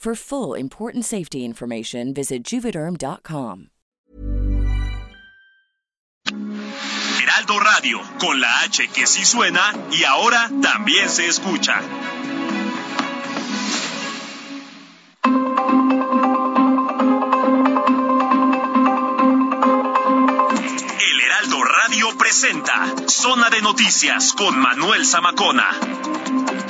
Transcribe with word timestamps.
For 0.00 0.14
full 0.14 0.54
important 0.54 1.04
safety 1.04 1.44
information, 1.44 2.14
visit 2.14 2.42
juvederm.com. 2.42 3.68
Heraldo 6.26 7.58
Radio, 7.60 8.00
con 8.18 8.40
la 8.40 8.48
H 8.64 8.88
que 8.94 9.06
sí 9.06 9.26
suena 9.26 9.60
y 9.92 10.04
ahora 10.04 10.50
también 10.62 11.10
se 11.10 11.26
escucha. 11.26 11.82
El 20.98 21.20
Heraldo 21.20 21.62
Radio 21.62 22.16
presenta 22.16 22.94
Zona 23.06 23.50
de 23.50 23.60
Noticias 23.60 24.32
con 24.32 24.58
Manuel 24.58 25.04
Zamacona. 25.04 26.69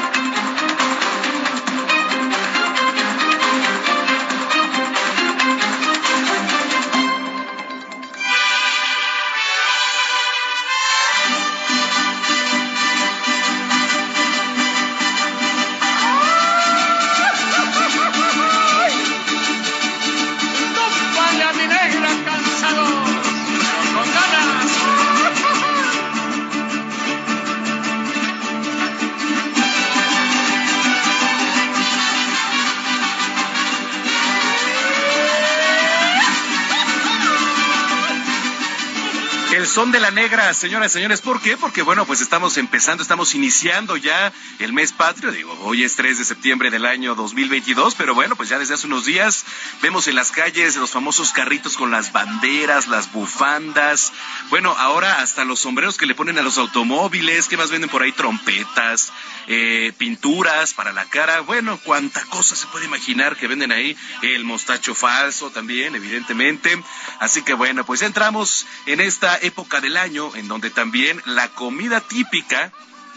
Son 39.71 39.93
de 39.93 40.01
la 40.01 40.11
negra, 40.11 40.53
señoras 40.53 40.91
y 40.91 40.95
señores. 40.95 41.21
¿Por 41.21 41.39
qué? 41.39 41.55
Porque, 41.55 41.81
bueno, 41.81 42.05
pues 42.05 42.19
estamos 42.19 42.57
empezando, 42.57 43.01
estamos 43.01 43.33
iniciando 43.35 43.95
ya 43.95 44.33
el 44.59 44.73
mes 44.73 44.91
patrio. 44.91 45.31
Digo, 45.31 45.57
hoy 45.61 45.85
es 45.85 45.95
3 45.95 46.17
de 46.17 46.25
septiembre 46.25 46.69
del 46.69 46.85
año 46.85 47.15
2022, 47.15 47.95
pero 47.95 48.13
bueno, 48.13 48.35
pues 48.35 48.49
ya 48.49 48.59
desde 48.59 48.73
hace 48.73 48.87
unos 48.87 49.05
días 49.05 49.45
vemos 49.81 50.09
en 50.09 50.15
las 50.15 50.31
calles 50.31 50.75
los 50.75 50.91
famosos 50.91 51.31
carritos 51.31 51.77
con 51.77 51.89
las 51.89 52.11
banderas, 52.11 52.89
las 52.89 53.13
bufandas. 53.13 54.11
Bueno, 54.49 54.75
ahora 54.77 55.21
hasta 55.21 55.45
los 55.45 55.61
sombreros 55.61 55.97
que 55.97 56.05
le 56.05 56.15
ponen 56.15 56.37
a 56.37 56.41
los 56.41 56.57
automóviles. 56.57 57.47
¿Qué 57.47 57.55
más 57.55 57.71
venden 57.71 57.89
por 57.89 58.03
ahí? 58.03 58.11
Trompetas, 58.11 59.13
eh, 59.47 59.93
pinturas 59.97 60.73
para 60.73 60.91
la 60.91 61.05
cara. 61.05 61.39
Bueno, 61.39 61.79
cuánta 61.85 62.25
cosa 62.25 62.57
se 62.57 62.67
puede 62.67 62.85
imaginar 62.85 63.37
que 63.37 63.47
venden 63.47 63.71
ahí. 63.71 63.95
El 64.21 64.43
mostacho 64.43 64.95
falso 64.95 65.49
también, 65.49 65.95
evidentemente. 65.95 66.77
Así 67.19 67.41
que 67.41 67.53
bueno, 67.53 67.85
pues 67.85 68.01
entramos 68.01 68.67
en 68.85 68.99
esta 68.99 69.37
época 69.37 69.60
del 69.81 69.97
año 69.97 70.35
en 70.35 70.47
donde 70.47 70.69
también 70.69 71.21
la 71.25 71.47
comida 71.49 72.01
típica 72.01 72.71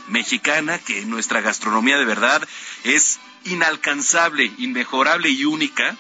mexicana, 0.09 0.79
que 0.79 1.05
nuestra 1.07 1.41
gastronomía 1.41 1.99
de 1.99 2.05
verdad 2.05 2.47
es 2.85 3.19
inalcanzable, 3.45 4.53
inmejorable 4.59 5.31
y 5.31 5.45
única, 5.45 5.97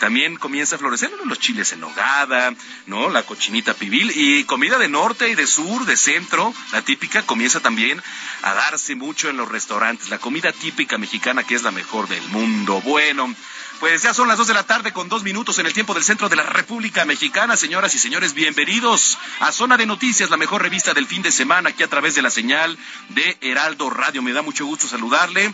también 0.00 0.36
comienza 0.36 0.76
a 0.76 0.78
florecer 0.78 1.10
los 1.24 1.38
chiles 1.38 1.72
en 1.72 1.80
nogada, 1.80 2.52
¿no? 2.86 3.08
La 3.08 3.22
cochinita 3.22 3.74
pibil 3.74 4.12
y 4.14 4.44
comida 4.44 4.76
de 4.78 4.88
norte 4.88 5.30
y 5.30 5.34
de 5.34 5.46
sur, 5.46 5.86
de 5.86 5.96
centro, 5.96 6.52
la 6.72 6.82
típica 6.82 7.22
comienza 7.22 7.60
también 7.60 8.02
a 8.42 8.54
darse 8.54 8.96
mucho 8.96 9.30
en 9.30 9.36
los 9.36 9.48
restaurantes, 9.48 10.10
la 10.10 10.18
comida 10.18 10.52
típica 10.52 10.98
mexicana 10.98 11.44
que 11.44 11.54
es 11.54 11.62
la 11.62 11.70
mejor 11.70 12.08
del 12.08 12.22
mundo. 12.28 12.80
Bueno, 12.82 13.34
pues 13.80 14.02
ya 14.02 14.14
son 14.14 14.28
las 14.28 14.38
dos 14.38 14.46
de 14.46 14.54
la 14.54 14.62
tarde 14.62 14.92
con 14.92 15.08
dos 15.08 15.22
minutos 15.22 15.58
en 15.58 15.66
el 15.66 15.72
tiempo 15.72 15.94
del 15.94 16.04
centro 16.04 16.28
de 16.28 16.36
la 16.36 16.42
República 16.42 17.04
Mexicana. 17.04 17.56
Señoras 17.56 17.94
y 17.94 17.98
señores, 17.98 18.34
bienvenidos 18.34 19.18
a 19.40 19.52
Zona 19.52 19.76
de 19.76 19.86
Noticias, 19.86 20.30
la 20.30 20.36
mejor 20.36 20.62
revista 20.62 20.94
del 20.94 21.06
fin 21.06 21.22
de 21.22 21.32
semana, 21.32 21.70
aquí 21.70 21.82
a 21.82 21.88
través 21.88 22.14
de 22.14 22.22
la 22.22 22.30
señal 22.30 22.78
de 23.10 23.36
Heraldo 23.40 23.90
Radio. 23.90 24.22
Me 24.22 24.32
da 24.32 24.42
mucho 24.42 24.66
gusto 24.66 24.86
saludarle 24.86 25.52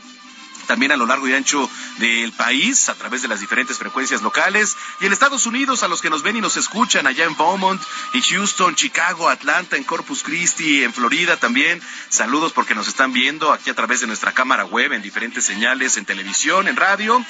también 0.70 0.92
a 0.92 0.96
lo 0.96 1.04
largo 1.04 1.26
y 1.26 1.34
ancho 1.34 1.68
del 1.98 2.30
país 2.30 2.88
a 2.88 2.94
través 2.94 3.22
de 3.22 3.26
las 3.26 3.40
diferentes 3.40 3.76
frecuencias 3.76 4.22
locales 4.22 4.76
y 5.00 5.06
en 5.06 5.12
Estados 5.12 5.44
Unidos 5.46 5.82
a 5.82 5.88
los 5.88 6.00
que 6.00 6.10
nos 6.10 6.22
ven 6.22 6.36
y 6.36 6.40
nos 6.40 6.56
escuchan 6.56 7.08
allá 7.08 7.24
en 7.24 7.36
Beaumont, 7.36 7.82
en 8.14 8.22
Houston, 8.22 8.76
Chicago, 8.76 9.28
Atlanta, 9.28 9.76
en 9.76 9.82
Corpus 9.82 10.22
Christi, 10.22 10.84
en 10.84 10.92
Florida 10.92 11.36
también. 11.38 11.82
Saludos 12.08 12.52
porque 12.52 12.76
nos 12.76 12.86
están 12.86 13.12
viendo 13.12 13.52
aquí 13.52 13.68
a 13.68 13.74
través 13.74 14.00
de 14.00 14.06
nuestra 14.06 14.30
cámara 14.30 14.64
web 14.64 14.92
en 14.92 15.02
diferentes 15.02 15.44
señales, 15.44 15.96
en 15.96 16.04
televisión, 16.04 16.68
en 16.68 16.76
radio. 16.76 17.20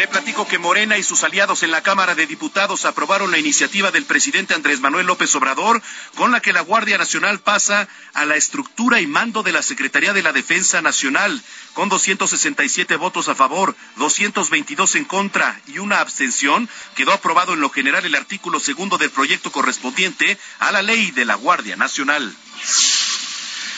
Le 0.02 0.08
platico 0.08 0.48
que 0.48 0.58
Morena 0.58 0.98
y 0.98 1.04
sus 1.04 1.24
aliados 1.24 1.62
en 1.62 1.70
la 1.70 1.84
Cámara 1.84 2.16
de 2.16 2.26
Diputados 2.26 2.86
aprobaron 2.86 3.30
la 3.30 3.38
iniciativa 3.38 3.92
del 3.92 4.06
presidente 4.06 4.56
Andrés 4.56 4.80
Manuel 4.80 5.06
López 5.06 5.36
Obrador, 5.36 5.80
con 6.16 6.32
la 6.32 6.40
que 6.40 6.54
la 6.54 6.62
Guardia 6.62 6.98
Nacional 6.98 7.40
pasa 7.40 7.88
a 8.16 8.26
la 8.26 8.36
estructura 8.36 9.00
y 9.00 9.06
mando 9.06 9.44
de 9.44 9.52
la 9.52 9.62
Secretaría 9.62 10.12
de 10.12 10.24
la 10.24 10.34
Defensa 10.34 10.82
Nacional, 10.82 11.40
con 11.76 11.88
267 11.88 12.96
votos 12.96 13.30
a 13.30 13.36
favor, 13.36 13.76
222 13.98 14.96
en 14.96 15.06
contra 15.06 15.62
y 15.68 15.78
una 15.78 16.00
abstención. 16.00 16.68
Quedó 16.96 17.12
aprobado 17.14 17.54
en 17.54 17.62
lo 17.62 17.70
general 17.70 18.04
el 18.04 18.16
artículo 18.16 18.60
segundo 18.60 18.98
del 18.98 19.12
proyecto 19.12 19.52
correspondiente 19.52 20.36
a 20.58 20.72
la 20.72 20.82
ley 20.82 21.12
de 21.12 21.26
la 21.26 21.36
Guardia 21.36 21.76
Nacional. 21.76 22.36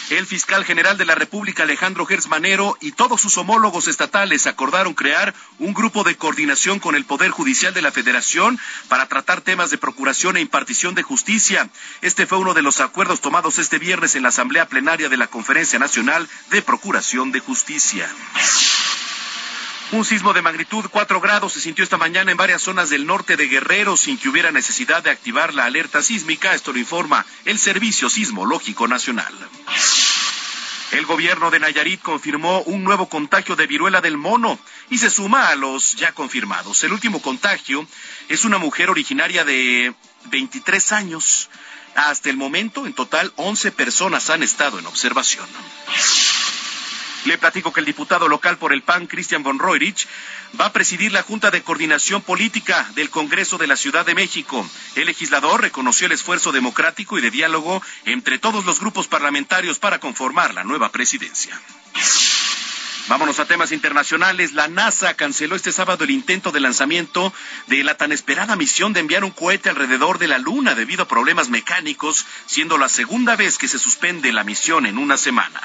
El 0.09 0.27
fiscal 0.27 0.65
general 0.65 0.97
de 0.97 1.05
la 1.05 1.15
República, 1.15 1.63
Alejandro 1.63 2.05
Gersmanero, 2.05 2.77
y 2.81 2.91
todos 2.91 3.21
sus 3.21 3.37
homólogos 3.37 3.87
estatales 3.87 4.47
acordaron 4.47 4.93
crear 4.93 5.33
un 5.59 5.73
grupo 5.73 6.03
de 6.03 6.17
coordinación 6.17 6.79
con 6.79 6.95
el 6.95 7.05
Poder 7.05 7.31
Judicial 7.31 7.73
de 7.73 7.81
la 7.81 7.91
Federación 7.91 8.59
para 8.89 9.07
tratar 9.07 9.41
temas 9.41 9.71
de 9.71 9.77
procuración 9.77 10.37
e 10.37 10.41
impartición 10.41 10.93
de 10.93 11.03
justicia. 11.03 11.69
Este 12.01 12.27
fue 12.27 12.37
uno 12.37 12.53
de 12.53 12.61
los 12.61 12.81
acuerdos 12.81 13.21
tomados 13.21 13.59
este 13.59 13.79
viernes 13.79 14.15
en 14.15 14.23
la 14.23 14.29
Asamblea 14.29 14.67
Plenaria 14.67 15.09
de 15.09 15.17
la 15.17 15.27
Conferencia 15.27 15.79
Nacional 15.79 16.27
de 16.51 16.61
Procuración 16.61 17.31
de 17.31 17.39
Justicia. 17.39 18.09
Un 19.93 20.05
sismo 20.05 20.33
de 20.33 20.41
magnitud 20.41 20.85
4 20.89 21.21
grados 21.21 21.53
se 21.53 21.61
sintió 21.61 21.83
esta 21.83 21.97
mañana 21.97 22.31
en 22.31 22.37
varias 22.37 22.63
zonas 22.63 22.89
del 22.89 23.05
norte 23.05 23.37
de 23.37 23.47
Guerrero 23.47 23.95
sin 23.95 24.17
que 24.17 24.27
hubiera 24.27 24.51
necesidad 24.51 25.03
de 25.03 25.11
activar 25.11 25.53
la 25.53 25.65
alerta 25.65 26.01
sísmica. 26.01 26.55
Esto 26.55 26.73
lo 26.73 26.79
informa 26.79 27.23
el 27.45 27.59
Servicio 27.59 28.09
Sismológico 28.09 28.87
Nacional. 28.87 29.31
El 30.93 31.05
gobierno 31.05 31.51
de 31.51 31.59
Nayarit 31.59 32.01
confirmó 32.01 32.61
un 32.61 32.83
nuevo 32.83 33.07
contagio 33.07 33.55
de 33.55 33.67
viruela 33.67 34.01
del 34.01 34.17
mono 34.17 34.57
y 34.89 34.97
se 34.97 35.11
suma 35.11 35.49
a 35.49 35.55
los 35.55 35.95
ya 35.95 36.11
confirmados. 36.11 36.83
El 36.83 36.91
último 36.91 37.21
contagio 37.21 37.85
es 38.29 38.45
una 38.45 38.57
mujer 38.57 38.89
originaria 38.89 39.45
de 39.45 39.93
23 40.31 40.91
años. 40.91 41.51
Hasta 41.93 42.31
el 42.31 42.37
momento, 42.37 42.87
en 42.87 42.93
total, 42.93 43.31
11 43.35 43.71
personas 43.71 44.31
han 44.31 44.41
estado 44.41 44.79
en 44.79 44.87
observación. 44.87 45.45
Le 47.25 47.37
platico 47.37 47.71
que 47.71 47.79
el 47.79 47.85
diputado 47.85 48.27
local 48.27 48.57
por 48.57 48.73
el 48.73 48.81
PAN, 48.81 49.07
Cristian 49.07 49.43
von 49.43 49.57
Roerich, 49.57 50.07
va 50.59 50.65
a 50.65 50.73
presidir 50.73 51.11
la 51.11 51.23
Junta 51.23 51.51
de 51.51 51.63
Coordinación 51.63 52.21
Política 52.21 52.89
del 52.95 53.09
Congreso 53.09 53.57
de 53.57 53.67
la 53.67 53.77
Ciudad 53.77 54.05
de 54.05 54.13
México. 54.13 54.67
El 54.95 55.05
legislador 55.05 55.61
reconoció 55.61 56.07
el 56.07 56.11
esfuerzo 56.11 56.51
democrático 56.51 57.17
y 57.17 57.21
de 57.21 57.31
diálogo 57.31 57.81
entre 58.05 58.39
todos 58.39 58.65
los 58.65 58.79
grupos 58.81 59.07
parlamentarios 59.07 59.79
para 59.79 59.99
conformar 59.99 60.53
la 60.53 60.65
nueva 60.65 60.91
presidencia. 60.91 61.59
Vámonos 63.07 63.39
a 63.39 63.45
temas 63.45 63.71
internacionales. 63.71 64.53
La 64.53 64.67
NASA 64.67 65.13
canceló 65.15 65.55
este 65.55 65.73
sábado 65.73 66.05
el 66.05 66.11
intento 66.11 66.51
de 66.51 66.61
lanzamiento 66.61 67.33
de 67.67 67.83
la 67.83 67.95
tan 67.95 68.11
esperada 68.11 68.55
misión 68.55 68.93
de 68.93 69.01
enviar 69.01 69.23
un 69.23 69.31
cohete 69.31 69.69
alrededor 69.69 70.19
de 70.19 70.27
la 70.27 70.37
Luna 70.37 70.73
debido 70.73 71.03
a 71.03 71.07
problemas 71.07 71.49
mecánicos, 71.49 72.25
siendo 72.45 72.77
la 72.77 72.87
segunda 72.87 73.35
vez 73.35 73.57
que 73.57 73.67
se 73.67 73.79
suspende 73.79 74.31
la 74.31 74.43
misión 74.43 74.85
en 74.85 74.97
una 74.97 75.17
semana. 75.17 75.61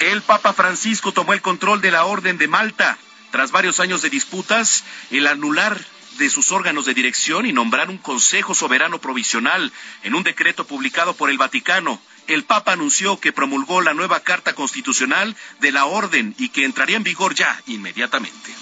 El 0.00 0.20
Papa 0.22 0.52
Francisco 0.52 1.12
tomó 1.12 1.32
el 1.32 1.40
control 1.40 1.80
de 1.80 1.90
la 1.90 2.04
Orden 2.04 2.36
de 2.36 2.48
Malta 2.48 2.98
tras 3.30 3.50
varios 3.50 3.80
años 3.80 4.02
de 4.02 4.10
disputas, 4.10 4.84
el 5.10 5.26
anular 5.26 5.80
de 6.18 6.30
sus 6.30 6.52
órganos 6.52 6.84
de 6.84 6.94
dirección 6.94 7.46
y 7.46 7.52
nombrar 7.52 7.88
un 7.88 7.98
Consejo 7.98 8.54
Soberano 8.54 9.00
Provisional 9.00 9.72
en 10.02 10.14
un 10.14 10.22
decreto 10.22 10.66
publicado 10.66 11.14
por 11.14 11.30
el 11.30 11.38
Vaticano. 11.38 12.00
El 12.26 12.44
Papa 12.44 12.72
anunció 12.72 13.18
que 13.20 13.32
promulgó 13.32 13.80
la 13.80 13.94
nueva 13.94 14.20
Carta 14.20 14.54
Constitucional 14.54 15.34
de 15.60 15.72
la 15.72 15.86
Orden 15.86 16.34
y 16.38 16.50
que 16.50 16.64
entraría 16.64 16.96
en 16.96 17.04
vigor 17.04 17.34
ya 17.34 17.60
inmediatamente. 17.66 18.54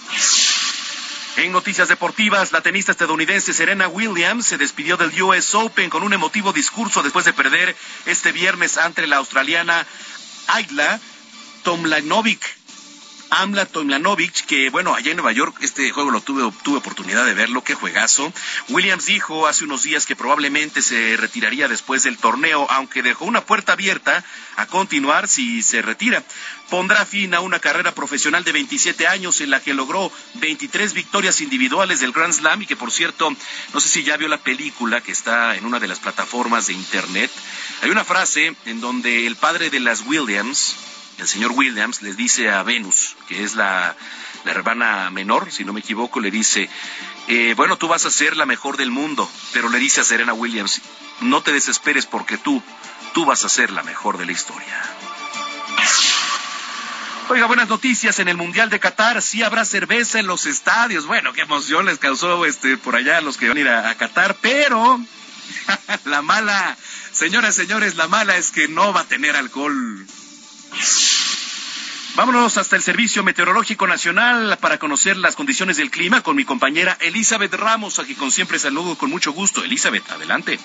En 1.37 1.51
noticias 1.51 1.89
deportivas, 1.89 2.53
la 2.53 2.61
tenista 2.61 2.93
estadounidense 2.93 3.53
Serena 3.53 3.89
Williams 3.89 4.47
se 4.47 4.59
despidió 4.59 4.97
del 4.97 5.21
US 5.21 5.55
Open 5.55 5.91
con 5.91 6.05
un 6.05 6.13
emotivo 6.13 6.53
discurso 6.53 7.03
después 7.03 7.25
de 7.25 7.33
perder 7.33 7.75
este 8.07 8.31
viernes 8.31 8.79
ante 8.79 9.07
la 9.09 9.17
australiana 9.17 9.85
Ayla 10.47 11.01
Tomlanovic. 11.65 12.41
Amla 13.31 13.67
Tomlanovic, 13.67 14.45
que 14.47 14.71
bueno, 14.71 14.95
allá 14.95 15.11
en 15.11 15.17
Nueva 15.17 15.33
York 15.33 15.57
este 15.63 15.91
juego 15.91 16.11
lo 16.11 16.21
tuve, 16.21 16.49
tuve 16.63 16.77
oportunidad 16.77 17.25
de 17.25 17.35
verlo, 17.35 17.65
qué 17.65 17.75
juegazo. 17.75 18.33
Williams 18.69 19.07
dijo 19.07 19.49
hace 19.49 19.65
unos 19.65 19.83
días 19.83 20.07
que 20.07 20.15
probablemente 20.15 20.83
se 20.83 21.17
retiraría 21.17 21.67
después 21.67 22.05
del 22.05 22.19
torneo, 22.19 22.71
aunque 22.71 23.03
dejó 23.03 23.25
una 23.25 23.45
puerta 23.45 23.73
abierta 23.73 24.23
a 24.57 24.67
continuar 24.67 25.27
si 25.27 25.63
se 25.63 25.83
retira. 25.83 26.23
Pondrá 26.71 27.05
fin 27.07 27.35
a 27.35 27.41
una 27.41 27.59
carrera 27.59 27.93
profesional 27.93 28.45
de 28.45 28.53
27 28.53 29.09
años 29.09 29.41
en 29.41 29.51
la 29.51 29.61
que 29.61 29.75
logró 29.75 30.13
23 30.35 30.93
victorias 30.93 31.41
individuales 31.41 32.01
del 32.01 32.13
Grand 32.13 32.33
Slam 32.33 32.63
y 32.63 32.67
que 32.67 32.77
por 32.77 32.93
cierto, 32.93 33.35
no 33.73 33.81
sé 33.81 33.89
si 33.89 34.05
ya 34.05 34.17
vio 34.17 34.29
la 34.29 34.39
película 34.39 35.01
que 35.01 35.13
está 35.13 35.57
en 35.57 35.65
una 35.65 35.81
de 35.81 35.89
las 35.89 35.99
plataformas 35.99 36.69
de 36.69 36.75
internet. 36.75 37.31
Hay 37.83 37.91
una 37.91 38.05
frase 38.05 38.55
en 38.67 38.81
donde 38.81 39.27
el 39.27 39.35
padre 39.37 39.71
de 39.71 39.81
las 39.81 40.03
Williams, 40.03 40.77
el 41.19 41.29
señor 41.29 41.53
Williams 41.53 42.03
les 42.03 42.17
dice 42.17 42.51
a 42.51 42.63
Venus, 42.63 43.17
que 43.29 43.45
es 43.45 43.55
la, 43.55 43.97
hermana 44.45 45.11
menor, 45.11 45.51
si 45.51 45.65
no 45.65 45.73
me 45.73 45.81
equivoco, 45.81 46.21
le 46.21 46.31
dice, 46.31 46.69
eh, 47.29 47.55
bueno, 47.57 47.79
tú 47.79 47.89
vas 47.89 48.05
a 48.05 48.11
ser 48.11 48.37
la 48.37 48.47
mejor 48.47 48.77
del 48.77 48.91
mundo, 48.91 49.31
pero 49.53 49.69
le 49.69 49.79
dice 49.79 50.01
a 50.01 50.05
Serena 50.05 50.35
Williams, 50.35 50.83
no 51.21 51.43
te 51.43 51.53
desesperes 51.53 52.05
porque 52.07 52.37
tú, 52.37 52.63
tú 53.15 53.25
vas 53.25 53.45
a 53.45 53.49
ser 53.49 53.71
la 53.71 53.83
mejor 53.83 54.19
de 54.19 54.27
la 54.27 54.33
historia. 54.33 54.83
Oiga, 57.31 57.47
buenas 57.47 57.71
noticias 57.71 58.19
en 58.19 58.29
el 58.29 58.37
Mundial 58.37 58.69
de 58.69 58.79
Qatar. 58.79 59.23
Sí 59.23 59.43
habrá 59.43 59.65
cerveza 59.65 60.21
en 60.21 60.27
los 60.27 60.45
estadios. 60.45 61.07
Bueno, 61.07 61.33
qué 61.33 61.41
emoción 61.41 61.87
les 61.87 61.99
causó 61.99 62.45
este 62.45 62.77
por 62.77 62.97
allá 62.97 63.17
a 63.17 63.21
los 63.23 63.39
que 63.39 63.49
van 63.49 63.57
a 63.57 63.61
ir 63.61 63.69
a, 63.69 63.89
a 63.89 63.95
Qatar, 63.95 64.37
pero 64.43 65.01
la 66.05 66.21
mala, 66.21 66.77
señoras, 67.13 67.55
señores, 67.55 67.97
la 67.97 68.09
mala 68.09 68.37
es 68.37 68.51
que 68.51 68.69
no 68.69 68.93
va 68.93 69.01
a 69.01 69.05
tener 69.05 69.37
alcohol. 69.37 70.07
Vámonos 72.17 72.59
hasta 72.59 72.77
el 72.77 72.83
Servicio 72.83 73.25
Meteorológico 73.25 73.89
Nacional 73.89 74.57
para 74.61 74.79
conocer 74.79 75.17
las 75.17 75.35
condiciones 75.35 75.79
del 75.79 75.91
clima 75.91 76.23
con 76.23 76.37
mi 76.37 76.45
compañera 76.45 76.97
Elizabeth 77.01 77.53
Ramos, 77.55 77.99
a 77.99 78.05
quien 78.05 78.17
con 78.17 78.31
siempre 78.31 78.61
saludo 78.61 78.97
con 78.97 79.11
mucho 79.11 79.33
gusto. 79.33 79.65
Elizabeth, 79.65 80.09
adelante. 80.13 80.61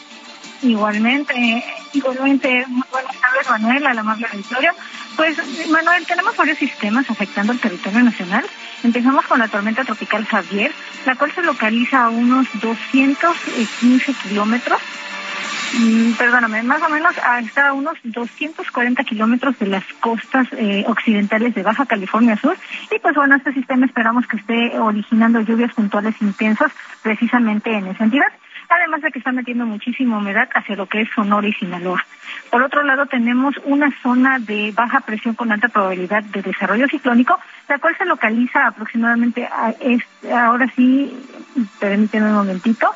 Igualmente, 0.61 1.63
igualmente, 1.93 2.65
buenas 2.91 3.19
tardes 3.19 3.49
Manuel, 3.49 3.87
a 3.87 3.93
la 3.95 4.01
amable 4.01 4.27
auditorio. 4.31 4.73
Pues 5.15 5.37
Manuel, 5.69 6.05
tenemos 6.05 6.37
varios 6.37 6.59
sistemas 6.59 7.09
afectando 7.09 7.53
el 7.53 7.59
territorio 7.59 8.03
nacional. 8.03 8.45
Empezamos 8.83 9.25
con 9.25 9.39
la 9.39 9.47
tormenta 9.47 9.83
tropical 9.83 10.25
Javier, 10.25 10.71
la 11.05 11.15
cual 11.15 11.33
se 11.33 11.41
localiza 11.41 12.03
a 12.03 12.09
unos 12.09 12.47
215 12.61 14.13
kilómetros 14.13 14.79
perdóname, 16.17 16.63
más 16.63 16.81
o 16.81 16.89
menos 16.89 17.15
está 17.41 17.69
a 17.69 17.73
unos 17.73 17.97
240 18.03 19.03
kilómetros 19.03 19.57
de 19.59 19.67
las 19.67 19.83
costas 19.99 20.47
eh, 20.53 20.83
occidentales 20.87 21.53
de 21.55 21.63
Baja 21.63 21.85
California 21.85 22.37
Sur. 22.37 22.57
Y 22.91 22.99
pues 22.99 23.15
bueno, 23.15 23.35
este 23.35 23.53
sistema 23.53 23.85
esperamos 23.85 24.27
que 24.27 24.37
esté 24.37 24.79
originando 24.79 25.41
lluvias 25.41 25.73
puntuales 25.73 26.15
intensas 26.21 26.71
precisamente 27.01 27.71
en 27.71 27.87
esa 27.87 28.03
entidad. 28.03 28.31
Además 28.69 29.01
de 29.01 29.11
que 29.11 29.17
está 29.17 29.31
metiendo 29.31 29.65
muchísima 29.65 30.19
humedad 30.19 30.47
hacia 30.53 30.75
lo 30.75 30.85
que 30.85 31.01
es 31.01 31.09
Sonora 31.15 31.47
y 31.47 31.53
Sinaloa. 31.53 32.05
Por 32.51 32.61
otro 32.61 32.83
lado, 32.83 33.07
tenemos 33.07 33.55
una 33.63 33.89
zona 34.03 34.37
de 34.37 34.71
baja 34.75 34.99
presión 34.99 35.33
con 35.33 35.51
alta 35.51 35.69
probabilidad 35.69 36.23
de 36.23 36.43
desarrollo 36.43 36.87
ciclónico, 36.87 37.39
la 37.67 37.79
cual 37.79 37.97
se 37.97 38.05
localiza 38.05 38.67
aproximadamente, 38.67 39.45
a 39.45 39.73
este, 39.79 40.31
ahora 40.31 40.71
sí, 40.75 41.11
permíteme 41.79 42.27
un 42.27 42.35
momentito, 42.35 42.93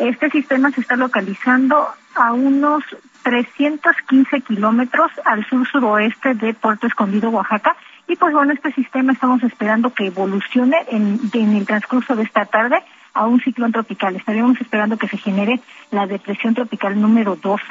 este 0.00 0.30
sistema 0.30 0.70
se 0.70 0.80
está 0.80 0.96
localizando 0.96 1.88
a 2.14 2.32
unos 2.32 2.82
315 3.22 4.40
kilómetros 4.40 5.10
al 5.24 5.44
sur-suroeste 5.46 6.34
de 6.34 6.54
Puerto 6.54 6.86
Escondido, 6.86 7.30
Oaxaca. 7.30 7.76
Y 8.08 8.16
pues 8.16 8.32
bueno, 8.32 8.52
este 8.52 8.72
sistema 8.72 9.12
estamos 9.12 9.42
esperando 9.42 9.92
que 9.92 10.06
evolucione 10.06 10.76
en, 10.88 11.20
el 11.32 11.66
transcurso 11.66 12.16
de 12.16 12.24
esta 12.24 12.46
tarde 12.46 12.82
a 13.12 13.26
un 13.26 13.40
ciclón 13.40 13.72
tropical. 13.72 14.16
Estaríamos 14.16 14.60
esperando 14.60 14.96
que 14.96 15.08
se 15.08 15.18
genere 15.18 15.60
la 15.90 16.06
depresión 16.06 16.54
tropical 16.54 17.00
número 17.00 17.36
12 17.36 17.62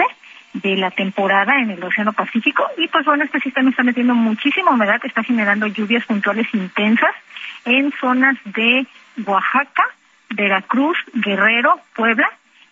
de 0.54 0.78
la 0.78 0.92
temporada 0.92 1.60
en 1.60 1.72
el 1.72 1.84
Océano 1.84 2.14
Pacífico. 2.14 2.64
Y 2.78 2.88
pues 2.88 3.06
bueno, 3.06 3.24
este 3.24 3.40
sistema 3.40 3.70
está 3.70 3.84
metiendo 3.84 4.16
muchísima 4.16 4.72
humedad, 4.72 5.00
está 5.04 5.24
generando 5.24 5.68
lluvias 5.68 6.06
puntuales 6.06 6.48
intensas 6.54 7.16
en 7.66 7.92
zonas 8.00 8.38
de 8.46 8.88
Oaxaca, 9.26 9.84
Veracruz, 10.30 10.98
Guerrero, 11.14 11.80
Puebla. 11.96 12.30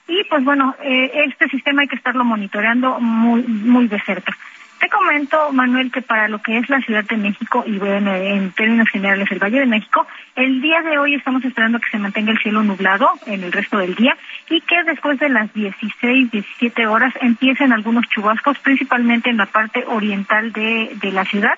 Y 0.08 0.24
pues 0.26 0.44
bueno, 0.44 0.76
eh, 0.82 1.26
este 1.26 1.50
sistema 1.50 1.82
hay 1.82 1.88
que 1.88 1.98
estarlo 1.98 2.24
monitoreando 2.24 3.00
muy, 3.00 3.44
muy 3.44 3.88
de 3.88 4.00
cerca. 4.02 4.36
Te 4.80 4.90
comento, 4.90 5.52
Manuel, 5.54 5.92
que 5.92 6.04
para 6.04 6.28
lo 6.28 6.40
que 6.40 6.60
es 6.60 6.70
la 6.70 6.80
Ciudad 6.82 7.04
de 7.04 7.18
México 7.18 7.64
y 7.66 7.80
bueno, 7.80 8.14
en 8.14 8.52
términos 8.52 8.88
generales 8.90 9.28
el 9.32 9.40
Valle 9.40 9.60
de 9.60 9.66
México, 9.66 10.06
el 10.36 10.62
día 10.62 10.84
de 10.84 11.00
hoy 11.00 11.16
estamos 11.16 11.44
esperando 11.44 11.80
que 11.80 11.90
se 11.90 11.98
mantenga 11.98 12.32
el 12.32 12.38
cielo 12.38 12.62
nublado 12.62 13.10
en 13.26 13.44
el 13.44 13.52
resto 13.52 13.80
del 13.80 13.96
día 13.96 14.16
y 14.50 14.62
que 14.62 14.84
después 14.84 15.20
de 15.20 15.30
las 15.30 15.52
16, 15.54 16.30
17 16.32 16.86
horas 16.86 17.12
empiecen 17.22 17.74
algunos 17.74 18.08
chubascos, 18.10 18.60
principalmente 18.60 19.32
en 19.32 19.38
la 19.38 19.48
parte 19.48 19.84
oriental 19.88 20.54
de, 20.54 20.92
de 21.02 21.12
la 21.12 21.26
ciudad 21.26 21.58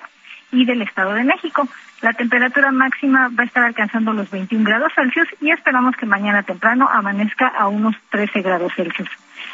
y 0.52 0.64
del 0.64 0.82
Estado 0.82 1.12
de 1.14 1.24
México. 1.24 1.68
La 2.00 2.12
temperatura 2.12 2.72
máxima 2.72 3.28
va 3.28 3.42
a 3.42 3.46
estar 3.46 3.64
alcanzando 3.64 4.12
los 4.12 4.30
21 4.30 4.64
grados 4.64 4.92
Celsius 4.94 5.28
y 5.40 5.50
esperamos 5.50 5.96
que 5.96 6.06
mañana 6.06 6.42
temprano 6.42 6.88
amanezca 6.90 7.48
a 7.48 7.68
unos 7.68 7.94
13 8.10 8.42
grados 8.42 8.72
Celsius. 8.74 9.08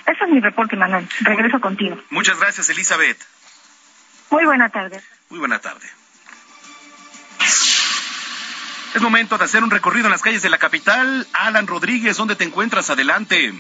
Ese 0.07 0.25
es 0.25 0.31
mi 0.31 0.41
reporte, 0.41 0.77
Manuel. 0.77 1.09
Regreso 1.21 1.61
contigo. 1.61 1.97
Muchas 2.11 2.39
gracias, 2.39 2.69
Elizabeth. 2.71 3.19
Muy 4.31 4.45
buena 4.45 4.69
tarde. 4.69 5.01
Muy 5.31 5.39
buena 5.39 5.59
tarde. 5.59 5.87
Es 8.95 9.03
momento 9.03 9.37
de 9.37 9.45
hacer 9.45 9.63
un 9.63 9.71
recorrido 9.71 10.07
en 10.07 10.13
las 10.13 10.23
calles 10.23 10.43
de 10.43 10.49
la 10.49 10.59
capital. 10.59 11.27
Alan 11.35 11.67
Rodríguez, 11.67 12.17
¿dónde 12.17 12.35
te 12.35 12.45
encuentras? 12.45 12.89
Adelante. 12.89 13.53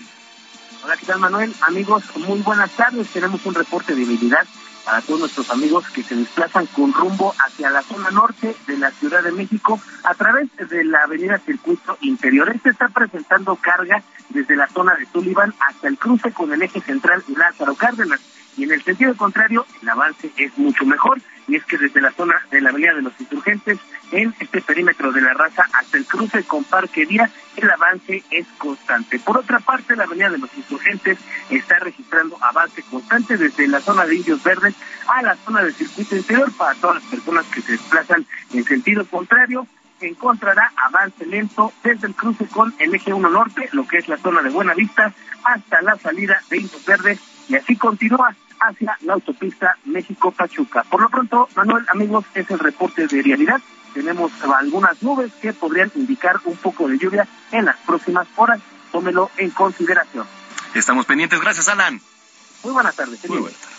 Hola, 0.83 0.97
¿qué 0.97 1.05
tal 1.05 1.19
Manuel? 1.19 1.53
Amigos, 1.63 2.05
muy 2.17 2.41
buenas 2.41 2.71
tardes. 2.71 3.09
Tenemos 3.09 3.45
un 3.45 3.55
reporte 3.55 3.95
de 3.95 4.01
debilidad 4.01 4.47
para 4.87 5.03
todos 5.03 5.19
nuestros 5.19 5.51
amigos 5.51 5.85
que 5.91 6.05
se 6.05 6.15
desplazan 6.15 6.67
con 6.67 6.93
rumbo 6.93 7.35
hacia 7.45 7.71
la 7.71 7.83
zona 7.83 8.09
norte 8.13 8.55
de 8.69 8.79
la 8.79 8.93
Ciudad 8.93 9.21
de 9.25 9.33
México 9.33 9.81
a 10.05 10.15
través 10.15 10.49
de 10.57 10.85
la 10.85 11.03
avenida 11.03 11.39
Circuito 11.39 11.99
Interior. 12.03 12.49
Este 12.55 12.71
está 12.71 12.89
presentando 12.89 13.57
carga 13.57 14.05
desde 14.29 14.55
la 14.55 14.69
zona 14.69 14.95
de 14.95 15.05
Sullivan 15.07 15.53
hasta 15.59 15.89
el 15.89 15.99
cruce 15.99 16.31
con 16.33 16.53
el 16.53 16.63
eje 16.63 16.81
central 16.81 17.25
Lázaro 17.37 17.75
Cárdenas 17.75 18.21
y 18.57 18.63
en 18.63 18.71
el 18.71 18.83
sentido 18.85 19.17
contrario 19.17 19.67
el 19.83 19.89
avance 19.89 20.31
es 20.37 20.57
mucho 20.57 20.87
mejor 20.87 21.21
y 21.49 21.57
es 21.57 21.65
que 21.65 21.79
desde 21.79 22.01
la 22.01 22.13
zona 22.13 22.35
de 22.51 22.61
la 22.61 22.71
Avenida 22.71 22.95
de 22.95 23.03
los 23.03 23.13
Insurgentes 23.21 23.79
en 24.13 24.35
este 24.41 24.61
perímetro 24.61 25.13
de 25.13 25.21
la 25.21 25.35
raza 25.35 25.67
hasta 25.73 25.97
el 25.97 26.07
cruce 26.07 26.45
con 26.45 26.65
Parque 26.65 27.07
Día 27.07 27.31
el 27.57 27.71
avance 27.71 28.23
es 28.31 28.47
constante. 28.59 29.19
Por 29.19 29.39
otra 29.39 29.61
parte, 29.61 29.97
la 29.97 30.05
Avenida 30.05 30.31
de 30.31 30.39
los 30.39 30.55
Insurgentes 30.57 31.19
está 31.51 31.79
registrando 31.79 32.37
avance 32.43 32.83
constante 32.83 33.37
desde 33.37 33.67
la 33.69 33.81
zona 33.81 34.05
de 34.05 34.17
Indios 34.17 34.43
Verdes 34.43 34.75
a 35.09 35.23
la 35.23 35.37
zona 35.37 35.63
del 35.63 35.75
circuito 35.75 36.17
interior 36.17 36.53
para 36.57 36.75
todas 36.75 36.97
las 36.97 37.05
personas 37.05 37.47
que 37.47 37.63
se 37.63 37.73
desplazan 37.73 38.27
en 38.53 38.65
sentido 38.65 39.07
contrario 39.07 39.67
encontrará 40.01 40.73
avance 40.77 41.25
lento 41.25 41.73
desde 41.83 42.09
el 42.09 42.15
cruce 42.15 42.47
con 42.49 42.75
el 42.79 42.95
eje 42.95 43.15
1 43.15 43.31
norte, 43.31 43.69
lo 43.73 43.87
que 43.87 43.99
es 43.99 44.09
la 44.09 44.19
zona 44.19 44.43
de 44.43 44.51
Buena 44.51 44.75
Vista, 44.75 45.13
hasta 45.43 45.81
la 45.81 45.97
salida 45.97 46.39
de 46.51 46.59
Indios 46.59 46.85
Verdes 46.85 47.19
y 47.49 47.57
así 47.57 47.77
continúa 47.77 48.35
hacia 48.61 48.97
la 49.03 49.15
autopista 49.15 49.77
México-Pachuca. 49.85 50.85
Por 50.85 51.03
lo 51.03 51.09
pronto, 51.09 51.49
Manuel, 51.55 51.85
amigos, 51.89 52.25
es 52.35 52.51
el 52.51 52.59
reporte 52.59 53.07
de 53.07 53.23
realidad. 53.23 53.61
Tenemos 53.95 54.33
algunas 54.43 55.03
nubes 55.03 55.33
que 55.41 55.53
podrían 55.53 55.91
indicar 55.95 56.41
un 56.45 56.57
poco 56.57 56.89
de 56.89 56.99
lluvia 56.99 57.27
en 57.53 57.65
las 57.65 57.77
próximas 57.79 58.27
horas. 58.37 58.61
Tómelo 58.93 59.31
en 59.37 59.51
consideración. 59.51 60.27
Estamos 60.75 61.07
pendientes. 61.07 61.41
Gracias, 61.41 61.69
Alan. 61.69 62.01
Muy 62.63 62.73
buenas 62.73 62.95
tardes. 62.95 63.29
Muy 63.29 63.39
buenas 63.39 63.59
tardes. 63.59 63.76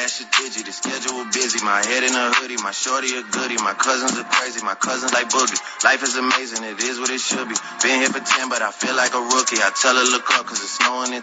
A 0.00 0.02
the 0.02 0.72
schedule 0.72 1.26
busy. 1.26 1.62
My 1.62 1.84
head 1.84 2.02
in 2.04 2.14
a 2.16 2.32
hoodie, 2.32 2.56
my 2.62 2.70
shorty 2.70 3.12
a 3.18 3.22
goodie. 3.22 3.60
My 3.60 3.74
cousins 3.74 4.16
are 4.16 4.24
crazy, 4.24 4.64
my 4.64 4.74
cousins 4.74 5.12
like 5.12 5.28
boogie. 5.28 5.60
Life 5.84 6.02
is 6.02 6.16
amazing, 6.16 6.64
it 6.64 6.82
is 6.82 6.98
what 6.98 7.10
it 7.10 7.20
should 7.20 7.46
be. 7.46 7.54
Been 7.82 8.00
here 8.00 8.08
for 8.08 8.20
10, 8.20 8.48
but 8.48 8.62
I 8.62 8.70
feel 8.72 8.96
like 8.96 9.12
a 9.12 9.20
rookie. 9.20 9.60
I 9.60 9.68
tell 9.76 9.94
her 9.94 10.04
look 10.08 10.24
up, 10.38 10.46
cause 10.46 10.56
it's 10.64 10.80
snowing 10.80 11.12
in. 11.12 11.20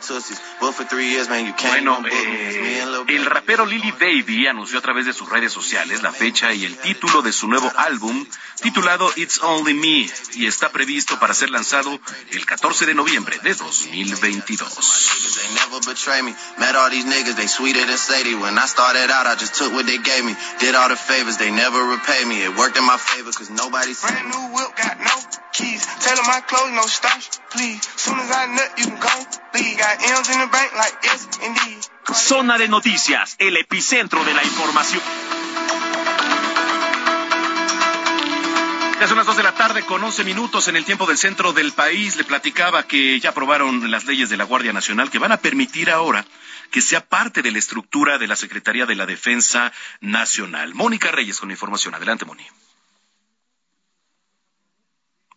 But 0.61 0.73
for 0.77 0.83
three 0.85 1.09
years, 1.09 1.27
man, 1.27 1.47
you 1.47 1.53
can't 1.53 1.83
Bueno, 1.83 2.05
eh, 2.05 2.85
el 3.07 3.25
rapero 3.25 3.65
Lily 3.65 3.91
Baby 3.93 4.45
anunció 4.45 4.77
a 4.77 4.81
través 4.81 5.07
de 5.07 5.13
sus 5.13 5.27
redes 5.27 5.51
sociales 5.51 6.03
la 6.03 6.11
fecha 6.11 6.53
y 6.53 6.63
el 6.63 6.77
título 6.77 7.23
de 7.23 7.33
su 7.33 7.47
nuevo 7.47 7.71
álbum 7.77 8.27
titulado 8.61 9.11
It's 9.15 9.41
Only 9.41 9.73
Me 9.73 10.07
y 10.33 10.45
está 10.45 10.69
previsto 10.69 11.19
para 11.19 11.33
ser 11.33 11.49
lanzado 11.49 11.99
el 12.29 12.45
14 12.45 12.85
de 12.85 12.93
noviembre 12.93 13.39
de 13.41 13.55
2022. 13.55 14.77
I 18.67 18.69
started 18.69 19.07
out, 19.09 19.23
I 19.25 19.35
just 19.39 19.55
took 19.55 19.71
what 19.71 19.87
they 19.87 19.95
gave 19.95 20.25
me. 20.27 20.35
Did 20.59 20.75
all 20.75 20.89
the 20.89 20.97
favors, 20.97 21.37
they 21.37 21.49
never 21.51 21.79
repay 21.87 22.19
me. 22.27 22.43
It 22.43 22.51
worked 22.51 22.75
in 22.75 22.83
my 22.83 22.97
favor, 22.99 23.31
cause 23.31 23.49
nobody 23.49 23.93
seen 23.95 24.11
Brand 24.11 24.27
new 24.27 24.43
whip, 24.59 24.75
got 24.75 24.99
no 24.99 25.15
keys. 25.55 25.87
Tailor 26.03 26.27
my 26.27 26.43
clothes, 26.43 26.75
no 26.75 26.83
starch, 26.83 27.31
please. 27.49 27.79
Soon 27.95 28.19
as 28.19 28.27
I 28.27 28.43
nut, 28.51 28.67
you 28.75 28.91
can 28.91 28.99
go 28.99 29.15
leave. 29.55 29.77
Got 29.79 30.03
M's 30.03 30.27
in 30.35 30.39
the 30.43 30.51
bank, 30.51 30.75
like 30.75 30.95
yes, 31.01 31.31
indeed. 31.47 31.79
Zona 32.13 32.57
de 32.57 32.67
noticias, 32.67 33.37
el 33.39 33.55
epicentro 33.55 34.25
de 34.25 34.33
la 34.33 34.43
información. 34.43 35.01
Ya 38.99 39.07
son 39.07 39.17
las 39.17 39.27
2 39.27 39.37
de 39.37 39.43
la 39.43 39.53
tarde 39.53 39.83
con 39.83 40.03
11 40.03 40.23
minutos 40.23 40.67
en 40.67 40.75
el 40.75 40.83
tiempo 40.83 41.05
del 41.05 41.19
centro 41.19 41.53
del 41.53 41.71
país. 41.71 42.15
Le 42.15 42.23
platicaba 42.23 42.87
que 42.87 43.19
ya 43.19 43.29
aprobaron 43.29 43.91
las 43.91 44.05
leyes 44.05 44.29
de 44.29 44.37
la 44.37 44.43
Guardia 44.43 44.73
Nacional 44.73 45.11
que 45.11 45.19
van 45.19 45.31
a 45.31 45.37
permitir 45.37 45.91
ahora 45.91 46.25
que 46.71 46.81
sea 46.81 47.07
parte 47.07 47.43
de 47.43 47.51
la 47.51 47.59
estructura 47.59 48.17
de 48.17 48.25
la 48.25 48.35
Secretaría 48.35 48.87
de 48.87 48.95
la 48.95 49.05
Defensa 49.05 49.71
Nacional. 50.01 50.73
Mónica 50.73 51.11
Reyes 51.11 51.39
con 51.39 51.51
información. 51.51 51.93
Adelante, 51.93 52.25
Moni. 52.25 52.43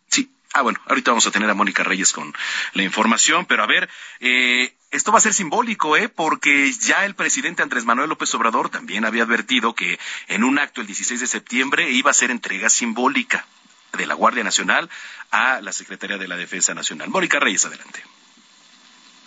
Sí. 0.07 0.33
Ah, 0.53 0.63
bueno, 0.63 0.79
ahorita 0.87 1.11
vamos 1.11 1.25
a 1.27 1.31
tener 1.31 1.49
a 1.49 1.53
Mónica 1.53 1.83
Reyes 1.83 2.11
con 2.11 2.33
la 2.73 2.83
información, 2.83 3.45
pero 3.45 3.63
a 3.63 3.67
ver, 3.67 3.89
eh, 4.19 4.73
esto 4.91 5.11
va 5.13 5.19
a 5.19 5.21
ser 5.21 5.33
simbólico, 5.33 5.95
¿eh? 5.95 6.09
Porque 6.09 6.71
ya 6.73 7.05
el 7.05 7.15
presidente 7.15 7.63
Andrés 7.63 7.85
Manuel 7.85 8.09
López 8.09 8.33
Obrador 8.35 8.69
también 8.69 9.05
había 9.05 9.23
advertido 9.23 9.73
que 9.73 9.97
en 10.27 10.43
un 10.43 10.59
acto 10.59 10.81
el 10.81 10.87
16 10.87 11.21
de 11.21 11.27
septiembre 11.27 11.89
iba 11.91 12.11
a 12.11 12.13
ser 12.13 12.31
entrega 12.31 12.69
simbólica 12.69 13.45
de 13.93 14.05
la 14.05 14.13
Guardia 14.13 14.43
Nacional 14.43 14.89
a 15.31 15.61
la 15.61 15.71
Secretaría 15.71 16.17
de 16.17 16.27
la 16.27 16.35
Defensa 16.35 16.73
Nacional. 16.73 17.09
Mónica 17.09 17.39
Reyes, 17.39 17.65
adelante. 17.65 18.03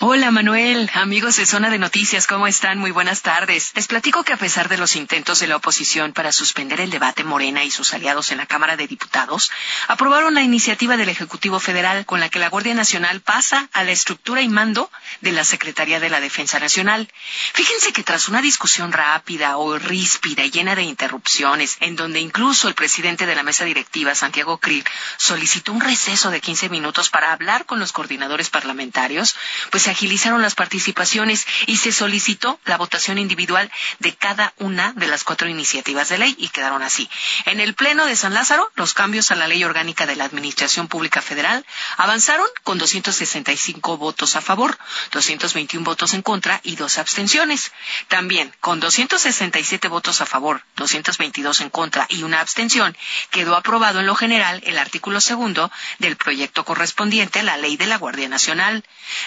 Hola 0.06 0.30
Manuel, 0.30 0.90
amigos 0.92 1.37
de 1.37 1.46
Zona 1.46 1.70
de 1.70 1.78
Noticias, 1.78 2.26
¿cómo 2.26 2.46
están? 2.46 2.78
Muy 2.78 2.90
buenas 2.90 3.23
tardes. 3.23 3.73
Les 3.75 3.87
platico 3.87 4.23
que 4.23 4.34
a 4.34 4.37
pesar 4.37 4.68
de 4.68 4.76
los 4.76 4.96
intentos 4.96 5.40
de 5.40 5.46
la 5.46 5.56
oposición 5.56 6.12
para 6.12 6.30
suspender 6.30 6.82
el 6.82 6.90
debate 6.90 7.25
Morena 7.25 7.64
y 7.64 7.70
sus 7.70 7.94
aliados 7.94 8.30
en 8.30 8.37
la 8.37 8.44
Cámara 8.44 8.76
de 8.76 8.87
Diputados, 8.87 9.50
aprobaron 9.88 10.34
la 10.34 10.42
iniciativa 10.42 10.99
del 10.99 11.08
Ejecutivo 11.08 11.58
Federal 11.58 12.04
con 12.04 12.20
la 12.20 12.28
que 12.28 12.38
la 12.38 12.50
Guardia 12.50 12.75
Nacional 12.75 13.23
pasa 13.23 13.70
a 13.73 13.82
la 13.82 13.92
estructura 13.92 14.42
y 14.42 14.49
mando 14.50 14.90
de 15.23 15.32
la 15.32 15.42
Secretaría 15.42 16.00
de 16.00 16.11
la 16.11 16.20
Defensa 16.20 16.61
Nacional. 16.61 17.08
Fíjense 17.54 17.94
que 17.94 18.02
tras 18.02 18.28
una 18.28 18.42
discusión 18.42 18.92
rápida 18.92 19.56
o 19.56 19.78
ríspida 19.78 20.44
y 20.44 20.50
llena 20.50 20.75
de 20.75 20.82
interrupciones, 20.82 21.78
en 21.80 21.96
donde 21.96 22.20
incluso 22.20 22.68
el 22.68 22.75
presidente 22.75 23.25
de 23.25 23.37
la 23.37 23.42
mesa 23.42 23.64
directiva, 23.64 24.14
Santiago 24.14 24.58
Krill, 24.58 24.84
solicitó 25.16 25.73
un 25.73 25.80
receso 25.80 26.30
de 26.30 26.42
15 26.42 26.68
minutos 26.68 27.08
para 27.08 27.32
hablar 27.32 27.64
con 27.64 27.80
los 27.80 27.92
coordinadores 27.92 28.50
parlamentarios, 28.50 29.34
pues 29.70 29.84
se 29.84 29.93
agilizaron 29.94 30.42
las 30.42 30.56
participaciones 30.56 31.46
y 31.66 31.76
se 31.76 31.92
solicitó 31.92 32.58
la 32.64 32.76
votación 32.76 33.16
individual 33.18 33.70
de 34.00 34.12
cada 34.14 34.52
una 34.58 34.92
de 34.92 35.06
las 35.06 35.22
cuatro 35.22 35.48
iniciativas 35.48 36.08
de 36.08 36.18
ley 36.18 36.34
y 36.36 36.48
quedaron 36.48 36.82
así. 36.82 37.08
En 37.46 37.60
el 37.60 37.74
Pleno 37.74 38.04
de 38.04 38.16
San 38.16 38.34
Lázaro, 38.34 38.70
los 38.74 38.92
cambios 38.92 39.30
a 39.30 39.36
la 39.36 39.46
Ley 39.46 39.62
Orgánica 39.62 40.04
de 40.06 40.16
la 40.16 40.24
Administración 40.24 40.88
Pública 40.88 41.22
Federal 41.22 41.64
avanzaron 41.96 42.46
con 42.64 42.76
265 42.76 43.96
votos 43.96 44.34
a 44.34 44.40
favor, 44.40 44.76
221 45.12 45.84
votos 45.84 46.12
en 46.14 46.22
contra 46.22 46.60
y 46.64 46.74
dos 46.74 46.98
abstenciones. 46.98 47.70
También, 48.08 48.52
con 48.60 48.80
267 48.80 49.86
votos 49.86 50.20
a 50.20 50.26
favor, 50.26 50.62
222 50.74 51.60
en 51.60 51.70
contra 51.70 52.06
y 52.08 52.24
una 52.24 52.40
abstención, 52.40 52.96
quedó 53.30 53.54
aprobado 53.54 54.00
en 54.00 54.06
lo 54.06 54.16
general 54.16 54.60
el 54.66 54.76
artículo 54.76 55.20
segundo 55.20 55.70
del 56.00 56.16
proyecto 56.16 56.64
correspondiente 56.64 57.40
a 57.40 57.42
la 57.44 57.56
Ley 57.56 57.76
de 57.76 57.86
la 57.86 57.98
Guardia 57.98 58.28
Nacional. 58.28 58.82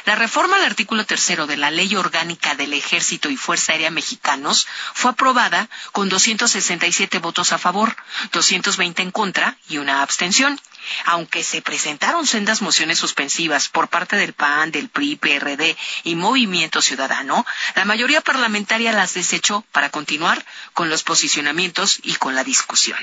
La 0.06 0.16
reforma 0.16 0.47
al 0.56 0.64
artículo 0.64 1.06
tercero 1.06 1.48
de 1.48 1.58
la 1.58 1.72
Ley 1.72 1.96
Orgánica 1.96 2.56
del 2.56 2.74
Ejército 2.74 3.30
y 3.30 3.38
Fuerza 3.38 3.72
Aérea 3.74 3.92
Mexicanos 3.92 4.68
fue 4.94 5.12
aprobada 5.12 5.70
con 5.92 6.10
267 6.10 7.20
votos 7.20 7.52
a 7.52 7.58
favor, 7.58 7.96
220 8.32 9.02
en 9.02 9.12
contra 9.12 9.58
y 9.70 9.78
una 9.78 10.02
abstención. 10.02 10.60
Aunque 11.06 11.44
se 11.44 11.62
presentaron 11.62 12.26
sendas 12.26 12.62
mociones 12.62 12.98
suspensivas 12.98 13.68
por 13.68 13.90
parte 13.90 14.16
del 14.16 14.34
PAN, 14.34 14.72
del 14.72 14.90
PRI, 14.90 15.18
PRD 15.18 15.76
y 16.04 16.16
Movimiento 16.16 16.82
Ciudadano, 16.82 17.46
la 17.76 17.86
mayoría 17.86 18.22
parlamentaria 18.22 18.94
las 18.94 19.14
desechó 19.14 19.66
para 19.72 19.90
continuar 19.90 20.46
con 20.74 20.90
los 20.90 21.04
posicionamientos 21.04 22.00
y 22.04 22.16
con 22.16 22.36
la 22.36 22.44
discusión. 22.44 22.98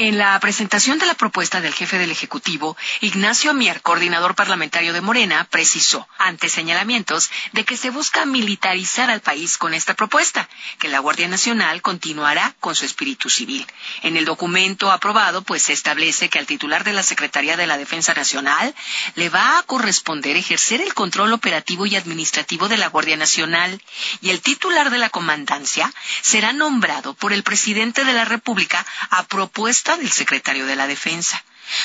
En 0.00 0.16
la 0.16 0.38
presentación 0.38 1.00
de 1.00 1.06
la 1.06 1.14
propuesta 1.14 1.60
del 1.60 1.74
jefe 1.74 1.98
del 1.98 2.12
Ejecutivo, 2.12 2.76
Ignacio 3.00 3.52
Mier, 3.52 3.82
coordinador 3.82 4.36
parlamentario 4.36 4.92
de 4.92 5.00
Morena, 5.00 5.48
precisó, 5.50 6.06
ante 6.18 6.48
señalamientos, 6.48 7.32
de 7.50 7.64
que 7.64 7.76
se 7.76 7.90
busca 7.90 8.24
militarizar 8.24 9.10
al 9.10 9.22
país 9.22 9.58
con 9.58 9.74
esta 9.74 9.94
propuesta, 9.94 10.48
que 10.78 10.86
la 10.86 11.00
Guardia 11.00 11.26
Nacional 11.26 11.82
continuará 11.82 12.54
con 12.60 12.76
su 12.76 12.84
espíritu 12.84 13.28
civil. 13.28 13.66
En 14.02 14.16
el 14.16 14.24
documento 14.24 14.92
aprobado, 14.92 15.42
pues 15.42 15.64
se 15.64 15.72
establece 15.72 16.28
que 16.28 16.38
al 16.38 16.46
titular 16.46 16.84
de 16.84 16.92
la 16.92 17.02
Secretaría 17.02 17.56
de 17.56 17.66
la 17.66 17.76
Defensa 17.76 18.14
Nacional 18.14 18.76
le 19.16 19.30
va 19.30 19.58
a 19.58 19.64
corresponder 19.64 20.36
ejercer 20.36 20.80
el 20.80 20.94
control 20.94 21.32
operativo 21.32 21.86
y 21.86 21.96
administrativo 21.96 22.68
de 22.68 22.76
la 22.76 22.86
Guardia 22.86 23.16
Nacional 23.16 23.82
y 24.20 24.30
el 24.30 24.42
titular 24.42 24.90
de 24.90 24.98
la 24.98 25.10
comandancia 25.10 25.92
será 26.22 26.52
nombrado 26.52 27.14
por 27.14 27.32
el 27.32 27.42
presidente 27.42 28.04
de 28.04 28.12
la 28.12 28.24
República 28.24 28.86
a 29.10 29.24
propuesta 29.24 29.87
del 29.96 30.10
secretario 30.10 30.66
de 30.66 30.76
la 30.76 30.86
Defensa. 30.86 31.42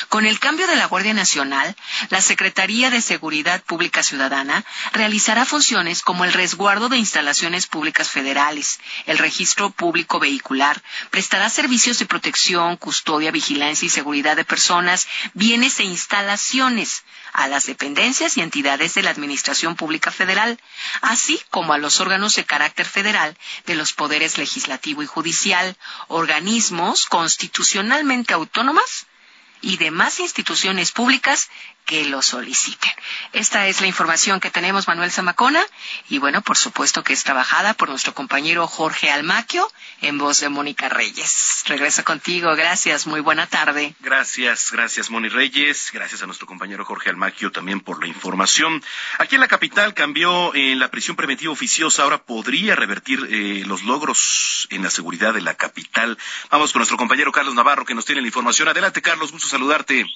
Con 0.08 0.26
el 0.26 0.38
cambio 0.38 0.66
de 0.66 0.76
la 0.76 0.86
Guardia 0.86 1.14
Nacional, 1.14 1.76
la 2.10 2.20
Secretaría 2.20 2.90
de 2.90 3.00
Seguridad 3.00 3.62
Pública 3.62 4.02
Ciudadana 4.02 4.64
realizará 4.92 5.44
funciones 5.44 6.02
como 6.02 6.24
el 6.24 6.32
resguardo 6.32 6.88
de 6.88 6.98
instalaciones 6.98 7.66
públicas 7.66 8.10
federales, 8.10 8.80
el 9.06 9.18
registro 9.18 9.70
público 9.70 10.20
vehicular, 10.20 10.82
prestará 11.10 11.50
servicios 11.50 11.98
de 11.98 12.06
protección, 12.06 12.76
custodia, 12.76 13.30
vigilancia 13.30 13.86
y 13.86 13.90
seguridad 13.90 14.36
de 14.36 14.44
personas, 14.44 15.06
bienes 15.34 15.80
e 15.80 15.84
instalaciones 15.84 17.02
a 17.32 17.48
las 17.48 17.66
dependencias 17.66 18.36
y 18.36 18.40
entidades 18.40 18.94
de 18.94 19.02
la 19.02 19.10
Administración 19.10 19.74
Pública 19.74 20.10
Federal, 20.10 20.58
así 21.02 21.40
como 21.50 21.72
a 21.72 21.78
los 21.78 22.00
órganos 22.00 22.36
de 22.36 22.44
carácter 22.44 22.86
federal 22.86 23.36
de 23.66 23.74
los 23.74 23.92
poderes 23.92 24.38
legislativo 24.38 25.02
y 25.02 25.06
judicial, 25.06 25.76
organismos 26.08 27.06
constitucionalmente 27.06 28.34
autónomas 28.34 29.06
y 29.64 29.78
demás 29.78 30.20
instituciones 30.20 30.92
públicas 30.92 31.50
que 31.84 32.04
lo 32.04 32.22
soliciten. 32.22 32.90
Esta 33.32 33.66
es 33.66 33.80
la 33.80 33.86
información 33.86 34.40
que 34.40 34.50
tenemos, 34.50 34.88
Manuel 34.88 35.10
Zamacona, 35.10 35.62
y 36.08 36.18
bueno, 36.18 36.42
por 36.42 36.56
supuesto 36.56 37.02
que 37.02 37.12
es 37.12 37.24
trabajada 37.24 37.74
por 37.74 37.88
nuestro 37.88 38.14
compañero 38.14 38.66
Jorge 38.66 39.10
Almaquio 39.10 39.70
en 40.00 40.18
voz 40.18 40.40
de 40.40 40.48
Mónica 40.48 40.88
Reyes. 40.88 41.64
Regreso 41.66 42.04
contigo, 42.04 42.54
gracias, 42.56 43.06
muy 43.06 43.20
buena 43.20 43.46
tarde. 43.46 43.94
Gracias, 44.00 44.70
gracias 44.72 45.10
Moni 45.10 45.28
Reyes, 45.28 45.90
gracias 45.92 46.22
a 46.22 46.26
nuestro 46.26 46.46
compañero 46.46 46.84
Jorge 46.84 47.10
Almaquio 47.10 47.52
también 47.52 47.80
por 47.80 48.00
la 48.00 48.06
información. 48.06 48.82
Aquí 49.18 49.34
en 49.34 49.40
la 49.40 49.48
capital 49.48 49.94
cambió 49.94 50.54
en 50.54 50.78
la 50.78 50.90
prisión 50.90 51.16
preventiva 51.16 51.52
oficiosa, 51.52 52.02
ahora 52.02 52.24
podría 52.24 52.76
revertir 52.76 53.26
eh, 53.30 53.62
los 53.66 53.82
logros 53.82 54.66
en 54.70 54.82
la 54.82 54.90
seguridad 54.90 55.34
de 55.34 55.42
la 55.42 55.54
capital. 55.54 56.18
Vamos 56.50 56.72
con 56.72 56.80
nuestro 56.80 56.96
compañero 56.96 57.32
Carlos 57.32 57.54
Navarro 57.54 57.84
que 57.84 57.94
nos 57.94 58.04
tiene 58.04 58.20
la 58.20 58.28
información. 58.28 58.68
Adelante 58.68 59.02
Carlos, 59.02 59.32
gusto 59.32 59.48
saludarte. 59.48 60.06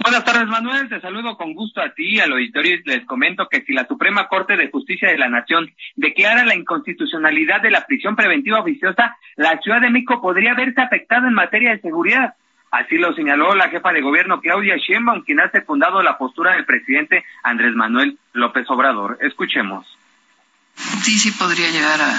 Buenas 0.00 0.24
tardes, 0.24 0.46
Manuel. 0.46 0.88
Te 0.88 1.00
saludo 1.00 1.36
con 1.36 1.54
gusto 1.54 1.80
a 1.80 1.92
ti 1.92 2.14
y 2.14 2.20
al 2.20 2.32
auditorio 2.32 2.76
y 2.76 2.82
les 2.84 3.04
comento 3.04 3.48
que 3.48 3.62
si 3.62 3.72
la 3.72 3.86
Suprema 3.86 4.28
Corte 4.28 4.56
de 4.56 4.70
Justicia 4.70 5.08
de 5.08 5.18
la 5.18 5.28
Nación 5.28 5.72
declara 5.96 6.44
la 6.44 6.54
inconstitucionalidad 6.54 7.60
de 7.60 7.72
la 7.72 7.84
prisión 7.84 8.14
preventiva 8.14 8.60
oficiosa, 8.60 9.16
la 9.36 9.58
Ciudad 9.58 9.80
de 9.80 9.90
México 9.90 10.22
podría 10.22 10.54
verse 10.54 10.80
afectada 10.80 11.26
en 11.26 11.34
materia 11.34 11.72
de 11.72 11.80
seguridad. 11.80 12.34
Así 12.70 12.96
lo 12.96 13.12
señaló 13.14 13.54
la 13.54 13.70
jefa 13.70 13.92
de 13.92 14.02
gobierno 14.02 14.40
Claudia 14.40 14.76
Sheinbaum, 14.76 15.22
quien 15.24 15.40
ha 15.40 15.50
secundado 15.50 16.02
la 16.02 16.16
postura 16.16 16.52
del 16.52 16.64
presidente 16.64 17.24
Andrés 17.42 17.74
Manuel 17.74 18.18
López 18.34 18.70
Obrador. 18.70 19.18
Escuchemos. 19.20 19.86
Sí, 21.02 21.18
sí 21.18 21.32
podría 21.32 21.70
llegar 21.70 22.00
a, 22.00 22.12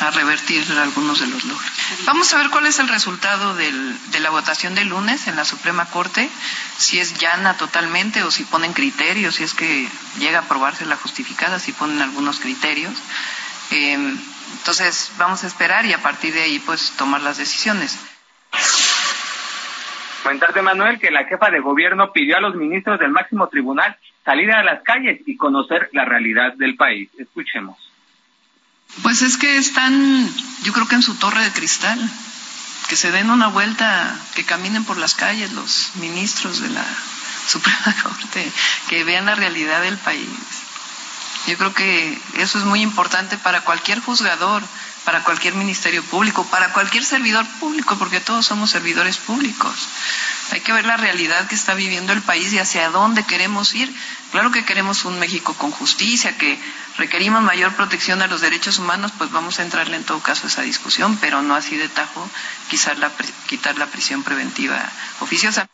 a 0.00 0.10
revertir 0.10 0.64
algunos 0.72 1.20
de 1.20 1.26
los 1.26 1.44
logros. 1.44 1.72
Vamos 2.04 2.32
a 2.32 2.38
ver 2.38 2.50
cuál 2.50 2.66
es 2.66 2.78
el 2.78 2.88
resultado 2.88 3.54
del, 3.54 4.10
de 4.10 4.20
la 4.20 4.30
votación 4.30 4.74
del 4.74 4.88
lunes 4.88 5.26
en 5.26 5.36
la 5.36 5.44
Suprema 5.44 5.86
Corte, 5.86 6.28
si 6.76 6.98
es 6.98 7.18
llana 7.18 7.56
totalmente 7.56 8.22
o 8.22 8.30
si 8.30 8.44
ponen 8.44 8.72
criterios, 8.72 9.36
si 9.36 9.44
es 9.44 9.54
que 9.54 9.88
llega 10.18 10.38
a 10.38 10.42
aprobarse 10.42 10.86
la 10.86 10.96
justificada, 10.96 11.58
si 11.58 11.72
ponen 11.72 12.02
algunos 12.02 12.40
criterios. 12.40 12.92
Eh, 13.70 13.96
entonces 14.58 15.12
vamos 15.18 15.44
a 15.44 15.46
esperar 15.46 15.84
y 15.86 15.92
a 15.92 16.02
partir 16.02 16.34
de 16.34 16.42
ahí 16.42 16.58
pues 16.58 16.92
tomar 16.96 17.20
las 17.22 17.38
decisiones. 17.38 17.98
Comentarte, 20.22 20.62
Manuel, 20.62 20.98
que 20.98 21.10
la 21.10 21.24
jefa 21.24 21.50
de 21.50 21.60
gobierno 21.60 22.10
pidió 22.12 22.38
a 22.38 22.40
los 22.40 22.54
ministros 22.54 22.98
del 22.98 23.10
máximo 23.10 23.48
tribunal 23.48 23.96
salir 24.24 24.50
a 24.52 24.64
las 24.64 24.82
calles 24.82 25.20
y 25.26 25.36
conocer 25.36 25.90
la 25.92 26.06
realidad 26.06 26.54
del 26.54 26.76
país. 26.76 27.10
Escuchemos. 27.18 27.93
Pues 29.02 29.22
es 29.22 29.36
que 29.36 29.58
están, 29.58 30.32
yo 30.62 30.72
creo 30.72 30.86
que 30.86 30.94
en 30.94 31.02
su 31.02 31.14
torre 31.16 31.44
de 31.44 31.52
cristal, 31.52 31.98
que 32.88 32.96
se 32.96 33.10
den 33.10 33.30
una 33.30 33.48
vuelta, 33.48 34.16
que 34.34 34.44
caminen 34.44 34.84
por 34.84 34.98
las 34.98 35.14
calles 35.14 35.52
los 35.52 35.90
ministros 35.94 36.60
de 36.60 36.70
la 36.70 36.84
Suprema 37.46 37.94
Corte, 38.02 38.50
que 38.88 39.04
vean 39.04 39.26
la 39.26 39.34
realidad 39.34 39.82
del 39.82 39.98
país. 39.98 40.28
Yo 41.46 41.58
creo 41.58 41.74
que 41.74 42.18
eso 42.38 42.58
es 42.58 42.64
muy 42.64 42.80
importante 42.80 43.36
para 43.36 43.62
cualquier 43.62 44.00
juzgador, 44.00 44.62
para 45.04 45.22
cualquier 45.24 45.54
ministerio 45.54 46.02
público, 46.04 46.46
para 46.46 46.72
cualquier 46.72 47.04
servidor 47.04 47.46
público, 47.60 47.96
porque 47.98 48.20
todos 48.20 48.46
somos 48.46 48.70
servidores 48.70 49.18
públicos. 49.18 49.74
Hay 50.54 50.60
que 50.60 50.72
ver 50.72 50.86
la 50.86 50.96
realidad 50.96 51.48
que 51.48 51.56
está 51.56 51.74
viviendo 51.74 52.12
el 52.12 52.22
país 52.22 52.52
y 52.52 52.60
hacia 52.60 52.88
dónde 52.90 53.26
queremos 53.26 53.74
ir. 53.74 53.88
Claro 54.30 54.52
que 54.52 54.64
queremos 54.64 55.04
un 55.04 55.18
México 55.18 55.52
con 55.58 55.72
justicia, 55.72 56.38
que 56.38 56.56
requerimos 56.96 57.42
mayor 57.42 57.74
protección 57.74 58.22
a 58.22 58.28
los 58.28 58.40
derechos 58.40 58.78
humanos, 58.78 59.12
pues 59.18 59.32
vamos 59.32 59.58
a 59.58 59.64
entrarle 59.64 59.96
en 59.96 60.04
todo 60.04 60.20
caso 60.20 60.46
a 60.46 60.48
esa 60.48 60.62
discusión, 60.62 61.18
pero 61.20 61.42
no 61.42 61.56
así 61.56 61.76
de 61.76 61.88
tajo 61.88 62.30
quitar 62.70 62.96
la, 62.98 63.10
quitar 63.48 63.76
la 63.78 63.86
prisión 63.86 64.22
preventiva 64.22 64.78
oficiosa. 65.20 65.66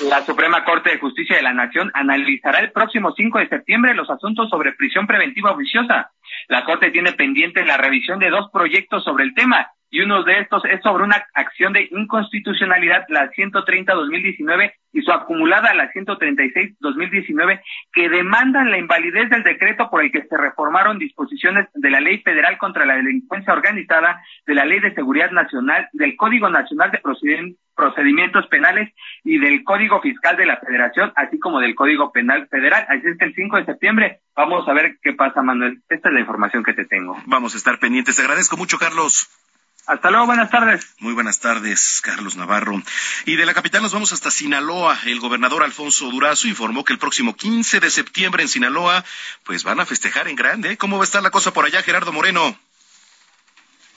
La 0.00 0.24
Suprema 0.24 0.64
Corte 0.64 0.88
de 0.88 0.98
Justicia 0.98 1.36
de 1.36 1.42
la 1.42 1.52
Nación 1.52 1.90
analizará 1.92 2.60
el 2.60 2.72
próximo 2.72 3.12
5 3.14 3.38
de 3.40 3.48
septiembre 3.48 3.94
los 3.94 4.08
asuntos 4.08 4.48
sobre 4.48 4.72
prisión 4.72 5.06
preventiva 5.06 5.50
oficiosa. 5.50 6.12
La 6.48 6.64
Corte 6.64 6.90
tiene 6.90 7.12
pendiente 7.12 7.62
la 7.66 7.76
revisión 7.76 8.18
de 8.18 8.30
dos 8.30 8.50
proyectos 8.50 9.04
sobre 9.04 9.24
el 9.24 9.34
tema 9.34 9.68
y 9.90 10.00
uno 10.00 10.24
de 10.24 10.40
estos 10.40 10.64
es 10.64 10.82
sobre 10.82 11.04
una 11.04 11.24
acción 11.34 11.72
de 11.72 11.88
inconstitucionalidad, 11.90 13.04
la 13.08 13.30
130-2019 13.30 14.72
y 14.92 15.02
su 15.02 15.12
acumulada, 15.12 15.74
la 15.74 15.92
136-2019, 15.92 17.60
que 17.92 18.08
demandan 18.08 18.70
la 18.70 18.78
invalidez 18.78 19.30
del 19.30 19.42
decreto 19.42 19.88
por 19.90 20.02
el 20.02 20.10
que 20.10 20.22
se 20.22 20.36
reformaron 20.36 20.98
disposiciones 20.98 21.68
de 21.74 21.90
la 21.90 22.00
Ley 22.00 22.22
Federal 22.22 22.58
contra 22.58 22.86
la 22.86 22.96
Delincuencia 22.96 23.52
Organizada, 23.52 24.20
de 24.46 24.54
la 24.54 24.64
Ley 24.64 24.80
de 24.80 24.94
Seguridad 24.94 25.30
Nacional, 25.30 25.88
del 25.92 26.16
Código 26.16 26.48
Nacional 26.48 26.90
de 26.90 27.02
Procedimientos 27.74 28.46
Penales 28.48 28.92
y 29.22 29.38
del 29.38 29.62
Código 29.64 30.00
Fiscal 30.00 30.36
de 30.36 30.46
la 30.46 30.56
Federación, 30.56 31.12
así 31.14 31.38
como 31.38 31.60
del 31.60 31.74
Código 31.74 32.10
Penal 32.10 32.48
Federal. 32.48 32.86
Así 32.88 33.06
es 33.06 33.18
que 33.18 33.26
el 33.26 33.34
5 33.34 33.56
de 33.58 33.64
septiembre 33.66 34.20
vamos 34.34 34.66
a 34.66 34.72
ver 34.72 34.96
qué 35.02 35.12
pasa, 35.12 35.42
Manuel. 35.42 35.82
Esta 35.88 36.08
es 36.08 36.14
la 36.14 36.20
información 36.20 36.64
que 36.64 36.72
te 36.72 36.86
tengo. 36.86 37.16
Vamos 37.26 37.54
a 37.54 37.58
estar 37.58 37.78
pendientes. 37.78 38.16
Te 38.16 38.22
agradezco 38.22 38.56
mucho, 38.56 38.78
Carlos. 38.78 39.28
Hasta 39.86 40.10
luego, 40.10 40.26
buenas 40.26 40.50
tardes. 40.50 40.84
Muy 40.98 41.14
buenas 41.14 41.38
tardes, 41.38 42.00
Carlos 42.02 42.34
Navarro. 42.34 42.82
Y 43.24 43.36
de 43.36 43.46
la 43.46 43.54
capital 43.54 43.82
nos 43.82 43.92
vamos 43.92 44.12
hasta 44.12 44.32
Sinaloa. 44.32 44.98
El 45.06 45.20
gobernador 45.20 45.62
Alfonso 45.62 46.10
Durazo 46.10 46.48
informó 46.48 46.84
que 46.84 46.92
el 46.92 46.98
próximo 46.98 47.36
15 47.36 47.78
de 47.78 47.90
septiembre 47.90 48.42
en 48.42 48.48
Sinaloa, 48.48 49.04
pues 49.44 49.62
van 49.62 49.78
a 49.78 49.86
festejar 49.86 50.26
en 50.26 50.34
grande. 50.34 50.76
¿Cómo 50.76 50.98
va 50.98 51.04
a 51.04 51.06
estar 51.06 51.22
la 51.22 51.30
cosa 51.30 51.52
por 51.52 51.64
allá, 51.64 51.82
Gerardo 51.82 52.12
Moreno? 52.12 52.58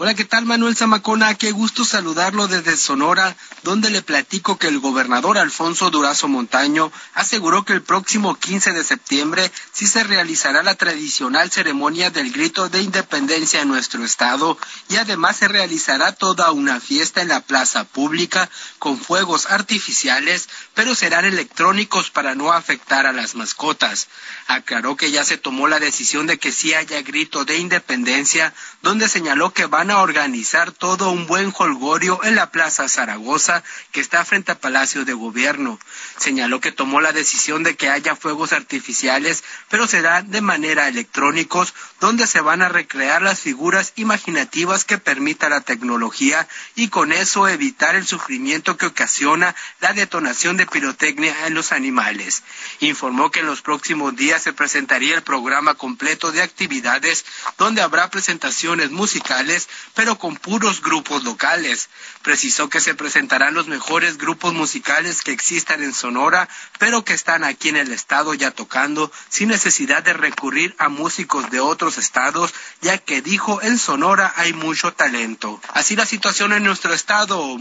Hola, 0.01 0.13
¿qué 0.13 0.23
tal 0.23 0.45
Manuel 0.45 0.77
Zamacona? 0.77 1.35
Qué 1.35 1.51
gusto 1.51 1.83
saludarlo 1.83 2.47
desde 2.47 2.77
Sonora, 2.77 3.35
donde 3.63 3.89
le 3.89 4.01
platico 4.01 4.57
que 4.57 4.67
el 4.67 4.79
gobernador 4.79 5.37
Alfonso 5.37 5.89
Durazo 5.89 6.29
Montaño 6.29 6.89
aseguró 7.15 7.65
que 7.65 7.73
el 7.73 7.81
próximo 7.81 8.39
15 8.39 8.71
de 8.71 8.85
septiembre 8.85 9.51
sí 9.73 9.87
se 9.87 10.05
realizará 10.05 10.63
la 10.63 10.75
tradicional 10.75 11.51
ceremonia 11.51 12.11
del 12.11 12.31
grito 12.31 12.69
de 12.69 12.81
independencia 12.81 13.61
en 13.61 13.67
nuestro 13.67 14.05
estado 14.05 14.57
y 14.87 14.95
además 14.95 15.35
se 15.35 15.49
realizará 15.49 16.13
toda 16.13 16.53
una 16.53 16.79
fiesta 16.79 17.21
en 17.21 17.27
la 17.27 17.41
plaza 17.41 17.83
pública 17.83 18.49
con 18.77 18.97
fuegos 18.97 19.47
artificiales, 19.47 20.47
pero 20.75 20.95
serán 20.95 21.25
electrónicos 21.25 22.09
para 22.09 22.35
no 22.35 22.53
afectar 22.53 23.05
a 23.05 23.11
las 23.11 23.35
mascotas. 23.35 24.07
Aclaró 24.47 24.95
que 24.95 25.11
ya 25.11 25.25
se 25.25 25.37
tomó 25.37 25.67
la 25.67 25.81
decisión 25.81 26.25
de 26.25 26.39
que 26.39 26.53
sí 26.53 26.73
haya 26.73 27.01
grito 27.01 27.43
de 27.43 27.57
independencia, 27.57 28.53
donde 28.81 29.09
señaló 29.09 29.51
que 29.51 29.65
van 29.65 29.88
a 29.91 30.01
organizar 30.01 30.71
todo 30.71 31.11
un 31.11 31.27
buen 31.27 31.53
holgorio 31.57 32.23
en 32.23 32.35
la 32.35 32.51
Plaza 32.51 32.87
Zaragoza, 32.87 33.63
que 33.91 34.01
está 34.01 34.23
frente 34.25 34.51
al 34.51 34.57
Palacio 34.59 35.05
de 35.05 35.13
Gobierno. 35.13 35.79
Señaló 36.17 36.59
que 36.59 36.71
tomó 36.71 37.01
la 37.01 37.11
decisión 37.11 37.63
de 37.63 37.75
que 37.75 37.89
haya 37.89 38.15
fuegos 38.15 38.53
artificiales, 38.53 39.43
pero 39.69 39.87
será 39.87 40.21
de 40.21 40.41
manera 40.41 40.87
electrónicos, 40.87 41.73
donde 41.99 42.27
se 42.27 42.41
van 42.41 42.61
a 42.61 42.69
recrear 42.69 43.21
las 43.21 43.39
figuras 43.39 43.93
imaginativas 43.95 44.85
que 44.85 44.97
permita 44.97 45.49
la 45.49 45.61
tecnología 45.61 46.47
y 46.75 46.89
con 46.89 47.11
eso 47.11 47.47
evitar 47.47 47.95
el 47.95 48.07
sufrimiento 48.07 48.77
que 48.77 48.85
ocasiona 48.85 49.55
la 49.79 49.93
detonación 49.93 50.57
de 50.57 50.65
pirotecnia 50.65 51.47
en 51.47 51.53
los 51.53 51.71
animales. 51.71 52.43
Informó 52.79 53.31
que 53.31 53.41
en 53.41 53.45
los 53.45 53.61
próximos 53.61 54.15
días 54.15 54.43
se 54.43 54.53
presentaría 54.53 55.15
el 55.15 55.23
programa 55.23 55.75
completo 55.75 56.31
de 56.31 56.41
actividades 56.41 57.25
donde 57.57 57.81
habrá 57.81 58.09
presentaciones 58.09 58.91
musicales, 58.91 59.67
pero 59.93 60.17
con 60.17 60.35
puros 60.35 60.81
grupos 60.81 61.23
locales. 61.23 61.89
Precisó 62.21 62.69
que 62.69 62.79
se 62.79 62.95
presentarán 62.95 63.53
los 63.53 63.67
mejores 63.67 64.17
grupos 64.17 64.53
musicales 64.53 65.21
que 65.21 65.31
existan 65.31 65.83
en 65.83 65.93
Sonora, 65.93 66.47
pero 66.77 67.03
que 67.03 67.13
están 67.13 67.43
aquí 67.43 67.69
en 67.69 67.77
el 67.77 67.91
estado 67.91 68.33
ya 68.33 68.51
tocando, 68.51 69.11
sin 69.29 69.49
necesidad 69.49 70.03
de 70.03 70.13
recurrir 70.13 70.75
a 70.77 70.89
músicos 70.89 71.49
de 71.49 71.59
otros 71.59 71.97
estados, 71.97 72.53
ya 72.81 72.97
que 72.97 73.21
dijo 73.21 73.61
en 73.61 73.77
Sonora 73.77 74.33
hay 74.35 74.53
mucho 74.53 74.93
talento. 74.93 75.61
Así 75.73 75.95
la 75.95 76.05
situación 76.05 76.53
en 76.53 76.63
nuestro 76.63 76.93
estado. 76.93 77.57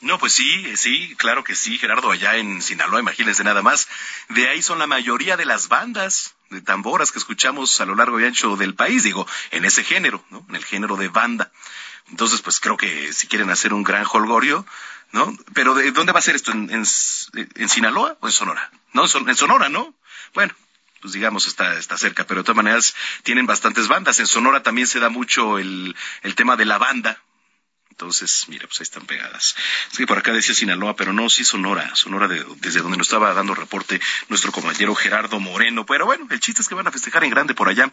No, 0.00 0.18
pues 0.18 0.32
sí, 0.32 0.76
sí, 0.76 1.14
claro 1.16 1.44
que 1.44 1.54
sí, 1.54 1.78
Gerardo, 1.78 2.10
allá 2.10 2.36
en 2.36 2.60
Sinaloa, 2.60 2.98
imagínense 2.98 3.44
nada 3.44 3.62
más. 3.62 3.86
De 4.28 4.48
ahí 4.48 4.60
son 4.60 4.80
la 4.80 4.88
mayoría 4.88 5.36
de 5.36 5.44
las 5.44 5.68
bandas 5.68 6.34
de 6.52 6.60
tamboras 6.60 7.10
que 7.10 7.18
escuchamos 7.18 7.80
a 7.80 7.86
lo 7.86 7.94
largo 7.94 8.20
y 8.20 8.24
ancho 8.24 8.56
del 8.56 8.74
país, 8.74 9.02
digo, 9.02 9.26
en 9.50 9.64
ese 9.64 9.82
género, 9.82 10.24
¿no? 10.30 10.46
En 10.48 10.56
el 10.56 10.64
género 10.64 10.96
de 10.96 11.08
banda. 11.08 11.50
Entonces, 12.10 12.40
pues 12.42 12.60
creo 12.60 12.76
que 12.76 13.12
si 13.12 13.26
quieren 13.26 13.50
hacer 13.50 13.72
un 13.72 13.82
gran 13.82 14.06
holgorio, 14.10 14.66
¿no? 15.12 15.36
Pero 15.54 15.74
¿de 15.74 15.90
dónde 15.92 16.12
va 16.12 16.18
a 16.18 16.22
ser 16.22 16.36
esto? 16.36 16.52
¿En, 16.52 16.70
en, 16.70 17.68
Sinaloa 17.68 18.16
o 18.20 18.26
en 18.26 18.32
Sonora? 18.32 18.70
No, 18.92 19.04
en 19.04 19.36
Sonora, 19.36 19.68
¿no? 19.68 19.94
Bueno, 20.34 20.54
pues 21.00 21.14
digamos 21.14 21.46
está, 21.46 21.78
está 21.78 21.96
cerca, 21.98 22.24
pero 22.24 22.40
de 22.40 22.44
todas 22.44 22.56
maneras 22.56 22.94
tienen 23.22 23.46
bastantes 23.46 23.88
bandas. 23.88 24.20
En 24.20 24.26
Sonora 24.26 24.62
también 24.62 24.86
se 24.86 25.00
da 25.00 25.08
mucho 25.08 25.58
el, 25.58 25.96
el 26.22 26.34
tema 26.34 26.56
de 26.56 26.64
la 26.64 26.78
banda, 26.78 27.20
entonces, 27.92 28.46
mira, 28.48 28.66
pues 28.66 28.80
ahí 28.80 28.84
están 28.84 29.04
pegadas. 29.04 29.54
Es 29.90 29.98
que 29.98 30.06
por 30.06 30.16
acá 30.16 30.32
decía 30.32 30.54
Sinaloa, 30.54 30.96
pero 30.96 31.12
no, 31.12 31.28
sí 31.28 31.44
Sonora, 31.44 31.94
Sonora 31.94 32.26
desde 32.26 32.80
donde 32.80 32.96
nos 32.96 33.06
estaba 33.06 33.34
dando 33.34 33.54
reporte 33.54 34.00
nuestro 34.30 34.50
compañero 34.50 34.94
Gerardo 34.94 35.38
Moreno. 35.38 35.84
Pero 35.84 36.06
bueno, 36.06 36.26
el 36.30 36.40
chiste 36.40 36.62
es 36.62 36.68
que 36.68 36.74
van 36.74 36.86
a 36.86 36.90
festejar 36.90 37.22
en 37.22 37.28
grande 37.28 37.54
por 37.54 37.68
allá. 37.68 37.90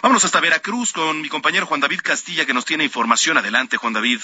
Vámonos 0.00 0.24
hasta 0.24 0.38
Veracruz 0.38 0.92
con 0.92 1.20
mi 1.20 1.28
compañero 1.28 1.66
Juan 1.66 1.80
David 1.80 2.02
Castilla 2.04 2.46
que 2.46 2.54
nos 2.54 2.64
tiene 2.64 2.84
información. 2.84 3.36
Adelante, 3.36 3.78
Juan 3.78 3.94
David. 3.94 4.20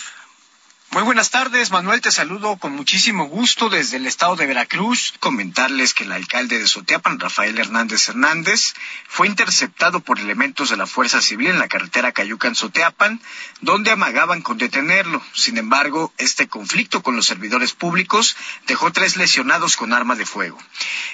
Muy 0.90 1.02
buenas 1.02 1.28
tardes, 1.30 1.70
Manuel, 1.70 2.00
te 2.00 2.10
saludo 2.10 2.56
con 2.56 2.72
muchísimo 2.72 3.26
gusto 3.26 3.68
desde 3.68 3.98
el 3.98 4.06
estado 4.06 4.36
de 4.36 4.46
Veracruz. 4.46 5.12
Comentarles 5.20 5.92
que 5.92 6.04
el 6.04 6.12
alcalde 6.12 6.58
de 6.58 6.66
Soteapan, 6.66 7.20
Rafael 7.20 7.58
Hernández 7.58 8.08
Hernández, 8.08 8.72
fue 9.06 9.26
interceptado 9.26 10.00
por 10.00 10.18
elementos 10.18 10.70
de 10.70 10.78
la 10.78 10.86
Fuerza 10.86 11.20
Civil 11.20 11.48
en 11.48 11.58
la 11.58 11.68
carretera 11.68 12.12
Cayucan-Soteapan, 12.12 13.20
donde 13.60 13.90
amagaban 13.90 14.40
con 14.40 14.56
detenerlo. 14.56 15.22
Sin 15.34 15.58
embargo, 15.58 16.14
este 16.16 16.48
conflicto 16.48 17.02
con 17.02 17.16
los 17.16 17.26
servidores 17.26 17.74
públicos 17.74 18.34
dejó 18.66 18.90
tres 18.90 19.18
lesionados 19.18 19.76
con 19.76 19.92
arma 19.92 20.14
de 20.14 20.24
fuego. 20.24 20.58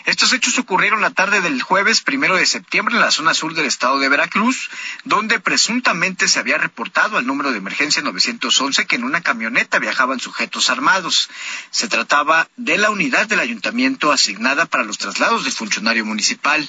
Estos 0.06 0.32
hechos 0.32 0.56
ocurrieron 0.56 1.00
la 1.00 1.10
tarde 1.10 1.40
del 1.40 1.60
jueves 1.60 2.00
primero 2.00 2.36
de 2.36 2.46
septiembre 2.46 2.94
en 2.94 3.00
la 3.00 3.10
zona 3.10 3.34
sur 3.34 3.54
del 3.54 3.66
estado 3.66 3.98
de 3.98 4.08
Veracruz, 4.08 4.70
donde 5.02 5.40
presuntamente 5.40 6.28
se 6.28 6.38
había 6.38 6.58
reportado 6.58 7.18
al 7.18 7.26
número 7.26 7.50
de 7.50 7.58
emergencia 7.58 8.02
911 8.02 8.86
que 8.86 8.94
en 8.94 9.02
una 9.02 9.20
camioneta 9.20 9.63
viajaban 9.80 10.20
sujetos 10.20 10.70
armados. 10.70 11.28
Se 11.70 11.88
trataba 11.88 12.48
de 12.56 12.78
la 12.78 12.90
unidad 12.90 13.26
del 13.26 13.40
ayuntamiento 13.40 14.12
asignada 14.12 14.66
para 14.66 14.84
los 14.84 14.98
traslados 14.98 15.44
de 15.44 15.50
funcionario 15.50 16.04
municipal. 16.04 16.68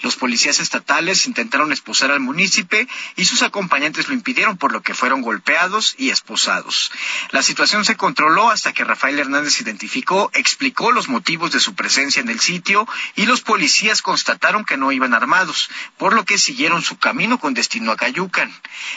Los 0.00 0.16
policías 0.16 0.60
estatales 0.60 1.26
intentaron 1.26 1.72
esposar 1.72 2.10
al 2.10 2.20
munícipe 2.20 2.88
y 3.16 3.24
sus 3.24 3.42
acompañantes 3.42 4.08
lo 4.08 4.14
impidieron, 4.14 4.56
por 4.56 4.72
lo 4.72 4.82
que 4.82 4.94
fueron 4.94 5.22
golpeados 5.22 5.94
y 5.98 6.10
esposados. 6.10 6.92
La 7.30 7.42
situación 7.42 7.84
se 7.84 7.96
controló 7.96 8.50
hasta 8.50 8.72
que 8.72 8.84
Rafael 8.84 9.18
Hernández 9.18 9.60
identificó, 9.60 10.30
explicó 10.34 10.92
los 10.92 11.08
motivos 11.08 11.52
de 11.52 11.60
su 11.60 11.74
presencia 11.74 12.20
en 12.20 12.28
el 12.28 12.40
sitio 12.40 12.86
y 13.16 13.26
los 13.26 13.40
policías 13.40 14.02
constataron 14.02 14.64
que 14.64 14.76
no 14.76 14.92
iban 14.92 15.14
armados, 15.14 15.70
por 15.98 16.14
lo 16.14 16.24
que 16.24 16.38
siguieron 16.38 16.82
su 16.82 16.98
camino 16.98 17.38
con 17.38 17.54
destino 17.54 17.92
a 17.92 17.96
Cayucan. 17.96 18.52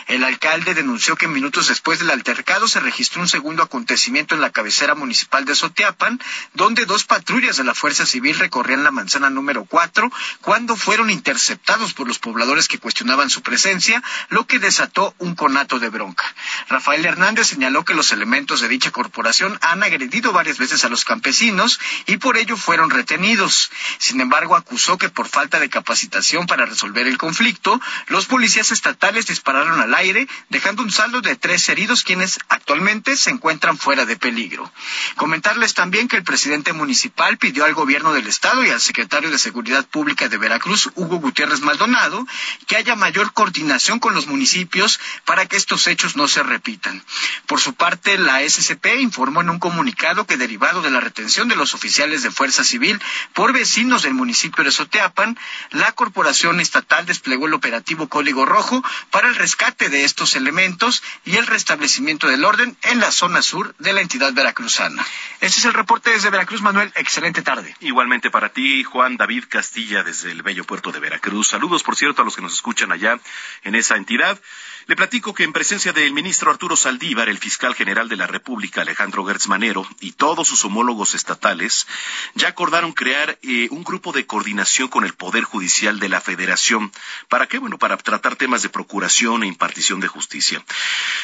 El 0.07 0.23
alcalde 0.23 0.73
denunció 0.73 1.15
que 1.15 1.27
minutos 1.27 1.67
después 1.67 1.99
del 1.99 2.11
altercado 2.11 2.67
se 2.67 2.79
registró 2.79 3.21
un 3.21 3.27
segundo 3.35 3.63
acontecimiento 3.63 4.33
en 4.33 4.39
la 4.39 4.49
cabecera 4.49 4.95
municipal 4.95 5.43
de 5.43 5.55
Soteapan, 5.55 6.21
donde 6.53 6.85
dos 6.85 7.03
patrullas 7.03 7.57
de 7.57 7.65
la 7.65 7.75
Fuerza 7.75 8.05
Civil 8.05 8.39
recorrían 8.39 8.85
la 8.85 8.91
manzana 8.91 9.29
número 9.29 9.65
4 9.65 10.09
cuando 10.39 10.77
fueron 10.77 11.09
interceptados 11.09 11.93
por 11.93 12.07
los 12.07 12.17
pobladores 12.17 12.69
que 12.69 12.79
cuestionaban 12.79 13.29
su 13.29 13.41
presencia, 13.41 14.01
lo 14.29 14.47
que 14.47 14.59
desató 14.59 15.13
un 15.17 15.35
conato 15.35 15.79
de 15.79 15.89
bronca. 15.89 16.23
Rafael 16.69 17.05
Hernández 17.05 17.47
señaló 17.47 17.83
que 17.83 17.93
los 17.93 18.13
elementos 18.13 18.61
de 18.61 18.69
dicha 18.69 18.91
corporación 18.91 19.59
han 19.61 19.83
agredido 19.83 20.31
varias 20.31 20.57
veces 20.57 20.85
a 20.85 20.89
los 20.89 21.03
campesinos 21.03 21.77
y 22.05 22.15
por 22.15 22.37
ello 22.37 22.55
fueron 22.55 22.89
retenidos. 22.89 23.69
Sin 23.97 24.21
embargo, 24.21 24.55
acusó 24.55 24.97
que 24.97 25.09
por 25.09 25.27
falta 25.27 25.59
de 25.59 25.67
capacitación 25.67 26.47
para 26.47 26.65
resolver 26.65 27.05
el 27.05 27.17
conflicto, 27.17 27.81
los 28.07 28.27
policías 28.27 28.71
estatales 28.71 29.27
dispararon 29.27 29.81
al 29.81 29.93
aire, 29.93 30.25
dejando 30.47 30.83
un 30.83 30.91
saldo 30.91 31.19
de 31.19 31.35
tres 31.35 31.67
heridos 31.67 32.03
quienes 32.03 32.39
actualmente 32.47 33.17
se 33.25 33.31
encuentran 33.31 33.77
fuera 33.77 34.05
de 34.05 34.17
peligro. 34.17 34.71
Comentarles 35.15 35.73
también 35.73 36.07
que 36.07 36.15
el 36.15 36.23
presidente 36.23 36.73
municipal 36.73 37.37
pidió 37.37 37.65
al 37.65 37.73
gobierno 37.73 38.13
del 38.13 38.27
estado 38.27 38.63
y 38.63 38.69
al 38.69 38.79
secretario 38.79 39.31
de 39.31 39.39
Seguridad 39.39 39.83
Pública 39.83 40.29
de 40.29 40.37
Veracruz, 40.37 40.91
Hugo 40.93 41.17
Gutiérrez 41.17 41.61
Maldonado, 41.61 42.23
que 42.67 42.77
haya 42.77 42.95
mayor 42.95 43.33
coordinación 43.33 43.97
con 43.97 44.13
los 44.13 44.27
municipios 44.27 44.99
para 45.25 45.47
que 45.47 45.57
estos 45.57 45.87
hechos 45.87 46.15
no 46.15 46.27
se 46.27 46.43
repitan. 46.43 47.03
Por 47.47 47.59
su 47.59 47.73
parte, 47.73 48.19
la 48.19 48.47
SCP 48.47 48.85
informó 48.99 49.41
en 49.41 49.49
un 49.49 49.59
comunicado 49.59 50.27
que 50.27 50.37
derivado 50.37 50.83
de 50.83 50.91
la 50.91 50.99
retención 50.99 51.47
de 51.47 51.55
los 51.55 51.73
oficiales 51.73 52.21
de 52.21 52.29
Fuerza 52.29 52.63
Civil 52.63 53.01
por 53.33 53.53
vecinos 53.53 54.03
del 54.03 54.13
municipio 54.13 54.63
de 54.63 54.71
Soteapan, 54.71 55.35
la 55.71 55.91
corporación 55.93 56.59
estatal 56.59 57.07
desplegó 57.07 57.47
el 57.47 57.55
operativo 57.55 58.07
Código 58.07 58.45
Rojo 58.45 58.83
para 59.09 59.29
el 59.29 59.35
rescate 59.35 59.89
de 59.89 60.03
estos 60.03 60.35
elementos 60.35 61.01
y 61.25 61.37
el 61.37 61.47
restablecimiento 61.47 62.27
del 62.27 62.45
orden 62.45 62.77
en 62.83 62.99
las 62.99 63.14
zona 63.15 63.41
sur 63.41 63.73
de 63.79 63.93
la 63.93 64.01
entidad 64.01 64.33
veracruzana. 64.33 65.05
Este 65.39 65.59
es 65.59 65.65
el 65.65 65.73
reporte 65.73 66.09
desde 66.09 66.29
Veracruz, 66.29 66.61
Manuel. 66.61 66.91
Excelente 66.95 67.41
tarde. 67.41 67.73
Igualmente 67.79 68.29
para 68.29 68.49
ti, 68.49 68.83
Juan 68.83 69.15
David 69.15 69.45
Castilla, 69.47 70.03
desde 70.03 70.31
el 70.31 70.43
bello 70.43 70.65
puerto 70.65 70.91
de 70.91 70.99
Veracruz. 70.99 71.47
Saludos, 71.47 71.81
por 71.81 71.95
cierto, 71.95 72.21
a 72.21 72.25
los 72.25 72.35
que 72.35 72.41
nos 72.41 72.53
escuchan 72.53 72.91
allá 72.91 73.17
en 73.63 73.75
esa 73.75 73.95
entidad. 73.95 74.39
Le 74.87 74.95
platico 74.95 75.33
que 75.33 75.43
en 75.43 75.51
presencia 75.51 75.93
del 75.93 76.13
ministro 76.13 76.51
Arturo 76.51 76.75
Saldívar, 76.75 77.27
el 77.27 77.39
fiscal 77.39 77.73
general 77.73 78.07
de 78.07 78.17
la 78.17 78.27
República, 78.27 78.81
Alejandro 78.81 79.25
Gertz 79.25 79.47
Manero, 79.47 79.87
y 79.99 80.11
todos 80.11 80.47
sus 80.47 80.63
homólogos 80.63 81.15
estatales, 81.15 81.87
ya 82.35 82.49
acordaron 82.49 82.91
crear 82.91 83.39
eh, 83.41 83.67
un 83.71 83.83
grupo 83.83 84.11
de 84.11 84.27
coordinación 84.27 84.87
con 84.87 85.03
el 85.03 85.13
Poder 85.13 85.43
Judicial 85.43 85.99
de 85.99 86.09
la 86.09 86.21
Federación. 86.21 86.91
¿Para 87.29 87.47
qué? 87.47 87.57
Bueno, 87.57 87.79
para 87.79 87.97
tratar 87.97 88.35
temas 88.35 88.61
de 88.61 88.69
procuración 88.69 89.41
e 89.41 89.47
impartición 89.47 89.99
de 90.01 90.07
justicia. 90.07 90.63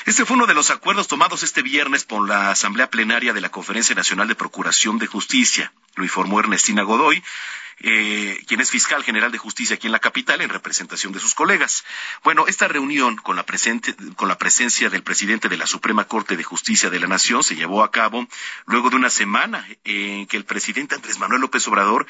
Este 0.08 0.26
fue 0.26 0.38
uno 0.38 0.48
de 0.48 0.56
los 0.56 0.72
acuerdos 0.72 1.08
tomados 1.08 1.44
este 1.44 1.62
viernes 1.62 2.04
por 2.04 2.28
la 2.28 2.50
Asamblea 2.50 2.90
Plenaria 2.90 3.32
de 3.32 3.42
la 3.42 3.50
Conferencia 3.50 3.94
Nacional 3.94 4.28
de 4.28 4.34
Procuración 4.34 4.98
de 4.98 5.06
Justicia. 5.06 5.72
Lo 5.96 6.04
informó 6.04 6.40
Ernestina 6.40 6.84
Godoy, 6.84 7.22
eh, 7.84 8.40
quien 8.48 8.62
es 8.62 8.70
fiscal 8.70 9.04
general 9.04 9.32
de 9.32 9.40
justicia 9.40 9.76
aquí 9.76 9.88
en 9.88 9.92
la 9.92 10.00
capital 10.00 10.40
en 10.42 10.50
representación 10.50 11.14
de 11.14 11.20
sus 11.20 11.34
colegas. 11.34 11.84
Bueno, 12.24 12.46
esta 12.48 12.68
reunión 12.68 13.16
con 13.16 13.36
la, 13.36 13.46
con 14.16 14.28
la 14.28 14.38
presencia 14.38 14.92
del 14.92 15.02
presidente 15.02 15.50
de 15.50 15.58
la 15.58 15.66
Suprema 15.66 16.06
Corte 16.06 16.38
de 16.38 16.44
Justicia 16.44 16.92
de 16.92 17.00
la 17.00 17.08
Nación 17.08 17.44
se 17.44 17.56
llevó 17.56 17.84
a 17.84 17.90
cabo 17.90 18.28
luego 18.68 18.92
de 18.92 18.98
una 18.98 19.10
semana 19.10 19.68
en 19.84 20.28
que 20.28 20.38
el 20.38 20.46
presidente 20.46 20.94
Andrés 20.94 21.18
Manuel 21.18 21.42
López 21.42 21.68
Obrador 21.68 22.06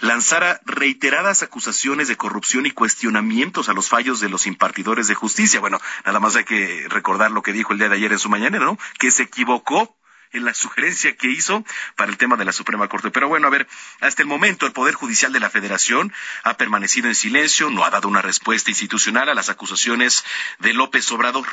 lanzara 0.00 0.60
reiteradas 0.64 1.44
acusaciones 1.44 2.08
de 2.08 2.16
corrupción 2.16 2.66
y 2.66 2.72
cuestionamientos 2.72 3.68
a 3.68 3.72
los 3.72 3.88
fallos 3.88 4.18
de 4.18 4.28
los 4.28 4.48
impartidores 4.48 5.06
de 5.06 5.14
justicia. 5.14 5.60
Bueno, 5.60 5.80
nada 6.04 6.18
más 6.18 6.34
hay 6.34 6.44
que 6.44 6.88
recordar 6.88 7.30
lo 7.30 7.42
que 7.42 7.52
dijo 7.52 7.72
el 7.72 7.78
día 7.78 7.88
de 7.88 7.94
ayer 7.94 8.10
en 8.10 8.18
su 8.18 8.28
mañana, 8.28 8.58
¿no? 8.58 8.78
Que 8.98 9.12
se 9.12 9.22
equivocó 9.22 9.96
en 10.34 10.44
la 10.44 10.54
sugerencia 10.54 11.16
que 11.16 11.28
hizo 11.28 11.64
para 11.96 12.10
el 12.10 12.18
tema 12.18 12.36
de 12.36 12.44
la 12.44 12.52
Suprema 12.52 12.88
Corte. 12.88 13.10
Pero 13.10 13.28
bueno, 13.28 13.46
a 13.46 13.50
ver, 13.50 13.66
hasta 14.00 14.22
el 14.22 14.28
momento 14.28 14.66
el 14.66 14.72
Poder 14.72 14.94
Judicial 14.94 15.32
de 15.32 15.40
la 15.40 15.50
Federación 15.50 16.12
ha 16.42 16.56
permanecido 16.56 17.08
en 17.08 17.14
silencio, 17.14 17.70
no 17.70 17.84
ha 17.84 17.90
dado 17.90 18.08
una 18.08 18.22
respuesta 18.22 18.70
institucional 18.70 19.28
a 19.28 19.34
las 19.34 19.48
acusaciones 19.48 20.24
de 20.58 20.74
López 20.74 21.10
Obrador. 21.12 21.46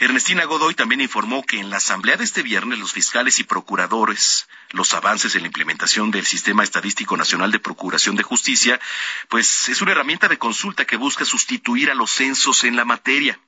Ernestina 0.00 0.44
Godoy 0.44 0.76
también 0.76 1.00
informó 1.00 1.42
que 1.42 1.58
en 1.58 1.70
la 1.70 1.78
asamblea 1.78 2.16
de 2.16 2.22
este 2.22 2.44
viernes 2.44 2.78
los 2.78 2.92
fiscales 2.92 3.40
y 3.40 3.44
procuradores, 3.44 4.48
los 4.70 4.94
avances 4.94 5.34
en 5.34 5.40
la 5.40 5.48
implementación 5.48 6.12
del 6.12 6.24
Sistema 6.24 6.62
Estadístico 6.62 7.16
Nacional 7.16 7.50
de 7.50 7.58
Procuración 7.58 8.14
de 8.14 8.22
Justicia, 8.22 8.78
pues 9.28 9.68
es 9.68 9.82
una 9.82 9.90
herramienta 9.90 10.28
de 10.28 10.38
consulta 10.38 10.84
que 10.84 10.96
busca 10.96 11.24
sustituir 11.24 11.90
a 11.90 11.96
los 11.96 12.12
censos 12.12 12.62
en 12.62 12.76
la 12.76 12.84
materia. 12.84 13.40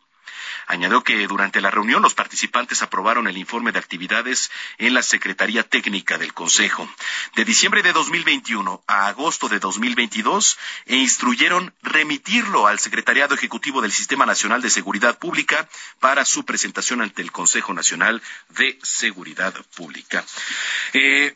Añadió 0.66 1.03
que 1.03 1.27
durante 1.27 1.61
la 1.61 1.70
reunión 1.70 2.03
los 2.03 2.14
participantes 2.14 2.83
aprobaron 2.83 3.29
el 3.29 3.37
informe 3.37 3.73
de 3.73 3.79
actividades 3.79 4.51
en 4.79 4.94
la 4.94 5.03
Secretaría 5.03 5.62
Técnica 5.62 6.18
del 6.18 6.35
Consejo 6.35 6.88
de 7.35 7.44
diciembre 7.44 7.83
de 7.83 7.92
2021 7.92 8.83
a 8.87 9.07
agosto 9.09 9.49
de 9.49 9.59
2022 9.59 10.59
e 10.87 10.96
instruyeron 10.96 11.75
remitirlo 11.83 12.66
al 12.66 12.79
Secretariado 12.79 13.35
Ejecutivo 13.35 13.83
del 13.83 13.92
Sistema 13.92 14.27
Nacional 14.27 14.62
de 14.62 14.70
Seguridad 14.70 15.18
Pública 15.18 15.68
para 15.99 16.25
su 16.25 16.44
presentación 16.44 17.03
ante 17.03 17.23
el 17.23 17.33
Consejo 17.33 17.73
Nacional 17.73 18.23
de 18.51 18.79
Seguridad 18.83 19.55
Pública. 19.75 20.25
Eh, 20.92 21.35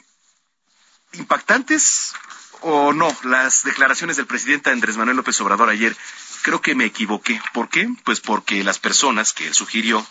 ¿Impactantes 1.13 2.15
o 2.61 2.93
no 2.93 3.15
las 3.25 3.63
declaraciones 3.63 4.17
del 4.17 4.27
presidente 4.27 4.71
Andrés 4.71 4.97
Manuel 4.97 5.19
López 5.19 5.39
Obrador 5.41 5.69
ayer 5.69 5.95
creo 6.45 6.61
que 6.61 6.75
me 6.75 6.85
equivoqué. 6.85 7.41
¿Por 7.55 7.71
qué? 7.71 7.89
Pues 8.05 8.21
porque 8.21 8.63
las 8.63 8.79
personas 8.79 9.33
que 9.33 9.47
él 9.47 9.55
sugirió 9.55 10.07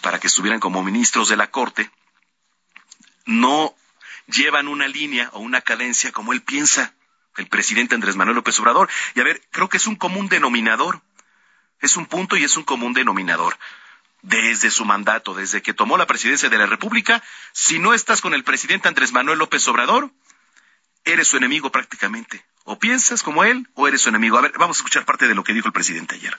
para 0.00 0.18
que 0.18 0.28
estuvieran 0.28 0.58
como 0.58 0.82
ministros 0.82 1.28
de 1.28 1.36
la 1.36 1.50
Corte 1.50 1.90
no 3.26 3.74
llevan 4.26 4.66
una 4.66 4.88
línea 4.88 5.28
o 5.34 5.40
una 5.40 5.60
cadencia 5.60 6.10
como 6.10 6.32
él 6.32 6.40
piensa, 6.42 6.94
el 7.36 7.48
presidente 7.48 7.94
Andrés 7.94 8.16
Manuel 8.16 8.36
López 8.36 8.58
Obrador. 8.60 8.88
Y 9.14 9.20
a 9.20 9.24
ver, 9.24 9.42
creo 9.50 9.68
que 9.68 9.76
es 9.76 9.86
un 9.86 9.96
común 9.96 10.28
denominador. 10.28 11.02
Es 11.80 11.98
un 11.98 12.06
punto 12.06 12.38
y 12.38 12.44
es 12.44 12.56
un 12.56 12.64
común 12.64 12.94
denominador. 12.94 13.58
Desde 14.22 14.70
su 14.70 14.86
mandato, 14.86 15.34
desde 15.34 15.60
que 15.60 15.74
tomó 15.74 15.98
la 15.98 16.06
presidencia 16.06 16.48
de 16.48 16.56
la 16.56 16.64
República, 16.64 17.22
si 17.52 17.78
no 17.78 17.92
estás 17.92 18.22
con 18.22 18.32
el 18.32 18.42
presidente 18.42 18.88
Andrés 18.88 19.12
Manuel 19.12 19.38
López 19.38 19.68
Obrador, 19.68 20.10
eres 21.04 21.28
su 21.28 21.36
enemigo 21.36 21.70
prácticamente. 21.70 22.42
O 22.64 22.78
piensas 22.78 23.22
como 23.22 23.44
él 23.44 23.68
o 23.74 23.86
eres 23.86 24.02
su 24.02 24.08
enemigo. 24.08 24.38
A 24.38 24.42
ver, 24.42 24.52
vamos 24.58 24.78
a 24.78 24.80
escuchar 24.80 25.04
parte 25.04 25.28
de 25.28 25.34
lo 25.34 25.44
que 25.44 25.52
dijo 25.52 25.68
el 25.68 25.72
presidente 25.72 26.16
ayer. 26.16 26.38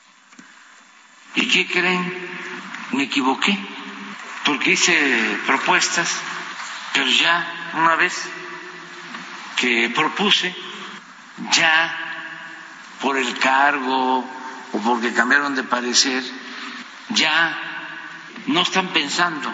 ¿Y 1.36 1.48
qué 1.48 1.68
creen? 1.68 2.30
Me 2.92 3.04
equivoqué, 3.04 3.58
porque 4.46 4.72
hice 4.72 5.40
propuestas 5.46 6.10
Pero 6.96 7.08
ya 7.08 7.72
una 7.74 7.96
vez 7.98 8.14
que 9.58 9.90
propuse, 9.90 10.56
ya 11.52 11.94
por 13.02 13.18
el 13.18 13.38
cargo 13.38 14.20
o 14.72 14.80
porque 14.80 15.14
cambiaron 15.14 15.56
de 15.56 15.64
parecer, 15.64 16.24
ya 17.10 17.60
no 18.48 18.62
están 18.62 18.88
pensando 18.94 19.52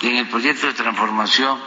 en 0.00 0.16
el 0.16 0.28
proyecto 0.28 0.68
de 0.68 0.72
transformación. 0.72 1.60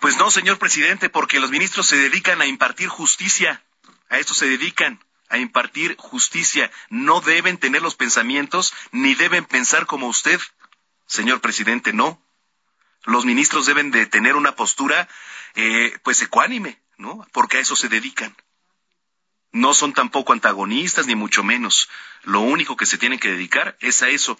Pues 0.00 0.16
no, 0.16 0.30
señor 0.30 0.58
presidente, 0.58 1.08
porque 1.10 1.40
los 1.40 1.50
ministros 1.50 1.86
se 1.86 1.96
dedican 1.96 2.40
a 2.40 2.46
impartir 2.46 2.88
justicia. 2.88 3.62
A 4.08 4.18
eso 4.18 4.32
se 4.32 4.48
dedican, 4.48 5.04
a 5.28 5.38
impartir 5.38 5.96
justicia. 5.98 6.70
No 6.88 7.20
deben 7.20 7.58
tener 7.58 7.82
los 7.82 7.96
pensamientos 7.96 8.72
ni 8.92 9.14
deben 9.14 9.44
pensar 9.44 9.86
como 9.86 10.06
usted. 10.06 10.40
Señor 11.06 11.40
presidente, 11.40 11.92
no. 11.92 12.22
Los 13.04 13.24
ministros 13.24 13.66
deben 13.66 13.90
de 13.90 14.06
tener 14.06 14.36
una 14.36 14.54
postura, 14.54 15.08
eh, 15.54 15.98
pues, 16.04 16.22
ecuánime, 16.22 16.80
¿no? 16.96 17.26
Porque 17.32 17.56
a 17.56 17.60
eso 17.60 17.74
se 17.74 17.88
dedican. 17.88 18.36
No 19.50 19.74
son 19.74 19.94
tampoco 19.94 20.32
antagonistas, 20.32 21.06
ni 21.06 21.16
mucho 21.16 21.42
menos. 21.42 21.88
Lo 22.22 22.40
único 22.40 22.76
que 22.76 22.86
se 22.86 22.98
tienen 22.98 23.18
que 23.18 23.30
dedicar 23.30 23.76
es 23.80 24.02
a 24.02 24.08
eso, 24.10 24.38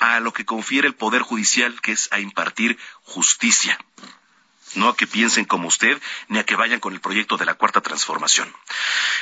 a 0.00 0.20
lo 0.20 0.32
que 0.32 0.44
confiere 0.44 0.88
el 0.88 0.94
Poder 0.94 1.22
Judicial, 1.22 1.80
que 1.80 1.92
es 1.92 2.12
a 2.12 2.18
impartir 2.18 2.76
justicia. 3.02 3.78
No 4.74 4.88
a 4.88 4.96
que 4.96 5.06
piensen 5.06 5.44
como 5.44 5.68
usted, 5.68 6.00
ni 6.28 6.38
a 6.38 6.44
que 6.44 6.56
vayan 6.56 6.80
con 6.80 6.92
el 6.92 7.00
proyecto 7.00 7.36
de 7.36 7.44
la 7.44 7.54
Cuarta 7.54 7.80
Transformación. 7.80 8.52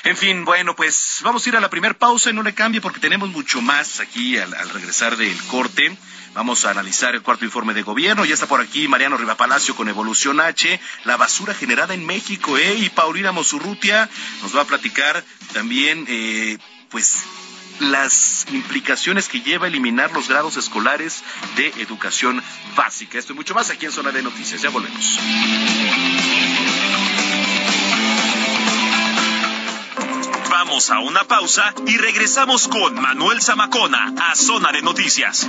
En 0.04 0.16
fin, 0.16 0.44
bueno, 0.44 0.74
pues 0.74 1.20
vamos 1.22 1.44
a 1.44 1.48
ir 1.48 1.56
a 1.56 1.60
la 1.60 1.70
primera 1.70 1.94
pausa 1.94 2.30
y 2.30 2.32
no 2.32 2.42
le 2.42 2.54
cambie 2.54 2.80
porque 2.80 3.00
tenemos 3.00 3.28
mucho 3.28 3.60
más 3.60 4.00
aquí 4.00 4.38
al, 4.38 4.70
regresar 4.70 5.16
del 5.16 5.36
corte. 5.44 5.96
Vamos 6.34 6.64
a 6.64 6.70
analizar 6.70 7.14
el 7.14 7.20
cuarto 7.20 7.44
informe 7.44 7.74
de 7.74 7.82
gobierno. 7.82 8.24
Ya 8.24 8.34
está 8.34 8.46
por 8.46 8.62
aquí 8.62 8.88
Mariano 8.88 9.18
Rivapalacio 9.18 9.76
con 9.76 9.88
Evolución 9.88 10.40
H, 10.40 10.80
la 11.04 11.18
basura 11.18 11.52
generada 11.52 11.92
en 11.92 12.06
México, 12.06 12.56
¿eh? 12.56 12.74
Y 12.78 12.88
Paulina 12.88 13.32
Mosurrutia 13.32 14.08
nos 14.40 14.56
va 14.56 14.62
a 14.62 14.66
platicar 14.66 15.22
también, 15.52 16.06
eh, 16.08 16.56
pues, 16.88 17.24
las 17.80 18.46
implicaciones 18.52 19.28
que 19.28 19.40
lleva 19.40 19.66
eliminar 19.66 20.12
los 20.12 20.28
grados 20.28 20.56
escolares 20.56 21.22
de 21.56 21.68
educación 21.82 22.42
básica. 22.76 23.18
Esto 23.18 23.32
y 23.32 23.36
mucho 23.36 23.54
más 23.54 23.70
aquí 23.70 23.86
en 23.86 23.92
Zona 23.92 24.10
de 24.12 24.22
Noticias. 24.22 24.62
Ya 24.62 24.70
volvemos. 24.70 25.18
Vamos 30.50 30.90
a 30.90 31.00
una 31.00 31.24
pausa 31.24 31.74
y 31.86 31.98
regresamos 31.98 32.68
con 32.68 32.94
Manuel 32.94 33.42
Zamacona 33.42 34.14
a 34.30 34.34
Zona 34.34 34.72
de 34.72 34.82
Noticias. 34.82 35.48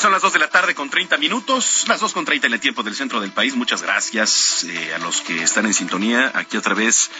Son 0.00 0.12
las 0.12 0.22
dos 0.22 0.32
de 0.32 0.38
la 0.38 0.48
tarde 0.48 0.74
con 0.74 0.88
30 0.88 1.18
minutos, 1.18 1.84
las 1.86 2.00
dos 2.00 2.14
con 2.14 2.24
30 2.24 2.46
en 2.46 2.54
el 2.54 2.60
tiempo 2.60 2.82
del 2.82 2.94
centro 2.94 3.20
del 3.20 3.32
país. 3.32 3.54
Muchas 3.54 3.82
gracias 3.82 4.64
eh, 4.64 4.94
a 4.94 4.98
los 4.98 5.20
que 5.20 5.42
están 5.42 5.66
en 5.66 5.74
sintonía 5.74 6.32
aquí 6.34 6.56
a 6.56 6.62
través 6.62 7.10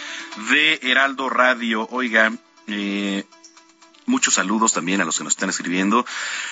de 0.49 0.79
Heraldo 0.81 1.29
Radio. 1.29 1.87
Oiga, 1.91 2.33
eh, 2.65 3.23
muchos 4.07 4.33
saludos 4.33 4.73
también 4.73 4.99
a 4.99 5.05
los 5.05 5.15
que 5.15 5.23
nos 5.23 5.33
están 5.33 5.51
escribiendo. 5.51 6.07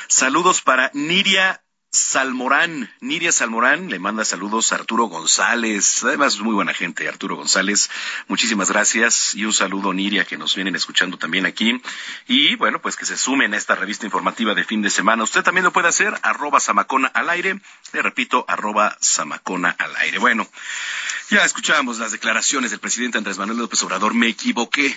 Saludos 0.08 0.62
para 0.62 0.92
Niria 0.94 1.64
Salmorán, 1.92 2.94
Niria 3.02 3.32
Salmorán, 3.32 3.90
le 3.90 3.98
manda 3.98 4.24
saludos 4.24 4.72
a 4.72 4.76
Arturo 4.76 5.06
González, 5.06 6.04
además 6.04 6.38
muy 6.38 6.54
buena 6.54 6.72
gente, 6.72 7.10
Arturo 7.10 7.36
González, 7.36 7.90
muchísimas 8.28 8.70
gracias 8.70 9.34
y 9.34 9.44
un 9.44 9.54
saludo 9.54 9.92
Niria 9.92 10.24
que 10.24 10.38
nos 10.38 10.54
vienen 10.54 10.76
escuchando 10.76 11.18
también 11.18 11.48
aquí. 11.48 11.82
Y 12.28 12.56
bueno, 12.58 12.80
pues 12.80 12.96
que 12.96 13.08
se 13.08 13.18
sumen 13.18 13.56
a 13.56 13.58
esta 13.58 13.74
revista 13.74 14.06
informativa 14.06 14.54
de 14.54 14.66
fin 14.66 14.84
de 14.84 14.92
semana. 14.92 15.24
Usted 15.24 15.42
también 15.42 15.64
lo 15.64 15.74
puede 15.74 15.88
hacer, 15.88 16.14
arroba 16.22 16.60
Samacona 16.60 17.08
al 17.08 17.28
aire, 17.28 17.60
le 17.92 18.02
repito, 18.04 18.46
arroba 18.48 18.96
Samacona 19.02 19.76
al 19.80 19.96
aire. 19.96 20.20
Bueno, 20.20 20.48
ya 21.32 21.44
escuchábamos 21.44 21.98
las 21.98 22.12
declaraciones 22.12 22.70
del 22.70 22.80
presidente 22.80 23.18
Andrés 23.18 23.40
Manuel 23.40 23.58
López 23.58 23.82
Obrador, 23.82 24.14
me 24.14 24.28
equivoqué, 24.28 24.96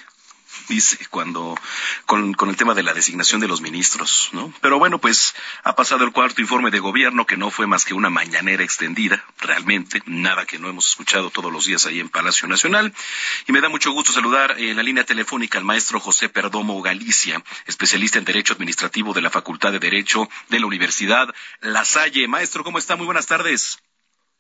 dice 0.68 0.98
cuando 1.10 1.58
con, 2.06 2.34
el 2.48 2.56
tema 2.56 2.74
de 2.74 2.82
la 2.82 2.94
designación 2.94 3.40
de 3.40 3.48
los 3.48 3.60
ministros, 3.60 4.30
¿no? 4.32 4.52
Pero 4.60 4.78
bueno, 4.78 4.98
pues 4.98 5.34
ha 5.64 5.74
pasado 5.74 6.04
el 6.04 6.12
cuarto 6.12 6.40
informe 6.40 6.70
de 6.70 6.78
gobierno 6.78 7.26
que 7.26 7.36
no 7.36 7.50
fue 7.50 7.66
más 7.66 7.84
que 7.84 7.94
una 7.94 8.10
mañanera 8.10 8.62
extendida, 8.62 9.24
realmente, 9.38 10.02
nada 10.06 10.46
que 10.46 10.58
no 10.58 10.68
hemos 10.68 10.88
escuchado 10.88 11.30
todos 11.30 11.52
los 11.52 11.66
días 11.66 11.86
ahí 11.86 12.00
en 12.00 12.08
Palacio 12.08 12.48
Nacional. 12.48 12.92
Y 13.46 13.52
me 13.52 13.60
da 13.60 13.68
mucho 13.68 13.92
gusto 13.92 14.12
saludar 14.12 14.58
en 14.58 14.76
la 14.76 14.82
línea 14.82 15.04
telefónica 15.04 15.58
al 15.58 15.64
maestro 15.64 16.00
José 16.00 16.28
Perdomo 16.28 16.80
Galicia, 16.82 17.42
especialista 17.66 18.18
en 18.18 18.24
Derecho 18.24 18.54
Administrativo 18.54 19.12
de 19.12 19.22
la 19.22 19.30
Facultad 19.30 19.72
de 19.72 19.78
Derecho 19.78 20.28
de 20.48 20.60
la 20.60 20.66
Universidad 20.66 21.34
La 21.60 21.84
Salle. 21.84 22.28
Maestro, 22.28 22.64
¿cómo 22.64 22.78
está? 22.78 22.96
Muy 22.96 23.06
buenas 23.06 23.26
tardes. 23.26 23.78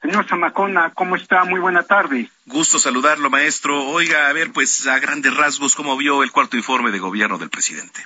Señor 0.02 0.26
Zamacona, 0.26 0.90
¿cómo 0.90 1.14
está? 1.14 1.44
Muy 1.44 1.60
buena 1.60 1.84
tarde. 1.84 2.28
Gusto 2.46 2.80
saludarlo, 2.80 3.30
maestro. 3.30 3.84
Oiga, 3.84 4.28
a 4.28 4.32
ver, 4.32 4.52
pues 4.52 4.84
a 4.88 4.98
grandes 4.98 5.34
rasgos, 5.36 5.76
¿cómo 5.76 5.96
vio 5.96 6.24
el 6.24 6.32
cuarto 6.32 6.56
informe 6.56 6.90
de 6.90 6.98
gobierno 6.98 7.38
del 7.38 7.50
presidente? 7.50 8.04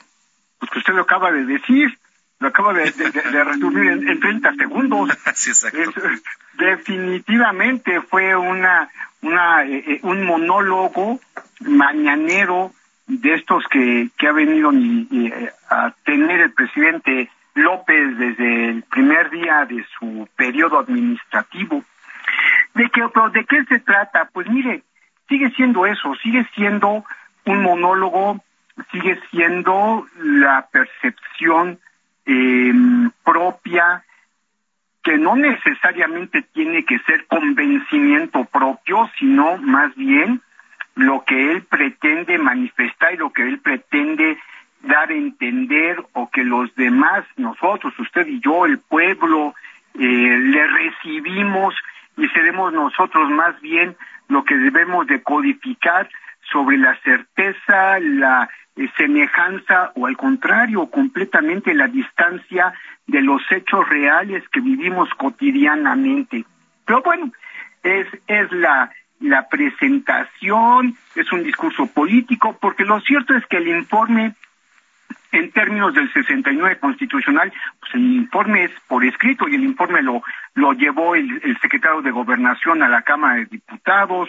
Pues 0.59 0.71
que 0.71 0.79
usted 0.81 0.93
lo 0.93 1.03
acaba 1.03 1.33
de 1.33 1.47
decir, 1.47 1.99
lo 2.39 2.49
acaba 2.49 2.75
de, 2.75 2.91
de, 2.91 3.11
de 3.11 3.45
resumir 3.45 3.91
en, 3.91 4.09
en, 4.09 4.21
30 4.21 4.55
segundos. 4.57 5.09
sí, 5.35 5.51
exacto. 5.51 5.81
Es, 5.81 6.23
definitivamente 6.59 8.03
fue 8.03 8.37
una, 8.37 8.91
una, 9.23 9.65
eh, 9.65 9.99
un 10.03 10.27
monólogo 10.27 11.19
mañanero 11.61 12.73
de 13.07 13.35
estos 13.35 13.65
que, 13.71 14.11
que 14.19 14.29
ha 14.29 14.33
venido 14.33 14.71
y, 14.75 15.09
y, 15.11 15.33
a 15.71 15.95
tener 16.05 16.41
el 16.43 16.53
presidente 16.53 17.31
López 17.57 18.19
desde 18.19 18.69
el 18.69 18.83
primer 18.83 19.31
día 19.31 19.65
de 19.65 19.85
su 19.99 20.29
periodo 20.37 20.79
administrativo. 20.79 21.83
¿De 22.75 22.91
qué, 22.91 23.03
¿De 23.33 23.45
qué 23.47 23.65
se 23.65 23.81
trata? 23.81 24.29
Pues 24.33 24.49
mire, 24.49 24.83
sigue 25.29 25.51
siendo 25.51 25.87
eso, 25.87 26.15
sigue 26.23 26.47
siendo 26.55 27.05
un 27.47 27.63
monólogo, 27.63 28.45
sigue 28.93 29.19
siendo 29.31 30.07
la 30.19 30.69
percepción 30.71 31.79
eh, 32.27 32.73
propia 33.25 34.05
que 35.03 35.17
no 35.19 35.37
necesariamente 35.37 36.43
tiene 36.43 36.85
que 36.85 36.99
ser 37.01 37.27
convencimiento 37.27 38.45
propio, 38.45 39.09
sino 39.19 39.57
más 39.59 39.95
bien 39.95 40.43
lo 40.97 41.25
que 41.25 41.53
él 41.53 41.63
pretende 41.63 42.39
manifestar 42.39 43.15
y 43.15 43.19
lo 43.19 43.33
que 43.33 43.43
él 43.43 43.61
pretende 43.61 44.37
dar 44.87 45.11
a 45.11 45.15
entender 45.15 46.03
o 46.13 46.31
que 46.31 46.45
los 46.45 46.75
demás, 46.77 47.25
nosotros, 47.37 47.99
usted 47.99 48.27
y 48.27 48.41
yo, 48.41 48.67
el 48.67 48.79
pueblo, 48.79 49.55
eh, 49.95 49.99
le 49.99 50.67
recibimos 50.67 51.75
y 52.17 52.29
seremos 52.29 52.73
nosotros 52.73 53.31
más 53.31 53.61
bien 53.61 53.97
lo 54.29 54.45
que 54.45 54.57
debemos 54.57 55.07
de 55.07 55.23
codificar 55.23 56.09
sobre 56.51 56.79
la 56.79 56.97
certeza, 57.03 57.99
la 58.01 58.49
eh, 58.77 58.89
semejanza 58.97 59.93
o 59.95 60.07
al 60.07 60.17
contrario, 60.17 60.87
completamente 60.87 61.75
la 61.75 61.89
distancia 61.89 62.73
de 63.07 63.23
los 63.23 63.43
hechos 63.51 63.89
reales 63.89 64.43
que 64.51 64.61
vivimos 64.61 65.09
cotidianamente. 65.15 66.45
Pero 66.85 67.03
bueno, 67.03 67.33
es, 67.83 68.07
es 68.27 68.51
la, 68.53 68.91
la 69.21 69.49
presentación, 69.49 70.95
es 71.15 71.33
un 71.33 71.43
discurso 71.43 71.87
político, 71.87 72.57
porque 72.61 72.85
lo 72.85 73.01
cierto 73.01 73.35
es 73.35 73.47
que 73.47 73.59
el 73.59 73.69
informe 73.69 74.35
en 75.39 75.51
términos 75.53 75.95
del 75.95 76.13
69 76.13 76.79
constitucional, 76.79 77.53
pues 77.81 77.95
el 77.95 78.13
informe 78.15 78.65
es 78.65 78.71
por 78.89 79.05
escrito 79.05 79.49
y 79.49 79.55
el 79.55 79.65
informe 79.65 80.03
lo, 80.03 80.23
lo 80.55 80.73
llevó 80.73 81.15
el, 81.15 81.41
secretario 81.61 82.03
de 82.03 82.11
Gobernación 82.11 82.83
a 82.83 82.89
la 82.89 83.03
Cámara 83.03 83.37
de 83.37 83.47
Diputados 83.47 84.29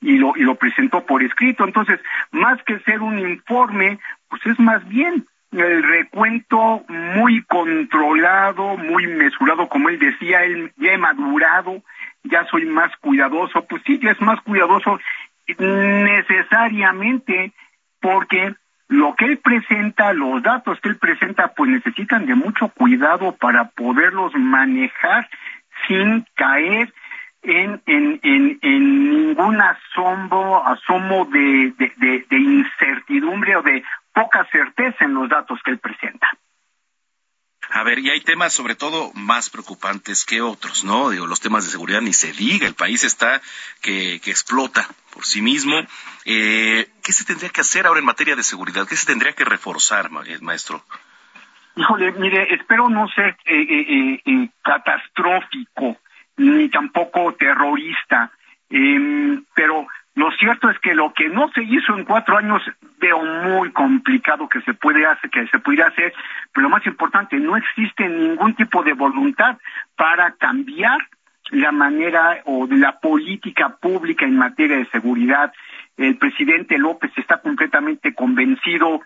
y 0.00 0.18
lo, 0.18 0.34
y 0.36 0.40
lo 0.40 0.56
presentó 0.56 1.04
por 1.04 1.22
escrito. 1.22 1.64
Entonces, 1.64 2.00
más 2.30 2.62
que 2.64 2.78
ser 2.80 3.00
un 3.00 3.18
informe, 3.18 3.98
pues 4.28 4.44
es 4.46 4.58
más 4.58 4.86
bien 4.88 5.26
el 5.52 5.82
recuento 5.82 6.84
muy 6.88 7.42
controlado, 7.44 8.76
muy 8.76 9.06
mesurado, 9.06 9.68
como 9.68 9.88
él 9.88 9.98
decía, 9.98 10.44
él 10.44 10.72
ya 10.76 10.92
he 10.92 10.98
madurado, 10.98 11.82
ya 12.24 12.44
soy 12.46 12.66
más 12.66 12.94
cuidadoso. 12.96 13.64
Pues 13.66 13.82
sí, 13.86 13.98
ya 13.98 14.10
es 14.10 14.20
más 14.20 14.40
cuidadoso 14.42 15.00
necesariamente 15.56 17.52
porque 18.00 18.54
lo 18.88 19.14
que 19.14 19.26
él 19.26 19.38
presenta, 19.38 20.12
los 20.12 20.42
datos 20.42 20.80
que 20.80 20.88
él 20.88 20.96
presenta, 20.96 21.48
pues 21.48 21.70
necesitan 21.70 22.26
de 22.26 22.34
mucho 22.34 22.68
cuidado 22.68 23.36
para 23.36 23.68
poderlos 23.68 24.34
manejar 24.34 25.28
sin 25.86 26.26
caer 26.34 26.92
en, 27.42 27.80
ningún 28.62 29.60
asombro, 29.60 30.66
asomo 30.66 31.26
de, 31.26 31.72
de, 31.78 32.26
de 32.28 32.38
incertidumbre 32.38 33.56
o 33.56 33.62
de 33.62 33.84
poca 34.12 34.46
certeza 34.50 35.04
en 35.04 35.14
los 35.14 35.28
datos 35.28 35.60
que 35.62 35.70
él 35.70 35.78
presenta. 35.78 36.28
A 37.70 37.82
ver, 37.82 37.98
y 37.98 38.10
hay 38.10 38.20
temas 38.22 38.52
sobre 38.52 38.74
todo 38.74 39.12
más 39.14 39.50
preocupantes 39.50 40.24
que 40.24 40.40
otros, 40.40 40.84
¿no? 40.84 41.10
Digo, 41.10 41.26
los 41.26 41.40
temas 41.40 41.64
de 41.64 41.70
seguridad 41.70 42.00
ni 42.00 42.14
se 42.14 42.32
diga, 42.32 42.66
el 42.66 42.74
país 42.74 43.04
está 43.04 43.42
que, 43.82 44.20
que 44.20 44.30
explota 44.30 44.88
por 45.12 45.26
sí 45.26 45.42
mismo. 45.42 45.74
Eh, 46.24 46.88
¿Qué 47.02 47.12
se 47.12 47.24
tendría 47.24 47.50
que 47.50 47.60
hacer 47.60 47.86
ahora 47.86 48.00
en 48.00 48.06
materia 48.06 48.36
de 48.36 48.42
seguridad? 48.42 48.86
¿Qué 48.88 48.96
se 48.96 49.06
tendría 49.06 49.32
que 49.32 49.44
reforzar, 49.44 50.10
eh, 50.26 50.38
maestro? 50.40 50.82
Híjole, 51.76 52.12
mire, 52.12 52.54
espero 52.54 52.88
no 52.88 53.06
ser 53.08 53.36
eh, 53.44 54.20
eh, 54.24 54.48
catastrófico 54.62 55.98
ni 56.38 56.68
tampoco 56.68 57.34
terrorista, 57.34 58.30
em, 58.70 59.44
pero 59.54 59.86
lo 60.18 60.32
cierto 60.32 60.68
es 60.68 60.76
que 60.80 60.96
lo 60.96 61.12
que 61.14 61.28
no 61.28 61.48
se 61.54 61.62
hizo 61.62 61.96
en 61.96 62.04
cuatro 62.04 62.36
años 62.36 62.60
veo 62.98 63.24
muy 63.24 63.70
complicado 63.70 64.48
que 64.48 64.60
se 64.62 64.74
puede 64.74 65.06
hacer, 65.06 65.30
que 65.30 65.46
se 65.46 65.60
pudiera 65.60 65.86
hacer, 65.86 66.12
pero 66.52 66.64
lo 66.64 66.70
más 66.70 66.84
importante, 66.86 67.38
no 67.38 67.56
existe 67.56 68.08
ningún 68.08 68.54
tipo 68.54 68.82
de 68.82 68.94
voluntad 68.94 69.58
para 69.94 70.32
cambiar 70.32 70.98
la 71.52 71.70
manera 71.70 72.42
o 72.46 72.66
la 72.66 72.98
política 72.98 73.76
pública 73.76 74.24
en 74.24 74.36
materia 74.36 74.78
de 74.78 74.90
seguridad. 74.90 75.52
El 75.96 76.18
presidente 76.18 76.78
López 76.78 77.12
está 77.14 77.40
completamente 77.40 78.12
convencido, 78.12 79.02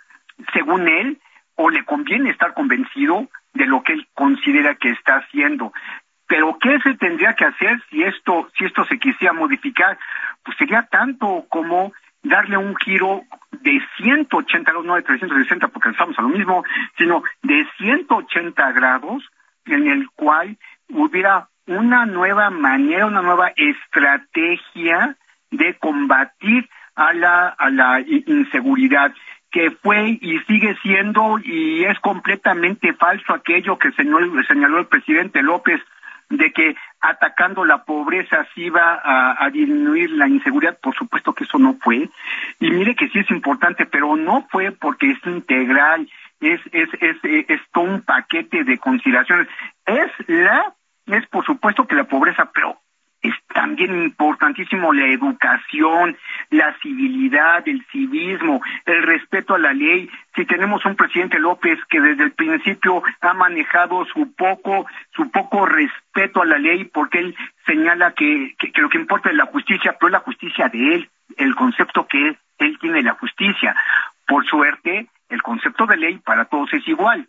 según 0.55 0.88
él, 0.88 1.18
o 1.57 1.68
le 1.68 1.85
conviene 1.85 2.31
estar 2.31 2.55
convencido 2.55 3.29
de 3.53 3.66
lo 3.66 3.83
que 3.83 3.92
él 3.92 4.09
considera 4.14 4.77
que 4.77 4.88
está 4.92 5.16
haciendo. 5.16 5.75
Pero 6.26 6.56
¿qué 6.61 6.78
se 6.80 6.94
tendría 6.94 7.35
que 7.35 7.44
hacer 7.44 7.82
si 7.90 8.02
esto, 8.02 8.48
si 8.56 8.64
esto 8.64 8.85
se 8.87 8.98
quisiera 8.98 9.32
modificar? 9.32 9.98
Pues 10.42 10.56
sería 10.56 10.82
tanto 10.90 11.46
como 11.48 11.92
darle 12.22 12.56
un 12.56 12.76
giro 12.76 13.22
de 13.50 13.80
180 13.96 14.70
grados, 14.70 14.87
no 14.87 14.94
de 14.94 15.02
360 15.02 15.68
porque 15.68 15.90
estamos 15.90 16.18
a 16.18 16.22
lo 16.22 16.28
mismo, 16.28 16.64
sino 16.96 17.22
de 17.42 17.66
180 17.78 18.72
grados 18.72 19.24
en 19.66 19.88
el 19.88 20.08
cual 20.11 20.56
hubiera 20.88 21.48
una 21.66 22.06
nueva 22.06 22.50
manera, 22.50 23.06
una 23.06 23.22
nueva 23.22 23.52
estrategia 23.56 25.16
de 25.50 25.74
combatir 25.74 26.68
a 26.94 27.12
la, 27.12 27.48
a 27.48 27.70
la 27.70 28.00
inseguridad 28.00 29.12
que 29.50 29.70
fue 29.70 30.18
y 30.20 30.38
sigue 30.40 30.76
siendo 30.82 31.38
y 31.38 31.85
es 31.85 31.98
completamente 32.00 32.94
falso 32.94 33.35
aquello 33.35 33.78
que 33.78 33.92
señaló, 33.92 34.42
señaló 34.44 34.78
el 34.78 34.87
presidente 34.87 35.42
López 35.42 35.80
de 36.37 36.53
que 36.53 36.75
atacando 37.01 37.64
la 37.64 37.85
pobreza 37.85 38.47
se 38.55 38.62
iba 38.62 39.01
a, 39.03 39.51
disminuir 39.51 40.11
la 40.11 40.29
inseguridad, 40.29 40.79
por 40.81 40.95
supuesto 40.95 41.33
que 41.33 41.45
eso 41.45 41.59
no 41.59 41.77
fue. 41.81 42.09
Y 42.61 42.71
mire 42.71 42.95
que 42.95 43.09
sí 43.09 43.21
es 43.21 43.31
importante, 43.31 43.87
pero 43.87 44.16
no 44.16 44.47
fue 44.51 44.73
porque 44.73 45.11
es 45.11 45.18
integral, 45.27 46.09
es, 46.40 46.61
es, 46.73 46.88
es, 47.01 47.16
es 47.23 47.61
todo 47.73 47.85
un 47.85 48.03
paquete 48.03 48.64
de 48.64 48.79
consideraciones. 48.79 49.49
Es 49.87 50.11
la, 50.27 50.75
es 51.07 51.27
por 51.29 51.45
supuesto 51.45 51.87
que 51.87 51.97
la 51.97 52.05
pobreza, 52.05 52.51
pero 52.53 52.82
es 53.22 53.35
también 53.54 54.02
importantísimo 54.02 54.92
la 54.92 55.06
educación, 55.06 56.16
la 56.50 56.76
civilidad, 56.80 57.66
el 57.68 57.85
civismo, 57.92 58.61
el 58.85 59.02
respeto 59.04 59.54
a 59.54 59.58
la 59.58 59.72
ley. 59.72 60.11
Si 60.35 60.44
tenemos 60.44 60.85
un 60.85 60.96
presidente 60.96 61.38
López 61.38 61.78
que 61.88 62.00
desde 62.00 62.24
el 62.24 62.32
principio 62.32 63.02
ha 63.20 63.32
manejado 63.32 64.04
su 64.06 64.35
poco, 64.35 64.87
su 65.14 65.30
poco 65.30 65.66
respeto 65.66 66.42
a 66.42 66.46
la 66.46 66.58
ley, 66.58 66.85
porque 66.85 67.20
él 67.20 67.37
señala 67.64 68.12
que, 68.12 68.56
que, 68.58 68.72
lo 68.80 68.88
que 68.88 68.98
importa 68.98 69.30
es 69.30 69.37
la 69.37 69.46
justicia, 69.46 69.96
pero 69.98 70.08
es 70.08 70.12
la 70.12 70.20
justicia 70.20 70.68
de 70.68 70.94
él, 70.94 71.11
el 71.37 71.54
concepto 71.54 72.06
que 72.08 72.37
él 72.58 72.78
tiene 72.80 72.96
de 72.96 73.04
la 73.04 73.14
justicia. 73.14 73.76
Por 74.26 74.44
suerte, 74.46 75.06
el 75.28 75.42
concepto 75.42 75.87
de 75.87 75.96
ley 75.96 76.18
para 76.18 76.46
todos 76.46 76.72
es 76.74 76.87
igual 76.88 77.28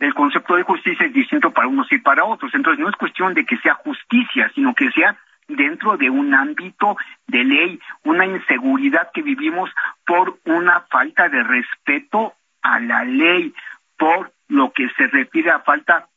el 0.00 0.12
concepto 0.12 0.56
de 0.56 0.64
justicia 0.64 1.06
es 1.06 1.12
distinto 1.12 1.52
para 1.52 1.68
unos 1.68 1.90
y 1.92 1.98
para 1.98 2.24
otros. 2.24 2.52
Entonces 2.54 2.80
no 2.80 2.90
es 2.90 2.96
cuestión 2.96 3.32
de 3.32 3.44
que 3.44 3.56
sea 3.58 3.74
justicia, 3.74 4.50
sino 4.54 4.74
que 4.74 4.90
sea 4.90 5.16
dentro 5.48 5.96
de 5.96 6.10
un 6.10 6.34
ámbito 6.34 6.96
de 7.26 7.44
ley, 7.44 7.80
una 8.04 8.26
inseguridad 8.26 9.10
que 9.12 9.22
vivimos 9.22 9.70
por 10.06 10.38
una 10.44 10.80
falta 10.90 11.28
de 11.28 11.42
respeto 11.42 12.34
a 12.62 12.80
la 12.80 13.04
ley, 13.04 13.54
por 13.98 14.32
lo 14.48 14.72
que 14.72 14.88
se 14.96 15.06
refiere 15.06 15.50
a 15.50 15.60
falta 15.60 16.08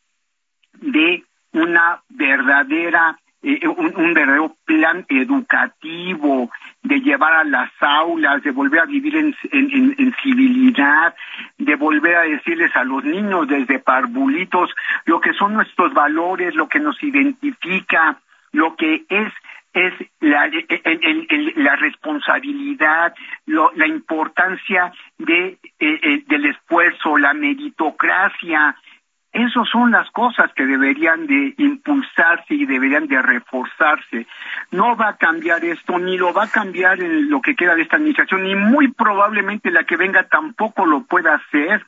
de 0.73 1.23
una 1.51 2.01
verdadera 2.09 3.17
eh, 3.43 3.67
un, 3.67 4.13
verdadero 4.15 4.57
plan 4.65 5.05
educativo 5.09 6.49
de 6.81 6.99
llevar 7.01 7.33
a 7.33 7.43
las 7.43 7.71
aulas, 7.79 8.41
de 8.41 8.49
volver 8.49 8.79
a 8.81 8.85
vivir 8.85 9.15
en, 9.15 9.35
en, 9.51 10.13
civilidad, 10.23 11.15
de 11.57 11.75
volver 11.75 12.15
a 12.15 12.21
decirles 12.23 12.75
a 12.75 12.83
los 12.83 13.03
niños 13.03 13.47
desde 13.47 13.77
parvulitos 13.77 14.73
lo 15.05 15.21
que 15.21 15.33
son 15.33 15.53
nuestros 15.53 15.93
valores, 15.93 16.55
lo 16.55 16.67
que 16.67 16.79
nos 16.79 17.01
identifica, 17.03 18.19
lo 18.57 18.75
que 18.75 19.05
es 19.07 19.31
es 19.73 19.93
la, 20.21 20.49
la 21.55 21.75
responsabilidad, 21.75 23.13
la 23.45 23.87
importancia 23.87 24.91
de, 25.19 25.49
eh, 25.49 25.59
eh, 25.79 26.23
del 26.27 26.47
esfuerzo, 26.47 27.17
la 27.17 27.35
meritocracia. 27.35 28.75
Esas 29.31 29.69
son 29.69 29.91
las 29.91 30.09
cosas 30.09 30.51
que 30.55 30.65
deberían 30.65 31.27
de 31.27 31.53
impulsarse 31.59 32.55
y 32.55 32.65
deberían 32.65 33.05
de 33.07 33.21
reforzarse. 33.21 34.25
No 34.71 34.95
va 34.95 35.09
a 35.09 35.17
cambiar 35.17 35.63
esto, 35.63 35.99
ni 35.99 36.17
lo 36.17 36.33
va 36.33 36.45
a 36.45 36.49
cambiar 36.49 36.99
en 36.99 37.29
lo 37.29 37.39
que 37.41 37.55
queda 37.55 37.75
de 37.75 37.83
esta 37.83 37.97
administración, 37.97 38.45
ni 38.45 38.55
muy 38.55 38.87
probablemente 38.87 39.69
la 39.69 39.83
que 39.83 39.97
venga 39.97 40.23
tampoco 40.23 40.87
lo 40.87 41.03
pueda 41.03 41.35
hacer, 41.35 41.85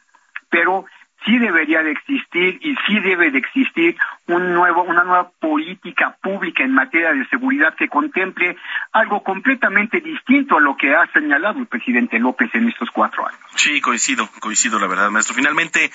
pero 0.50 0.86
sí 1.26 1.38
debería 1.38 1.82
de 1.84 1.92
existir 1.92 2.60
y 2.62 2.76
sí 2.88 3.00
debe 3.00 3.32
de 3.32 3.40
existir 3.40 3.98
un 4.28 4.54
nuevo, 4.54 4.84
una 4.84 5.04
nueva 5.04 5.30
política 5.40 6.18
pública 6.22 6.64
en 6.64 6.74
materia 6.74 7.14
de 7.14 7.28
seguridad 7.28 7.76
que 7.76 7.88
contemple 7.88 8.58
algo 8.92 9.24
completamente 9.24 10.02
distinto 10.02 10.58
a 10.58 10.62
lo 10.62 10.78
que 10.78 10.96
ha 10.96 11.12
señalado 11.12 11.60
el 11.60 11.68
presidente 11.68 12.20
López 12.20 12.50
en 12.54 12.70
estos 12.70 12.90
cuatro 12.92 13.28
años. 13.28 13.40
Sí, 13.56 13.82
coincido, 13.82 14.30
coincido 14.40 14.80
la 14.80 14.88
verdad, 14.88 15.10
maestro. 15.10 15.36
Finalmente, 15.36 15.92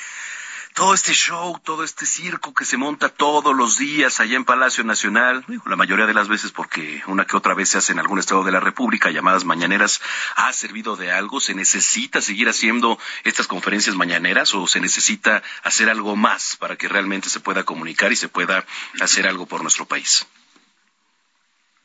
todo 0.74 0.92
este 0.92 1.12
show, 1.12 1.56
todo 1.62 1.84
este 1.84 2.04
circo 2.04 2.52
que 2.52 2.64
se 2.64 2.76
monta 2.76 3.08
todos 3.08 3.54
los 3.54 3.78
días 3.78 4.18
allá 4.18 4.36
en 4.36 4.44
Palacio 4.44 4.82
Nacional, 4.82 5.44
la 5.66 5.76
mayoría 5.76 6.06
de 6.06 6.14
las 6.14 6.26
veces 6.26 6.50
porque 6.50 7.00
una 7.06 7.24
que 7.24 7.36
otra 7.36 7.54
vez 7.54 7.68
se 7.68 7.78
hace 7.78 7.92
en 7.92 8.00
algún 8.00 8.18
estado 8.18 8.42
de 8.42 8.50
la 8.50 8.58
República, 8.58 9.10
llamadas 9.10 9.44
mañaneras, 9.44 10.02
¿ha 10.34 10.52
servido 10.52 10.96
de 10.96 11.12
algo? 11.12 11.38
¿Se 11.38 11.54
necesita 11.54 12.20
seguir 12.20 12.48
haciendo 12.48 12.98
estas 13.22 13.46
conferencias 13.46 13.94
mañaneras 13.94 14.52
o 14.52 14.66
se 14.66 14.80
necesita 14.80 15.44
hacer 15.62 15.88
algo 15.88 16.16
más 16.16 16.56
para 16.56 16.74
que 16.74 16.88
realmente 16.88 17.28
se 17.28 17.38
pueda 17.38 17.62
comunicar 17.62 18.10
y 18.10 18.16
se 18.16 18.28
pueda 18.28 18.64
hacer 19.00 19.28
algo 19.28 19.46
por 19.46 19.62
nuestro 19.62 19.86
país? 19.86 20.26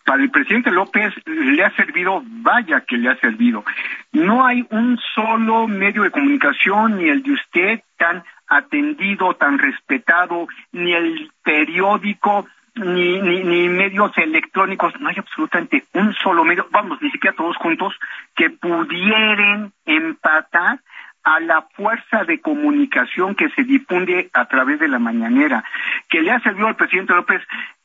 para 0.09 0.23
el 0.23 0.31
presidente 0.31 0.71
López 0.71 1.13
le 1.27 1.63
ha 1.63 1.69
servido, 1.75 2.23
vaya 2.25 2.81
que 2.81 2.97
le 2.97 3.09
ha 3.09 3.19
servido. 3.19 3.63
No 4.11 4.43
hay 4.43 4.65
un 4.71 4.97
solo 5.13 5.67
medio 5.67 6.01
de 6.01 6.09
comunicación, 6.09 6.97
ni 6.97 7.09
el 7.09 7.21
de 7.21 7.31
usted, 7.31 7.83
tan 7.95 8.23
atendido, 8.49 9.35
tan 9.35 9.59
respetado, 9.59 10.47
ni 10.71 10.93
el 10.93 11.31
periódico, 11.43 12.47
ni, 12.75 13.19
ni, 13.21 13.69
medios 13.69 14.17
electrónicos, 14.17 14.93
no 14.99 15.09
hay 15.09 15.15
absolutamente 15.17 15.85
un 15.93 16.13
solo 16.13 16.43
medio, 16.43 16.67
vamos, 16.71 17.01
ni 17.01 17.11
siquiera 17.11 17.35
todos 17.35 17.57
juntos, 17.57 17.93
que 18.35 18.49
pudieran 18.49 19.71
empatar 19.85 20.79
a 21.23 21.39
la 21.41 21.63
fuerza 21.73 22.23
de 22.23 22.39
comunicación 22.39 23.35
que 23.35 23.49
se 23.49 23.63
difunde 23.63 24.29
a 24.33 24.45
través 24.45 24.79
de 24.79 24.87
la 24.87 24.99
mañanera, 24.99 25.63
que 26.09 26.21
le 26.21 26.31
ha 26.31 26.39
servido 26.39 26.67
al 26.67 26.75
presidente 26.75 27.13
López 27.13 27.41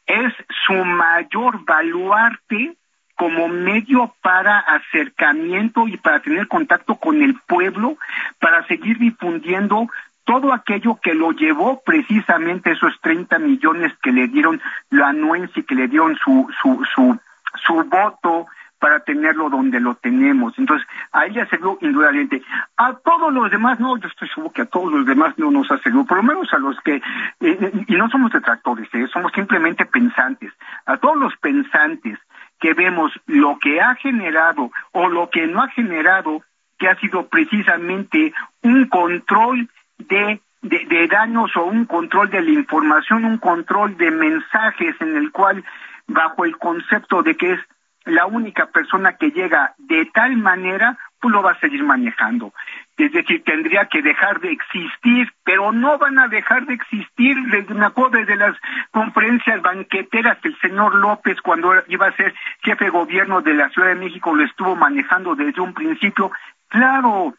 es 0.07 0.33
su 0.67 0.85
mayor 0.85 1.65
baluarte 1.65 2.77
como 3.17 3.49
medio 3.49 4.15
para 4.23 4.59
acercamiento 4.59 5.87
y 5.89 5.97
para 5.97 6.21
tener 6.21 6.49
contacto 6.49 6.97
con 6.97 7.23
el 7.23 7.35
pueblo, 7.47 7.97
para 8.39 8.67
seguir 8.67 8.99
difundiendo 8.99 9.89
todo 10.25 10.53
aquello 10.53 10.99
que 11.03 11.15
lo 11.15 11.33
llevó 11.33 11.83
precisamente 11.85 12.73
esos 12.73 12.99
30 13.01 13.39
millones 13.39 13.93
que 14.03 14.13
le 14.13 14.29
dieron 14.29 14.61
la 14.91 15.09
anuencia 15.09 15.63
que 15.63 15.75
le 15.75 15.89
dieron 15.89 16.17
su, 16.17 16.49
su, 16.61 16.85
su, 16.95 17.19
su 17.67 17.75
voto 17.85 18.47
para 18.85 19.01
tenerlo 19.01 19.49
donde 19.49 19.81
lo 19.81 19.95
tenemos. 19.95 20.59
Entonces, 20.59 20.87
a 21.11 21.25
ella 21.25 21.47
servió 21.47 21.79
indudablemente. 21.81 22.43
A 22.77 22.93
todos 22.93 23.33
los 23.33 23.51
demás, 23.51 23.81
no, 23.81 23.97
yo 23.97 24.09
estoy 24.09 24.29
seguro 24.29 24.53
que 24.53 24.61
a 24.61 24.67
todos 24.67 24.93
los 24.93 25.07
demás 25.07 25.39
no 25.39 25.51
nos 25.51 25.71
ha 25.71 25.79
servido, 25.79 26.05
por 26.05 26.19
lo 26.19 26.23
menos 26.23 26.53
a 26.53 26.59
los 26.59 26.79
que, 26.81 27.01
eh, 27.41 27.85
y 27.87 27.95
no 27.95 28.11
somos 28.11 28.31
detractores, 28.33 28.87
¿eh? 28.93 29.07
somos 29.11 29.33
simplemente 29.33 29.87
pensantes, 29.87 30.53
a 30.85 30.99
todos 30.99 31.17
los 31.17 31.35
pensantes 31.39 32.19
que 32.61 32.75
vemos 32.75 33.13
lo 33.27 33.59
que 33.59 33.81
ha 33.81 33.95
generado 33.95 34.71
o 34.93 35.09
lo 35.09 35.31
que 35.31 35.47
no 35.47 35.63
ha 35.63 35.69
generado, 35.69 36.43
que 36.79 36.89
ha 36.89 36.97
sido 36.97 37.27
precisamente 37.29 38.35
un 38.63 38.87
control 38.89 39.71
de 39.99 41.09
daños 41.09 41.57
o 41.57 41.65
un 41.65 41.85
control 41.85 42.31
de 42.31 42.43
la 42.43 42.51
información, 42.51 43.25
un 43.25 43.39
control 43.39 43.97
de 43.97 44.11
mensajes 44.11 44.95
en 45.01 45.17
el 45.17 45.31
cual, 45.31 45.65
bajo 46.07 46.45
el 46.45 46.57
concepto 46.59 47.23
de 47.23 47.37
que 47.37 47.53
es 47.53 47.61
la 48.05 48.27
única 48.27 48.67
persona 48.67 49.17
que 49.17 49.31
llega 49.31 49.75
de 49.79 50.05
tal 50.07 50.37
manera, 50.37 50.99
pues 51.21 51.33
lo 51.33 51.43
va 51.43 51.53
a 51.53 51.61
seguir 51.61 51.83
manejando. 51.83 52.53
Es 52.99 53.11
decir, 53.13 53.43
tendría 53.45 53.87
que 53.87 54.03
dejar 54.03 54.41
de 54.41 54.53
existir, 54.53 55.33
pero 55.43 55.73
no 55.73 55.97
van 55.99 56.19
a 56.19 56.29
dejar 56.29 56.67
de 56.67 56.75
existir. 56.75 57.37
Me 57.71 57.87
acuerdo 57.87 58.23
de 58.23 58.37
las 58.37 58.57
conferencias 58.91 59.63
banqueteras 59.63 60.39
que 60.39 60.49
el 60.49 60.61
señor 60.61 60.95
López, 60.95 61.41
cuando 61.41 61.73
iba 61.89 62.09
a 62.09 62.17
ser 62.17 62.35
jefe 62.63 62.85
de 62.85 62.91
gobierno 62.91 63.41
de 63.41 63.55
la 63.55 63.71
Ciudad 63.71 63.89
de 63.89 63.95
México, 63.95 64.35
lo 64.35 64.45
estuvo 64.45 64.77
manejando 64.77 65.35
desde 65.35 65.63
un 65.63 65.73
principio. 65.73 66.31
Claro, 66.69 67.35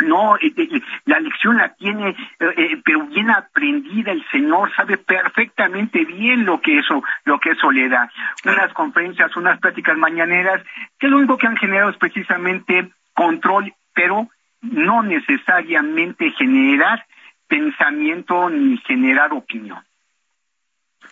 no, 0.00 0.36
eh, 0.36 0.52
eh, 0.56 0.82
la 1.04 1.20
lección 1.20 1.56
la 1.56 1.74
tiene, 1.74 2.16
eh, 2.38 2.80
pero 2.84 3.06
bien 3.06 3.30
aprendida. 3.30 4.12
El 4.12 4.24
Señor 4.30 4.74
sabe 4.74 4.96
perfectamente 4.98 6.04
bien 6.04 6.44
lo 6.44 6.60
que 6.60 6.78
eso, 6.78 7.02
lo 7.24 7.38
que 7.38 7.50
eso 7.50 7.70
le 7.70 7.88
da. 7.88 8.10
Unas 8.44 8.72
conferencias, 8.72 9.36
unas 9.36 9.58
pláticas 9.60 9.96
mañaneras, 9.96 10.62
que 10.98 11.08
lo 11.08 11.18
único 11.18 11.38
que 11.38 11.46
han 11.46 11.56
generado 11.56 11.90
es 11.90 11.96
precisamente 11.96 12.90
control, 13.14 13.74
pero 13.94 14.28
no 14.62 15.02
necesariamente 15.02 16.30
generar 16.32 17.06
pensamiento 17.48 18.48
ni 18.50 18.78
generar 18.78 19.32
opinión. 19.32 19.82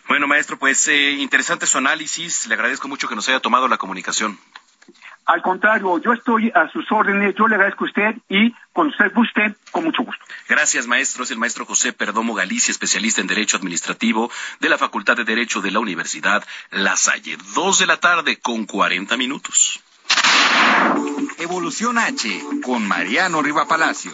Bueno, 0.07 0.27
maestro, 0.27 0.57
pues 0.57 0.87
interesante 0.87 1.67
su 1.67 1.77
análisis. 1.77 2.47
Le 2.47 2.55
agradezco 2.55 2.87
mucho 2.87 3.07
que 3.07 3.15
nos 3.15 3.27
haya 3.29 3.39
tomado 3.39 3.67
la 3.67 3.77
comunicación. 3.77 4.39
Al 5.25 5.41
contrario, 5.41 5.99
yo 5.99 6.13
estoy 6.13 6.51
a 6.55 6.69
sus 6.71 6.91
órdenes, 6.91 7.35
yo 7.35 7.47
le 7.47 7.55
agradezco 7.55 7.85
a 7.85 7.87
usted 7.87 8.15
y 8.29 8.53
con 8.73 8.87
usted 8.87 9.11
usted, 9.15 9.55
con 9.71 9.83
mucho 9.83 10.03
gusto. 10.03 10.23
Gracias, 10.47 10.87
maestro. 10.87 11.23
Es 11.23 11.31
el 11.31 11.37
maestro 11.37 11.65
José 11.65 11.93
Perdomo 11.93 12.33
Galicia, 12.33 12.71
especialista 12.71 13.21
en 13.21 13.27
Derecho 13.27 13.57
Administrativo 13.57 14.31
de 14.59 14.69
la 14.69 14.77
Facultad 14.77 15.15
de 15.17 15.25
Derecho 15.25 15.61
de 15.61 15.71
la 15.71 15.79
Universidad 15.79 16.43
La 16.71 16.95
Salle. 16.97 17.37
Dos 17.53 17.79
de 17.79 17.85
la 17.85 17.97
tarde 17.97 18.39
con 18.39 18.65
cuarenta 18.65 19.17
minutos. 19.17 19.79
Evolución 21.37 21.97
H 21.97 22.41
con 22.63 22.87
Mariano 22.87 23.41
Riva 23.41 23.67
Palacio. 23.67 24.13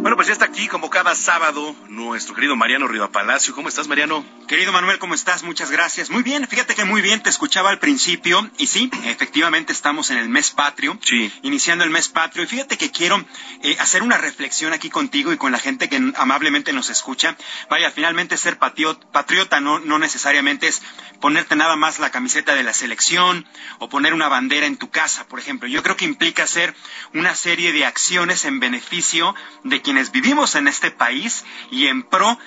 Bueno, 0.00 0.16
pues 0.16 0.28
ya 0.28 0.32
está 0.32 0.46
aquí 0.46 0.66
como 0.66 0.88
cada 0.88 1.14
sábado 1.14 1.76
nuestro 1.88 2.34
querido 2.34 2.56
Mariano 2.56 2.88
Riva 2.88 3.12
Palacio. 3.12 3.54
¿Cómo 3.54 3.68
estás, 3.68 3.86
Mariano? 3.86 4.24
Querido 4.48 4.72
Manuel, 4.72 4.98
¿cómo 4.98 5.12
estás? 5.14 5.42
Muchas 5.42 5.70
gracias. 5.70 6.08
Muy 6.08 6.22
bien, 6.22 6.48
fíjate 6.48 6.74
que 6.74 6.86
muy 6.86 7.02
bien, 7.02 7.22
te 7.22 7.28
escuchaba 7.28 7.68
al 7.68 7.78
principio 7.78 8.50
y 8.56 8.66
sí, 8.66 8.90
efectivamente 9.04 9.74
estamos 9.74 10.10
en 10.10 10.16
el 10.16 10.30
mes 10.30 10.52
patrio, 10.52 10.98
sí. 11.04 11.30
iniciando 11.42 11.84
el 11.84 11.90
mes 11.90 12.08
patrio 12.08 12.44
y 12.44 12.46
fíjate 12.46 12.78
que 12.78 12.90
quiero 12.90 13.22
eh, 13.62 13.76
hacer 13.78 14.02
una 14.02 14.16
reflexión 14.16 14.72
aquí 14.72 14.88
contigo 14.88 15.34
y 15.34 15.36
con 15.36 15.52
la 15.52 15.58
gente 15.58 15.90
que 15.90 16.00
amablemente 16.16 16.72
nos 16.72 16.88
escucha. 16.88 17.36
Vaya, 17.68 17.90
finalmente 17.90 18.38
ser 18.38 18.58
patriota 18.58 19.60
no, 19.60 19.80
no 19.80 19.98
necesariamente 19.98 20.66
es 20.66 20.80
ponerte 21.20 21.54
nada 21.54 21.76
más 21.76 21.98
la 21.98 22.10
camiseta 22.10 22.54
de 22.54 22.62
la 22.62 22.72
selección 22.72 23.46
o 23.78 23.88
poner 23.90 24.14
una 24.14 24.28
bandera 24.28 24.66
en 24.66 24.78
tu 24.78 24.90
casa, 24.90 25.28
por 25.28 25.38
ejemplo. 25.38 25.68
Yo 25.68 25.82
creo 25.82 25.96
que 25.96 26.06
implica 26.06 26.44
hacer 26.44 26.74
una 27.12 27.34
serie 27.34 27.72
de 27.72 27.84
acciones 27.84 28.46
en 28.46 28.58
beneficio 28.58 29.34
de 29.62 29.82
quienes 29.90 30.12
vivimos 30.12 30.54
en 30.54 30.68
este 30.68 30.92
país 30.92 31.44
y 31.72 31.88
en 31.88 32.04
pro 32.04 32.38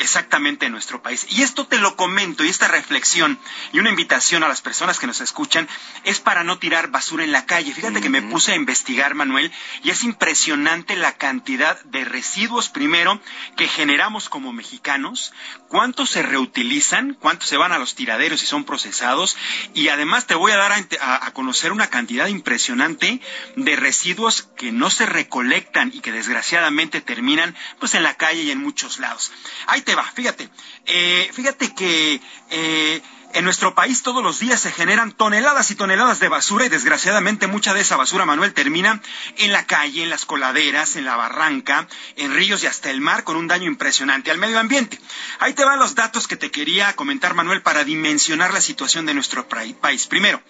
exactamente 0.00 0.66
en 0.66 0.72
nuestro 0.72 1.02
país. 1.02 1.26
Y 1.30 1.42
esto 1.42 1.66
te 1.66 1.78
lo 1.78 1.96
comento 1.96 2.44
y 2.44 2.48
esta 2.48 2.68
reflexión 2.68 3.38
y 3.72 3.78
una 3.78 3.90
invitación 3.90 4.42
a 4.42 4.48
las 4.48 4.60
personas 4.60 4.98
que 4.98 5.06
nos 5.06 5.20
escuchan 5.20 5.68
es 6.04 6.20
para 6.20 6.44
no 6.44 6.58
tirar 6.58 6.88
basura 6.88 7.24
en 7.24 7.32
la 7.32 7.46
calle. 7.46 7.72
Fíjate 7.72 8.00
que 8.00 8.10
me 8.10 8.22
puse 8.22 8.52
a 8.52 8.56
investigar, 8.56 9.14
Manuel, 9.14 9.52
y 9.82 9.90
es 9.90 10.02
impresionante 10.02 10.96
la 10.96 11.16
cantidad 11.16 11.80
de 11.84 12.04
residuos, 12.04 12.68
primero, 12.68 13.20
que 13.56 13.68
generamos 13.68 14.28
como 14.28 14.52
mexicanos, 14.52 15.32
cuántos 15.68 16.10
se 16.10 16.22
reutilizan, 16.22 17.14
cuántos 17.14 17.48
se 17.48 17.56
van 17.56 17.72
a 17.72 17.78
los 17.78 17.94
tiraderos 17.94 18.42
y 18.42 18.46
son 18.46 18.64
procesados, 18.64 19.36
y 19.74 19.88
además 19.88 20.26
te 20.26 20.34
voy 20.34 20.52
a 20.52 20.56
dar 20.56 20.72
a, 20.72 21.26
a 21.26 21.32
conocer 21.32 21.72
una 21.72 21.88
cantidad 21.88 22.26
impresionante 22.26 23.20
de 23.56 23.76
residuos 23.76 24.42
que 24.56 24.72
no 24.72 24.90
se 24.90 25.06
recolectan 25.06 25.90
y 25.94 26.00
que 26.00 26.12
desgraciadamente 26.12 27.00
terminan 27.00 27.54
pues 27.78 27.94
en 27.94 28.02
la 28.02 28.14
calle 28.14 28.42
y 28.42 28.50
en 28.50 28.58
muchos 28.58 28.98
lados. 28.98 29.30
Ahí 29.66 29.82
te 29.82 29.94
va, 29.94 30.04
fíjate. 30.04 30.48
Eh, 30.86 31.30
fíjate 31.32 31.74
que 31.74 32.20
eh, 32.50 33.02
en 33.32 33.44
nuestro 33.44 33.74
país 33.74 34.02
todos 34.02 34.22
los 34.22 34.40
días 34.40 34.60
se 34.60 34.72
generan 34.72 35.12
toneladas 35.12 35.70
y 35.70 35.74
toneladas 35.74 36.20
de 36.20 36.28
basura 36.28 36.66
y 36.66 36.68
desgraciadamente 36.68 37.46
mucha 37.46 37.74
de 37.74 37.80
esa 37.80 37.96
basura, 37.96 38.24
Manuel, 38.24 38.54
termina 38.54 39.00
en 39.38 39.52
la 39.52 39.66
calle, 39.66 40.02
en 40.02 40.10
las 40.10 40.24
coladeras, 40.24 40.96
en 40.96 41.04
la 41.04 41.16
barranca, 41.16 41.86
en 42.16 42.34
ríos 42.34 42.62
y 42.62 42.66
hasta 42.66 42.90
el 42.90 43.00
mar 43.00 43.24
con 43.24 43.36
un 43.36 43.46
daño 43.46 43.66
impresionante 43.66 44.30
al 44.30 44.38
medio 44.38 44.58
ambiente. 44.58 44.98
Ahí 45.38 45.52
te 45.52 45.64
van 45.64 45.78
los 45.78 45.94
datos 45.94 46.26
que 46.26 46.36
te 46.36 46.50
quería 46.50 46.94
comentar, 46.96 47.34
Manuel, 47.34 47.62
para 47.62 47.84
dimensionar 47.84 48.52
la 48.52 48.60
situación 48.60 49.06
de 49.06 49.14
nuestro 49.14 49.46
país. 49.48 50.06
Primero, 50.06 50.42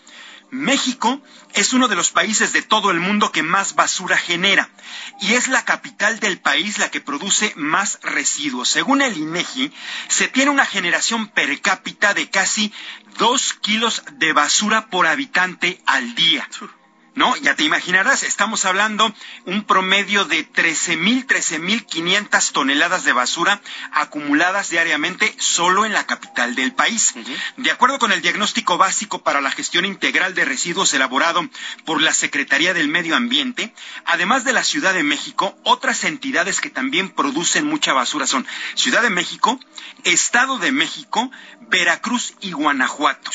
México 0.51 1.23
es 1.55 1.73
uno 1.73 1.89
de 1.89 1.97
los 1.97 2.11
países 2.11 2.53
de 2.53 2.63
todo 2.63 2.91
el 2.91 3.01
mundo 3.01 3.33
que 3.33 3.43
más 3.43 3.75
basura 3.75 4.17
genera 4.17 4.69
y 5.21 5.35
es 5.35 5.49
la 5.49 5.65
capital 5.65 6.21
del 6.21 6.39
país 6.41 6.79
la 6.79 6.91
que 6.91 7.01
produce 7.01 7.53
más 7.57 7.99
residuos. 8.03 8.69
Según 8.69 9.03
el 9.03 9.17
INEGI, 9.17 9.73
se 10.09 10.29
tiene 10.29 10.51
una 10.51 10.67
generación 10.67 11.29
per 11.29 11.61
cápita 11.61 12.15
de 12.15 12.31
casi 12.31 12.73
dos 13.19 13.55
kilos 13.55 14.03
de 14.13 14.33
basura 14.33 14.89
por 14.89 15.07
habitante 15.07 15.81
al 15.87 16.15
día. 16.15 16.49
¿No? 17.15 17.37
Ya 17.37 17.55
te 17.55 17.65
imaginarás, 17.65 18.23
estamos 18.23 18.65
hablando 18.65 19.13
un 19.45 19.65
promedio 19.65 20.25
de 20.25 20.47
13.000, 20.51 21.27
13.500 21.27 22.53
toneladas 22.53 23.05
de 23.05 23.13
basura 23.13 23.61
acumuladas 23.93 24.71
diariamente 24.71 25.35
solo 25.39 25.85
en 25.85 25.93
la 25.93 26.07
capital 26.07 26.55
del 26.55 26.73
país. 26.73 27.15
De 27.57 27.71
acuerdo 27.71 27.99
con 27.99 28.13
el 28.13 28.23
diagnóstico 28.23 28.79
básico 28.79 29.23
para 29.23 29.41
la 29.41 29.51
gestión 29.51 29.85
integral 29.85 30.35
de 30.35 30.45
residuos 30.45 30.95
elaborado 30.95 31.49
por 31.85 32.01
la 32.01 32.15
Secretaría 32.15 32.75
del 32.75 32.89
Medio 32.89 33.17
Ambiente, 33.17 33.75
además 34.05 34.45
de 34.45 34.53
la 34.53 34.65
Ciudad 34.65 34.95
de 34.95 35.03
México, 35.03 35.57
otras 35.65 36.05
entidades 36.05 36.61
que 36.61 36.71
también 36.71 37.11
producen 37.11 37.67
mucha 37.67 37.93
basura 37.93 38.27
son 38.27 38.47
Ciudad 38.75 39.03
de 39.03 39.11
México, 39.11 39.59
Estado 40.05 40.59
de 40.59 40.73
México, 40.73 41.31
Veracruz 41.69 42.35
y 42.41 42.53
Guanajuato. 42.53 43.31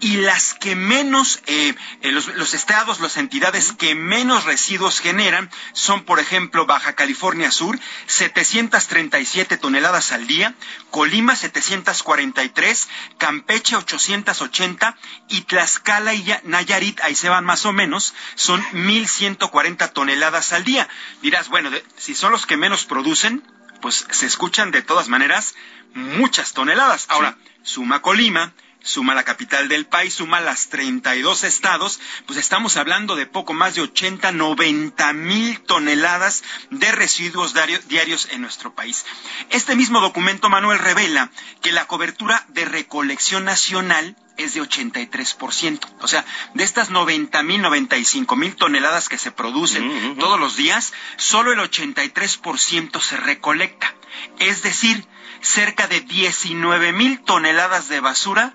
Y 0.00 0.18
las 0.18 0.54
que 0.54 0.76
menos, 0.76 1.42
eh, 1.46 1.74
eh, 2.02 2.12
los, 2.12 2.28
los 2.28 2.54
estados, 2.54 3.00
los 3.00 3.16
entidades 3.20 3.72
que 3.72 3.94
menos 3.94 4.44
residuos 4.44 5.00
generan 5.00 5.50
son, 5.72 6.04
por 6.04 6.18
ejemplo, 6.18 6.66
Baja 6.66 6.94
California 6.94 7.50
Sur, 7.50 7.78
737 8.06 9.56
toneladas 9.56 10.12
al 10.12 10.26
día, 10.26 10.54
Colima 10.90 11.36
743, 11.36 12.88
Campeche 13.18 13.76
880 13.76 14.96
y 15.28 15.42
Tlaxcala 15.42 16.14
y 16.14 16.34
Nayarit, 16.44 17.00
ahí 17.02 17.14
se 17.14 17.28
van 17.28 17.44
más 17.44 17.64
o 17.66 17.72
menos, 17.72 18.14
son 18.34 18.64
1140 18.72 19.88
toneladas 19.92 20.52
al 20.52 20.64
día. 20.64 20.88
Dirás, 21.22 21.48
bueno, 21.48 21.70
si 21.96 22.14
son 22.14 22.32
los 22.32 22.46
que 22.46 22.56
menos 22.56 22.84
producen, 22.84 23.42
pues 23.80 24.06
se 24.10 24.26
escuchan 24.26 24.70
de 24.70 24.82
todas 24.82 25.08
maneras 25.08 25.54
muchas 25.94 26.52
toneladas. 26.52 27.06
Ahora, 27.08 27.36
suma 27.62 28.02
Colima, 28.02 28.52
suma 28.82 29.14
la 29.14 29.24
capital 29.24 29.68
del 29.68 29.86
país, 29.86 30.14
suma 30.14 30.40
las 30.40 30.68
32 30.68 31.44
estados, 31.44 32.00
pues 32.26 32.38
estamos 32.38 32.76
hablando 32.76 33.16
de 33.16 33.26
poco 33.26 33.52
más 33.52 33.74
de 33.74 33.82
80, 33.82 34.32
90 34.32 35.12
mil 35.12 35.60
toneladas 35.60 36.42
de 36.70 36.90
residuos 36.92 37.54
diarios 37.88 38.28
en 38.30 38.40
nuestro 38.40 38.74
país. 38.74 39.04
Este 39.50 39.76
mismo 39.76 40.00
documento, 40.00 40.48
Manuel, 40.48 40.78
revela 40.78 41.30
que 41.62 41.72
la 41.72 41.86
cobertura 41.86 42.44
de 42.48 42.64
recolección 42.64 43.44
nacional 43.44 44.16
es 44.36 44.54
de 44.54 44.62
83%. 44.62 45.80
O 46.00 46.08
sea, 46.08 46.24
de 46.54 46.64
estas 46.64 46.90
90 46.90 47.42
mil, 47.42 47.60
95 47.60 48.36
mil 48.36 48.56
toneladas 48.56 49.08
que 49.08 49.18
se 49.18 49.30
producen 49.30 50.16
todos 50.18 50.40
los 50.40 50.56
días, 50.56 50.92
solo 51.16 51.52
el 51.52 51.58
83% 51.58 53.00
se 53.00 53.16
recolecta. 53.18 53.94
Es 54.38 54.62
decir, 54.62 55.06
cerca 55.40 55.86
de 55.88 56.00
19 56.00 56.92
mil 56.92 57.20
toneladas 57.20 57.88
de 57.88 58.00
basura 58.00 58.54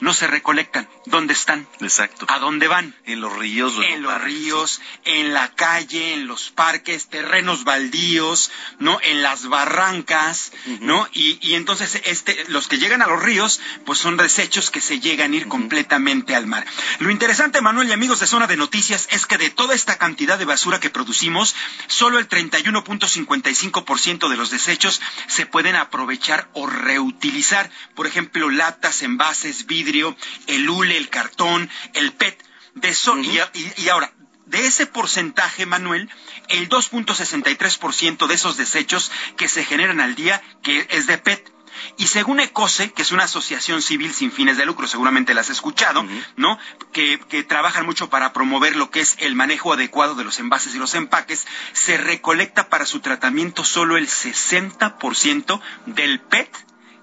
no 0.00 0.14
se 0.14 0.26
recolectan. 0.26 0.88
¿Dónde 1.06 1.32
están? 1.32 1.66
Exacto. 1.80 2.26
¿A 2.28 2.38
dónde 2.38 2.68
van? 2.68 2.94
En 3.04 3.20
los 3.20 3.36
ríos. 3.36 3.74
En 3.90 4.02
los 4.02 4.20
ríos, 4.22 4.80
en 5.04 5.34
la 5.34 5.54
calle, 5.54 6.14
en 6.14 6.26
los 6.26 6.50
parques, 6.50 7.08
terrenos 7.08 7.64
baldíos, 7.64 8.50
¿no? 8.78 8.98
En 9.02 9.22
las 9.22 9.48
barrancas, 9.48 10.52
¿no? 10.80 11.08
Y, 11.12 11.38
y 11.40 11.54
entonces 11.54 12.00
este, 12.04 12.44
los 12.48 12.68
que 12.68 12.78
llegan 12.78 13.02
a 13.02 13.06
los 13.06 13.22
ríos, 13.22 13.60
pues 13.84 13.98
son 13.98 14.16
desechos 14.16 14.70
que 14.70 14.80
se 14.80 15.00
llegan 15.00 15.32
a 15.32 15.36
ir 15.36 15.48
completamente 15.48 16.34
al 16.34 16.46
mar. 16.46 16.66
Lo 16.98 17.10
interesante, 17.10 17.60
Manuel 17.60 17.88
y 17.88 17.92
amigos 17.92 18.20
de 18.20 18.26
Zona 18.26 18.46
de 18.46 18.56
Noticias, 18.56 19.08
es 19.10 19.26
que 19.26 19.38
de 19.38 19.50
toda 19.50 19.74
esta 19.74 19.98
cantidad 19.98 20.38
de 20.38 20.44
basura 20.44 20.80
que 20.80 20.90
producimos, 20.90 21.54
solo 21.86 22.18
el 22.18 22.28
31.55% 22.28 24.28
de 24.28 24.36
los 24.36 24.50
desechos 24.50 25.00
se 25.26 25.46
pueden 25.46 25.76
aprovechar 25.76 26.48
o 26.52 26.66
reutilizar. 26.66 27.70
Por 27.94 28.06
ejemplo, 28.06 28.50
latas, 28.50 29.02
envases, 29.02 29.66
vidrio, 29.88 30.16
el 30.46 30.68
hule, 30.68 30.96
el 30.96 31.08
cartón, 31.08 31.70
el 31.94 32.12
PET. 32.12 32.44
De 32.74 32.90
eso, 32.90 33.18
y, 33.18 33.40
y 33.76 33.88
ahora, 33.88 34.12
de 34.46 34.66
ese 34.66 34.86
porcentaje, 34.86 35.66
Manuel, 35.66 36.08
el 36.48 36.68
2.63% 36.68 38.26
de 38.26 38.34
esos 38.34 38.56
desechos 38.56 39.10
que 39.36 39.48
se 39.48 39.64
generan 39.64 40.00
al 40.00 40.14
día, 40.14 40.40
que 40.62 40.86
es 40.90 41.06
de 41.06 41.18
PET, 41.18 41.52
y 41.96 42.06
según 42.06 42.40
ECOSE, 42.40 42.92
que 42.92 43.02
es 43.02 43.12
una 43.12 43.24
asociación 43.24 43.82
civil 43.82 44.12
sin 44.12 44.30
fines 44.32 44.56
de 44.56 44.66
lucro, 44.66 44.86
seguramente 44.86 45.34
la 45.34 45.40
has 45.42 45.50
escuchado, 45.50 46.04
¿no? 46.36 46.58
Que, 46.92 47.18
que 47.28 47.42
trabajan 47.42 47.86
mucho 47.86 48.10
para 48.10 48.32
promover 48.32 48.76
lo 48.76 48.90
que 48.90 49.00
es 49.00 49.16
el 49.20 49.34
manejo 49.34 49.72
adecuado 49.72 50.14
de 50.14 50.24
los 50.24 50.38
envases 50.38 50.74
y 50.74 50.78
los 50.78 50.94
empaques, 50.94 51.46
se 51.72 51.96
recolecta 51.96 52.68
para 52.68 52.86
su 52.86 53.00
tratamiento 53.00 53.64
solo 53.64 53.96
el 53.96 54.08
60% 54.08 55.60
del 55.86 56.20
PET 56.20 56.50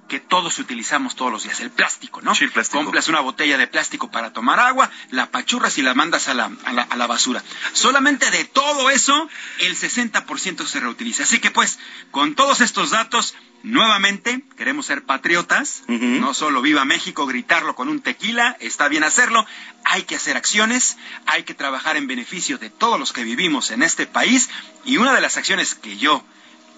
que 0.08 0.20
todos 0.20 0.60
utilizamos 0.60 1.16
todos 1.16 1.32
los 1.32 1.44
días, 1.44 1.60
el 1.62 1.72
plástico, 1.72 2.22
¿no? 2.22 2.36
Sí, 2.36 2.44
el 2.44 2.52
plástico. 2.52 2.84
Compras 2.84 3.08
una 3.08 3.22
botella 3.22 3.58
de 3.58 3.68
plástico 3.68 4.12
para 4.12 4.34
tomar 4.34 4.60
agua, 4.60 4.92
la 5.12 5.32
pachurras 5.32 5.78
y 5.78 5.82
la 5.82 5.94
mandas 5.94 6.28
a 6.28 6.34
la, 6.34 6.52
a 6.64 6.74
la, 6.74 6.84
a 6.84 6.96
la 6.96 7.08
basura. 7.08 7.44
Solamente 7.74 8.30
de 8.32 8.46
todo 8.46 8.90
eso, 8.90 9.30
el 9.60 9.76
60% 9.76 10.66
se 10.66 10.80
reutiliza. 10.80 11.24
Así 11.24 11.40
que 11.40 11.52
pues, 11.52 11.80
con 12.12 12.36
todos 12.36 12.62
estos 12.62 12.92
datos, 12.92 13.36
nuevamente 13.66 14.44
queremos 14.58 14.86
ser 14.86 15.04
patriotas, 15.04 15.84
no 15.88 16.34
solo 16.34 16.62
viva 16.62 16.86
México, 16.86 17.26
gritarlo 17.26 17.76
con 17.76 17.90
un 17.90 18.00
tequila, 18.00 18.56
está 18.60 18.88
bien 18.88 19.04
hacerlo, 19.04 19.46
hay 19.84 20.04
que 20.04 20.16
hacer 20.16 20.38
acciones, 20.38 20.98
hay 21.26 21.44
que 21.44 21.56
trabajar 21.56 21.98
en 21.98 22.08
beneficio 22.08 22.60
de 22.60 22.70
todos 22.70 23.00
los 23.00 23.12
que 23.12 23.24
vivimos 23.24 23.72
en 23.72 23.82
este 23.82 24.06
país 24.06 24.50
y 24.86 24.98
una 24.98 25.14
de 25.14 25.22
las 25.22 25.38
acciones 25.38 25.74
que 25.74 25.98
yo 25.98 26.24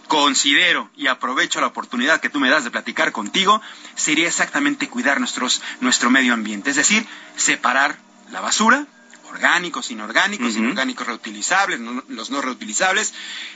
considero 0.07 0.89
y 0.95 1.07
aprovecho 1.07 1.61
la 1.61 1.67
oportunidad 1.67 2.19
que 2.21 2.29
tú 2.29 2.39
me 2.39 2.49
das 2.49 2.63
de 2.63 2.71
platicar 2.71 3.11
contigo, 3.11 3.61
sería 3.95 4.27
exactamente 4.27 4.87
cuidar 4.89 5.19
nuestros, 5.19 5.61
nuestro 5.81 6.09
medio 6.09 6.33
ambiente, 6.33 6.69
es 6.69 6.75
decir, 6.77 7.05
separar 7.35 7.97
la 8.31 8.41
basura, 8.41 8.85
orgánicos, 9.29 9.91
inorgánicos, 9.91 10.55
inorgánicos 10.55 11.05
reutilizables, 11.07 11.79
no- 11.79 12.03
los 12.07 12.29
no 12.31 12.41
reutilizables, 12.41 13.13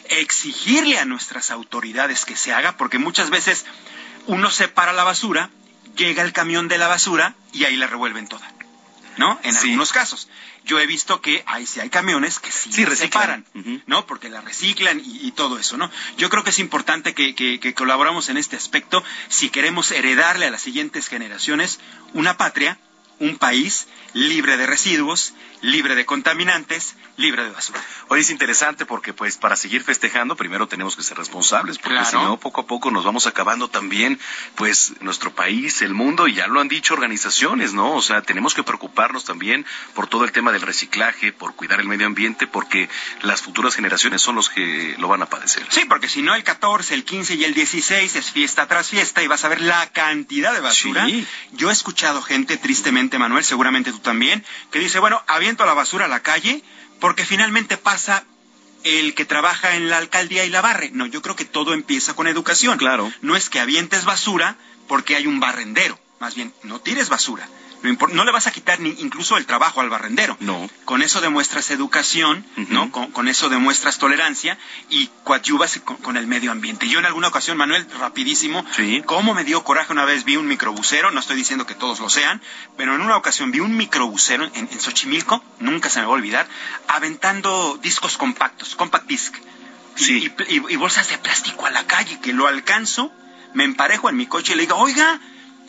exigirle 0.10 1.00
a 1.00 1.06
nuestras 1.06 1.52
autoridades 1.52 2.26
que 2.26 2.36
se 2.36 2.54
haga, 2.54 2.78
porque 2.78 3.00
muchas 3.00 3.30
veces 3.30 3.66
uno 4.28 4.50
separa 4.52 4.94
la 4.94 5.04
basura, 5.04 5.50
llega 5.96 6.24
el 6.24 6.34
camión 6.34 6.68
de 6.68 6.78
la 6.78 6.88
basura 6.88 7.36
y 7.54 7.64
ahí 7.66 7.76
la 7.78 7.88
revuelven 7.88 8.28
toda, 8.28 8.48
¿no? 9.22 9.40
En 9.44 9.56
algunos 9.56 9.92
casos. 9.94 10.28
Yo 10.66 10.80
he 10.80 10.86
visto 10.88 11.22
que 11.22 11.44
hay, 11.46 11.66
sí 11.66 11.80
hay 11.80 11.90
camiones 11.90 12.40
que 12.40 12.52
sí, 12.52 12.72
Sí, 12.74 12.84
la 12.84 12.90
reciclan. 12.90 13.46
¿no? 13.88 14.06
Porque 14.06 14.30
la 14.30 14.42
reciclan 14.42 15.00
y, 15.00 15.28
y 15.28 15.32
todo 15.32 15.58
eso, 15.60 15.78
¿no? 15.78 15.90
Yo 16.18 16.30
creo 16.30 16.44
que 16.44 16.50
es 16.50 16.60
importante 16.60 17.14
que, 17.14 17.34
que, 17.36 17.60
que 17.60 17.74
colaboramos 17.74 18.30
en 18.30 18.38
este 18.38 18.56
aspecto 18.58 19.04
si 19.30 19.50
queremos 19.50 19.92
heredarle 19.92 20.48
a 20.48 20.52
las 20.52 20.62
siguientes 20.62 21.08
generaciones 21.08 21.80
una 22.14 22.36
patria, 22.38 22.78
un 23.22 23.38
país 23.38 23.88
libre 24.14 24.58
de 24.58 24.66
residuos, 24.66 25.34
libre 25.62 25.96
de 25.96 26.06
contaminantes, 26.06 26.96
libre 27.18 27.44
de 27.44 27.52
basura. 27.52 27.80
Hoy 28.10 28.22
es 28.22 28.30
interesante 28.32 28.86
porque 28.86 29.14
pues 29.14 29.38
para 29.38 29.56
seguir 29.56 29.84
festejando 29.84 30.36
primero 30.36 30.68
tenemos 30.68 30.96
que 30.96 31.04
ser 31.04 31.18
responsables 31.18 31.78
porque 31.78 32.00
Claro. 32.00 32.10
si 32.10 32.16
no 32.18 32.40
poco 32.40 32.62
a 32.62 32.66
poco 32.68 32.90
nos 32.92 33.06
vamos 33.06 33.28
acabando 33.28 33.70
también 33.70 34.20
pues 34.56 34.94
nuestro 35.02 35.34
país, 35.34 35.82
el 35.82 35.94
mundo 35.94 36.28
y 36.28 36.34
ya 36.34 36.48
lo 36.48 36.60
han 36.60 36.68
dicho 36.68 36.94
organizaciones, 36.96 37.74
¿no? 37.74 37.94
O 37.94 38.02
sea, 38.02 38.22
tenemos 38.24 38.54
que 38.54 38.64
preocuparnos 38.64 39.24
también 39.24 39.66
por 39.94 40.08
todo 40.08 40.26
el 40.26 40.32
tema 40.32 40.52
del 40.52 40.62
reciclaje, 40.62 41.32
por 41.32 41.56
cuidar 41.56 41.80
el 41.80 41.88
medio 41.88 42.08
ambiente 42.08 42.48
porque 42.48 42.90
las 43.22 43.42
futuras 43.42 43.76
generaciones 43.76 44.22
son 44.22 44.36
los 44.36 44.50
que 44.50 44.96
lo 44.98 45.08
van 45.08 45.22
a 45.22 45.28
padecer. 45.28 45.64
Sí, 45.70 45.86
porque 45.88 46.10
si 46.10 46.22
no 46.22 46.34
el 46.36 46.44
14, 46.44 46.96
el 46.96 47.06
15 47.06 47.36
y 47.36 47.44
el 47.46 47.54
16 47.54 48.16
es 48.16 48.32
fiesta 48.32 48.68
tras 48.68 48.90
fiesta 48.90 49.22
y 49.22 49.28
vas 49.28 49.46
a 49.46 49.48
ver 49.48 49.62
la 49.62 49.88
cantidad 49.92 50.54
de 50.54 50.60
basura. 50.60 51.06
Sí. 51.06 51.26
Yo 51.54 51.70
he 51.70 51.74
escuchado 51.74 52.22
gente, 52.24 52.58
tristemente, 52.58 53.11
Manuel, 53.18 53.44
seguramente 53.44 53.92
tú 53.92 54.00
también, 54.00 54.46
que 54.72 54.80
dice, 54.80 55.00
bueno, 55.00 55.24
aviento 55.28 55.66
la 55.66 55.74
basura 55.74 56.06
a 56.06 56.08
la 56.08 56.22
calle 56.22 56.64
porque 57.00 57.26
finalmente 57.26 57.78
pasa 57.78 58.24
el 58.84 59.14
que 59.14 59.26
trabaja 59.26 59.76
en 59.76 59.90
la 59.90 59.98
alcaldía 59.98 60.46
y 60.46 60.50
la 60.50 60.62
barre. 60.62 60.90
No, 60.94 61.06
yo 61.06 61.22
creo 61.22 61.36
que 61.36 61.46
todo 61.46 61.74
empieza 61.74 62.16
con 62.16 62.28
educación. 62.28 62.78
Claro. 62.78 63.12
No 63.22 63.36
es 63.36 63.50
que 63.50 63.60
avientes 63.60 64.06
basura 64.06 64.56
porque 64.88 65.16
hay 65.16 65.28
un 65.28 65.40
barrendero. 65.40 66.00
Más 66.20 66.36
bien, 66.36 66.54
no 66.64 66.80
tires 66.80 67.10
basura. 67.10 67.48
No 68.12 68.24
le 68.26 68.32
vas 68.32 68.48
a 68.48 68.52
quitar 68.52 68.80
ni 68.80 68.90
incluso 69.00 69.38
el 69.38 69.46
trabajo 69.46 69.82
al 69.82 69.90
barrendero. 69.90 70.38
No. 70.40 70.70
Con 70.86 71.02
eso 71.02 71.20
demuestras 71.22 71.72
educación, 71.72 72.46
¿no? 72.70 72.92
Con, 72.92 73.12
con 73.12 73.28
eso 73.28 73.50
demuestras 73.50 73.98
tolerancia 73.98 74.58
y 74.90 75.10
coadyuvas 75.24 75.80
con, 75.84 75.98
con 75.98 76.18
el 76.18 76.28
medio 76.28 76.52
ambiente. 76.52 76.88
Yo 76.88 77.00
en 77.00 77.06
alguna 77.06 77.28
ocasión, 77.30 77.58
Manuel, 77.58 77.88
rapidísimo, 78.00 78.66
cómo 79.06 79.34
me 79.34 79.44
dio 79.44 79.64
coraje 79.64 79.92
una 79.94 80.06
vez 80.06 80.24
vi 80.26 80.38
un 80.38 80.48
microbusero, 80.48 81.12
no 81.12 81.20
estoy 81.20 81.36
diciendo 81.38 81.66
que 81.66 81.74
todos 81.76 82.00
lo 82.00 82.10
sean, 82.10 82.42
pero 82.78 82.94
en 82.96 83.02
una 83.02 83.18
ocasión 83.18 83.52
vi 83.52 83.60
un 83.62 83.76
microbusero 83.76 84.46
en, 84.46 84.68
en 84.72 84.80
Xochimilco, 84.80 85.44
nunca 85.60 85.90
se 85.90 86.00
me 86.00 86.06
va 86.06 86.12
a 86.12 86.16
olvidar, 86.16 86.48
aventando 86.88 87.80
discos 87.82 88.18
compactos, 88.18 88.76
compact 88.76 89.08
disc. 89.08 89.36
Y- 89.98 90.28
y- 90.28 90.64
y 90.70 90.76
bolsas 90.76 91.10
de 91.10 91.18
plástico 91.18 91.66
a 91.66 91.72
la 91.72 91.86
calle, 91.86 92.20
que 92.22 92.32
lo 92.34 92.48
alcanzo, 92.48 93.12
me 93.54 93.64
emparejo 93.64 94.10
en 94.10 94.18
mi 94.18 94.28
coche 94.28 94.54
y 94.54 94.56
le 94.56 94.62
digo, 94.64 94.76
oiga, 94.78 95.20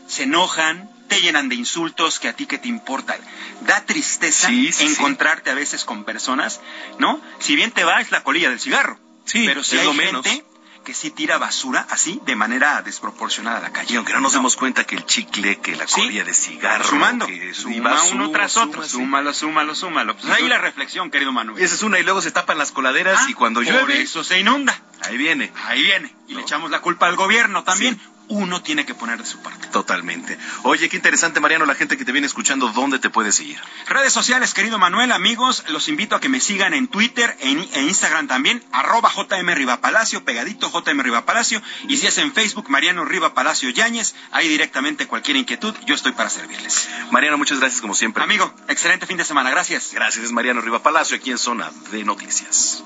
se 0.06 0.24
enojan, 0.24 0.88
te 1.14 1.20
llenan 1.22 1.48
de 1.48 1.54
insultos, 1.54 2.18
que 2.18 2.28
a 2.28 2.32
ti 2.34 2.46
que 2.46 2.58
te 2.58 2.68
importa. 2.68 3.16
Da 3.62 3.84
tristeza 3.84 4.48
Sí, 4.48 4.72
sí, 4.72 4.86
sí. 4.86 4.92
encontrarte 4.92 5.50
a 5.50 5.54
veces 5.54 5.84
con 5.84 6.04
personas, 6.04 6.60
¿no? 6.98 7.20
Si 7.38 7.56
bien 7.56 7.70
te 7.70 7.84
va, 7.84 8.00
es 8.00 8.10
la 8.10 8.22
colilla 8.22 8.50
del 8.50 8.60
cigarro. 8.60 8.98
Sí, 9.24 9.44
pero 9.46 9.62
si 9.62 9.76
es 9.76 9.80
hay 9.82 9.86
lo 9.86 9.94
menos. 9.94 10.26
gente 10.26 10.44
que 10.84 10.94
sí 10.94 11.12
tira 11.12 11.38
basura 11.38 11.86
así, 11.90 12.20
de 12.26 12.34
manera 12.34 12.82
desproporcionada 12.82 13.58
a 13.58 13.60
la 13.60 13.72
calle. 13.72 13.94
Y 13.94 13.96
aunque 13.96 14.12
no 14.14 14.20
nos 14.20 14.32
demos 14.32 14.56
cuenta 14.56 14.82
que 14.82 14.96
el 14.96 15.06
chicle, 15.06 15.60
que 15.60 15.76
la 15.76 15.86
colilla 15.86 16.24
de 16.24 16.34
cigarro, 16.34 16.82
sumando, 16.84 17.24
que 17.28 17.50
y 17.50 17.54
suma 17.54 17.90
va, 17.92 18.02
uno 18.10 18.32
tras 18.32 18.56
otro, 18.56 18.82
súmalo, 18.82 19.32
súmalo, 19.32 19.76
súmalo. 19.76 20.16
Pues 20.16 20.28
ahí 20.32 20.48
la 20.48 20.58
reflexión, 20.58 21.12
querido 21.12 21.30
Manuel. 21.30 21.62
Esa 21.62 21.76
es 21.76 21.82
una 21.84 22.00
y 22.00 22.02
luego 22.02 22.20
se 22.20 22.32
tapan 22.32 22.58
las 22.58 22.72
coladeras 22.72 23.16
Ah, 23.22 23.26
y 23.30 23.34
cuando 23.34 23.60
por 23.60 23.68
llueve 23.72 24.02
eso 24.02 24.24
se 24.24 24.40
inunda. 24.40 24.76
Ahí 25.02 25.16
viene. 25.16 25.52
Ahí 25.66 25.82
viene. 25.82 26.12
Y 26.26 26.34
le 26.34 26.40
echamos 26.42 26.68
la 26.72 26.80
culpa 26.80 27.06
al 27.06 27.14
gobierno 27.14 27.62
también. 27.62 28.00
Uno 28.28 28.62
tiene 28.62 28.86
que 28.86 28.94
poner 28.94 29.18
de 29.18 29.26
su 29.26 29.38
parte. 29.38 29.68
Totalmente. 29.68 30.38
Oye, 30.62 30.88
qué 30.88 30.96
interesante, 30.96 31.40
Mariano, 31.40 31.66
la 31.66 31.74
gente 31.74 31.96
que 31.96 32.04
te 32.04 32.12
viene 32.12 32.26
escuchando, 32.26 32.68
¿dónde 32.68 32.98
te 32.98 33.10
puede 33.10 33.32
seguir? 33.32 33.58
Redes 33.86 34.12
sociales, 34.12 34.54
querido 34.54 34.78
Manuel, 34.78 35.12
amigos, 35.12 35.64
los 35.68 35.88
invito 35.88 36.16
a 36.16 36.20
que 36.20 36.28
me 36.28 36.40
sigan 36.40 36.74
en 36.74 36.88
Twitter 36.88 37.36
en, 37.40 37.66
e 37.72 37.82
Instagram 37.82 38.28
también, 38.28 38.62
arroba 38.72 39.10
JM 39.14 39.54
Rivapalacio, 39.54 40.24
pegadito 40.24 40.70
JM 40.70 41.00
Rivapalacio, 41.00 41.62
y 41.88 41.96
si 41.96 42.06
es 42.06 42.18
en 42.18 42.32
Facebook, 42.32 42.70
Mariano 42.70 43.04
Riva 43.04 43.34
Palacio 43.34 43.70
Yáñez, 43.70 44.14
ahí 44.30 44.48
directamente 44.48 45.06
cualquier 45.06 45.36
inquietud, 45.36 45.74
yo 45.86 45.94
estoy 45.94 46.12
para 46.12 46.30
servirles. 46.30 46.88
Mariano, 47.10 47.38
muchas 47.38 47.58
gracias 47.58 47.80
como 47.80 47.94
siempre. 47.94 48.22
Amigo, 48.22 48.54
excelente 48.68 49.06
fin 49.06 49.16
de 49.16 49.24
semana, 49.24 49.50
gracias. 49.50 49.92
Gracias, 49.92 50.24
es 50.24 50.32
Mariano 50.32 50.60
Riva 50.60 50.82
Palacio, 50.82 51.16
aquí 51.16 51.30
en 51.30 51.38
Zona 51.38 51.70
de 51.90 52.04
Noticias. 52.04 52.82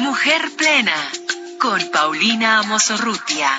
Mujer 0.00 0.50
Plena 0.56 0.94
con 1.60 1.90
Paulina 1.90 2.60
Amosorrutia. 2.60 3.50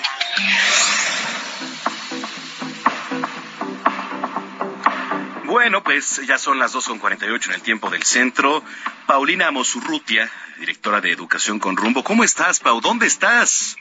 Bueno, 5.46 5.84
pues 5.84 6.20
ya 6.26 6.40
son 6.40 6.58
las 6.58 6.74
2.48 6.74 7.46
en 7.46 7.54
el 7.54 7.62
tiempo 7.62 7.92
del 7.92 8.02
centro. 8.02 8.64
Paulina 9.06 9.48
Amosurrutia, 9.48 10.32
directora 10.60 11.00
de 11.00 11.12
Educación 11.12 11.60
con 11.60 11.78
Rumbo. 11.78 12.04
¿Cómo 12.04 12.24
estás, 12.24 12.60
Pau? 12.60 12.82
¿Dónde 12.82 13.06
estás? 13.06 13.78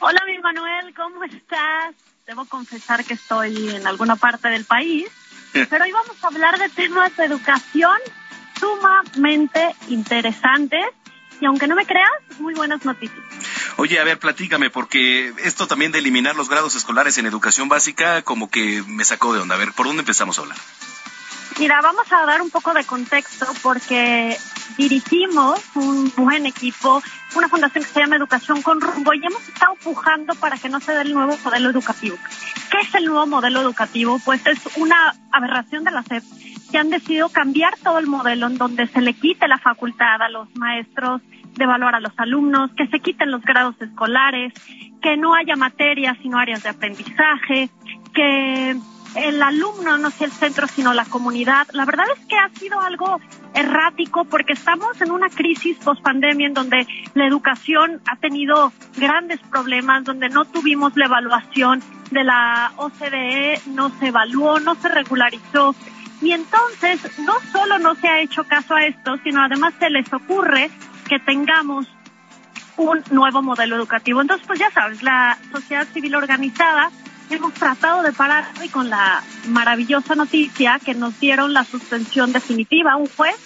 Hola, 0.00 0.20
mi 0.26 0.38
Manuel, 0.38 0.92
¿cómo 0.94 1.24
estás? 1.24 1.94
Debo 2.26 2.44
confesar 2.44 3.04
que 3.04 3.14
estoy 3.14 3.70
en 3.70 3.86
alguna 3.86 4.16
parte 4.16 4.48
del 4.48 4.66
país, 4.66 5.08
pero 5.70 5.84
hoy 5.84 5.92
vamos 5.92 6.22
a 6.22 6.26
hablar 6.26 6.58
de 6.58 6.68
temas 6.68 7.16
de 7.16 7.24
educación 7.24 7.96
sumamente 8.60 9.74
interesantes 9.88 10.84
y 11.42 11.46
aunque 11.46 11.66
no 11.66 11.74
me 11.74 11.84
creas, 11.84 12.08
muy 12.38 12.54
buenas 12.54 12.84
noticias. 12.84 13.20
Oye, 13.76 13.98
a 13.98 14.04
ver, 14.04 14.20
platícame, 14.20 14.70
porque 14.70 15.32
esto 15.38 15.66
también 15.66 15.90
de 15.90 15.98
eliminar 15.98 16.36
los 16.36 16.48
grados 16.48 16.76
escolares 16.76 17.18
en 17.18 17.26
educación 17.26 17.68
básica 17.68 18.22
como 18.22 18.48
que 18.48 18.84
me 18.86 19.04
sacó 19.04 19.34
de 19.34 19.40
onda. 19.40 19.56
A 19.56 19.58
ver, 19.58 19.72
¿por 19.72 19.86
dónde 19.86 20.02
empezamos 20.02 20.38
a 20.38 20.42
hablar? 20.42 20.56
Mira, 21.58 21.80
vamos 21.82 22.10
a 22.12 22.24
dar 22.26 22.42
un 22.42 22.50
poco 22.50 22.72
de 22.74 22.84
contexto 22.84 23.46
porque 23.60 24.36
dirigimos 24.78 25.60
un 25.74 26.12
buen 26.16 26.46
equipo, 26.46 27.02
una 27.34 27.48
fundación 27.48 27.82
que 27.82 27.90
se 27.90 28.00
llama 28.00 28.14
Educación 28.14 28.62
con 28.62 28.80
Rumbo 28.80 29.12
y 29.12 29.26
hemos 29.26 29.42
estado 29.48 29.74
pujando 29.82 30.36
para 30.36 30.56
que 30.58 30.68
no 30.68 30.78
se 30.78 30.92
dé 30.92 31.02
el 31.02 31.12
nuevo 31.12 31.36
modelo 31.44 31.70
educativo. 31.70 32.16
¿Qué 32.70 32.78
es 32.86 32.94
el 32.94 33.06
nuevo 33.06 33.26
modelo 33.26 33.62
educativo? 33.62 34.20
Pues 34.24 34.46
es 34.46 34.60
una 34.76 35.16
aberración 35.32 35.82
de 35.82 35.90
la 35.90 36.04
SEP 36.04 36.22
que 36.72 36.78
han 36.78 36.90
decidido 36.90 37.28
cambiar 37.28 37.74
todo 37.84 37.98
el 37.98 38.06
modelo 38.06 38.46
en 38.46 38.56
donde 38.56 38.86
se 38.88 39.02
le 39.02 39.12
quite 39.12 39.46
la 39.46 39.58
facultad 39.58 40.22
a 40.22 40.30
los 40.30 40.48
maestros 40.56 41.20
de 41.54 41.64
evaluar 41.64 41.94
a 41.94 42.00
los 42.00 42.12
alumnos, 42.16 42.70
que 42.76 42.86
se 42.86 43.00
quiten 43.00 43.30
los 43.30 43.42
grados 43.42 43.76
escolares, 43.80 44.54
que 45.02 45.18
no 45.18 45.34
haya 45.34 45.54
materias 45.54 46.16
sino 46.22 46.38
áreas 46.38 46.62
de 46.62 46.70
aprendizaje, 46.70 47.68
que 48.14 48.76
el 49.16 49.42
alumno 49.42 49.98
no 49.98 50.10
sea 50.10 50.26
el 50.26 50.32
centro 50.32 50.66
sino 50.66 50.94
la 50.94 51.04
comunidad. 51.04 51.68
La 51.72 51.84
verdad 51.84 52.06
es 52.16 52.24
que 52.26 52.36
ha 52.36 52.48
sido 52.58 52.80
algo 52.80 53.20
errático 53.54 54.24
porque 54.24 54.54
estamos 54.54 54.98
en 55.02 55.10
una 55.10 55.28
crisis 55.28 55.76
post 55.78 56.02
pandemia 56.02 56.46
en 56.46 56.54
donde 56.54 56.86
la 57.12 57.26
educación 57.26 58.00
ha 58.10 58.16
tenido 58.16 58.72
grandes 58.96 59.40
problemas, 59.40 60.04
donde 60.04 60.30
no 60.30 60.46
tuvimos 60.46 60.96
la 60.96 61.04
evaluación 61.04 61.82
de 62.10 62.24
la 62.24 62.72
OCDE, 62.76 63.60
no 63.66 63.90
se 63.98 64.08
evaluó, 64.08 64.58
no 64.60 64.74
se 64.76 64.88
regularizó. 64.88 65.74
Y 66.22 66.32
entonces 66.32 67.00
no 67.18 67.34
solo 67.52 67.78
no 67.78 67.94
se 67.96 68.08
ha 68.08 68.20
hecho 68.20 68.44
caso 68.44 68.74
a 68.74 68.86
esto, 68.86 69.16
sino 69.24 69.42
además 69.42 69.74
se 69.78 69.90
les 69.90 70.10
ocurre 70.12 70.70
que 71.08 71.18
tengamos 71.18 71.86
un 72.76 73.02
nuevo 73.10 73.42
modelo 73.42 73.76
educativo. 73.76 74.20
Entonces, 74.20 74.46
pues 74.46 74.58
ya 74.60 74.70
sabes, 74.70 75.02
la 75.02 75.38
sociedad 75.50 75.86
civil 75.92 76.14
organizada 76.14 76.90
hemos 77.28 77.54
tratado 77.54 78.02
de 78.02 78.12
parar 78.12 78.48
y 78.62 78.68
con 78.68 78.88
la 78.88 79.22
maravillosa 79.48 80.14
noticia 80.14 80.78
que 80.84 80.94
nos 80.94 81.18
dieron 81.18 81.52
la 81.52 81.64
suspensión 81.64 82.32
definitiva 82.32 82.92
a 82.92 82.96
un 82.96 83.08
juez 83.08 83.36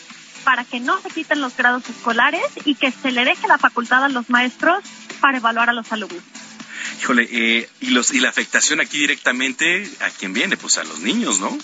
para 0.45 0.64
que 0.64 0.79
no 0.79 1.01
se 1.01 1.11
quiten 1.11 1.41
los 1.41 1.57
grados 1.57 1.89
escolares 1.89 2.45
y 2.64 2.74
que 2.74 2.91
se 2.91 3.11
le 3.11 3.24
deje 3.24 3.49
la 3.49 3.59
facultad 3.59 4.05
a 4.05 4.09
los 4.09 4.31
maestros 4.31 4.85
para 5.20 5.39
evaluar 5.39 5.70
a 5.70 5.72
los 5.72 5.91
alumnos. 5.93 6.22
Híjole, 7.01 7.29
eh, 7.31 7.68
y, 7.81 7.91
los, 7.91 8.12
y 8.12 8.20
la 8.20 8.29
afectación 8.29 8.81
aquí 8.81 8.99
directamente, 8.99 9.89
¿a 10.01 10.11
quién 10.11 10.33
viene? 10.33 10.57
Pues 10.57 10.79
a 10.79 10.85
los 10.85 11.01
niños, 11.01 11.41
¿no? 11.41 11.57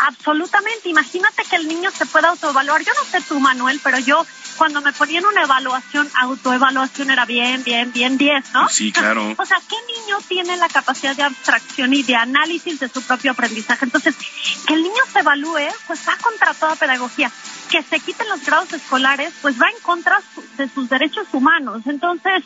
Absolutamente. 0.00 0.88
Imagínate 0.88 1.42
que 1.48 1.56
el 1.56 1.68
niño 1.68 1.90
se 1.90 2.06
pueda 2.06 2.28
autoevaluar. 2.28 2.82
Yo 2.82 2.92
no 2.94 3.04
sé 3.04 3.20
tú, 3.26 3.40
Manuel, 3.40 3.80
pero 3.82 3.98
yo 3.98 4.24
cuando 4.56 4.80
me 4.80 4.92
ponían 4.92 5.24
una 5.24 5.42
evaluación, 5.42 6.08
autoevaluación 6.20 7.10
era 7.10 7.24
bien, 7.24 7.62
bien, 7.64 7.92
bien 7.92 8.18
10, 8.18 8.52
¿no? 8.54 8.68
Sí, 8.68 8.92
claro. 8.92 9.34
o 9.38 9.46
sea, 9.46 9.58
¿qué 9.68 9.76
niño 9.94 10.18
tiene 10.28 10.56
la 10.56 10.68
capacidad 10.68 11.14
de 11.14 11.22
abstracción 11.22 11.92
y 11.94 12.02
de 12.02 12.16
análisis 12.16 12.80
de 12.80 12.88
su 12.88 13.02
propio 13.02 13.32
aprendizaje? 13.32 13.84
Entonces, 13.84 14.16
que 14.66 14.74
el 14.74 14.82
niño 14.82 15.02
se 15.12 15.20
evalúe, 15.20 15.68
pues 15.86 16.06
va 16.08 16.16
contra 16.16 16.54
toda 16.54 16.76
pedagogía. 16.76 17.30
Que 17.70 17.82
se 17.82 18.00
quiten 18.00 18.28
los 18.28 18.44
grados 18.44 18.72
escolares, 18.72 19.32
pues 19.42 19.60
va 19.60 19.68
en 19.68 19.80
contra 19.82 20.18
de 20.56 20.68
sus 20.68 20.88
derechos 20.88 21.26
humanos. 21.32 21.82
Entonces, 21.86 22.44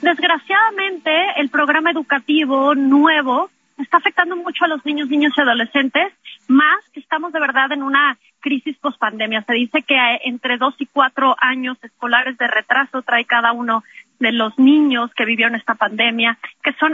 desgraciadamente, 0.00 1.10
el 1.36 1.50
programa 1.50 1.90
educativo 1.90 2.74
nuevo 2.74 3.50
está 3.82 3.98
afectando 3.98 4.36
mucho 4.36 4.64
a 4.64 4.68
los 4.68 4.84
niños, 4.84 5.08
niños 5.08 5.32
y 5.36 5.40
adolescentes, 5.40 6.12
más 6.50 6.84
que 6.92 7.00
estamos 7.00 7.32
de 7.32 7.40
verdad 7.40 7.70
en 7.72 7.82
una 7.82 8.18
crisis 8.40 8.76
pospandemia. 8.78 9.42
Se 9.42 9.52
dice 9.52 9.82
que 9.82 9.96
entre 10.24 10.58
dos 10.58 10.74
y 10.78 10.86
cuatro 10.86 11.36
años 11.40 11.78
escolares 11.82 12.36
de 12.38 12.48
retraso 12.48 13.02
trae 13.02 13.24
cada 13.24 13.52
uno 13.52 13.84
de 14.18 14.32
los 14.32 14.58
niños 14.58 15.12
que 15.14 15.24
vivieron 15.24 15.54
esta 15.54 15.76
pandemia, 15.76 16.38
que 16.62 16.72
son 16.74 16.92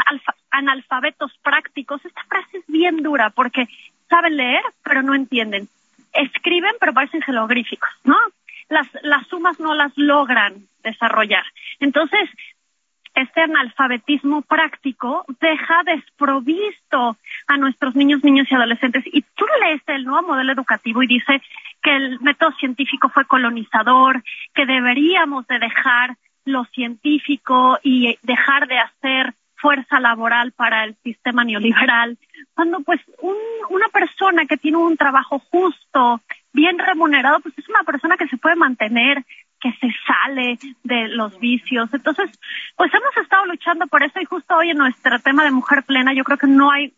analfabetos 0.50 1.32
prácticos. 1.42 2.04
Esta 2.04 2.22
frase 2.24 2.58
es 2.58 2.64
bien 2.68 3.02
dura 3.02 3.30
porque 3.30 3.66
saben 4.10 4.36
leer, 4.36 4.62
pero 4.84 5.02
no 5.02 5.14
entienden. 5.14 5.68
Escriben, 6.12 6.74
pero 6.78 6.92
parecen 6.92 7.22
jeroglíficos, 7.22 7.90
¿no? 8.04 8.16
Las, 8.68 8.88
las 9.02 9.26
sumas 9.28 9.58
no 9.58 9.74
las 9.74 9.92
logran 9.96 10.66
desarrollar. 10.82 11.44
Entonces, 11.80 12.28
este 13.16 13.40
analfabetismo 13.40 14.42
práctico 14.42 15.24
deja 15.40 15.82
desprovisto 15.84 17.16
a 17.46 17.56
nuestros 17.56 17.96
niños, 17.96 18.22
niños 18.22 18.46
y 18.50 18.54
adolescentes. 18.54 19.04
Y 19.06 19.22
tú 19.22 19.46
lees 19.62 19.82
el 19.86 20.04
nuevo 20.04 20.28
modelo 20.28 20.52
educativo 20.52 21.02
y 21.02 21.06
dice 21.06 21.42
que 21.82 21.96
el 21.96 22.20
método 22.20 22.52
científico 22.60 23.08
fue 23.08 23.24
colonizador, 23.24 24.22
que 24.54 24.66
deberíamos 24.66 25.46
de 25.46 25.58
dejar 25.58 26.16
lo 26.44 26.64
científico 26.66 27.78
y 27.82 28.18
dejar 28.22 28.68
de 28.68 28.78
hacer 28.78 29.34
fuerza 29.56 29.98
laboral 29.98 30.52
para 30.52 30.84
el 30.84 30.94
sistema 31.02 31.42
neoliberal, 31.42 32.18
cuando 32.54 32.80
pues 32.80 33.00
una 33.70 33.88
persona 33.88 34.44
que 34.44 34.58
tiene 34.58 34.76
un 34.76 34.96
trabajo 34.96 35.38
justo, 35.50 36.20
bien 36.52 36.78
remunerado, 36.78 37.40
pues 37.40 37.56
es 37.58 37.68
una 37.68 37.82
persona 37.84 38.16
que 38.16 38.28
se 38.28 38.36
puede 38.36 38.56
mantener, 38.56 39.24
que 39.66 39.78
se 39.80 39.94
sale 40.06 40.58
de 40.84 41.08
los 41.08 41.38
vicios. 41.40 41.92
Entonces, 41.92 42.30
pues 42.76 42.92
hemos 42.94 43.16
estado 43.16 43.46
luchando 43.46 43.86
por 43.86 44.02
eso 44.02 44.20
y 44.20 44.24
justo 44.24 44.56
hoy 44.56 44.70
en 44.70 44.78
nuestro 44.78 45.18
tema 45.18 45.44
de 45.44 45.50
mujer 45.50 45.82
plena, 45.82 46.12
yo 46.14 46.24
creo 46.24 46.38
que 46.38 46.46
no 46.46 46.70
hay 46.70 46.92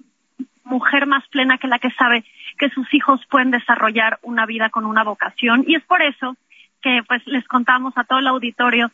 mujer 0.64 1.06
más 1.06 1.26
plena 1.28 1.56
que 1.56 1.66
la 1.66 1.78
que 1.78 1.90
sabe 1.92 2.24
que 2.58 2.68
sus 2.70 2.92
hijos 2.92 3.24
pueden 3.30 3.50
desarrollar 3.50 4.18
una 4.22 4.44
vida 4.44 4.68
con 4.68 4.84
una 4.84 5.02
vocación 5.02 5.64
y 5.66 5.76
es 5.76 5.82
por 5.84 6.02
eso 6.02 6.36
que 6.82 7.00
pues 7.08 7.26
les 7.26 7.46
contamos 7.48 7.94
a 7.96 8.04
todo 8.04 8.18
el 8.18 8.26
auditorio 8.26 8.90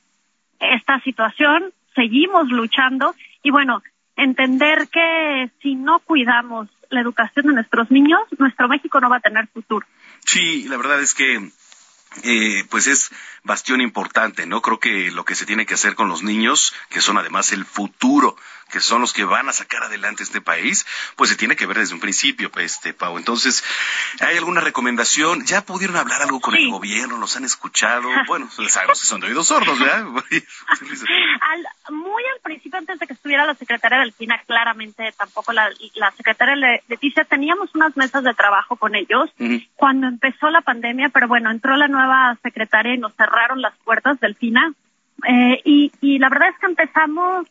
esta 0.60 1.00
situación, 1.00 1.72
seguimos 1.96 2.48
luchando 2.48 3.14
y 3.42 3.50
bueno, 3.50 3.82
entender 4.16 4.88
que 4.88 5.50
si 5.62 5.74
no 5.74 5.98
cuidamos 5.98 6.68
la 6.90 7.00
educación 7.00 7.46
de 7.46 7.54
nuestros 7.54 7.90
niños, 7.90 8.20
nuestro 8.38 8.68
México 8.68 9.00
no 9.00 9.10
va 9.10 9.16
a 9.16 9.20
tener 9.20 9.48
futuro. 9.48 9.84
Sí, 10.24 10.64
la 10.68 10.76
verdad 10.76 11.00
es 11.00 11.12
que 11.12 11.50
eh, 12.22 12.64
pues 12.70 12.86
es 12.86 13.10
bastión 13.42 13.80
importante, 13.80 14.46
¿no? 14.46 14.62
Creo 14.62 14.78
que 14.78 15.10
lo 15.10 15.24
que 15.24 15.34
se 15.34 15.46
tiene 15.46 15.66
que 15.66 15.74
hacer 15.74 15.94
con 15.94 16.08
los 16.08 16.22
niños, 16.22 16.74
que 16.88 17.00
son 17.00 17.18
además 17.18 17.52
el 17.52 17.64
futuro, 17.64 18.36
que 18.70 18.80
son 18.80 19.00
los 19.00 19.12
que 19.12 19.24
van 19.24 19.48
a 19.48 19.52
sacar 19.52 19.82
adelante 19.82 20.22
este 20.22 20.40
país, 20.40 20.86
pues 21.16 21.30
se 21.30 21.36
tiene 21.36 21.56
que 21.56 21.66
ver 21.66 21.78
desde 21.78 21.94
un 21.94 22.00
principio, 22.00 22.50
este 22.56 22.94
Pau. 22.94 23.18
Entonces, 23.18 23.64
¿hay 24.20 24.36
alguna 24.36 24.60
recomendación? 24.60 25.44
¿Ya 25.44 25.62
pudieron 25.62 25.96
hablar 25.96 26.22
algo 26.22 26.40
con 26.40 26.54
el 26.54 26.70
gobierno? 26.70 27.18
¿Los 27.18 27.36
han 27.36 27.44
escuchado? 27.44 28.08
Bueno, 28.26 28.48
sabemos 28.68 29.00
que 29.00 29.06
son 29.06 29.20
de 29.20 29.26
oídos 29.28 29.48
sordos, 29.48 29.78
¿verdad? 29.78 30.04
muy 31.90 32.22
al 32.34 32.40
principio, 32.42 32.78
antes 32.78 32.98
de 32.98 33.06
que 33.06 33.12
estuviera 33.12 33.44
la 33.44 33.54
secretaria 33.54 33.98
del 33.98 34.12
FINA, 34.12 34.42
claramente 34.46 35.12
tampoco 35.16 35.52
la, 35.52 35.68
la 35.94 36.10
secretaria 36.12 36.80
Leticia, 36.88 37.24
teníamos 37.24 37.74
unas 37.74 37.96
mesas 37.96 38.24
de 38.24 38.34
trabajo 38.34 38.76
con 38.76 38.94
ellos 38.94 39.30
cuando 39.76 40.06
empezó 40.06 40.50
la 40.50 40.62
pandemia, 40.62 41.10
pero 41.10 41.28
bueno, 41.28 41.50
entró 41.50 41.76
la 41.76 41.88
nueva 41.88 42.36
secretaria 42.42 42.94
y 42.94 42.98
nos 42.98 43.14
cerraron 43.14 43.60
las 43.60 43.74
puertas 43.84 44.18
del 44.20 44.34
FINA. 44.34 44.72
Eh, 45.28 45.60
y, 45.64 45.92
y 46.00 46.18
la 46.18 46.28
verdad 46.28 46.48
es 46.48 46.58
que 46.58 46.66
empezamos 46.66 47.46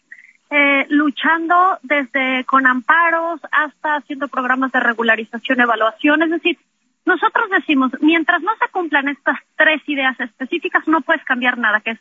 eh, 0.56 0.86
luchando 0.90 1.80
desde 1.82 2.44
con 2.46 2.68
amparos 2.68 3.42
hasta 3.52 3.96
haciendo 3.96 4.28
programas 4.28 4.72
de 4.72 4.80
regularización, 4.80 5.60
evaluación. 5.60 6.22
Es 6.22 6.30
decir, 6.30 6.60
nosotros 7.06 7.50
decimos, 7.50 7.92
mientras 8.02 8.44
no 8.44 8.52
se 8.58 8.70
cumplan 8.72 9.08
estas 9.08 9.40
tres 9.56 9.82
ideas 9.88 10.20
específicas, 10.20 10.88
no 10.88 11.02
puedes 11.02 11.24
cambiar 11.24 11.58
nada, 11.58 11.80
que 11.80 11.92
es 11.92 12.00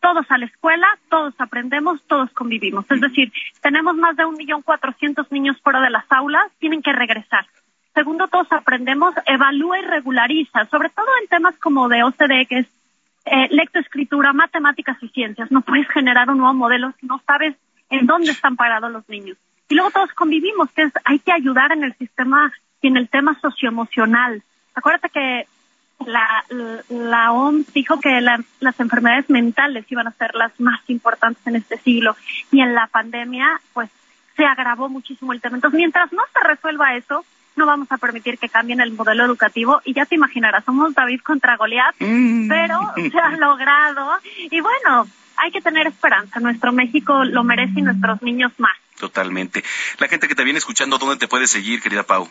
todos 0.00 0.28
a 0.30 0.38
la 0.38 0.46
escuela, 0.46 0.88
todos 1.08 1.32
aprendemos, 1.38 2.02
todos 2.08 2.28
convivimos. 2.32 2.90
Es 2.90 3.00
decir, 3.00 3.32
tenemos 3.60 3.94
más 3.94 4.16
de 4.16 4.24
un 4.24 4.34
millón 4.34 4.62
cuatrocientos 4.62 5.30
niños 5.30 5.60
fuera 5.62 5.80
de 5.80 5.90
las 5.90 6.10
aulas, 6.10 6.50
tienen 6.58 6.82
que 6.82 6.92
regresar. 6.92 7.46
Segundo, 7.94 8.26
todos 8.26 8.50
aprendemos, 8.50 9.14
evalúa 9.26 9.78
y 9.78 9.82
regulariza, 9.82 10.66
sobre 10.66 10.88
todo 10.88 11.06
en 11.22 11.28
temas 11.28 11.56
como 11.58 11.88
de 11.88 12.02
OCDE, 12.02 12.46
que 12.46 12.58
es 12.58 12.66
eh, 13.26 13.46
lectoescritura, 13.52 14.32
matemáticas 14.32 15.00
y 15.02 15.08
ciencias. 15.10 15.52
No 15.52 15.60
puedes 15.60 15.86
generar 15.88 16.28
un 16.30 16.38
nuevo 16.38 16.54
modelo 16.54 16.92
si 16.98 17.06
no 17.06 17.22
sabes 17.24 17.54
en 17.92 18.06
dónde 18.06 18.32
están 18.32 18.56
parados 18.56 18.90
los 18.90 19.08
niños. 19.08 19.36
Y 19.68 19.74
luego 19.74 19.90
todos 19.90 20.12
convivimos, 20.14 20.70
que 20.72 20.82
es, 20.82 20.92
hay 21.04 21.18
que 21.18 21.32
ayudar 21.32 21.72
en 21.72 21.84
el 21.84 21.94
sistema 21.94 22.52
y 22.80 22.88
en 22.88 22.96
el 22.96 23.08
tema 23.08 23.38
socioemocional. 23.40 24.42
Acuérdate 24.74 25.08
que 25.10 25.46
la, 26.06 26.44
la 26.88 27.32
OMS 27.32 27.72
dijo 27.72 28.00
que 28.00 28.20
las 28.20 28.80
enfermedades 28.80 29.30
mentales 29.30 29.86
iban 29.90 30.08
a 30.08 30.12
ser 30.12 30.34
las 30.34 30.58
más 30.58 30.80
importantes 30.88 31.46
en 31.46 31.56
este 31.56 31.78
siglo 31.78 32.16
y 32.50 32.60
en 32.60 32.74
la 32.74 32.88
pandemia 32.88 33.60
pues 33.72 33.88
se 34.36 34.44
agravó 34.44 34.88
muchísimo 34.88 35.32
el 35.32 35.40
tema. 35.40 35.56
Entonces, 35.56 35.78
mientras 35.78 36.12
no 36.12 36.22
se 36.32 36.48
resuelva 36.48 36.96
eso, 36.96 37.24
no 37.56 37.66
vamos 37.66 37.92
a 37.92 37.98
permitir 37.98 38.38
que 38.38 38.48
cambien 38.48 38.80
el 38.80 38.92
modelo 38.92 39.24
educativo 39.24 39.80
y 39.84 39.92
ya 39.92 40.06
te 40.06 40.14
imaginarás, 40.14 40.64
somos 40.64 40.94
David 40.94 41.20
contra 41.20 41.56
Goliat, 41.56 41.94
mm. 41.98 42.48
pero 42.48 42.80
se 42.96 43.18
ha 43.18 43.36
logrado 43.36 44.10
y 44.50 44.60
bueno, 44.60 45.06
hay 45.42 45.50
que 45.50 45.60
tener 45.60 45.88
esperanza, 45.88 46.38
nuestro 46.38 46.72
México 46.72 47.24
lo 47.24 47.42
merece 47.42 47.80
y 47.80 47.82
nuestros 47.82 48.22
niños 48.22 48.52
más. 48.58 48.76
Totalmente. 49.00 49.64
La 49.98 50.06
gente 50.06 50.28
que 50.28 50.36
te 50.36 50.44
viene 50.44 50.60
escuchando, 50.60 50.98
¿dónde 50.98 51.16
te 51.16 51.26
puede 51.26 51.48
seguir, 51.48 51.82
querida 51.82 52.04
Pau? 52.04 52.30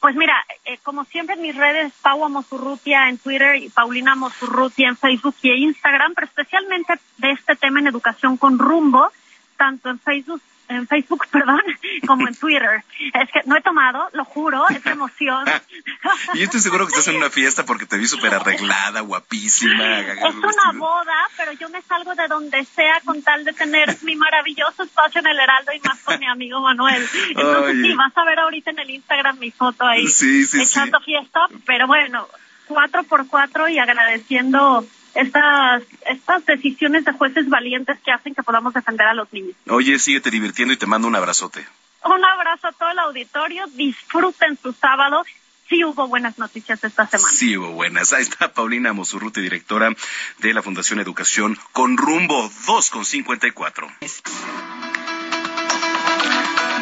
Pues 0.00 0.16
mira, 0.16 0.34
eh, 0.64 0.78
como 0.82 1.04
siempre 1.04 1.36
en 1.36 1.42
mis 1.42 1.54
redes, 1.54 1.92
Pau 2.02 2.24
Amosurrutia 2.24 3.08
en 3.08 3.18
Twitter 3.18 3.54
y 3.56 3.68
Paulina 3.68 4.12
Amosurrutia 4.12 4.88
en 4.88 4.96
Facebook 4.96 5.36
y 5.42 5.52
Instagram, 5.62 6.14
pero 6.14 6.26
especialmente 6.26 6.94
de 7.18 7.30
este 7.30 7.54
tema 7.54 7.78
en 7.78 7.86
educación 7.86 8.36
con 8.36 8.58
rumbo, 8.58 9.12
tanto 9.56 9.88
en 9.88 10.00
Facebook 10.00 10.42
en 10.70 10.86
Facebook, 10.86 11.26
perdón, 11.30 11.60
como 12.06 12.28
en 12.28 12.34
Twitter. 12.34 12.84
Es 13.14 13.30
que 13.30 13.40
no 13.46 13.56
he 13.56 13.60
tomado, 13.60 14.08
lo 14.12 14.24
juro, 14.24 14.68
es 14.68 14.84
emoción. 14.86 15.44
y 16.34 16.38
yo 16.38 16.44
estoy 16.44 16.60
seguro 16.60 16.86
que 16.86 16.90
estás 16.90 17.08
en 17.08 17.16
una 17.16 17.30
fiesta 17.30 17.64
porque 17.64 17.86
te 17.86 17.98
vi 17.98 18.06
súper 18.06 18.34
arreglada, 18.34 19.00
guapísima. 19.00 20.00
Es 20.00 20.34
una 20.34 20.78
boda, 20.78 21.28
pero 21.36 21.52
yo 21.52 21.68
me 21.68 21.82
salgo 21.82 22.14
de 22.14 22.28
donde 22.28 22.64
sea 22.64 23.00
con 23.04 23.22
tal 23.22 23.44
de 23.44 23.52
tener 23.52 23.96
mi 24.02 24.16
maravilloso 24.16 24.84
espacio 24.84 25.20
en 25.20 25.26
el 25.26 25.38
Heraldo 25.38 25.72
y 25.72 25.80
más 25.80 25.98
con 26.00 26.18
mi 26.18 26.26
amigo 26.26 26.60
Manuel. 26.60 27.06
Entonces 27.30 27.76
sí, 27.82 27.94
vas 27.94 28.16
a 28.16 28.24
ver 28.24 28.38
ahorita 28.38 28.70
en 28.70 28.78
el 28.78 28.90
Instagram 28.90 29.38
mi 29.38 29.50
foto 29.50 29.84
ahí 29.84 30.06
echando 30.06 31.00
fiesta, 31.00 31.46
pero 31.66 31.86
bueno, 31.86 32.28
cuatro 32.66 33.02
por 33.04 33.26
cuatro 33.26 33.68
y 33.68 33.78
agradeciendo 33.78 34.84
estas, 35.14 35.82
estas 36.06 36.46
decisiones 36.46 37.04
de 37.04 37.12
jueces 37.12 37.48
valientes 37.48 37.98
que 38.04 38.12
hacen 38.12 38.34
que 38.34 38.42
podamos 38.42 38.74
defender 38.74 39.06
a 39.06 39.14
los 39.14 39.32
niños. 39.32 39.54
Oye, 39.68 39.98
síguete 39.98 40.30
divirtiendo 40.30 40.74
y 40.74 40.76
te 40.76 40.86
mando 40.86 41.08
un 41.08 41.16
abrazote. 41.16 41.66
Un 42.04 42.24
abrazo 42.24 42.68
a 42.68 42.72
todo 42.72 42.90
el 42.90 42.98
auditorio, 42.98 43.66
disfruten 43.74 44.58
su 44.60 44.72
sábado. 44.72 45.24
Sí 45.68 45.84
hubo 45.84 46.08
buenas 46.08 46.38
noticias 46.38 46.82
esta 46.82 47.06
semana. 47.06 47.30
Sí 47.30 47.56
hubo 47.56 47.72
buenas. 47.72 48.12
Ahí 48.12 48.22
está 48.22 48.52
Paulina 48.52 48.92
Mosurruti, 48.92 49.40
directora 49.40 49.94
de 50.38 50.54
la 50.54 50.62
Fundación 50.62 50.98
Educación 50.98 51.56
con 51.72 51.96
rumbo 51.96 52.50
2,54. 52.66 54.99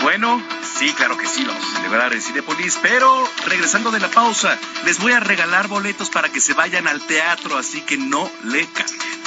Bueno, 0.03 0.42
sí, 0.62 0.92
claro 0.94 1.16
que 1.16 1.26
sí, 1.26 1.44
vamos 1.44 1.64
a 1.64 1.76
celebrar 1.76 2.12
en 2.12 2.22
Cinepolis, 2.22 2.78
pero 2.80 3.28
regresando 3.46 3.90
de 3.90 4.01
la 4.01 4.09
pausa, 4.09 4.59
les 4.84 4.99
voy 4.99 5.12
a 5.12 5.20
regalar 5.20 5.68
boletos 5.68 6.09
para 6.11 6.28
que 6.28 6.40
se 6.40 6.55
vayan 6.55 6.86
al 6.86 7.01
teatro, 7.07 7.57
así 7.57 7.80
que 7.82 7.96
no 7.96 8.30
le 8.44 8.66
cambien. 8.66 9.18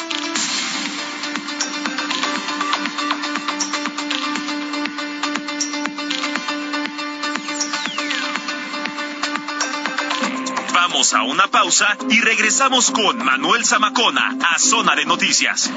Vamos 10.73 11.13
a 11.13 11.23
una 11.23 11.47
pausa 11.47 11.97
y 12.09 12.21
regresamos 12.21 12.91
con 12.91 13.17
Manuel 13.23 13.65
Zamacona 13.65 14.35
a 14.49 14.57
Zona 14.57 14.95
de 14.95 15.05
Noticias. 15.05 15.69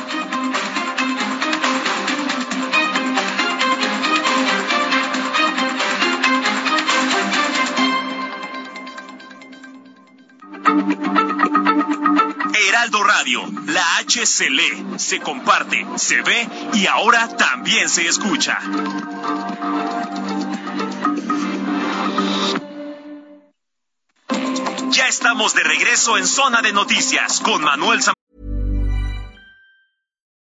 Heraldo 12.55 13.03
Radio, 13.03 13.43
la 13.67 13.97
H 13.99 14.27
se 14.27 14.49
lee, 14.49 14.85
se 14.97 15.21
comparte, 15.21 15.85
se 15.97 16.23
ve 16.23 16.49
y 16.75 16.87
ahora 16.87 17.29
también 17.37 17.89
se 17.89 18.07
escucha. 18.07 18.59
Ya 24.91 25.09
estamos 25.09 25.55
de 25.55 25.65
regreso 25.65 26.17
en 26.17 26.27
Zona 26.27 26.63
de 26.63 26.73
Noticias 26.73 27.41
con 27.41 27.63
Manuel 27.63 28.01
Zamorano. 28.03 28.24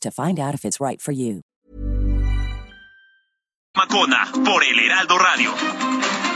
to 0.00 0.10
find 0.10 0.38
out 0.38 0.54
if 0.54 0.64
it's 0.64 0.80
right 0.80 1.00
for 1.00 1.12
you. 1.12 1.42
Macona 3.76 4.30
por 4.44 4.62
el 4.64 4.78
Heraldo 4.78 5.18
Radio. 5.18 6.29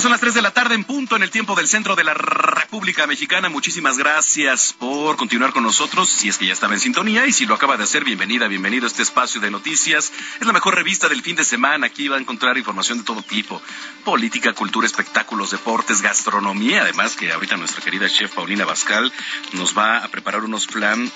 Son 0.00 0.12
las 0.12 0.20
3 0.20 0.34
de 0.34 0.42
la 0.42 0.52
tarde 0.52 0.76
en 0.76 0.84
punto 0.84 1.16
en 1.16 1.24
el 1.24 1.30
tiempo 1.30 1.56
del 1.56 1.66
centro 1.66 1.96
de 1.96 2.04
la 2.04 2.14
República 2.14 3.08
Mexicana. 3.08 3.48
Muchísimas 3.48 3.98
gracias 3.98 4.72
por 4.72 5.16
continuar 5.16 5.52
con 5.52 5.64
nosotros. 5.64 6.08
Si 6.08 6.28
es 6.28 6.38
que 6.38 6.46
ya 6.46 6.52
estaba 6.52 6.74
en 6.74 6.78
sintonía 6.78 7.26
y 7.26 7.32
si 7.32 7.46
lo 7.46 7.54
acaba 7.56 7.76
de 7.76 7.82
hacer, 7.82 8.04
bienvenida, 8.04 8.46
bienvenido 8.46 8.84
a 8.84 8.86
este 8.86 9.02
espacio 9.02 9.40
de 9.40 9.50
noticias. 9.50 10.12
Es 10.40 10.46
la 10.46 10.52
mejor 10.52 10.76
revista 10.76 11.08
del 11.08 11.22
fin 11.22 11.34
de 11.34 11.44
semana. 11.44 11.88
Aquí 11.88 12.06
va 12.06 12.16
a 12.16 12.20
encontrar 12.20 12.56
información 12.56 12.98
de 12.98 13.04
todo 13.04 13.22
tipo. 13.22 13.60
Política, 14.04 14.52
cultura, 14.52 14.86
espectáculos, 14.86 15.50
deportes, 15.50 16.00
gastronomía. 16.00 16.82
Además 16.82 17.16
que 17.16 17.32
ahorita 17.32 17.56
nuestra 17.56 17.82
querida 17.82 18.08
chef 18.08 18.32
Paulina 18.32 18.64
Bascal 18.64 19.12
nos 19.54 19.76
va 19.76 19.98
a 19.98 20.08
preparar 20.08 20.44
unos 20.44 20.68
flan, 20.68 21.10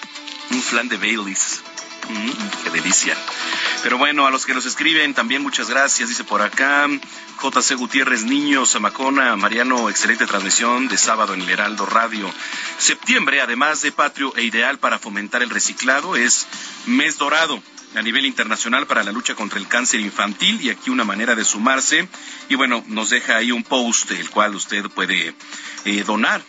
un 0.50 0.62
flan 0.62 0.88
de 0.88 0.96
Baileys. 0.96 1.62
Qué 2.64 2.70
delicia. 2.70 3.16
Pero 3.82 3.98
bueno, 3.98 4.26
a 4.26 4.30
los 4.30 4.46
que 4.46 4.54
nos 4.54 4.66
escriben 4.66 5.14
también 5.14 5.42
muchas 5.42 5.68
gracias. 5.68 6.08
Dice 6.08 6.24
por 6.24 6.42
acá 6.42 6.88
JC 7.42 7.74
Gutiérrez 7.76 8.24
Niño, 8.24 8.66
Zamacona, 8.66 9.36
Mariano, 9.36 9.90
excelente 9.90 10.26
transmisión 10.26 10.88
de 10.88 10.96
sábado 10.96 11.34
en 11.34 11.42
el 11.42 11.50
Heraldo 11.50 11.86
Radio. 11.86 12.32
Septiembre, 12.78 13.40
además 13.40 13.82
de 13.82 13.92
patrio 13.92 14.34
e 14.36 14.42
ideal 14.42 14.78
para 14.78 14.98
fomentar 14.98 15.42
el 15.42 15.50
reciclado, 15.50 16.16
es 16.16 16.46
mes 16.86 17.18
dorado 17.18 17.62
a 17.94 18.02
nivel 18.02 18.24
internacional 18.24 18.86
para 18.86 19.02
la 19.02 19.12
lucha 19.12 19.34
contra 19.34 19.58
el 19.58 19.68
cáncer 19.68 20.00
infantil 20.00 20.60
y 20.60 20.70
aquí 20.70 20.90
una 20.90 21.04
manera 21.04 21.34
de 21.34 21.44
sumarse. 21.44 22.08
Y 22.48 22.54
bueno, 22.54 22.84
nos 22.86 23.10
deja 23.10 23.36
ahí 23.36 23.52
un 23.52 23.64
post 23.64 24.10
el 24.12 24.30
cual 24.30 24.54
usted 24.54 24.88
puede 24.88 25.34
eh, 25.84 26.04
donar 26.04 26.42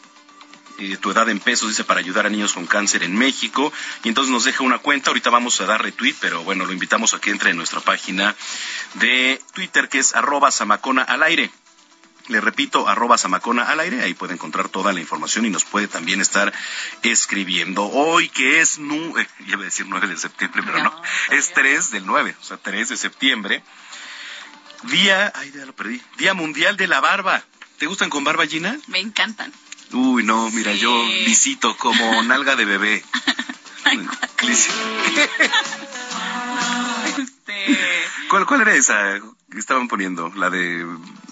eh, 0.80 0.98
tu 0.98 1.12
edad 1.12 1.30
en 1.30 1.40
pesos, 1.40 1.70
dice, 1.70 1.84
para 1.84 2.00
ayudar 2.00 2.26
a 2.26 2.30
niños 2.30 2.54
con 2.54 2.66
cáncer 2.66 3.04
en 3.04 3.16
México. 3.16 3.72
Y 4.04 4.10
entonces 4.10 4.32
nos 4.32 4.44
deja 4.44 4.64
una 4.64 4.80
cuenta, 4.80 5.10
ahorita 5.10 5.30
vamos 5.30 5.60
a 5.62 5.66
dar 5.66 5.82
retweet, 5.82 6.16
pero 6.20 6.44
bueno, 6.44 6.66
lo 6.66 6.74
invitamos 6.74 7.14
a 7.14 7.22
que 7.22 7.30
entre 7.30 7.52
en 7.52 7.58
nuestra 7.58 7.80
página 7.80 8.36
de 8.96 9.42
Twitter, 9.54 9.90
que 9.90 10.00
es 10.00 10.16
arroba 10.16 10.52
samacona 10.52 11.04
al 11.04 11.24
aire. 11.24 11.52
Le 12.28 12.40
repito, 12.40 12.88
arroba 12.88 13.18
Samacona 13.18 13.64
al 13.64 13.82
aire, 13.82 14.02
ahí 14.02 14.14
puede 14.14 14.34
encontrar 14.34 14.70
toda 14.70 14.94
la 14.94 15.02
información 15.02 15.46
y 15.46 15.50
nos 15.50 15.66
puede 15.66 15.90
también 15.90 16.22
estar 16.22 16.54
escribiendo. 17.02 17.84
Hoy 17.84 18.30
que 18.30 18.62
es, 18.62 18.80
nu 18.80 19.18
eh, 19.18 19.28
iba 19.46 19.62
a 19.62 19.66
decir 19.66 19.86
9 19.90 20.08
de 20.08 20.18
septiembre, 20.18 20.64
pero 20.66 20.82
no, 20.82 21.02
es 21.32 21.52
3 21.54 21.92
del 21.92 22.06
9, 22.06 22.36
o 22.40 22.44
sea, 22.44 22.58
3 22.58 22.90
de 22.90 22.98
septiembre. 22.98 23.64
Día, 24.84 25.34
ay, 25.36 25.52
ya 25.54 25.66
lo 25.66 25.76
perdí, 25.76 26.02
Día 26.18 26.34
Mundial 26.34 26.78
de 26.78 26.88
la 26.88 27.02
Barba. 27.02 27.44
¿Te 27.78 27.88
gustan 27.88 28.10
con 28.10 28.24
barba, 28.24 28.46
Gina? 28.46 28.78
Me 28.88 29.00
encantan. 29.00 29.52
Uy, 29.94 30.24
no, 30.24 30.50
mira, 30.52 30.74
yo 30.74 30.92
visito 31.26 31.78
como 31.78 32.24
nalga 32.24 32.56
de 32.56 32.66
bebé. 32.66 33.04
Este, 37.18 37.78
¿Cuál, 38.30 38.46
¿Cuál 38.46 38.62
era 38.62 38.74
esa 38.76 39.20
que 39.52 39.60
estaban 39.60 39.88
poniendo? 39.88 40.32
La 40.36 40.50
de 40.50 40.84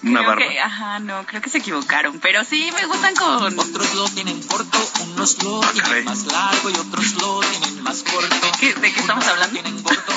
una 0.02 0.20
creo 0.20 0.26
barba. 0.26 0.48
que, 0.48 0.60
ajá, 0.60 0.98
no, 1.00 1.24
creo 1.26 1.42
que 1.42 1.50
se 1.50 1.58
equivocaron, 1.58 2.20
pero 2.20 2.44
sí 2.44 2.70
me 2.76 2.86
gustan 2.86 3.14
con... 3.16 3.58
Otros 3.58 3.94
lo 3.94 4.08
tienen 4.10 4.40
corto, 4.42 4.78
unos 5.06 5.42
lo 5.42 5.60
tienen 5.72 6.04
más 6.04 6.24
largo 6.26 6.70
y 6.70 6.74
otros 6.74 7.12
lo 7.20 7.40
tienen 7.40 7.82
más 7.82 8.02
corto. 8.02 8.36
¿Qué- 8.60 8.74
¿De 8.74 8.92
qué 8.92 9.00
estamos 9.00 9.26
hablando? 9.26 9.52
Tienen 9.60 9.82
corto, 9.82 10.12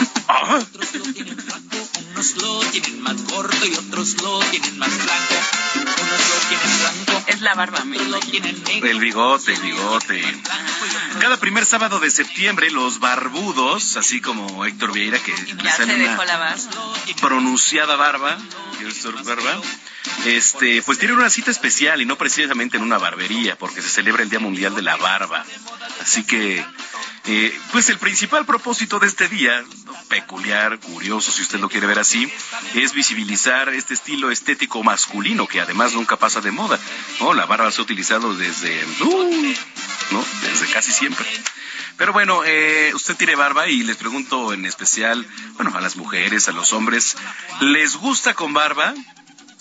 otros 0.59 0.93
lo 0.95 1.13
tienen 1.13 1.37
flaco, 1.37 1.84
unos 2.11 2.37
lo 2.37 2.59
tienen 2.71 3.01
más 3.01 3.21
corto 3.21 3.65
y 3.65 3.73
otros 3.73 4.21
lo 4.21 4.39
tienen 4.51 4.77
más 4.77 4.89
blanco. 4.89 5.35
Unos 5.75 6.21
lo 6.29 6.47
tienen 6.49 6.79
blanco, 6.79 7.23
Es 7.27 7.41
la 7.41 7.55
barba, 7.55 7.83
me 7.85 7.97
lo 7.97 8.19
tienen 8.19 8.63
negro. 8.63 8.89
El 8.89 8.99
bigote, 8.99 9.53
el 9.53 9.61
bigote. 9.61 10.21
Cada 11.19 11.37
primer 11.37 11.65
sábado 11.65 11.99
de 11.99 12.11
septiembre, 12.11 12.69
los 12.71 12.99
barbudos, 12.99 13.97
así 13.97 14.21
como 14.21 14.65
Héctor 14.65 14.91
Vieira, 14.93 15.19
que 15.19 15.33
Ya 15.63 15.75
se 15.75 15.85
dejó 15.85 16.23
la 16.25 16.37
barba. 16.37 16.57
pronunciada 17.21 17.95
barba, 17.95 18.37
barba, 19.23 19.61
este, 20.25 20.81
pues 20.81 20.99
tienen 20.99 21.17
una 21.17 21.29
cita 21.29 21.51
especial 21.51 22.01
y 22.01 22.05
no 22.05 22.17
precisamente 22.17 22.77
en 22.77 22.83
una 22.83 22.97
barbería, 22.97 23.57
porque 23.57 23.81
se 23.81 23.89
celebra 23.89 24.23
el 24.23 24.29
Día 24.29 24.39
Mundial 24.39 24.75
de 24.75 24.81
la 24.81 24.97
Barba. 24.97 25.45
Así 26.01 26.23
que, 26.23 26.63
eh, 27.25 27.59
pues 27.71 27.89
el 27.89 27.97
principal 27.97 28.45
propósito 28.45 28.99
de 28.99 29.07
este 29.07 29.27
día, 29.27 29.63
peculiar, 30.09 30.79
curioso, 30.79 31.31
si 31.31 31.41
usted 31.41 31.59
lo 31.59 31.69
quiere 31.69 31.87
ver 31.87 31.99
así, 31.99 32.31
es 32.75 32.93
visibilizar 32.93 33.69
este 33.69 33.93
estilo 33.93 34.29
estético 34.29 34.83
masculino 34.83 35.47
que 35.47 35.61
además 35.61 35.93
nunca 35.93 36.17
pasa 36.17 36.41
de 36.41 36.51
moda. 36.51 36.79
¿no? 37.19 37.33
La 37.33 37.45
barba 37.45 37.71
se 37.71 37.81
ha 37.81 37.83
utilizado 37.83 38.35
desde, 38.35 38.85
uh, 39.01 39.53
¿no? 40.11 40.25
desde 40.41 40.71
casi 40.71 40.91
siempre. 40.91 41.25
Pero 41.97 42.11
bueno, 42.11 42.43
eh, 42.45 42.91
usted 42.93 43.15
tiene 43.15 43.35
barba 43.35 43.67
y 43.67 43.83
les 43.83 43.95
pregunto 43.95 44.53
en 44.53 44.65
especial, 44.65 45.25
bueno, 45.53 45.75
a 45.75 45.81
las 45.81 45.95
mujeres, 45.95 46.49
a 46.49 46.51
los 46.51 46.73
hombres, 46.73 47.15
¿les 47.61 47.95
gusta 47.95 48.33
con 48.33 48.53
barba? 48.53 48.93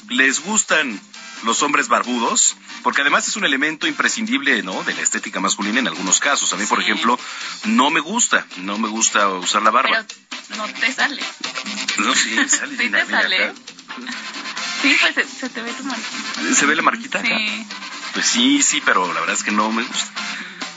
¿Les 0.09 0.41
gustan 0.41 1.01
los 1.45 1.63
hombres 1.63 1.89
barbudos? 1.89 2.57
Porque 2.83 3.03
además 3.03 3.29
es 3.29 3.37
un 3.37 3.45
elemento 3.45 3.87
imprescindible, 3.87 4.63
¿no? 4.63 4.83
De 4.83 4.95
la 4.95 5.03
estética 5.03 5.41
masculina 5.41 5.79
en 5.79 5.87
algunos 5.87 6.19
casos. 6.21 6.53
A 6.53 6.57
mí, 6.57 6.67
por 6.67 6.81
ejemplo, 6.81 7.19
no 7.65 7.91
me 7.91 8.01
gusta, 8.01 8.47
no 8.59 8.79
me 8.79 8.89
gusta 8.89 9.29
usar 9.29 9.63
la 9.63 9.71
barba. 9.71 10.05
Pero 10.49 10.67
no 10.67 10.73
te 10.73 10.93
sale. 10.93 11.23
No, 11.99 12.15
sí, 12.15 12.37
sale. 12.49 12.77
Sí 12.85 12.91
te 12.91 13.07
sale. 13.07 13.45
acá. 13.45 13.55
Sí, 14.83 14.97
pues 15.01 15.15
se, 15.15 15.25
se 15.25 15.49
te 15.49 15.63
ve 15.63 15.73
tu 15.73 15.85
marquita. 15.85 16.55
¿Se 16.55 16.67
ve 16.67 16.77
la 16.77 16.83
marquita 16.83 17.21
acá? 17.21 17.29
Sí. 17.29 17.67
Pues 18.13 18.27
sí, 18.27 18.63
sí, 18.63 18.83
pero 18.85 19.13
la 19.13 19.21
verdad 19.21 19.37
es 19.37 19.45
que 19.45 19.53
no 19.53 19.73
me 19.73 19.83
gusta. 19.83 20.24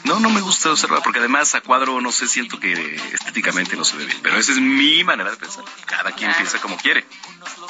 No, 0.07 0.19
no 0.19 0.29
me 0.29 0.41
gusta 0.41 0.69
barba, 0.69 1.03
porque 1.03 1.19
además 1.19 1.53
a 1.55 1.61
cuadro, 1.61 1.99
no 2.01 2.11
sé, 2.11 2.27
siento 2.27 2.59
que 2.59 2.95
estéticamente 3.13 3.75
no 3.75 3.83
se 3.83 3.97
ve 3.97 4.05
bien. 4.05 4.19
Pero 4.23 4.37
esa 4.37 4.53
es 4.53 4.59
mi 4.59 5.03
manera 5.03 5.29
de 5.31 5.37
pensar. 5.37 5.63
Cada 5.85 6.11
quien 6.11 6.29
Claro. 6.29 6.37
piensa 6.37 6.59
como 6.61 6.77
quiere. 6.77 7.05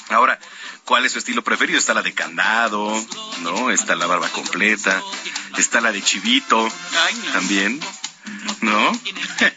Ahora, 0.10 0.40
¿cuál 0.86 1.06
es 1.06 1.12
su 1.14 1.20
estilo 1.20 1.44
preferido? 1.44 1.80
Está 1.80 1.94
la 1.94 2.04
de 2.04 2.14
candado, 2.14 2.94
¿no? 3.42 3.72
Está 3.72 3.96
la 3.96 4.06
barba 4.06 4.30
completa. 4.30 5.02
Está 5.58 5.82
la 5.82 5.92
de 5.92 6.02
chivito, 6.04 6.68
también, 7.34 7.80
¿no? 8.62 8.92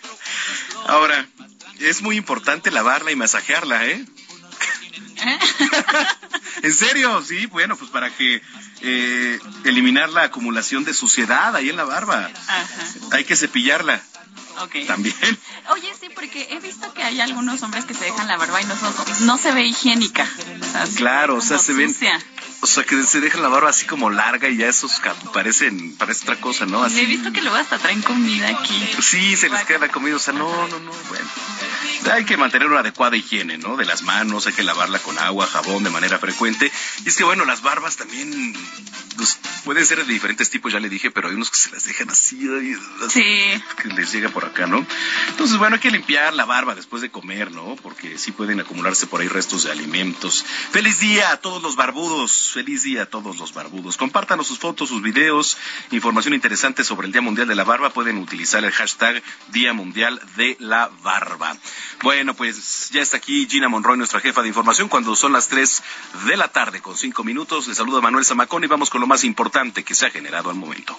Ahora, 0.86 1.28
es 1.78 2.00
muy 2.02 2.16
importante 2.16 2.70
lavarla 2.70 3.10
y 3.12 3.16
masajearla, 3.16 3.86
¿eh? 3.86 4.04
¿En 6.62 6.72
serio? 6.72 7.22
Sí, 7.22 7.46
bueno, 7.46 7.76
pues 7.76 7.90
para 7.90 8.10
que 8.10 8.42
eh, 8.82 9.38
eliminar 9.64 10.08
la 10.10 10.22
acumulación 10.24 10.84
de 10.84 10.94
suciedad 10.94 11.54
ahí 11.56 11.68
en 11.70 11.76
la 11.76 11.84
barba. 11.84 12.30
Ajá. 12.48 12.66
Hay 13.12 13.24
que 13.24 13.36
cepillarla 13.36 14.02
también. 14.86 15.16
Oye, 15.70 15.90
sí, 15.98 16.08
porque 16.14 16.48
he 16.50 16.60
visto 16.60 16.92
que 16.92 17.02
hay 17.02 17.20
algunos 17.20 17.62
hombres 17.62 17.84
que 17.84 17.94
se 17.94 18.04
dejan 18.04 18.26
la 18.28 18.36
barba 18.36 18.60
y 18.60 18.64
no, 18.66 18.76
son- 18.76 19.26
no 19.26 19.38
se 19.38 19.52
ve 19.52 19.64
higiénica. 19.66 20.26
O 20.60 20.64
sea, 20.72 20.84
Claro, 20.96 21.36
o 21.36 21.40
sea, 21.40 21.58
se 21.58 21.72
ven, 21.72 21.92
sucia. 21.92 22.18
O 22.62 22.66
sea, 22.66 22.84
que 22.84 23.02
se 23.02 23.20
dejan 23.20 23.42
la 23.42 23.48
barba 23.48 23.70
así 23.70 23.86
como 23.86 24.10
larga 24.10 24.48
y 24.48 24.56
ya 24.58 24.68
esos 24.68 25.00
parecen, 25.32 25.96
parece 25.96 26.22
otra 26.24 26.40
cosa, 26.40 26.66
¿no? 26.66 26.82
He 26.84 26.86
Así. 26.86 27.06
visto 27.06 27.32
que 27.32 27.40
luego 27.40 27.56
hasta 27.56 27.78
traen 27.78 28.02
comida 28.02 28.48
aquí. 28.48 28.88
Sí, 29.00 29.36
se 29.36 29.48
les 29.48 29.64
queda 29.64 29.78
la 29.78 29.88
comida, 29.88 30.16
o 30.16 30.18
sea, 30.18 30.34
no, 30.34 30.68
no, 30.68 30.78
no, 30.78 30.92
bueno. 31.08 31.28
Hay 32.12 32.24
que 32.24 32.36
mantener 32.36 32.68
una 32.68 32.80
adecuada 32.80 33.16
higiene, 33.16 33.58
¿no? 33.58 33.76
De 33.76 33.84
las 33.84 34.02
manos, 34.02 34.46
hay 34.46 34.52
que 34.54 34.62
lavarla 34.62 34.98
con 35.00 35.18
agua, 35.18 35.46
jabón 35.46 35.84
de 35.84 35.90
manera 35.90 36.18
frecuente. 36.18 36.70
Y 37.04 37.08
es 37.08 37.16
que, 37.16 37.24
bueno, 37.24 37.44
las 37.44 37.62
barbas 37.62 37.96
también 37.96 38.54
pues, 39.16 39.38
pueden 39.64 39.84
ser 39.84 40.04
de 40.06 40.12
diferentes 40.12 40.48
tipos, 40.48 40.72
ya 40.72 40.80
le 40.80 40.88
dije, 40.88 41.10
pero 41.10 41.28
hay 41.28 41.34
unos 41.34 41.50
que 41.50 41.56
se 41.58 41.70
las 41.70 41.84
dejan 41.84 42.08
así, 42.10 42.38
así, 43.06 43.20
Sí. 43.20 43.62
que 43.82 43.88
les 43.88 44.12
llega 44.12 44.30
por 44.30 44.44
acá, 44.46 44.66
¿no? 44.66 44.84
Entonces, 45.28 45.58
bueno, 45.58 45.74
hay 45.76 45.80
que 45.80 45.90
limpiar 45.90 46.32
la 46.34 46.46
barba 46.46 46.74
después 46.74 47.02
de 47.02 47.10
comer, 47.10 47.50
¿no? 47.52 47.76
Porque 47.82 48.16
sí 48.18 48.32
pueden 48.32 48.60
acumularse 48.60 49.06
por 49.06 49.20
ahí 49.20 49.28
restos 49.28 49.64
de 49.64 49.72
alimentos. 49.72 50.44
Feliz 50.72 51.00
día 51.00 51.32
a 51.32 51.36
todos 51.38 51.62
los 51.62 51.76
barbudos, 51.76 52.49
feliz 52.52 52.82
día 52.82 53.02
a 53.02 53.06
todos 53.06 53.38
los 53.38 53.52
barbudos. 53.54 53.96
Compártanos 53.96 54.46
sus 54.46 54.58
fotos, 54.58 54.88
sus 54.88 55.02
videos, 55.02 55.56
información 55.90 56.34
interesante 56.34 56.84
sobre 56.84 57.06
el 57.06 57.12
Día 57.12 57.22
Mundial 57.22 57.48
de 57.48 57.54
la 57.54 57.64
Barba. 57.64 57.90
Pueden 57.90 58.18
utilizar 58.18 58.64
el 58.64 58.72
hashtag 58.72 59.22
Día 59.48 59.72
Mundial 59.72 60.20
de 60.36 60.56
la 60.60 60.90
Barba. 61.02 61.56
Bueno, 62.02 62.34
pues 62.34 62.90
ya 62.90 63.02
está 63.02 63.18
aquí 63.18 63.46
Gina 63.48 63.68
Monroy, 63.68 63.96
nuestra 63.96 64.20
jefa 64.20 64.42
de 64.42 64.48
información, 64.48 64.88
cuando 64.88 65.16
son 65.16 65.32
las 65.32 65.48
3 65.48 65.82
de 66.26 66.36
la 66.36 66.48
tarde 66.48 66.80
con 66.80 66.96
5 66.96 67.24
minutos. 67.24 67.68
Les 67.68 67.76
saluda 67.76 68.00
Manuel 68.00 68.24
Zamacón 68.24 68.64
y 68.64 68.66
vamos 68.66 68.90
con 68.90 69.00
lo 69.00 69.06
más 69.06 69.24
importante 69.24 69.84
que 69.84 69.94
se 69.94 70.06
ha 70.06 70.10
generado 70.10 70.50
al 70.50 70.56
momento. 70.56 70.96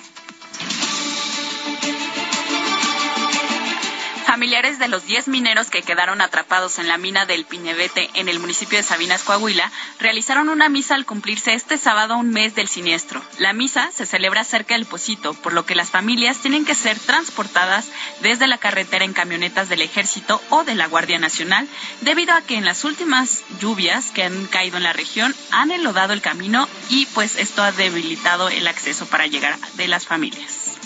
Familiares 4.31 4.79
de 4.79 4.87
los 4.87 5.05
10 5.05 5.27
mineros 5.27 5.69
que 5.69 5.81
quedaron 5.81 6.21
atrapados 6.21 6.79
en 6.79 6.87
la 6.87 6.97
mina 6.97 7.25
del 7.25 7.43
Piñevete 7.43 8.09
en 8.13 8.29
el 8.29 8.39
municipio 8.39 8.77
de 8.77 8.83
Sabinas, 8.83 9.23
Coahuila, 9.23 9.69
realizaron 9.99 10.47
una 10.47 10.69
misa 10.69 10.95
al 10.95 11.05
cumplirse 11.05 11.53
este 11.53 11.77
sábado 11.77 12.15
un 12.15 12.29
mes 12.29 12.55
del 12.55 12.69
siniestro. 12.69 13.21
La 13.39 13.51
misa 13.51 13.91
se 13.93 14.05
celebra 14.05 14.45
cerca 14.45 14.75
del 14.75 14.85
Pocito, 14.85 15.33
por 15.33 15.51
lo 15.51 15.65
que 15.65 15.75
las 15.75 15.89
familias 15.89 16.37
tienen 16.37 16.63
que 16.63 16.75
ser 16.75 16.97
transportadas 16.97 17.89
desde 18.21 18.47
la 18.47 18.57
carretera 18.57 19.03
en 19.03 19.11
camionetas 19.11 19.67
del 19.67 19.81
Ejército 19.81 20.41
o 20.49 20.63
de 20.63 20.75
la 20.75 20.87
Guardia 20.87 21.19
Nacional, 21.19 21.67
debido 21.99 22.33
a 22.33 22.41
que 22.41 22.55
en 22.55 22.63
las 22.63 22.85
últimas 22.85 23.43
lluvias 23.59 24.11
que 24.11 24.23
han 24.23 24.45
caído 24.45 24.77
en 24.77 24.83
la 24.83 24.93
región 24.93 25.35
han 25.51 25.71
enlodado 25.71 26.13
el 26.13 26.21
camino 26.21 26.69
y 26.89 27.05
pues 27.07 27.35
esto 27.35 27.63
ha 27.63 27.73
debilitado 27.73 28.47
el 28.47 28.65
acceso 28.67 29.07
para 29.07 29.27
llegar 29.27 29.59
de 29.73 29.89
las 29.89 30.07
familias. 30.07 30.77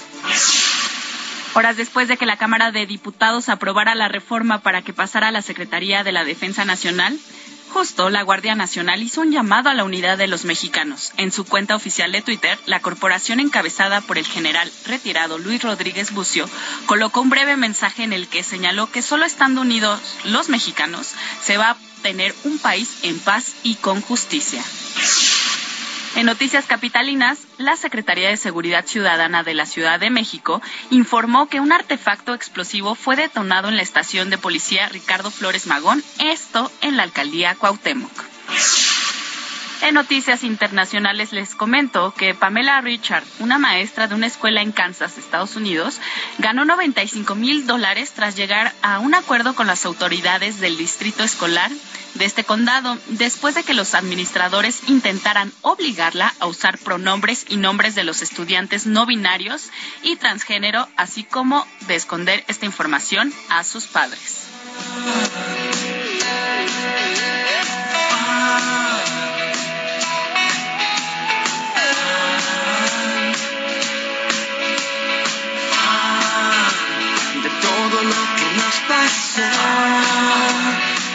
Horas 1.55 1.77
después 1.77 2.09
de 2.09 2.17
que 2.17 2.25
la 2.25 2.35
Cámara 2.35 2.71
de 2.71 2.85
Diputados 2.85 3.47
aprobara 3.47 3.95
la 3.95 4.09
reforma 4.09 4.59
para 4.59 4.81
que 4.81 4.91
pasara 4.91 5.29
a 5.29 5.31
la 5.31 5.41
Secretaría 5.41 6.03
de 6.03 6.11
la 6.11 6.25
Defensa 6.25 6.65
Nacional, 6.65 7.17
justo 7.69 8.09
la 8.09 8.23
Guardia 8.23 8.55
Nacional 8.55 9.01
hizo 9.01 9.21
un 9.21 9.31
llamado 9.31 9.69
a 9.69 9.73
la 9.73 9.85
unidad 9.85 10.17
de 10.17 10.27
los 10.27 10.43
mexicanos. 10.43 11.13
En 11.15 11.31
su 11.31 11.45
cuenta 11.45 11.73
oficial 11.73 12.11
de 12.11 12.21
Twitter, 12.21 12.59
la 12.65 12.81
corporación 12.81 13.39
encabezada 13.39 14.01
por 14.01 14.17
el 14.17 14.25
general 14.25 14.69
retirado 14.85 15.37
Luis 15.37 15.63
Rodríguez 15.63 16.11
Bucio 16.11 16.49
colocó 16.87 17.21
un 17.21 17.29
breve 17.29 17.55
mensaje 17.55 18.03
en 18.03 18.11
el 18.11 18.27
que 18.27 18.43
señaló 18.43 18.91
que 18.91 19.01
solo 19.01 19.23
estando 19.23 19.61
unidos 19.61 20.01
los 20.25 20.49
mexicanos 20.49 21.13
se 21.41 21.55
va 21.55 21.69
a 21.69 21.77
tener 22.01 22.35
un 22.43 22.59
país 22.59 22.97
en 23.03 23.17
paz 23.17 23.53
y 23.63 23.75
con 23.75 24.01
justicia. 24.01 24.61
En 26.15 26.25
noticias 26.25 26.65
capitalinas, 26.65 27.39
la 27.57 27.75
Secretaría 27.75 28.29
de 28.29 28.37
Seguridad 28.37 28.85
Ciudadana 28.85 29.43
de 29.43 29.53
la 29.53 29.65
Ciudad 29.65 29.99
de 29.99 30.09
México 30.09 30.61
informó 30.89 31.47
que 31.47 31.59
un 31.59 31.73
artefacto 31.73 32.33
explosivo 32.33 32.95
fue 32.95 33.17
detonado 33.17 33.67
en 33.67 33.75
la 33.75 33.81
estación 33.81 34.29
de 34.29 34.37
policía 34.37 34.87
Ricardo 34.87 35.29
Flores 35.29 35.67
Magón, 35.67 36.01
esto 36.19 36.71
en 36.79 36.95
la 36.95 37.03
alcaldía 37.03 37.55
Cuauhtémoc. 37.55 38.11
En 39.81 39.93
noticias 39.93 40.43
internacionales 40.43 41.31
les 41.31 41.53
comento 41.53 42.13
que 42.17 42.33
Pamela 42.33 42.81
Richard, 42.81 43.23
una 43.39 43.59
maestra 43.59 44.07
de 44.07 44.15
una 44.15 44.27
escuela 44.27 44.61
en 44.61 44.71
Kansas, 44.71 45.17
Estados 45.17 45.55
Unidos, 45.55 45.99
ganó 46.39 46.65
95 46.65 47.35
mil 47.35 47.67
dólares 47.67 48.13
tras 48.13 48.35
llegar 48.35 48.73
a 48.81 48.99
un 48.99 49.13
acuerdo 49.13 49.53
con 49.53 49.67
las 49.67 49.85
autoridades 49.85 50.59
del 50.59 50.77
distrito 50.77 51.23
escolar 51.23 51.69
de 52.15 52.25
este 52.25 52.45
condado, 52.45 52.97
después 53.07 53.55
de 53.55 53.63
que 53.63 53.73
los 53.73 53.93
administradores 53.93 54.87
intentaran 54.87 55.51
obligarla 55.61 56.33
a 56.39 56.47
usar 56.47 56.77
pronombres 56.77 57.45
y 57.49 57.57
nombres 57.57 57.93
de 57.93 58.05
los 58.05 58.21
estudiantes 58.21 58.85
no 58.85 59.05
binarios 59.05 59.69
y 60.01 60.15
transgénero, 60.15 60.87
así 60.95 61.23
como 61.23 61.67
de 61.87 61.95
esconder 61.95 62.43
esta 62.47 62.65
información 62.65 63.33
a 63.49 63.63
sus 63.63 63.85
padres. 63.85 64.47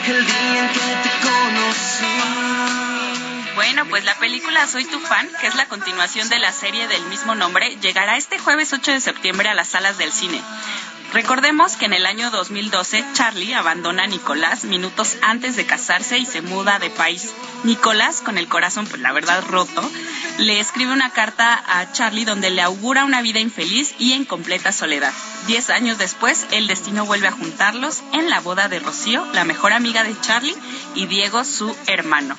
El 0.07 0.27
día 0.27 0.59
en 0.59 0.69
que 0.73 0.81
te 1.03 1.11
conocí. 1.23 2.05
Bueno, 3.55 3.87
pues 3.87 4.05
la 4.05 4.15
película 4.17 4.67
Soy 4.67 4.85
tu 4.85 4.99
fan, 4.99 5.29
que 5.41 5.47
es 5.47 5.55
la 5.55 5.67
continuación 5.67 6.29
de 6.29 6.39
la 6.39 6.53
serie 6.53 6.89
del 6.89 7.05
mismo 7.07 7.35
nombre, 7.35 7.77
llegará 7.81 8.17
este 8.17 8.39
jueves 8.39 8.73
8 8.73 8.93
de 8.93 9.01
septiembre 9.01 9.49
a 9.49 9.55
las 9.55 9.69
salas 9.69 9.99
del 9.99 10.13
cine. 10.13 10.43
Recordemos 11.13 11.77
que 11.77 11.87
en 11.87 11.93
el 11.93 12.07
año 12.07 12.31
2012 12.31 13.05
Charlie 13.15 13.55
abandona 13.55 14.05
a 14.05 14.07
Nicolás 14.07 14.63
minutos 14.63 15.17
antes 15.23 15.57
de 15.57 15.67
casarse 15.67 16.19
y 16.19 16.25
se 16.25 16.41
muda 16.41 16.79
de 16.79 16.89
país. 16.89 17.33
Nicolás, 17.65 18.21
con 18.21 18.39
el 18.39 18.47
corazón, 18.47 18.87
pues 18.87 19.03
la 19.03 19.13
verdad 19.13 19.43
roto, 19.49 19.91
le 20.39 20.61
escribe 20.61 20.93
una 20.93 21.11
carta 21.11 21.61
a 21.67 21.91
Charlie 21.91 22.25
donde 22.25 22.51
le 22.51 22.63
augura 22.63 23.05
una 23.05 23.23
vida 23.23 23.41
infeliz 23.41 23.93
y 23.99 24.13
en 24.13 24.25
completa 24.25 24.71
soledad. 24.71 25.13
Diez 25.49 25.69
años 25.71 25.99
después, 25.99 26.47
el 26.53 26.69
destino 26.69 27.05
vuelve 27.05 27.27
a 27.27 27.33
juntarlos 27.33 28.03
en 28.13 28.31
la 28.31 28.39
boda 28.39 28.69
de 28.69 28.79
Rocío, 28.79 29.27
la 29.33 29.45
mejor 29.45 29.73
amiga 29.73 30.05
de 30.05 30.19
Charlie, 30.21 30.57
y 30.95 31.07
Diego, 31.07 31.45
su 31.45 31.75
hermano. 31.89 32.37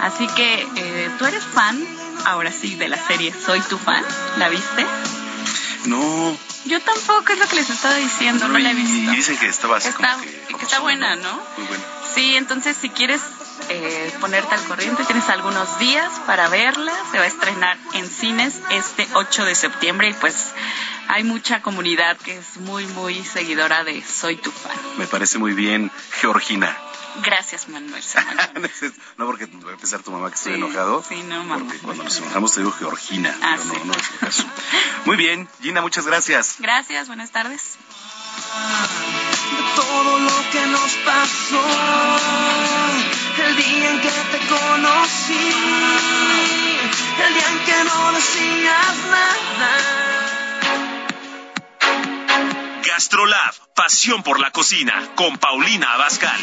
Así 0.00 0.26
que, 0.28 0.66
eh, 0.76 1.10
¿tú 1.18 1.26
eres 1.26 1.44
fan, 1.44 1.86
ahora 2.24 2.50
sí, 2.50 2.74
de 2.74 2.88
la 2.88 3.06
serie 3.06 3.34
Soy 3.44 3.60
tu 3.60 3.76
fan? 3.76 4.02
¿La 4.38 4.48
viste? 4.48 4.86
No. 5.86 6.36
Yo 6.64 6.80
tampoco 6.80 7.32
es 7.32 7.38
lo 7.38 7.46
que 7.46 7.56
les 7.56 7.70
estaba 7.70 7.94
diciendo, 7.96 8.48
no, 8.48 8.58
la 8.58 8.70
he 8.70 8.74
visto. 8.74 9.12
Y 9.12 9.16
dicen 9.16 9.36
que 9.36 9.46
estaba 9.46 9.76
así 9.76 9.88
Está, 9.88 10.12
como 10.12 10.22
que, 10.24 10.54
que 10.54 10.64
está 10.64 10.80
buena, 10.80 11.16
¿no? 11.16 11.40
Muy 11.56 11.66
buena. 11.66 11.84
Sí, 12.14 12.36
entonces 12.36 12.76
si 12.80 12.88
quieres 12.90 13.20
eh, 13.68 14.12
ponerte 14.20 14.54
al 14.54 14.64
corriente, 14.64 15.04
tienes 15.04 15.28
algunos 15.28 15.78
días 15.78 16.10
para 16.26 16.48
verla. 16.48 16.92
Se 17.10 17.18
va 17.18 17.24
a 17.24 17.28
estrenar 17.28 17.78
en 17.94 18.08
cines 18.08 18.60
este 18.70 19.06
8 19.14 19.44
de 19.44 19.54
septiembre 19.54 20.08
y 20.08 20.14
pues 20.14 20.52
hay 21.08 21.24
mucha 21.24 21.62
comunidad 21.62 22.16
que 22.18 22.36
es 22.38 22.56
muy, 22.58 22.86
muy 22.88 23.24
seguidora 23.24 23.84
de 23.84 24.02
Soy 24.02 24.36
tu 24.36 24.50
fan. 24.50 24.76
Me 24.96 25.06
parece 25.06 25.38
muy 25.38 25.52
bien, 25.52 25.90
Georgina. 26.12 26.76
Gracias, 27.22 27.68
Manuel. 27.68 28.02
no 29.18 29.26
porque 29.26 29.46
va 29.46 29.70
a 29.70 29.74
empezar 29.74 30.02
tu 30.02 30.10
mamá 30.10 30.30
que 30.30 30.36
estoy 30.36 30.54
enojado. 30.54 31.04
Sí, 31.08 31.22
no, 31.22 31.44
mamá. 31.44 31.64
Porque 31.64 31.78
cuando 31.78 32.04
nos 32.04 32.16
enojamos 32.18 32.52
te 32.52 32.60
digo 32.60 32.72
Georgina. 32.72 33.36
Ah, 33.40 33.56
pero 33.56 33.74
sí. 33.74 33.78
no, 33.78 33.84
no 33.84 33.92
es 33.92 34.10
el 34.10 34.18
caso. 34.18 34.44
Muy 35.04 35.16
bien, 35.16 35.48
Gina, 35.62 35.80
muchas 35.80 36.06
gracias. 36.06 36.56
Gracias, 36.58 37.06
buenas 37.06 37.30
tardes. 37.30 37.76
todo 39.76 40.18
lo 40.18 40.50
que 40.50 40.66
nos 40.66 40.92
pasó 41.04 41.64
el 43.38 43.56
día 43.56 43.90
en 43.90 44.00
que 44.00 44.10
te 44.10 44.38
conocí, 44.46 45.52
el 47.26 47.34
día 47.34 47.48
en 47.48 47.58
que 47.64 47.84
no 47.84 48.12
decías 48.12 48.96
nada. 49.10 49.70
Gastrolab, 52.86 53.54
pasión 53.74 54.22
por 54.22 54.38
la 54.38 54.50
cocina, 54.50 55.10
con 55.16 55.36
Paulina 55.38 55.94
Abascal. 55.94 56.40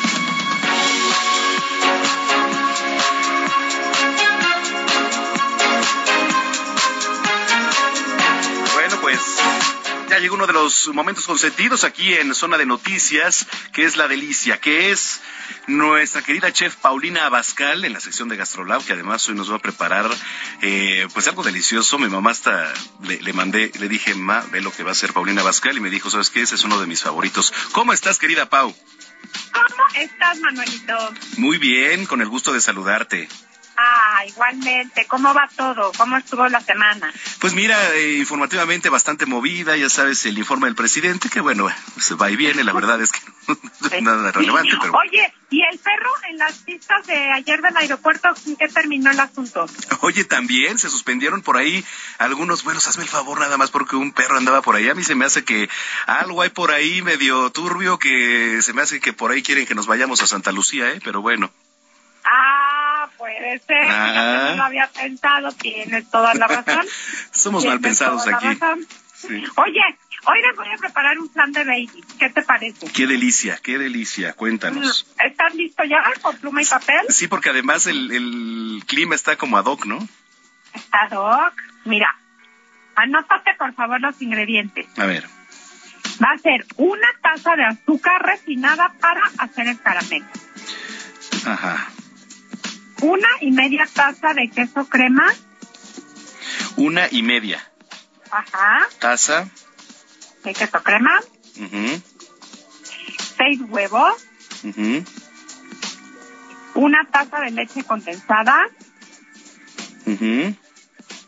Ya 10.12 10.20
llegó 10.20 10.36
uno 10.36 10.46
de 10.46 10.52
los 10.52 10.90
momentos 10.90 11.26
consentidos 11.26 11.86
aquí 11.86 12.14
en 12.14 12.36
Zona 12.36 12.58
de 12.58 12.66
Noticias, 12.66 13.48
que 13.72 13.86
es 13.86 13.96
la 13.96 14.10
delicia, 14.10 14.60
que 14.60 14.92
es 14.92 15.22
nuestra 15.68 16.22
querida 16.22 16.52
chef 16.52 16.76
Paulina 16.76 17.28
Abascal 17.28 17.86
en 17.86 17.94
la 17.94 18.02
sección 18.02 18.28
de 18.28 18.36
Gastrolab, 18.36 18.84
que 18.84 18.92
además 18.92 19.30
hoy 19.30 19.36
nos 19.36 19.50
va 19.50 19.56
a 19.56 19.60
preparar 19.60 20.12
eh, 20.62 21.08
pues 21.14 21.30
algo 21.30 21.44
delicioso. 21.44 21.98
Mi 21.98 22.10
mamá 22.10 22.32
hasta 22.32 22.74
le, 23.04 23.22
le 23.22 23.32
mandé, 23.32 23.72
le 23.80 23.88
dije, 23.88 24.14
ma, 24.14 24.42
ve 24.52 24.60
lo 24.60 24.74
que 24.74 24.84
va 24.84 24.90
a 24.90 24.92
hacer 24.92 25.14
Paulina 25.14 25.44
Abascal 25.44 25.78
y 25.78 25.80
me 25.80 25.90
dijo, 25.90 26.10
¿sabes 26.10 26.30
qué? 26.30 26.42
Ese 26.42 26.56
es 26.56 26.64
uno 26.66 26.82
de 26.82 26.88
mis 26.88 27.04
favoritos. 27.04 27.54
¿Cómo 27.72 27.94
estás, 27.94 28.20
querida 28.20 28.50
Pau? 28.50 28.76
¿Cómo 29.54 29.88
estás, 29.96 30.40
Manuelito? 30.42 31.14
Muy 31.38 31.58
bien, 31.58 32.06
con 32.06 32.20
el 32.20 32.28
gusto 32.28 32.52
de 32.52 32.60
saludarte. 32.60 33.30
Ah, 33.84 34.24
igualmente. 34.28 35.08
¿Cómo 35.08 35.34
va 35.34 35.50
todo? 35.56 35.92
¿Cómo 35.98 36.16
estuvo 36.18 36.48
la 36.48 36.62
semana? 36.62 37.12
Pues 37.40 37.56
mira, 37.56 37.96
eh, 37.96 38.18
informativamente 38.20 38.90
bastante 38.90 39.26
movida, 39.26 39.76
ya 39.76 39.90
sabes, 39.90 40.24
el 40.28 40.38
informe 40.38 40.68
del 40.68 40.76
presidente, 40.76 41.30
que 41.30 41.42
bueno, 41.42 41.68
se 41.98 42.14
va 42.14 42.30
y 42.30 42.36
viene, 42.36 42.64
la 42.64 42.74
verdad 42.74 43.02
es 43.02 43.12
que 43.12 43.20
es 43.96 44.04
nada 44.04 44.32
relevante, 44.32 44.78
pero 44.80 44.94
Oye, 44.94 45.34
¿y 45.50 45.64
el 45.64 45.80
perro 45.80 46.12
en 46.30 46.38
las 46.38 46.60
pistas 46.60 47.08
de 47.08 47.32
ayer 47.32 47.60
del 47.62 47.76
aeropuerto, 47.76 48.30
en 48.46 48.56
qué 48.56 48.68
terminó 48.68 49.10
el 49.10 49.20
asunto? 49.20 49.66
Oye, 50.02 50.26
también 50.26 50.78
se 50.78 50.90
suspendieron 50.90 51.42
por 51.42 51.58
ahí 51.58 51.84
algunos 52.20 52.64
vuelos. 52.64 52.88
Hazme 52.88 53.04
el 53.04 53.10
favor 53.10 53.40
nada 53.40 53.58
más 53.58 53.72
porque 53.72 53.96
un 53.96 54.12
perro 54.12 54.38
andaba 54.38 54.62
por 54.62 54.76
ahí. 54.76 54.90
A 54.90 54.96
mí 54.96 55.04
se 55.04 55.16
me 55.16 55.26
hace 55.26 55.44
que 55.44 55.70
algo 56.06 56.44
hay 56.44 56.50
por 56.50 56.72
ahí 56.72 57.02
medio 57.02 57.50
turbio 57.50 57.98
que 57.98 58.62
se 58.62 58.74
me 58.74 58.84
hace 58.84 59.00
que 59.00 59.14
por 59.14 59.32
ahí 59.32 59.42
quieren 59.42 59.66
que 59.66 59.76
nos 59.76 59.88
vayamos 59.88 60.22
a 60.22 60.28
Santa 60.28 60.52
Lucía, 60.52 60.92
¿eh? 60.92 61.00
Pero 61.04 61.22
bueno. 61.22 61.52
Puede 63.52 63.60
ser. 63.60 63.92
Ah. 63.92 64.08
Fíjate, 64.08 64.50
No 64.52 64.56
lo 64.58 64.64
había 64.64 64.88
pensado. 64.88 65.52
Tienes 65.54 66.10
toda 66.10 66.34
la 66.36 66.48
razón. 66.48 66.86
Somos 67.32 67.66
mal 67.66 67.80
pensados 67.80 68.26
aquí. 68.28 68.48
Sí. 69.14 69.44
Oye, 69.56 69.82
hoy 70.26 70.42
les 70.42 70.56
voy 70.56 70.68
a 70.74 70.78
preparar 70.78 71.20
un 71.20 71.30
plan 71.30 71.52
de 71.52 71.64
baby. 71.64 72.04
¿Qué 72.18 72.30
te 72.30 72.42
parece? 72.42 72.92
Qué 72.92 73.06
delicia, 73.06 73.60
qué 73.62 73.78
delicia. 73.78 74.34
Cuéntanos. 74.34 75.06
¿Estás 75.24 75.54
listo 75.54 75.84
ya 75.84 76.04
con 76.22 76.38
pluma 76.38 76.62
y 76.62 76.66
papel? 76.66 77.02
Sí, 77.10 77.28
porque 77.28 77.50
además 77.50 77.86
el, 77.88 78.12
el 78.12 78.84
clima 78.88 79.16
está 79.16 79.36
como 79.36 79.58
ad 79.58 79.66
hoc, 79.66 79.86
¿no? 79.86 80.00
Está 80.74 81.08
Doc. 81.10 81.54
Mira, 81.86 82.16
anótate 82.96 83.54
por 83.58 83.74
favor 83.74 84.00
los 84.02 84.20
ingredientes. 84.22 84.88
A 84.98 85.06
ver. 85.06 85.28
Va 86.24 86.32
a 86.32 86.38
ser 86.38 86.66
una 86.78 87.08
taza 87.22 87.56
de 87.56 87.66
azúcar 87.66 88.22
refinada 88.24 88.94
para 89.00 89.22
hacer 89.38 89.68
el 89.68 89.80
caramelo. 89.80 90.26
Ajá. 91.46 91.90
Una 93.02 93.28
y 93.42 93.52
media 93.52 93.88
taza 93.92 94.34
de 94.34 94.50
queso 94.50 94.86
crema. 94.88 95.26
Una 96.78 97.08
y 97.12 97.24
media 97.24 97.60
Ajá. 98.30 98.88
taza. 99.00 99.48
De 100.44 100.54
queso 100.54 100.82
crema. 100.84 101.20
Ujú, 101.60 102.02
Seis 103.38 103.60
huevos. 103.70 104.14
ujú, 104.64 105.04
Una 106.76 107.06
taza 107.12 107.40
de 107.42 107.52
leche 107.52 107.84
condensada. 107.84 108.58
ujú. 110.06 110.56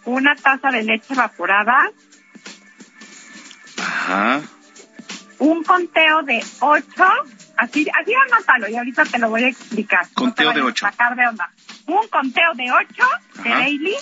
Una 0.06 0.36
taza 0.36 0.70
de 0.72 0.84
leche 0.84 1.14
evaporada. 1.14 1.90
Ajá. 3.78 4.42
Un 5.40 5.64
conteo 5.64 6.24
de 6.24 6.44
ocho. 6.62 7.06
Así, 7.58 7.86
así 8.02 8.12
anótalo 8.32 8.68
y 8.70 8.76
ahorita 8.76 9.04
te 9.06 9.20
lo 9.20 9.30
voy 9.30 9.44
a 9.44 9.48
explicar. 9.50 10.08
Conteo 10.14 10.50
te 10.54 10.56
de 10.56 10.62
ocho. 10.62 10.86
sacar 10.86 11.16
de 11.16 11.28
onda. 11.28 11.52
Un 11.88 12.08
conteo 12.08 12.54
de 12.56 12.72
ocho 12.72 13.04
de. 13.44 13.50
Bailey. 13.50 13.96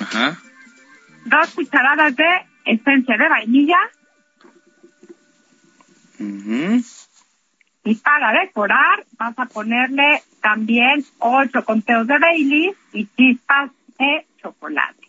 Ajá. 0.00 0.40
Dos 1.24 1.50
cucharadas 1.50 2.16
de 2.16 2.46
esencia 2.64 3.16
de 3.16 3.28
vainilla. 3.28 3.78
ujú. 6.18 6.82
Y 7.82 7.94
para 7.96 8.32
decorar 8.40 9.06
vas 9.18 9.38
a 9.38 9.46
ponerle 9.46 10.22
también 10.42 11.04
ocho 11.18 11.64
conteos 11.64 12.06
de 12.06 12.18
Bailey 12.18 12.74
y 12.92 13.06
chispas 13.16 13.70
de 13.98 14.26
chocolate. 14.42 15.08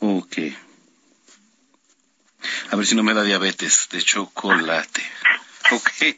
Ok. 0.00 0.38
A 2.70 2.76
ver 2.76 2.86
si 2.86 2.94
no 2.94 3.02
me 3.02 3.14
da 3.14 3.22
diabetes 3.22 3.88
de 3.90 4.02
chocolate. 4.02 5.02
Ok, 5.72 6.16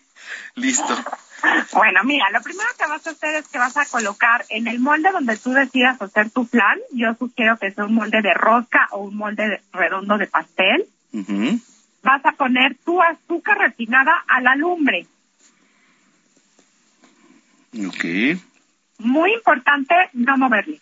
listo. 0.55 1.05
Bueno, 1.72 2.03
mira, 2.05 2.30
lo 2.30 2.41
primero 2.43 2.68
que 2.78 2.86
vas 2.86 3.07
a 3.07 3.11
hacer 3.11 3.36
es 3.36 3.49
que 3.49 3.59
vas 3.59 3.76
a 3.76 3.86
colocar 3.86 4.45
en 4.51 4.66
el 4.66 4.80
molde 4.80 5.11
donde 5.12 5.36
tú 5.36 5.53
decidas 5.53 6.01
hacer 6.03 6.30
tu 6.30 6.47
plan. 6.47 6.78
Yo 6.93 7.14
sugiero 7.14 7.57
que 7.59 7.70
sea 7.70 7.84
un 7.84 7.95
molde 7.95 8.20
de 8.22 8.34
rosca 8.34 8.88
o 8.93 9.01
un 9.05 9.16
molde 9.16 9.49
de- 9.49 9.61
redondo 9.72 10.18
de 10.18 10.26
pastel. 10.26 10.84
Vas 12.03 12.24
a 12.24 12.32
poner 12.32 12.76
tu 12.84 13.01
azúcar 13.03 13.59
refinada 13.59 14.12
a 14.26 14.41
la 14.41 14.57
lumbre. 14.57 15.07
Ok. 17.86 18.05
Muy 18.99 19.32
importante, 19.34 19.95
no 20.14 20.36
moverle. 20.36 20.80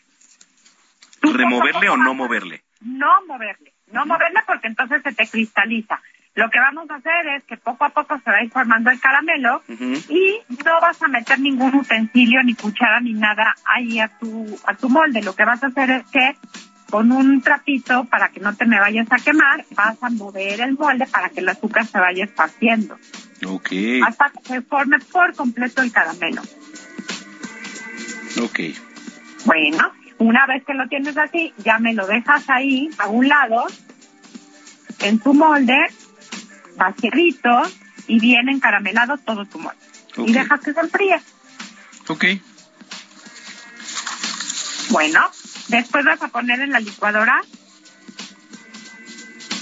¿Removerle 1.22 1.88
o 1.88 1.96
no 1.96 2.14
moverle? 2.14 2.62
No 2.80 3.26
moverle. 3.26 3.72
No 3.92 4.06
moverle 4.06 4.40
porque 4.46 4.68
entonces 4.68 5.02
se 5.02 5.12
te 5.12 5.26
cristaliza. 5.28 6.00
Lo 6.38 6.48
que 6.50 6.60
vamos 6.60 6.88
a 6.88 6.94
hacer 6.94 7.26
es 7.36 7.42
que 7.42 7.56
poco 7.56 7.84
a 7.84 7.88
poco 7.88 8.16
se 8.22 8.30
va 8.30 8.36
a 8.36 8.44
ir 8.44 8.50
formando 8.52 8.90
el 8.90 9.00
caramelo 9.00 9.60
y 9.68 10.38
no 10.64 10.80
vas 10.80 11.02
a 11.02 11.08
meter 11.08 11.40
ningún 11.40 11.74
utensilio, 11.74 12.40
ni 12.44 12.54
cuchara, 12.54 13.00
ni 13.00 13.12
nada 13.12 13.56
ahí 13.64 13.98
a 13.98 14.06
tu, 14.06 14.56
a 14.64 14.72
tu 14.74 14.88
molde. 14.88 15.20
Lo 15.20 15.34
que 15.34 15.44
vas 15.44 15.64
a 15.64 15.66
hacer 15.66 15.90
es 15.90 16.04
que 16.12 16.36
con 16.90 17.10
un 17.10 17.42
trapito, 17.42 18.04
para 18.04 18.28
que 18.28 18.38
no 18.38 18.54
te 18.54 18.66
me 18.66 18.78
vayas 18.78 19.08
a 19.10 19.16
quemar, 19.16 19.64
vas 19.72 20.00
a 20.00 20.10
mover 20.10 20.60
el 20.60 20.78
molde 20.78 21.06
para 21.08 21.28
que 21.28 21.40
el 21.40 21.48
azúcar 21.48 21.84
se 21.86 21.98
vaya 21.98 22.22
esparciendo. 22.24 22.96
Ok, 23.44 23.72
Hasta 24.06 24.30
que 24.30 24.42
se 24.44 24.62
forme 24.62 25.00
por 25.00 25.34
completo 25.34 25.82
el 25.82 25.90
caramelo. 25.90 26.42
ok. 28.40 28.60
Bueno, 29.44 29.92
una 30.18 30.46
vez 30.46 30.64
que 30.64 30.74
lo 30.74 30.86
tienes 30.86 31.18
así, 31.18 31.52
ya 31.58 31.80
me 31.80 31.94
lo 31.94 32.06
dejas 32.06 32.48
ahí 32.48 32.88
a 32.98 33.08
un 33.08 33.26
lado, 33.26 33.66
en 35.00 35.18
tu 35.18 35.34
molde, 35.34 35.76
vaciadito 36.78 37.62
y 38.06 38.20
bien 38.20 38.48
encaramelado 38.48 39.18
todo 39.18 39.44
tu 39.44 39.58
molde. 39.58 39.78
Ok. 40.16 40.28
Y 40.28 40.32
dejas 40.32 40.60
que 40.60 40.72
se 40.72 40.80
enfríe. 40.80 41.20
Ok. 42.08 42.24
Bueno, 44.90 45.20
después 45.68 46.04
vas 46.04 46.22
a 46.22 46.28
poner 46.28 46.60
en 46.60 46.72
la 46.72 46.80
licuadora 46.80 47.42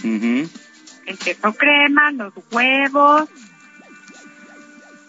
el 0.04 1.18
queso 1.18 1.52
crema, 1.54 2.12
los 2.12 2.32
huevos, 2.52 3.28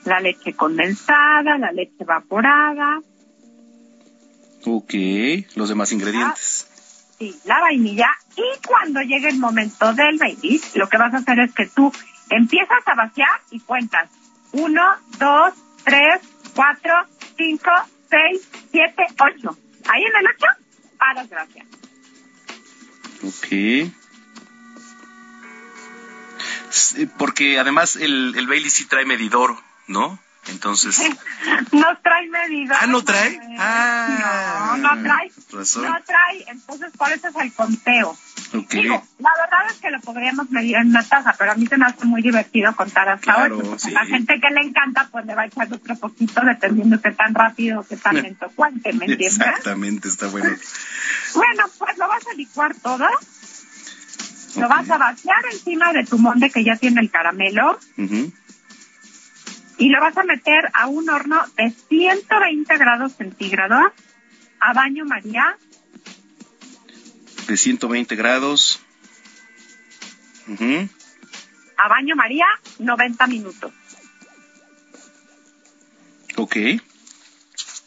la 0.05 0.19
leche 0.19 0.53
condensada, 0.53 1.57
la 1.59 1.71
leche 1.71 1.95
evaporada, 1.99 2.99
Ok, 4.69 4.93
los 5.55 5.69
demás 5.69 5.93
ingredientes. 5.93 6.66
Sí, 7.17 7.39
la 7.45 7.59
vainilla 7.61 8.09
y 8.35 8.65
cuando 8.65 9.01
llegue 9.01 9.29
el 9.29 9.39
momento 9.39 9.93
del 9.93 10.17
baby, 10.17 10.61
lo 10.75 10.87
que 10.87 10.97
vas 10.97 11.13
a 11.13 11.17
hacer 11.17 11.39
es 11.39 11.53
que 11.53 11.65
tú 11.67 11.91
empiezas 12.29 12.85
a 12.85 12.95
vaciar 12.95 13.41
y 13.51 13.59
cuentas. 13.59 14.09
Uno, 14.51 14.83
dos, 15.17 15.53
tres, 15.83 16.21
cuatro, 16.55 16.93
cinco, 17.35 17.71
seis, 18.09 18.47
siete, 18.71 19.03
ocho. 19.19 19.57
Ahí 19.89 20.03
en 20.03 20.15
el 20.19 20.27
ocho, 20.27 20.47
paras 20.97 21.29
gracias. 21.29 21.67
Ok. 23.23 23.91
Porque 27.17 27.59
además 27.59 27.95
el, 27.95 28.35
el 28.37 28.47
Bailey 28.47 28.69
sí 28.69 28.85
trae 28.85 29.05
medidor, 29.05 29.57
¿no? 29.87 30.19
Entonces. 30.49 30.99
no 31.71 31.97
trae 32.03 32.27
medidor. 32.29 32.77
Ah, 32.79 32.87
no 32.87 33.03
trae. 33.03 33.39
Ah, 33.59 34.75
no, 34.79 34.95
no 34.95 35.03
trae. 35.03 35.31
Razón. 35.51 35.83
No 35.83 35.95
trae, 36.05 36.45
entonces 36.47 36.91
por 36.97 37.11
eso 37.11 37.27
es 37.27 37.35
el 37.35 37.53
conteo. 37.53 38.17
Okay. 38.53 38.83
Digo, 38.83 39.03
la 39.19 39.29
verdad 39.41 39.69
es 39.69 39.77
que 39.77 39.91
lo 39.91 39.99
podríamos 39.99 40.49
medir 40.51 40.77
en 40.77 40.87
una 40.89 41.03
taza, 41.03 41.35
pero 41.37 41.51
a 41.51 41.55
mí 41.55 41.67
se 41.67 41.75
me 41.77 41.85
hace 41.85 42.05
muy 42.05 42.21
divertido 42.21 42.73
contar 42.75 43.09
hasta 43.09 43.33
Claro, 43.33 43.57
ocho. 43.57 43.75
sí. 43.79 43.91
La 43.91 44.05
gente 44.05 44.39
que 44.39 44.49
le 44.53 44.61
encanta, 44.61 45.09
pues 45.11 45.25
le 45.25 45.35
va 45.35 45.41
a 45.41 45.45
echar 45.47 45.67
otro 45.73 45.95
poquito, 45.97 46.41
dependiendo 46.45 47.01
qué 47.01 47.11
tan 47.11 47.33
rápido 47.35 47.81
o 47.81 47.83
qué 47.83 47.97
tan 47.97 48.15
lento 48.21 48.49
cuente, 48.55 48.93
¿me 48.93 49.05
entiendes? 49.05 49.37
Exactamente, 49.37 50.07
está 50.07 50.27
bueno. 50.27 50.49
Bueno, 51.35 51.63
pues 51.77 51.97
lo 51.97 52.07
vas 52.07 52.25
a 52.25 52.33
licuar 52.35 52.73
todo. 52.75 53.05
Lo 54.55 54.67
vas 54.69 54.89
a 54.89 54.97
vaciar 54.97 55.45
encima 55.51 55.91
de 55.93 56.03
tu 56.05 56.17
molde 56.17 56.49
que 56.49 56.63
ya 56.63 56.75
tiene 56.77 57.01
el 57.01 57.11
caramelo 57.11 57.77
Ujú. 57.97 58.31
Y 59.77 59.89
lo 59.89 60.01
vas 60.01 60.17
a 60.17 60.23
meter 60.23 60.69
a 60.73 60.87
un 60.87 61.09
horno 61.09 61.43
de 61.55 61.71
120 61.71 62.77
grados 62.77 63.13
centígrados 63.13 63.91
a 64.59 64.73
baño 64.73 65.05
María 65.05 65.55
De 67.47 67.57
120 67.57 68.15
grados. 68.15 68.81
A 71.77 71.87
baño 71.87 72.15
María 72.15 72.45
90 72.79 73.27
minutos. 73.27 73.71
Ok. 76.37 76.55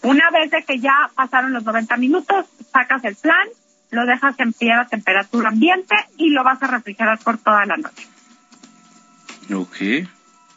Una 0.02 0.30
vez 0.30 0.50
de 0.50 0.62
que 0.64 0.78
ya 0.78 1.10
pasaron 1.14 1.52
los 1.52 1.64
90 1.64 1.96
minutos, 1.96 2.46
sacas 2.72 3.04
el 3.04 3.16
plan, 3.16 3.48
lo 3.90 4.06
dejas 4.06 4.38
en 4.38 4.52
pie 4.52 4.72
a 4.72 4.86
temperatura 4.86 5.48
ambiente 5.48 5.94
y 6.16 6.30
lo 6.30 6.44
vas 6.44 6.62
a 6.62 6.68
refrigerar 6.68 7.18
por 7.18 7.38
toda 7.38 7.66
la 7.66 7.76
noche. 7.76 8.06
Ok. 9.52 10.08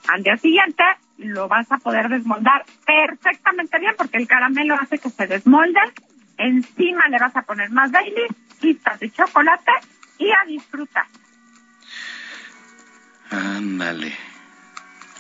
Al 0.08 0.24
día 0.24 0.38
siguiente 0.38 0.84
lo 1.24 1.47
vas 1.47 1.71
a 1.71 1.78
poder 1.78 2.09
desmoldar 2.09 2.65
perfectamente 2.86 3.80
bien 3.80 3.93
porque 3.97 4.17
el 4.17 4.28
caramelo 4.28 4.76
hace 4.76 4.99
que 4.99 5.09
se 5.09 5.28
desmolde. 5.28 5.80
Encima 6.38 7.07
le 7.09 7.19
vas 7.19 7.36
a 7.36 7.43
poner 7.43 7.69
más 7.71 7.91
Baileys, 7.91 8.34
pistas 8.59 8.99
de 8.99 9.11
chocolate 9.11 9.71
y 10.17 10.32
a 10.32 10.45
disfrutar. 10.47 11.05
Ándale. 13.30 14.15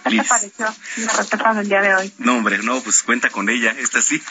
¿Qué 0.03 0.17
te 0.17 0.23
pareció 0.23 0.65
la 0.65 1.13
receta 1.13 1.53
del 1.53 1.69
día 1.69 1.81
de 1.81 1.95
hoy? 1.95 2.13
No, 2.17 2.37
hombre, 2.37 2.57
no, 2.59 2.81
pues 2.81 3.03
cuenta 3.03 3.29
con 3.29 3.49
ella, 3.49 3.73
esta 3.77 4.01
sí. 4.01 4.21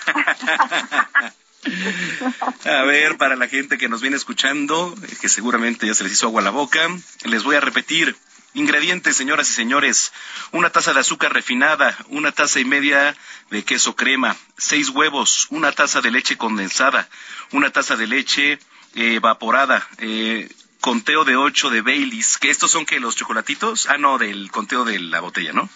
A 2.65 2.83
ver, 2.83 3.17
para 3.17 3.37
la 3.37 3.49
gente 3.49 3.79
que 3.79 3.89
nos 3.89 4.01
viene 4.01 4.17
escuchando, 4.17 4.95
eh, 5.03 5.17
que 5.21 5.29
seguramente 5.29 5.87
ya 5.87 5.95
se 5.95 6.05
les 6.05 6.13
hizo 6.15 6.27
agua 6.27 6.41
a 6.41 6.45
la 6.45 6.51
boca, 6.51 6.81
les 7.25 7.45
voy 7.45 7.57
a 7.57 7.61
repetir. 7.61 8.17
Ingredientes, 8.55 9.17
señoras 9.17 9.49
y 9.49 9.53
señores. 9.53 10.13
Una 10.51 10.71
taza 10.71 10.93
de 10.93 11.01
azúcar 11.01 11.33
refinada, 11.33 11.97
una 12.09 12.33
taza 12.33 12.61
y 12.61 12.65
media 12.65 13.17
de 13.51 13.65
queso 13.65 13.97
crema, 13.97 14.37
seis 14.59 14.91
huevos, 14.91 15.47
una 15.51 15.73
taza 15.73 16.01
de 16.01 16.11
leche 16.11 16.37
condensada, 16.37 17.09
una 17.53 17.71
taza 17.71 17.97
de 17.97 18.07
leche 18.07 18.53
eh, 18.95 19.15
evaporada, 19.15 19.87
eh, 19.99 20.51
conteo 20.81 21.25
de 21.25 21.37
ocho 21.37 21.71
de 21.71 21.81
Baileys, 21.81 22.37
que 22.39 22.51
estos 22.51 22.71
son 22.71 22.85
que 22.85 23.01
los 23.01 23.17
chocolatitos, 23.17 23.87
ah 23.89 23.97
no, 23.97 24.19
del 24.19 24.51
conteo 24.51 24.85
de 24.85 24.99
la 24.99 25.21
botella, 25.21 25.53
¿no? 25.53 25.71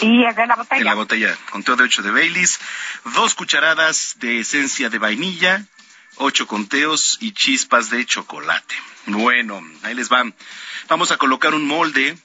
Y 0.00 0.24
es 0.24 0.36
de 0.36 0.46
la 0.46 0.56
botella. 0.56 0.80
En 0.80 0.84
la 0.84 0.94
botella, 0.94 1.38
conteo 1.50 1.76
de 1.76 1.84
8 1.84 2.02
de 2.02 2.10
Baileys, 2.10 2.60
dos 3.14 3.34
cucharadas 3.34 4.16
de 4.18 4.40
esencia 4.40 4.90
de 4.90 4.98
vainilla, 4.98 5.64
ocho 6.16 6.46
conteos 6.46 7.18
y 7.20 7.32
chispas 7.32 7.90
de 7.90 8.06
chocolate. 8.06 8.74
Bueno, 9.08 9.62
ahí 9.84 9.94
les 9.94 10.10
van. 10.10 10.34
Vamos 10.88 11.10
a 11.12 11.16
colocar 11.16 11.54
un 11.54 11.66
molde 11.66 12.18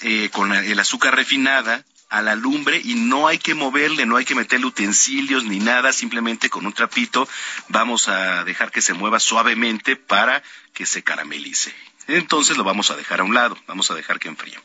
eh, 0.00 0.28
con 0.32 0.52
el 0.52 0.78
azúcar 0.78 1.14
refinada 1.14 1.84
a 2.08 2.20
la 2.20 2.34
lumbre 2.34 2.80
y 2.82 2.94
no 2.94 3.28
hay 3.28 3.38
que 3.38 3.54
moverle, 3.54 4.06
no 4.06 4.16
hay 4.16 4.24
que 4.24 4.34
meterle 4.34 4.66
utensilios 4.66 5.44
ni 5.44 5.60
nada, 5.60 5.92
simplemente 5.92 6.50
con 6.50 6.66
un 6.66 6.72
trapito 6.72 7.28
vamos 7.68 8.08
a 8.08 8.44
dejar 8.44 8.72
que 8.72 8.82
se 8.82 8.94
mueva 8.94 9.20
suavemente 9.20 9.94
para 9.94 10.42
que 10.72 10.84
se 10.84 11.02
caramelice. 11.02 11.72
Entonces 12.08 12.56
lo 12.56 12.64
vamos 12.64 12.90
a 12.90 12.96
dejar 12.96 13.20
a 13.20 13.24
un 13.24 13.34
lado, 13.34 13.56
vamos 13.68 13.90
a 13.90 13.94
dejar 13.94 14.18
que 14.18 14.28
enfríe. 14.28 14.58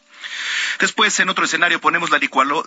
Después, 0.79 1.19
en 1.19 1.29
otro 1.29 1.45
escenario, 1.45 1.81
ponemos 1.81 2.09
la, 2.09 2.19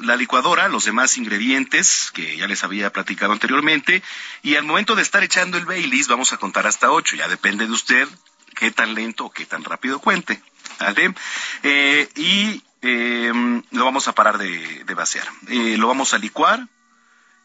la 0.03 0.16
licuadora, 0.16 0.68
los 0.68 0.84
demás 0.84 1.16
ingredientes 1.16 2.11
que 2.12 2.36
ya 2.36 2.47
les 2.47 2.62
había 2.62 2.92
platicado 2.92 3.32
anteriormente, 3.32 4.03
y 4.42 4.57
al 4.57 4.64
momento 4.64 4.95
de 4.95 5.03
estar 5.03 5.22
echando 5.24 5.59
el 5.59 5.64
Baileys, 5.64 6.09
vamos 6.09 6.32
a 6.32 6.36
contar 6.36 6.66
hasta 6.66 6.90
ocho. 6.90 7.16
Ya 7.16 7.28
depende 7.28 7.66
de 7.66 7.72
usted 7.72 8.09
qué 8.55 8.70
tan 8.70 8.94
lento 8.94 9.26
o 9.26 9.30
qué 9.30 9.46
tan 9.46 9.64
rápido 9.64 9.98
cuente. 10.00 10.42
¿vale? 10.80 11.14
Eh, 11.62 12.09
y 12.16 12.62
eh, 12.82 13.32
lo 13.70 13.84
vamos 13.84 14.09
a 14.09 14.14
parar 14.14 14.38
de, 14.38 14.84
de 14.84 14.94
vaciar. 14.94 15.26
Eh, 15.48 15.76
lo 15.78 15.88
vamos 15.88 16.14
a 16.14 16.18
licuar 16.18 16.66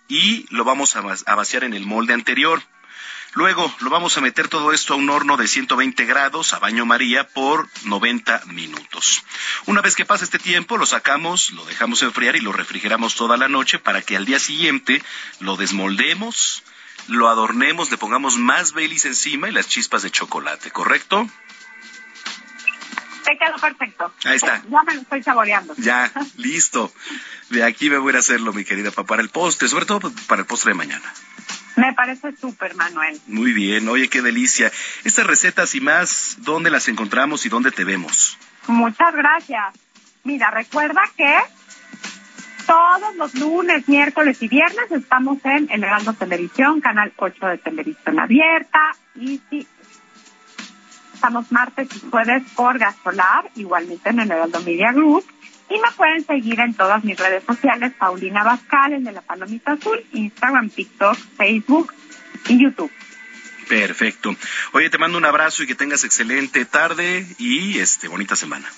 y 0.07 0.45
lo 0.49 0.63
vamos 0.63 0.95
a, 0.95 1.01
va- 1.01 1.15
a 1.25 1.35
vaciar 1.35 1.63
en 1.63 1.73
el 1.73 1.85
molde 1.85 2.13
anterior. 2.13 2.61
Luego 3.33 3.71
lo 3.81 3.91
vamos 3.91 4.17
a 4.17 4.21
meter 4.21 4.47
todo 4.47 4.73
esto 4.73 4.95
a 4.95 4.97
un 4.97 5.07
horno 5.11 5.37
de 5.37 5.47
120 5.47 6.03
grados 6.05 6.51
a 6.53 6.57
baño 6.59 6.87
María 6.87 7.27
por 7.27 7.69
90 7.83 8.41
minutos. 8.47 9.23
Una 9.67 9.81
vez 9.81 9.95
que 9.95 10.03
pase 10.03 10.23
este 10.23 10.39
tiempo, 10.39 10.77
lo 10.79 10.87
sacamos, 10.87 11.51
lo 11.51 11.63
dejamos 11.65 12.01
enfriar 12.01 12.35
y 12.35 12.39
lo 12.41 12.51
refrigeramos 12.53 13.13
toda 13.13 13.37
la 13.37 13.47
noche 13.47 13.77
para 13.77 14.01
que 14.01 14.17
al 14.17 14.25
día 14.25 14.39
siguiente 14.39 15.03
lo 15.41 15.57
desmoldemos, 15.57 16.63
lo 17.09 17.27
adornemos, 17.29 17.91
le 17.91 17.97
pongamos 17.97 18.37
más 18.37 18.73
Baileys 18.73 19.05
encima 19.05 19.49
y 19.49 19.51
las 19.51 19.67
chispas 19.67 20.03
de 20.03 20.11
chocolate, 20.11 20.71
¿correcto? 20.71 21.27
Te 23.25 23.37
quedó 23.37 23.57
perfecto. 23.57 24.11
Ahí 24.25 24.37
está. 24.37 24.61
Ya 24.69 24.83
me 24.83 24.95
lo 24.95 25.01
estoy 25.01 25.21
saboreando. 25.23 25.75
Ya, 25.77 26.11
listo. 26.37 26.91
De 27.49 27.63
aquí 27.63 27.89
me 27.89 27.97
voy 27.97 28.15
a 28.15 28.19
hacerlo, 28.19 28.53
mi 28.53 28.63
querida, 28.63 28.91
pa- 28.91 29.03
para 29.05 29.21
el 29.21 29.29
postre, 29.29 29.67
sobre 29.67 29.85
todo 29.85 30.11
para 30.27 30.41
el 30.41 30.47
postre 30.47 30.71
de 30.71 30.75
mañana. 30.77 31.13
Me 31.75 31.93
parece 31.93 32.35
súper, 32.35 32.75
Manuel. 32.75 33.19
Muy 33.27 33.53
bien, 33.53 33.87
oye, 33.87 34.09
qué 34.09 34.21
delicia. 34.21 34.71
Estas 35.03 35.25
recetas 35.27 35.75
y 35.75 35.81
más, 35.81 36.35
¿dónde 36.39 36.69
las 36.71 36.87
encontramos 36.87 37.45
y 37.45 37.49
dónde 37.49 37.71
te 37.71 37.83
vemos? 37.85 38.37
Muchas 38.67 39.13
gracias. 39.15 39.75
Mira, 40.23 40.51
recuerda 40.51 41.01
que 41.15 41.37
todos 42.69 43.15
los 43.15 43.33
lunes, 43.33 43.87
miércoles 43.89 44.37
y 44.43 44.47
viernes 44.47 44.91
estamos 44.91 45.39
en 45.43 45.67
El 45.71 45.83
Heraldo 45.83 46.13
Televisión, 46.13 46.79
canal 46.81 47.11
8 47.15 47.47
de 47.47 47.57
Televisión 47.57 48.19
Abierta. 48.19 48.91
Y 49.15 49.41
sí, 49.49 49.67
estamos 51.15 51.51
martes 51.51 51.87
y 51.95 52.09
jueves 52.11 52.43
por 52.55 52.77
Gasolar, 52.77 53.49
igualmente 53.55 54.11
en 54.11 54.19
el 54.19 54.29
Heraldo 54.29 54.61
Media 54.61 54.91
Group. 54.91 55.25
Y 55.67 55.79
me 55.79 55.91
pueden 55.97 56.23
seguir 56.23 56.59
en 56.59 56.75
todas 56.75 57.03
mis 57.03 57.17
redes 57.17 57.43
sociales, 57.43 57.91
Paulina 57.97 58.43
Bascal, 58.43 58.93
el 58.93 59.03
de 59.03 59.13
la 59.13 59.21
Palomita 59.21 59.71
Azul, 59.71 60.05
Instagram, 60.13 60.69
TikTok, 60.69 61.17
Facebook 61.37 61.91
y 62.49 62.61
YouTube. 62.61 62.91
Perfecto. 63.67 64.35
Oye, 64.73 64.91
te 64.91 64.99
mando 64.99 65.17
un 65.17 65.25
abrazo 65.25 65.63
y 65.63 65.67
que 65.67 65.73
tengas 65.73 66.03
excelente 66.03 66.65
tarde 66.65 67.25
y 67.39 67.79
este 67.79 68.07
bonita 68.07 68.35
semana. 68.35 68.69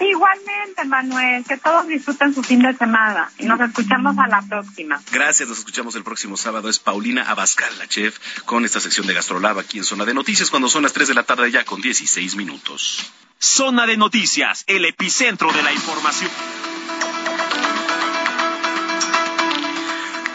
Igualmente, 0.00 0.84
Manuel, 0.86 1.44
que 1.44 1.56
todos 1.56 1.86
disfruten 1.86 2.34
su 2.34 2.42
fin 2.42 2.60
de 2.60 2.74
semana 2.74 3.30
y 3.38 3.46
nos 3.46 3.60
escuchamos 3.60 4.16
a 4.18 4.26
la 4.26 4.42
próxima. 4.42 5.00
Gracias, 5.12 5.48
nos 5.48 5.58
escuchamos 5.58 5.94
el 5.94 6.02
próximo 6.02 6.36
sábado. 6.36 6.68
Es 6.68 6.78
Paulina 6.78 7.22
Abascal, 7.22 7.78
la 7.78 7.86
chef, 7.86 8.18
con 8.44 8.64
esta 8.64 8.80
sección 8.80 9.06
de 9.06 9.14
Gastrolab 9.14 9.58
aquí 9.58 9.78
en 9.78 9.84
Zona 9.84 10.04
de 10.04 10.14
Noticias 10.14 10.50
cuando 10.50 10.68
son 10.68 10.82
las 10.82 10.92
3 10.92 11.08
de 11.08 11.14
la 11.14 11.22
tarde 11.22 11.50
ya 11.50 11.64
con 11.64 11.80
16 11.80 12.36
minutos. 12.36 13.12
Zona 13.38 13.86
de 13.86 13.96
Noticias, 13.96 14.64
el 14.66 14.84
epicentro 14.84 15.52
de 15.52 15.62
la 15.62 15.72
información. 15.72 16.30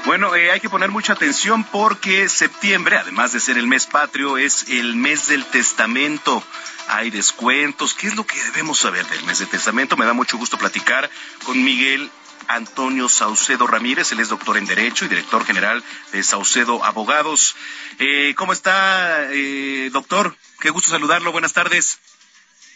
Bueno, 0.09 0.35
eh, 0.35 0.49
hay 0.49 0.59
que 0.59 0.71
poner 0.71 0.89
mucha 0.89 1.13
atención 1.13 1.63
porque 1.63 2.29
septiembre, 2.29 2.97
además 2.97 3.31
de 3.31 3.39
ser 3.39 3.59
el 3.59 3.67
mes 3.67 3.85
patrio, 3.85 4.39
es 4.39 4.67
el 4.67 4.95
mes 4.95 5.27
del 5.27 5.45
testamento. 5.45 6.41
Hay 6.87 7.11
descuentos. 7.11 7.93
¿Qué 7.93 8.07
es 8.07 8.15
lo 8.15 8.25
que 8.25 8.43
debemos 8.45 8.79
saber 8.79 9.05
del 9.05 9.23
mes 9.25 9.37
del 9.37 9.49
testamento? 9.49 9.97
Me 9.97 10.07
da 10.07 10.13
mucho 10.13 10.39
gusto 10.39 10.57
platicar 10.57 11.07
con 11.45 11.63
Miguel 11.63 12.09
Antonio 12.47 13.07
Saucedo 13.07 13.67
Ramírez. 13.67 14.11
Él 14.11 14.19
es 14.19 14.29
doctor 14.29 14.57
en 14.57 14.65
Derecho 14.65 15.05
y 15.05 15.09
director 15.09 15.45
general 15.45 15.83
de 16.11 16.23
Saucedo 16.23 16.83
Abogados. 16.83 17.55
Eh, 17.99 18.33
¿Cómo 18.35 18.51
está, 18.51 19.31
eh, 19.31 19.91
doctor? 19.93 20.35
Qué 20.59 20.71
gusto 20.71 20.89
saludarlo. 20.89 21.31
Buenas 21.31 21.53
tardes. 21.53 21.99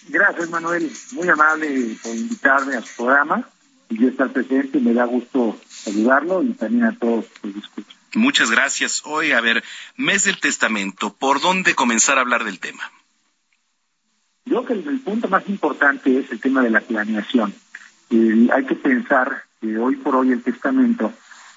Gracias, 0.08 0.52
Manuel. 0.52 0.96
Muy 1.14 1.28
amable 1.28 1.98
por 2.04 2.16
invitarme 2.16 2.76
a 2.76 2.84
su 2.84 2.96
programa 2.96 3.50
y 3.90 4.00
yo 4.00 4.10
estar 4.10 4.32
presente. 4.32 4.80
Me 4.80 4.94
da 4.94 5.06
gusto 5.06 5.60
saludarlo 5.84 6.44
y 6.44 6.54
también 6.54 6.86
a 6.86 6.98
todos 6.98 7.26
los 7.44 7.56
escuchan. 7.56 7.96
Muchas 8.16 8.52
gracias. 8.52 9.02
Hoy, 9.06 9.32
a 9.32 9.42
ver, 9.42 9.64
mes 9.98 10.24
del 10.26 10.40
testamento. 10.40 11.14
¿Por 11.14 11.42
dónde 11.42 11.76
comenzar 11.76 12.18
a 12.18 12.22
hablar 12.22 12.44
del 12.44 12.60
tema? 12.60 12.84
Yo 14.46 14.64
creo 14.64 14.84
que 14.84 14.90
el, 14.90 14.96
el 14.96 15.00
punto 15.02 15.28
más 15.30 15.48
importante 15.50 16.20
es 16.20 16.32
el 16.32 16.40
tema 16.40 16.62
de 16.62 16.70
la 16.70 16.82
planeación. 16.82 17.54
Eh, 18.10 18.50
hay 18.54 18.66
que 18.66 18.76
pensar 18.76 19.44
que 19.60 19.78
hoy 19.78 19.96
por 19.96 20.16
hoy 20.16 20.32
el 20.32 20.44
testamento 20.44 21.12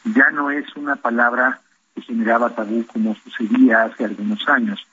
ya 0.05 0.31
no 0.31 0.51
es 0.51 0.65
una 0.77 0.97
palabra 0.97 1.61
que 1.95 2.03
generaba 2.03 2.55
tabú 2.55 2.87
como 2.87 3.15
sucedía 3.17 3.85
hace 3.85 4.05
algunos 4.05 4.47
años. 4.49 4.87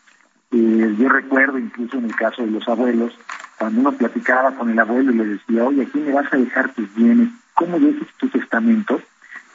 Eh, 0.52 0.96
yo 1.00 1.10
recuerdo 1.10 1.58
incluso 1.58 1.98
en 1.98 2.06
el 2.06 2.16
caso 2.16 2.42
de 2.42 2.52
los 2.52 2.68
abuelos, 2.68 3.14
cuando 3.58 3.82
uno 3.82 3.92
platicaba 3.94 4.52
con 4.56 4.70
el 4.70 4.80
abuelo 4.80 5.12
y 5.12 5.16
le 5.16 5.26
decía, 5.26 5.64
oye, 5.64 5.84
¿a 5.84 5.86
quién 5.86 6.06
me 6.06 6.14
vas 6.14 6.32
a 6.34 6.38
dejar 6.38 6.74
tus 6.74 6.94
bienes? 6.96 7.30
¿Cómo 7.54 7.80
dejas 7.80 8.08
tu 8.18 8.28
testamento? 8.30 9.02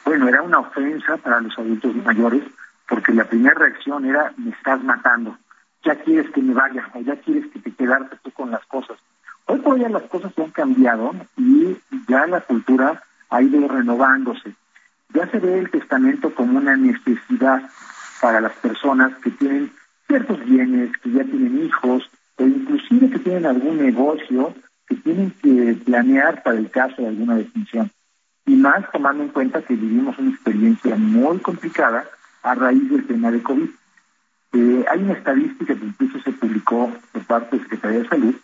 Bueno, 0.09 0.27
era 0.27 0.41
una 0.41 0.61
ofensa 0.61 1.19
para 1.19 1.39
los 1.39 1.59
adultos 1.59 1.95
mayores 1.97 2.43
porque 2.89 3.13
la 3.13 3.27
primera 3.27 3.55
reacción 3.55 4.07
era, 4.07 4.33
me 4.39 4.53
estás 4.53 4.83
matando, 4.83 5.37
ya 5.85 5.97
quieres 5.97 6.31
que 6.31 6.41
me 6.41 6.55
vaya 6.55 6.89
o 6.95 7.01
ya 7.03 7.17
quieres 7.17 7.47
que 7.49 7.59
te 7.59 7.71
quedarte 7.73 8.17
tú 8.23 8.31
con 8.31 8.51
las 8.51 8.65
cosas. 8.65 8.97
Hoy 9.45 9.59
por 9.59 9.75
hoy 9.75 9.87
las 9.87 10.05
cosas 10.05 10.33
se 10.35 10.43
han 10.43 10.51
cambiado 10.51 11.15
y 11.37 11.77
ya 12.09 12.27
la 12.27 12.41
cultura 12.41 13.03
ha 13.29 13.43
ido 13.43 13.69
renovándose. 13.69 14.55
Ya 15.13 15.31
se 15.31 15.41
ve 15.41 15.59
el 15.59 15.71
testamento 15.71 16.35
como 16.35 16.57
una 16.57 16.75
necesidad 16.75 17.69
para 18.23 18.41
las 18.41 18.53
personas 18.53 19.15
que 19.19 19.31
tienen 19.33 19.71
ciertos 20.07 20.43
bienes, 20.43 20.97
que 21.03 21.11
ya 21.11 21.25
tienen 21.25 21.67
hijos, 21.67 22.11
o 22.39 22.45
inclusive 22.45 23.11
que 23.11 23.19
tienen 23.19 23.45
algún 23.45 23.77
negocio 23.77 24.55
que 24.87 24.95
tienen 24.95 25.33
que 25.43 25.77
planear 25.85 26.43
para 26.43 26.57
el 26.57 26.71
caso 26.71 27.03
de 27.03 27.09
alguna 27.09 27.35
defunción. 27.35 27.91
Y 28.49 28.57
más 28.57 28.91
tomando 28.91 29.23
en 29.23 29.29
cuenta 29.29 29.61
que 29.61 29.75
vivimos 29.75 30.19
una 30.19 30.31
experiencia 30.31 30.97
muy 30.97 31.39
complicada 31.39 32.07
a 32.43 32.55
raíz 32.55 32.89
del 32.91 33.07
tema 33.07 33.31
de 33.31 33.43
COVID. 33.43 33.69
Eh, 34.55 34.85
hay 34.91 35.03
una 35.03 35.13
estadística 35.13 35.75
que 35.75 35.85
incluso 35.85 36.19
se 36.21 36.33
publicó 36.33 36.91
por 37.13 37.23
parte 37.27 37.57
de 37.57 37.63
Secretaría 37.65 37.99
de 37.99 38.09
Salud, 38.09 38.35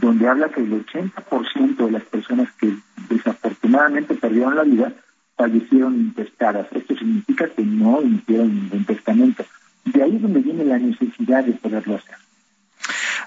donde 0.00 0.26
habla 0.26 0.48
que 0.48 0.62
el 0.62 0.72
80% 0.86 1.76
de 1.76 1.90
las 1.90 2.02
personas 2.04 2.50
que 2.52 2.74
desafortunadamente 3.10 4.14
perdieron 4.14 4.56
la 4.56 4.62
vida 4.62 4.94
fallecieron 5.36 5.94
intestadas. 5.94 6.66
Esto 6.72 6.96
significa 6.96 7.46
que 7.46 7.62
no 7.62 8.00
hicieron 8.00 8.54
ningún 8.54 8.86
testamento. 8.86 9.44
De 9.84 10.02
ahí 10.02 10.16
es 10.16 10.22
donde 10.22 10.40
viene 10.40 10.64
la 10.64 10.78
necesidad 10.78 11.44
de 11.44 11.52
poderlo 11.52 11.96
hacer. 11.96 12.16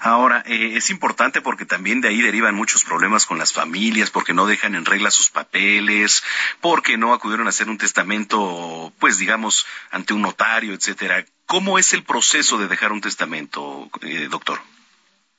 Ahora, 0.00 0.42
eh, 0.46 0.76
es 0.76 0.90
importante 0.90 1.40
porque 1.40 1.66
también 1.66 2.00
de 2.00 2.08
ahí 2.08 2.22
derivan 2.22 2.54
muchos 2.54 2.84
problemas 2.84 3.26
con 3.26 3.38
las 3.38 3.52
familias, 3.52 4.10
porque 4.10 4.34
no 4.34 4.46
dejan 4.46 4.74
en 4.74 4.84
regla 4.84 5.10
sus 5.10 5.30
papeles, 5.30 6.22
porque 6.60 6.96
no 6.96 7.12
acudieron 7.12 7.46
a 7.46 7.50
hacer 7.50 7.68
un 7.68 7.78
testamento, 7.78 8.92
pues 8.98 9.18
digamos, 9.18 9.66
ante 9.90 10.14
un 10.14 10.22
notario, 10.22 10.74
etcétera. 10.74 11.24
¿Cómo 11.46 11.78
es 11.78 11.92
el 11.92 12.04
proceso 12.04 12.58
de 12.58 12.68
dejar 12.68 12.92
un 12.92 13.00
testamento, 13.00 13.90
eh, 14.02 14.28
doctor? 14.30 14.58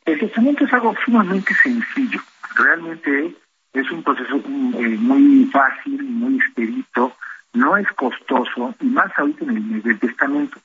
El 0.06 0.20
testamento 0.20 0.66
es 0.66 0.74
algo 0.74 0.96
sumamente 1.04 1.54
sencillo. 1.56 2.22
Realmente 2.56 3.36
es 3.74 3.92
un 3.92 4.04
proceso 4.04 4.36
eh, 4.36 4.98
muy 5.00 5.50
fácil, 5.52 6.04
muy 6.04 6.36
expedito, 6.38 7.16
no 7.54 7.78
es 7.78 7.88
costoso 7.94 8.76
y 8.80 8.86
más 8.86 9.12
ahorita 9.18 9.46
en 9.46 9.50
el 9.52 9.62
mes 9.62 9.84
del 9.84 10.00
testamento. 10.00 10.60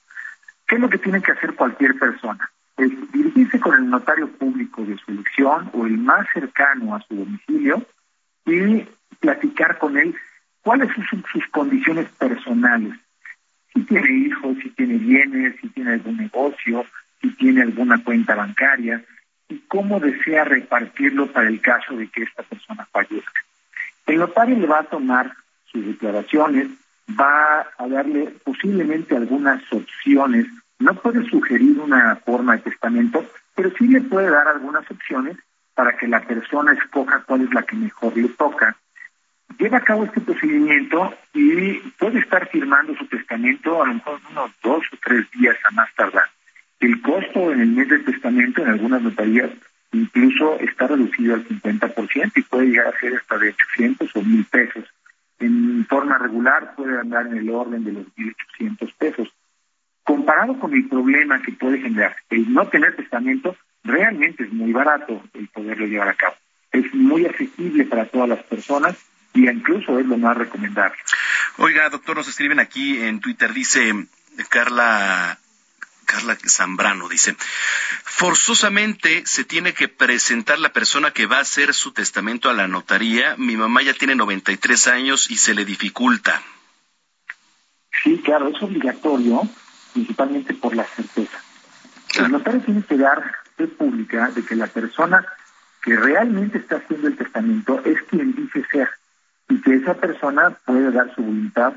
¿Qué 0.66 0.76
es 0.76 0.80
lo 0.80 0.88
que 0.88 0.98
tiene 0.98 1.22
que 1.22 1.32
hacer 1.32 1.54
cualquier 1.54 1.98
persona? 1.98 2.50
Es 2.76 2.90
dirigirse 3.12 3.58
con 3.58 3.74
el 3.74 3.90
notario 3.90 4.28
público 4.28 4.84
de 4.84 4.96
su 4.98 5.10
elección 5.10 5.70
o 5.72 5.79
el 5.90 5.98
más 5.98 6.26
cercano 6.32 6.94
a 6.94 7.02
su 7.02 7.14
domicilio 7.14 7.84
y 8.46 8.86
platicar 9.18 9.78
con 9.78 9.98
él 9.98 10.14
cuáles 10.62 10.88
son 11.10 11.24
sus 11.32 11.46
condiciones 11.48 12.08
personales. 12.12 12.94
Si 13.72 13.82
tiene 13.84 14.10
hijos, 14.26 14.56
si 14.62 14.70
tiene 14.70 14.94
bienes, 14.94 15.56
si 15.60 15.68
tiene 15.68 15.92
algún 15.92 16.16
negocio, 16.16 16.84
si 17.20 17.30
tiene 17.36 17.62
alguna 17.62 18.02
cuenta 18.02 18.34
bancaria 18.34 19.04
y 19.48 19.58
cómo 19.68 20.00
desea 20.00 20.44
repartirlo 20.44 21.26
para 21.26 21.48
el 21.48 21.60
caso 21.60 21.96
de 21.96 22.08
que 22.08 22.22
esta 22.22 22.42
persona 22.42 22.86
fallezca. 22.90 23.42
El 24.06 24.18
notario 24.18 24.56
le 24.56 24.66
va 24.66 24.80
a 24.80 24.84
tomar 24.84 25.32
sus 25.70 25.86
declaraciones, 25.86 26.68
va 27.18 27.66
a 27.78 27.88
darle 27.88 28.34
posiblemente 28.44 29.16
algunas 29.16 29.62
opciones 29.72 30.46
no 30.80 30.94
puede 30.94 31.24
sugerir 31.28 31.78
una 31.78 32.16
forma 32.16 32.56
de 32.56 32.62
testamento, 32.62 33.24
pero 33.54 33.70
sí 33.76 33.86
le 33.86 34.00
puede 34.00 34.30
dar 34.30 34.48
algunas 34.48 34.90
opciones 34.90 35.36
para 35.80 35.96
que 35.96 36.06
la 36.06 36.20
persona 36.20 36.74
escoja 36.74 37.22
cuál 37.26 37.40
es 37.40 37.54
la 37.54 37.62
que 37.62 37.74
mejor 37.74 38.14
le 38.14 38.28
toca. 38.28 38.76
Lleva 39.58 39.78
a 39.78 39.80
cabo 39.80 40.04
este 40.04 40.20
procedimiento 40.20 41.14
y 41.32 41.78
puede 41.98 42.18
estar 42.18 42.46
firmando 42.50 42.94
su 42.96 43.06
testamento 43.06 43.82
a 43.82 43.86
lo 43.86 43.94
mejor 43.94 44.20
unos 44.30 44.50
dos 44.62 44.82
o 44.92 44.96
tres 45.02 45.24
días 45.30 45.56
a 45.64 45.70
más 45.70 45.88
tardar. 45.94 46.26
El 46.80 47.00
costo 47.00 47.50
en 47.50 47.60
el 47.60 47.68
mes 47.68 47.88
de 47.88 48.00
testamento 48.00 48.60
en 48.60 48.68
algunas 48.68 49.00
notarías 49.00 49.48
incluso 49.92 50.58
está 50.60 50.86
reducido 50.86 51.32
al 51.32 51.48
50% 51.48 52.32
y 52.36 52.42
puede 52.42 52.66
llegar 52.66 52.88
a 52.88 53.00
ser 53.00 53.16
hasta 53.16 53.38
de 53.38 53.48
800 53.48 54.16
o 54.16 54.22
1000 54.22 54.44
pesos. 54.50 54.84
En 55.38 55.86
forma 55.86 56.18
regular 56.18 56.74
puede 56.76 57.00
andar 57.00 57.26
en 57.28 57.38
el 57.38 57.48
orden 57.48 57.84
de 57.84 57.92
los 57.92 58.04
1800 58.18 58.92
pesos 58.98 59.32
comparado 60.04 60.58
con 60.58 60.74
el 60.74 60.86
problema 60.90 61.40
que 61.40 61.52
puede 61.52 61.78
generar 61.78 62.16
el 62.28 62.52
no 62.52 62.68
tener 62.68 62.96
testamento, 62.96 63.56
realmente 63.84 64.44
es 64.44 64.52
muy 64.52 64.72
barato 64.72 65.22
el 65.34 65.48
poderlo 65.48 65.86
llevar 65.86 66.08
a 66.08 66.14
cabo. 66.14 66.34
Es 66.72 66.92
muy 66.94 67.26
accesible 67.26 67.84
para 67.84 68.06
todas 68.06 68.28
las 68.28 68.42
personas 68.44 68.96
y 69.34 69.48
incluso 69.48 69.98
es 69.98 70.06
lo 70.06 70.16
más 70.16 70.36
recomendable. 70.36 70.98
Oiga, 71.58 71.88
doctor, 71.88 72.16
nos 72.16 72.28
escriben 72.28 72.60
aquí 72.60 73.00
en 73.02 73.20
Twitter, 73.20 73.52
dice 73.52 74.06
Carla 74.48 75.38
Carla 76.10 76.36
Zambrano 76.44 77.08
dice, 77.08 77.36
forzosamente 78.04 79.22
se 79.26 79.44
tiene 79.44 79.74
que 79.74 79.86
presentar 79.86 80.58
la 80.58 80.72
persona 80.72 81.12
que 81.12 81.26
va 81.26 81.38
a 81.38 81.42
hacer 81.42 81.72
su 81.72 81.92
testamento 81.92 82.50
a 82.50 82.52
la 82.52 82.66
notaría. 82.66 83.36
Mi 83.36 83.56
mamá 83.56 83.82
ya 83.82 83.94
tiene 83.94 84.16
93 84.16 84.88
años 84.88 85.30
y 85.30 85.36
se 85.36 85.54
le 85.54 85.64
dificulta. 85.64 86.42
Sí, 88.02 88.20
claro, 88.24 88.48
es 88.48 88.60
obligatorio 88.60 89.42
principalmente 89.92 90.54
por 90.54 90.74
la 90.74 90.84
certeza. 90.84 91.38
El 92.16 92.32
notario 92.32 92.60
tiene 92.62 92.82
que 92.82 92.96
dar 92.96 93.22
pública 93.66 94.30
de 94.30 94.42
que 94.44 94.56
la 94.56 94.66
persona 94.66 95.24
que 95.82 95.96
realmente 95.96 96.58
está 96.58 96.76
haciendo 96.76 97.08
el 97.08 97.16
testamento 97.16 97.80
es 97.84 98.02
quien 98.02 98.34
dice 98.34 98.64
ser 98.70 98.88
y 99.48 99.60
que 99.60 99.74
esa 99.74 99.94
persona 99.94 100.50
puede 100.64 100.90
dar 100.92 101.14
su 101.14 101.22
voluntad 101.22 101.74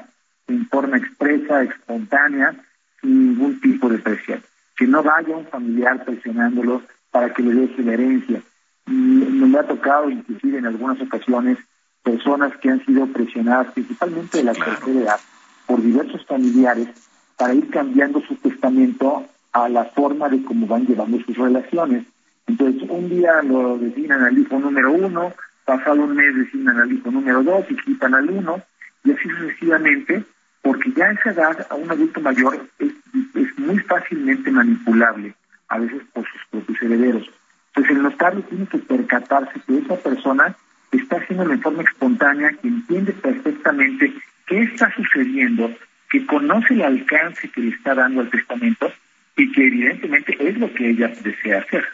en 0.47 0.67
forma 0.67 0.97
expresa, 0.97 1.63
espontánea, 1.63 2.53
sin 3.01 3.29
ningún 3.29 3.59
tipo 3.59 3.89
de 3.89 3.97
presión. 3.97 4.41
Que 4.75 4.85
no 4.85 5.01
vaya 5.01 5.35
un 5.35 5.47
familiar 5.47 6.03
presionándolo 6.03 6.83
para 7.11 7.33
que 7.33 7.43
le 7.43 7.53
deje 7.53 7.83
la 7.83 7.93
herencia. 7.93 8.41
Y 8.87 8.91
me 8.91 9.57
ha 9.57 9.63
tocado, 9.63 10.09
inclusive 10.09 10.57
en 10.57 10.65
algunas 10.65 10.99
ocasiones, 11.01 11.57
personas 12.03 12.55
que 12.57 12.69
han 12.69 12.85
sido 12.85 13.07
presionadas, 13.07 13.71
principalmente 13.73 14.39
de 14.39 14.43
la 14.43 14.53
tercera 14.53 14.99
edad, 14.99 15.19
por 15.65 15.81
diversos 15.81 16.25
familiares 16.25 16.89
para 17.37 17.53
ir 17.53 17.69
cambiando 17.69 18.21
su 18.21 18.35
testamento 18.35 19.25
a 19.53 19.69
la 19.69 19.85
forma 19.85 20.29
de 20.29 20.43
cómo 20.43 20.67
van 20.67 20.85
llevando 20.85 21.19
sus 21.21 21.37
relaciones. 21.37 22.03
Entonces, 22.47 22.89
un 22.89 23.09
día 23.09 23.41
lo 23.43 23.77
designan 23.77 24.23
al 24.23 24.37
hijo 24.37 24.59
número 24.59 24.91
uno, 24.91 25.31
pasado 25.65 26.03
un 26.03 26.15
mes 26.15 26.35
designan 26.35 26.79
al 26.79 26.91
hijo 26.91 27.11
número 27.11 27.43
dos 27.43 27.65
y 27.69 27.75
quitan 27.77 28.15
al 28.15 28.29
uno, 28.29 28.61
y 29.03 29.11
así 29.11 29.29
sucesivamente, 29.29 30.23
porque 30.61 30.91
ya 30.95 31.05
a 31.05 31.11
esa 31.11 31.31
edad, 31.31 31.67
a 31.69 31.75
un 31.75 31.89
adulto 31.89 32.19
mayor, 32.19 32.59
es, 32.79 32.91
es 33.35 33.59
muy 33.59 33.77
fácilmente 33.79 34.51
manipulable, 34.51 35.33
a 35.69 35.79
veces 35.79 36.01
por 36.13 36.25
sus 36.27 36.41
propios 36.49 36.81
herederos. 36.81 37.29
Entonces, 37.69 37.95
el 37.95 38.03
notario 38.03 38.41
tiene 38.41 38.67
que 38.67 38.77
percatarse 38.79 39.59
que 39.65 39.77
esa 39.77 39.95
persona 39.95 40.55
está 40.91 41.17
haciendo 41.17 41.45
de 41.45 41.57
forma 41.57 41.83
espontánea, 41.83 42.51
que 42.61 42.67
entiende 42.67 43.13
perfectamente 43.13 44.13
qué 44.47 44.63
está 44.63 44.93
sucediendo 44.95 45.71
que 46.09 46.25
conoce 46.27 46.75
el 46.75 46.83
alcance 46.83 47.49
que 47.49 47.61
le 47.61 47.69
está 47.69 47.95
dando 47.95 48.21
al 48.21 48.29
testamento 48.29 48.91
y 49.35 49.51
que 49.51 49.67
evidentemente 49.67 50.37
es 50.39 50.57
lo 50.57 50.73
que 50.73 50.89
ella 50.89 51.07
desea 51.07 51.59
hacer. 51.59 51.87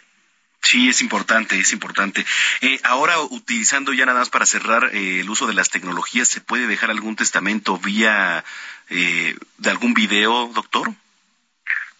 Sí, 0.62 0.88
es 0.88 1.00
importante, 1.00 1.58
es 1.58 1.72
importante. 1.72 2.24
Eh, 2.60 2.78
ahora, 2.84 3.14
utilizando 3.30 3.92
ya 3.92 4.04
nada 4.04 4.18
más 4.18 4.28
para 4.28 4.44
cerrar 4.44 4.90
eh, 4.92 5.20
el 5.20 5.30
uso 5.30 5.46
de 5.46 5.54
las 5.54 5.70
tecnologías, 5.70 6.28
¿se 6.28 6.40
puede 6.40 6.66
dejar 6.66 6.90
algún 6.90 7.16
testamento 7.16 7.78
vía 7.78 8.44
eh, 8.90 9.34
de 9.58 9.70
algún 9.70 9.94
video, 9.94 10.50
doctor? 10.54 10.92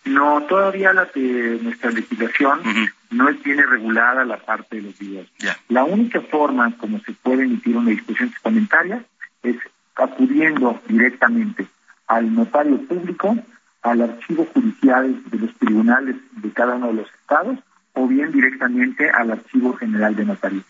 No, 0.05 0.43
todavía 0.49 0.93
la 0.93 1.07
de 1.07 1.59
nuestra 1.63 1.91
legislación 1.91 2.63
no 3.11 3.35
tiene 3.37 3.67
regulada 3.67 4.25
la 4.25 4.39
parte 4.39 4.77
de 4.77 4.83
los 4.83 4.99
videos. 4.99 5.29
La 5.69 5.85
única 5.85 6.21
forma 6.23 6.77
como 6.79 7.01
se 7.01 7.13
puede 7.13 7.45
emitir 7.45 7.77
una 7.77 7.91
disposición 7.91 8.31
testamentaria 8.31 9.05
es 9.43 9.57
acudiendo 9.97 10.81
directamente 10.89 11.67
al 12.07 12.35
notario 12.35 12.81
público, 12.87 13.37
al 13.83 14.03
archivo 14.03 14.47
judicial 14.53 15.23
de 15.31 15.39
los 15.39 15.55
tribunales 15.55 16.17
de 16.33 16.51
cada 16.53 16.75
uno 16.75 16.89
de 16.89 16.95
los 16.95 17.11
estados 17.21 17.59
o 17.95 18.07
bien 18.07 18.31
directamente 18.33 19.11
al 19.11 19.33
archivo 19.33 19.75
general 19.75 20.15
de 20.15 20.25
notarios. 20.25 20.65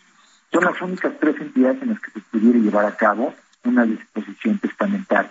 Son 0.52 0.64
las 0.64 0.80
únicas 0.80 1.12
tres 1.20 1.36
entidades 1.40 1.82
en 1.82 1.90
las 1.90 2.00
que 2.00 2.10
se 2.12 2.20
pudiera 2.20 2.58
llevar 2.58 2.84
a 2.86 2.96
cabo 2.96 3.34
una 3.64 3.84
disposición 3.84 4.58
testamentaria. 4.58 5.30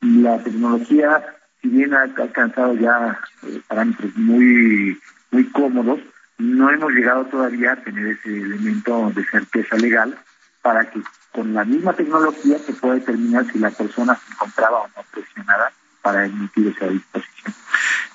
La 0.00 0.42
tecnología, 0.42 1.24
si 1.60 1.68
bien 1.68 1.94
ha 1.94 2.02
alcanzado 2.02 2.74
ya 2.74 3.18
eh, 3.44 3.60
parámetros 3.66 4.14
muy, 4.16 4.98
muy 5.30 5.44
cómodos, 5.50 6.00
no 6.38 6.70
hemos 6.70 6.92
llegado 6.92 7.24
todavía 7.26 7.72
a 7.72 7.76
tener 7.76 8.06
ese 8.06 8.36
elemento 8.36 9.12
de 9.14 9.24
certeza 9.24 9.76
legal 9.76 10.16
para 10.60 10.90
que 10.90 11.00
con 11.32 11.54
la 11.54 11.64
misma 11.64 11.92
tecnología 11.92 12.58
se 12.58 12.72
puede 12.74 13.00
determinar 13.00 13.46
si 13.50 13.58
la 13.58 13.70
persona 13.70 14.14
se 14.16 14.32
encontraba 14.32 14.80
o 14.80 14.88
no 14.88 15.02
presionada 15.12 15.72
para 16.02 16.26
emitir 16.26 16.68
esa 16.68 16.88
disposición. 16.88 17.54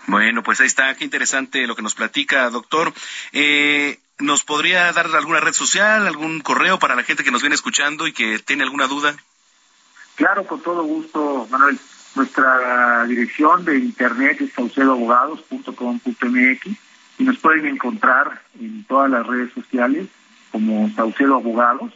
Bueno, 0.07 0.43
pues 0.43 0.61
ahí 0.61 0.67
está, 0.67 0.95
qué 0.95 1.03
interesante 1.03 1.67
lo 1.67 1.75
que 1.75 1.81
nos 1.81 1.95
platica, 1.95 2.49
doctor. 2.49 2.93
Eh, 3.33 3.99
¿Nos 4.19 4.43
podría 4.43 4.91
dar 4.93 5.07
alguna 5.15 5.39
red 5.39 5.53
social, 5.53 6.07
algún 6.07 6.41
correo 6.41 6.79
para 6.79 6.95
la 6.95 7.03
gente 7.03 7.23
que 7.23 7.29
nos 7.31 7.41
viene 7.41 7.55
escuchando 7.55 8.07
y 8.07 8.13
que 8.13 8.39
tiene 8.39 8.63
alguna 8.63 8.87
duda? 8.87 9.15
Claro, 10.15 10.43
con 10.45 10.59
todo 10.61 10.83
gusto, 10.83 11.47
Manuel. 11.51 11.77
Nuestra 12.15 13.05
dirección 13.05 13.63
de 13.63 13.77
internet 13.77 14.41
es 14.41 14.51
saucedoabogados.com.mx 14.53 16.67
y 17.19 17.23
nos 17.23 17.37
pueden 17.37 17.67
encontrar 17.67 18.41
en 18.59 18.83
todas 18.85 19.11
las 19.11 19.27
redes 19.27 19.53
sociales 19.53 20.07
como 20.51 20.89
Saucedo 20.95 21.35
Abogados. 21.35 21.93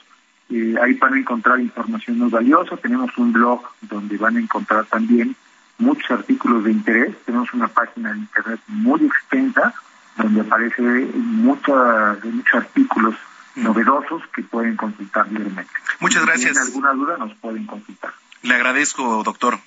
Eh, 0.52 0.76
ahí 0.80 0.94
van 0.94 1.16
a 1.16 1.20
encontrar 1.20 1.60
información 1.60 2.20
muy 2.20 2.30
valiosa. 2.30 2.78
Tenemos 2.78 3.18
un 3.18 3.34
blog 3.34 3.64
donde 3.82 4.16
van 4.18 4.38
a 4.38 4.42
encontrar 4.42 4.86
también 4.86 5.36
muchos 5.82 6.10
artículos 6.12 6.64
de 6.64 6.72
interés. 6.72 7.16
Tenemos 7.26 7.54
una 7.54 7.68
página 7.68 8.14
de 8.14 8.20
internet 8.20 8.60
muy 8.68 9.06
extensa 9.06 9.74
donde 10.18 10.42
aparece 10.42 10.82
muchos 10.82 12.24
muchos 12.24 12.54
artículos 12.54 13.16
novedosos 13.56 14.22
que 14.34 14.44
pueden 14.44 14.76
consultar 14.76 15.30
libremente. 15.32 15.72
Muchas 16.00 16.26
gracias. 16.26 16.50
Si 16.50 16.54
tienen 16.54 16.68
alguna 16.68 16.94
duda 16.94 17.18
nos 17.18 17.34
pueden 17.36 17.66
consultar. 17.66 18.14
Le 18.44 18.56
agradezco, 18.56 19.24
doctor. 19.24 19.60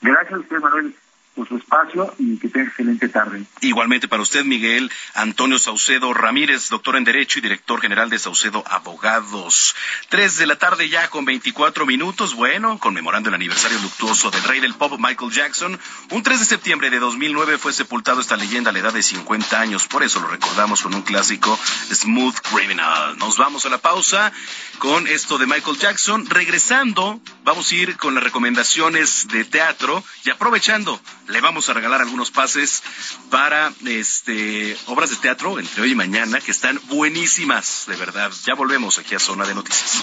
Gracias 0.00 0.32
a 0.32 0.38
usted, 0.38 0.58
Manuel 0.60 0.94
por 1.34 1.48
su 1.48 1.56
espacio 1.56 2.14
y 2.18 2.36
que 2.36 2.48
tenga 2.48 2.68
excelente 2.68 3.08
tarde. 3.08 3.44
Igualmente 3.60 4.08
para 4.08 4.22
usted, 4.22 4.44
Miguel 4.44 4.90
Antonio 5.14 5.58
Saucedo 5.58 6.12
Ramírez, 6.12 6.68
doctor 6.68 6.96
en 6.96 7.04
Derecho 7.04 7.38
y 7.38 7.42
director 7.42 7.80
general 7.80 8.10
de 8.10 8.18
Saucedo 8.18 8.62
Abogados. 8.66 9.74
Tres 10.08 10.36
de 10.36 10.46
la 10.46 10.56
tarde 10.56 10.88
ya 10.88 11.08
con 11.08 11.24
24 11.24 11.86
minutos. 11.86 12.34
Bueno, 12.34 12.78
conmemorando 12.78 13.28
el 13.28 13.34
aniversario 13.34 13.78
luctuoso 13.78 14.30
del 14.30 14.42
rey 14.44 14.60
del 14.60 14.74
pop 14.74 14.92
Michael 14.98 15.32
Jackson. 15.32 15.78
Un 16.10 16.22
3 16.22 16.40
de 16.40 16.46
septiembre 16.46 16.90
de 16.90 16.98
2009 16.98 17.58
fue 17.58 17.72
sepultado 17.72 18.20
esta 18.20 18.36
leyenda 18.36 18.70
a 18.70 18.72
la 18.72 18.80
edad 18.80 18.92
de 18.92 19.02
50 19.02 19.60
años. 19.60 19.86
Por 19.86 20.02
eso 20.02 20.20
lo 20.20 20.28
recordamos 20.28 20.82
con 20.82 20.94
un 20.94 21.02
clásico 21.02 21.58
Smooth 21.92 22.36
Criminal. 22.40 23.16
Nos 23.18 23.38
vamos 23.38 23.64
a 23.66 23.70
la 23.70 23.78
pausa 23.78 24.32
con 24.78 25.06
esto 25.06 25.38
de 25.38 25.46
Michael 25.46 25.78
Jackson. 25.78 26.26
Regresando, 26.26 27.20
vamos 27.44 27.70
a 27.70 27.74
ir 27.74 27.96
con 27.96 28.14
las 28.14 28.24
recomendaciones 28.24 29.28
de 29.28 29.44
teatro 29.44 30.04
y 30.24 30.30
aprovechando 30.30 31.00
le 31.28 31.40
vamos 31.40 31.68
a 31.68 31.74
regalar 31.74 32.00
algunos 32.00 32.30
pases 32.30 32.82
para 33.30 33.72
este 33.84 34.76
obras 34.86 35.10
de 35.10 35.16
teatro 35.16 35.58
entre 35.58 35.82
hoy 35.82 35.92
y 35.92 35.94
mañana 35.94 36.40
que 36.40 36.50
están 36.50 36.80
buenísimas, 36.88 37.84
de 37.86 37.96
verdad. 37.96 38.30
Ya 38.44 38.54
volvemos 38.54 38.98
aquí 38.98 39.14
a 39.14 39.18
Zona 39.18 39.44
de 39.44 39.54
Noticias. 39.54 40.02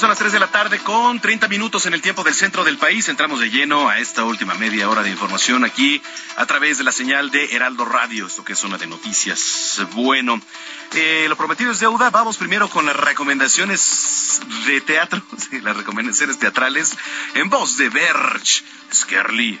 Son 0.00 0.08
las 0.08 0.18
3 0.18 0.32
de 0.32 0.40
la 0.40 0.46
tarde 0.46 0.78
con 0.78 1.20
30 1.20 1.46
minutos 1.48 1.84
en 1.84 1.92
el 1.92 2.00
tiempo 2.00 2.24
del 2.24 2.34
centro 2.34 2.64
del 2.64 2.78
país. 2.78 3.06
Entramos 3.10 3.38
de 3.38 3.50
lleno 3.50 3.90
a 3.90 3.98
esta 3.98 4.24
última 4.24 4.54
media 4.54 4.88
hora 4.88 5.02
de 5.02 5.10
información 5.10 5.62
aquí 5.62 6.00
a 6.36 6.46
través 6.46 6.78
de 6.78 6.84
la 6.84 6.92
señal 6.92 7.30
de 7.30 7.54
Heraldo 7.54 7.84
Radio, 7.84 8.26
esto 8.26 8.42
que 8.42 8.54
es 8.54 8.58
zona 8.58 8.78
de 8.78 8.86
noticias. 8.86 9.82
Bueno, 9.92 10.40
eh, 10.94 11.26
lo 11.28 11.36
prometido 11.36 11.70
es 11.70 11.80
deuda. 11.80 12.08
Vamos 12.08 12.38
primero 12.38 12.70
con 12.70 12.86
las 12.86 12.96
recomendaciones 12.96 14.40
de 14.66 14.80
teatro, 14.80 15.20
las 15.62 15.76
recomendaciones 15.76 16.38
teatrales 16.38 16.96
en 17.34 17.50
voz 17.50 17.76
de 17.76 17.90
Berge 17.90 18.64
Skerly. 18.94 19.60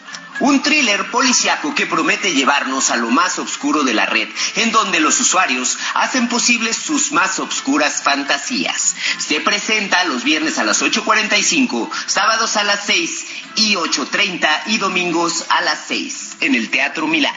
un 0.41 0.61
thriller 0.63 1.09
policiaco 1.11 1.73
que 1.75 1.85
promete 1.85 2.33
llevarnos 2.33 2.89
a 2.89 2.97
lo 2.97 3.11
más 3.11 3.37
oscuro 3.37 3.83
de 3.83 3.93
la 3.93 4.07
red, 4.07 4.27
en 4.55 4.71
donde 4.71 4.99
los 4.99 5.19
usuarios 5.19 5.77
hacen 5.93 6.27
posibles 6.29 6.75
sus 6.75 7.11
más 7.11 7.39
oscuras 7.39 8.01
fantasías. 8.03 8.95
Se 9.19 9.39
presenta 9.39 10.03
los 10.05 10.23
viernes 10.23 10.57
a 10.57 10.63
las 10.63 10.81
8.45, 10.81 11.89
sábados 12.07 12.57
a 12.57 12.63
las 12.63 12.85
6 12.85 13.25
y 13.55 13.75
8.30 13.75 14.47
y 14.67 14.77
domingos 14.79 15.45
a 15.49 15.61
las 15.61 15.79
6 15.87 16.37
en 16.41 16.55
el 16.55 16.69
Teatro 16.69 17.07
Milán. 17.07 17.35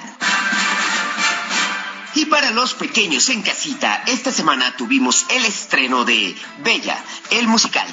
Y 2.14 2.26
para 2.26 2.52
los 2.52 2.72
pequeños 2.74 3.28
en 3.28 3.42
casita, 3.42 4.02
esta 4.06 4.32
semana 4.32 4.76
tuvimos 4.76 5.26
el 5.28 5.44
estreno 5.44 6.04
de 6.04 6.34
Bella, 6.62 6.96
el 7.30 7.48
musical 7.48 7.86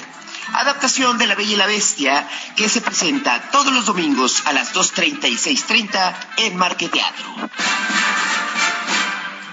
adaptación 0.52 1.18
de 1.18 1.26
La 1.26 1.34
Bella 1.34 1.52
y 1.52 1.56
la 1.56 1.66
Bestia, 1.66 2.28
que 2.56 2.68
se 2.68 2.80
presenta 2.80 3.50
todos 3.50 3.72
los 3.72 3.86
domingos 3.86 4.42
a 4.46 4.52
las 4.52 4.74
2.30 4.74 5.28
y 5.30 5.36
6.30 5.36 6.14
en 6.38 6.56
Marqueteatro. 6.56 7.50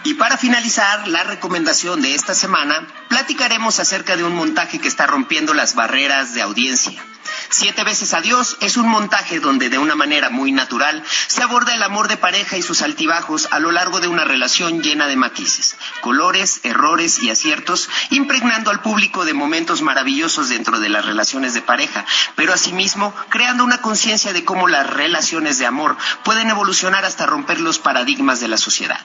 Y 0.10 0.15
para 0.15 0.38
finalizar 0.38 1.07
la 1.07 1.23
recomendación 1.23 2.02
de 2.02 2.15
esta 2.15 2.34
semana, 2.34 2.88
platicaremos 3.10 3.80
acerca 3.80 4.18
de 4.18 4.23
un 4.23 4.34
montaje 4.34 4.80
que 4.80 4.88
está 4.88 5.06
rompiendo 5.06 5.53
las 5.53 5.76
barreras 5.76 6.34
de 6.34 6.41
audiencia. 6.41 6.99
Siete 7.52 7.84
veces 7.84 8.14
adiós 8.14 8.57
es 8.61 8.77
un 8.77 8.88
montaje 8.88 9.40
donde 9.40 9.69
de 9.69 9.80
una 9.80 9.95
manera 9.95 10.30
muy 10.30 10.52
natural 10.52 11.03
se 11.27 11.41
aborda 11.41 11.73
el 11.73 11.81
amor 11.81 12.07
de 12.07 12.18
pareja 12.18 12.57
y 12.57 12.61
sus 12.61 12.84
altibajos 12.84 13.48
a 13.52 13.60
lo 13.60 13.72
largo 13.72 13.99
de 13.99 14.07
una 14.07 14.23
relación 14.23 14.84
llena 14.84 15.07
de 15.07 15.15
matices, 15.15 15.76
colores, 16.02 16.60
errores 16.64 17.19
y 17.19 17.31
aciertos, 17.31 17.90
impregnando 18.11 18.69
al 18.69 18.81
público 18.81 19.26
de 19.26 19.34
momentos 19.34 19.81
maravillosos 19.81 20.49
dentro 20.49 20.80
de 20.80 20.90
las 20.90 21.06
relaciones 21.06 21.53
de 21.53 21.61
pareja, 21.61 22.06
pero 22.36 22.53
asimismo 22.53 23.15
creando 23.30 23.64
una 23.64 23.81
conciencia 23.81 24.31
de 24.31 24.45
cómo 24.45 24.68
las 24.68 24.88
relaciones 24.88 25.57
de 25.57 25.65
amor 25.65 25.98
pueden 26.23 26.49
evolucionar 26.49 27.03
hasta 27.03 27.26
romper 27.26 27.60
los 27.60 27.80
paradigmas 27.80 28.40
de 28.40 28.48
la 28.48 28.57
sociedad. 28.57 28.99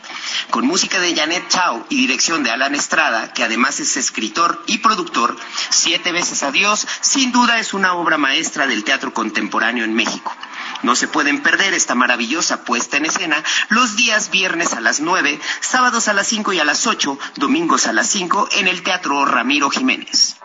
Con 0.50 0.66
música 0.66 0.93
de 1.00 1.14
Janet 1.14 1.48
Chao 1.48 1.86
y 1.88 1.96
dirección 1.96 2.42
de 2.42 2.50
Alan 2.50 2.74
Estrada, 2.74 3.32
que 3.32 3.44
además 3.44 3.80
es 3.80 3.96
escritor 3.96 4.62
y 4.66 4.78
productor, 4.78 5.36
Siete 5.70 6.12
veces 6.12 6.42
adiós 6.42 6.86
sin 7.00 7.32
duda 7.32 7.58
es 7.58 7.74
una 7.74 7.94
obra 7.94 8.18
maestra 8.18 8.66
del 8.66 8.84
teatro 8.84 9.12
contemporáneo 9.12 9.84
en 9.84 9.94
México. 9.94 10.34
No 10.82 10.94
se 10.96 11.08
pueden 11.08 11.42
perder 11.42 11.74
esta 11.74 11.94
maravillosa 11.94 12.64
puesta 12.64 12.96
en 12.96 13.06
escena 13.06 13.42
los 13.68 13.96
días 13.96 14.30
viernes 14.30 14.74
a 14.74 14.80
las 14.80 15.00
9, 15.00 15.40
sábados 15.60 16.08
a 16.08 16.12
las 16.12 16.26
5 16.26 16.52
y 16.52 16.60
a 16.60 16.64
las 16.64 16.86
8, 16.86 17.18
domingos 17.36 17.86
a 17.86 17.92
las 17.92 18.08
5 18.08 18.48
en 18.52 18.68
el 18.68 18.82
Teatro 18.82 19.24
Ramiro 19.24 19.70
Jiménez. 19.70 20.36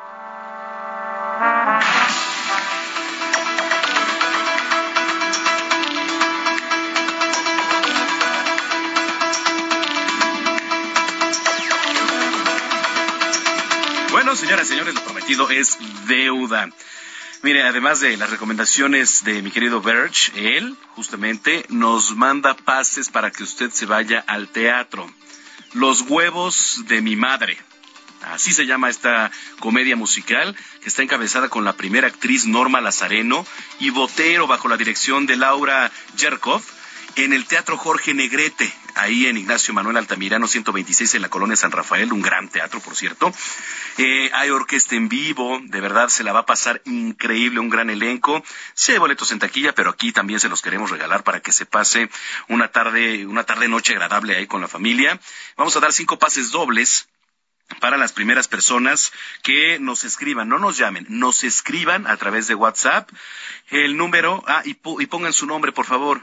Bueno, 14.30 14.42
señoras 14.42 14.68
y 14.68 14.70
señores, 14.70 14.94
lo 14.94 15.02
comprometido 15.02 15.50
es 15.50 15.80
deuda. 16.08 16.70
Mire, 17.42 17.64
además 17.64 18.00
de 18.00 18.16
las 18.16 18.30
recomendaciones 18.30 19.24
de 19.24 19.42
mi 19.42 19.50
querido 19.50 19.82
Birch, 19.82 20.32
él 20.36 20.78
justamente 20.94 21.66
nos 21.70 22.16
manda 22.16 22.56
pases 22.56 23.10
para 23.10 23.32
que 23.32 23.42
usted 23.42 23.72
se 23.72 23.88
vaya 23.88 24.24
al 24.28 24.48
teatro. 24.48 25.12
Los 25.74 26.02
huevos 26.02 26.84
de 26.86 27.02
mi 27.02 27.16
madre. 27.16 27.58
Así 28.22 28.54
se 28.54 28.68
llama 28.68 28.92
esta 28.92 29.32
comedia 29.60 29.96
musical 29.96 30.56
que 30.80 30.90
está 30.90 31.02
encabezada 31.02 31.50
con 31.50 31.66
la 31.66 31.74
primera 31.74 32.08
actriz 32.08 32.46
Norma 32.46 32.82
Lazareno 32.82 33.48
y 33.80 33.90
Botero 33.90 34.46
bajo 34.46 34.68
la 34.68 34.78
dirección 34.78 35.26
de 35.26 35.38
Laura 35.38 35.92
Jerkov 36.18 36.62
en 37.16 37.34
el 37.34 37.46
Teatro 37.46 37.78
Jorge 37.78 38.14
Negrete, 38.14 38.72
ahí 38.96 39.28
en 39.28 39.38
Ignacio 39.38 39.74
Manuel 39.74 39.98
Altamirano 39.98 40.48
126 40.48 41.16
en 41.16 41.22
la 41.22 41.30
colonia 41.30 41.56
San 41.56 41.72
Rafael, 41.72 42.12
un 42.14 42.22
gran 42.22 42.50
teatro, 42.50 42.80
por 42.80 42.96
cierto. 42.96 43.34
Eh, 43.98 44.30
hay 44.34 44.50
orquesta 44.50 44.96
en 44.96 45.10
vivo, 45.10 45.60
de 45.64 45.82
verdad 45.82 46.10
se 46.10 46.24
la 46.24 46.34
va 46.34 46.40
a 46.40 46.46
pasar 46.46 46.82
increíble, 46.86 47.60
un 47.60 47.70
gran 47.70 47.90
elenco. 47.90 48.44
Sí 48.74 48.92
hay 48.92 48.98
boletos 48.98 49.32
en 49.32 49.40
taquilla, 49.40 49.74
pero 49.74 49.90
aquí 49.92 50.12
también 50.12 50.40
se 50.40 50.50
los 50.50 50.62
queremos 50.62 50.90
regalar 50.90 51.24
para 51.24 51.42
que 51.42 51.52
se 51.52 51.66
pase 51.66 52.10
una 52.48 52.70
tarde, 52.70 53.26
una 53.26 53.44
tarde 53.44 53.68
noche 53.68 53.94
agradable 53.94 54.36
ahí 54.36 54.48
con 54.48 54.62
la 54.62 54.68
familia. 54.68 55.20
Vamos 55.58 55.76
a 55.76 55.80
dar 55.80 55.94
cinco 55.94 56.20
pases 56.20 56.52
dobles 56.52 57.10
para 57.80 57.98
las 57.98 58.14
primeras 58.14 58.48
personas 58.48 59.12
que 59.44 59.78
nos 59.80 60.04
escriban, 60.04 60.50
no 60.50 60.58
nos 60.58 60.78
llamen, 60.78 61.06
nos 61.08 61.44
escriban 61.44 62.08
a 62.08 62.18
través 62.18 62.48
de 62.48 62.56
WhatsApp 62.56 63.10
el 63.70 63.96
número, 63.96 64.44
ah, 64.48 64.64
y, 64.66 64.72
y 64.72 65.06
pongan 65.06 65.34
su 65.34 65.46
nombre, 65.46 65.72
por 65.72 65.86
favor 65.86 66.22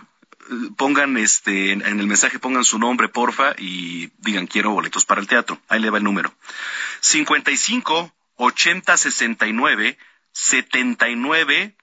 pongan 0.76 1.16
este 1.16 1.72
en, 1.72 1.82
el 1.82 2.06
mensaje 2.06 2.38
pongan 2.38 2.64
su 2.64 2.78
nombre 2.78 3.08
porfa 3.08 3.54
y 3.58 4.10
digan 4.18 4.46
quiero 4.46 4.70
boletos 4.70 5.04
para 5.04 5.20
el 5.20 5.26
teatro 5.26 5.60
ahí 5.68 5.80
le 5.80 5.90
va 5.90 5.98
el 5.98 6.04
número. 6.04 6.32
55 7.00 8.12
80 8.36 8.96
69 8.96 9.98
79 10.32 11.76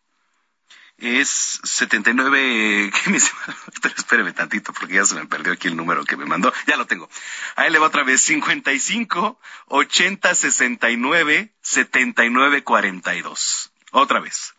es 0.97 1.59
79 1.63 2.91
¿qué 3.03 3.09
me 3.09 3.17
espéreme 3.97 4.31
tantito 4.33 4.73
porque 4.73 4.95
ya 4.95 5.05
se 5.05 5.15
me 5.15 5.25
perdió 5.25 5.53
aquí 5.53 5.67
el 5.67 5.75
número 5.75 6.05
que 6.05 6.17
me 6.17 6.25
mandó. 6.25 6.53
Ya 6.67 6.77
lo 6.77 6.85
tengo. 6.85 7.09
Ahí 7.55 7.71
le 7.71 7.79
va 7.79 7.87
otra 7.87 8.03
vez 8.03 8.21
55 8.21 9.39
80 9.67 10.35
69 10.35 11.53
79 11.61 12.63
42 12.63 13.71
otra 13.91 14.19
vez. 14.19 14.53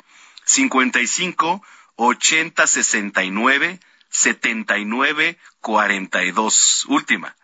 55 0.45 1.63
80 1.97 2.67
69 2.67 3.81
79 4.15 5.39
42. 5.61 6.87
Última. 6.89 7.35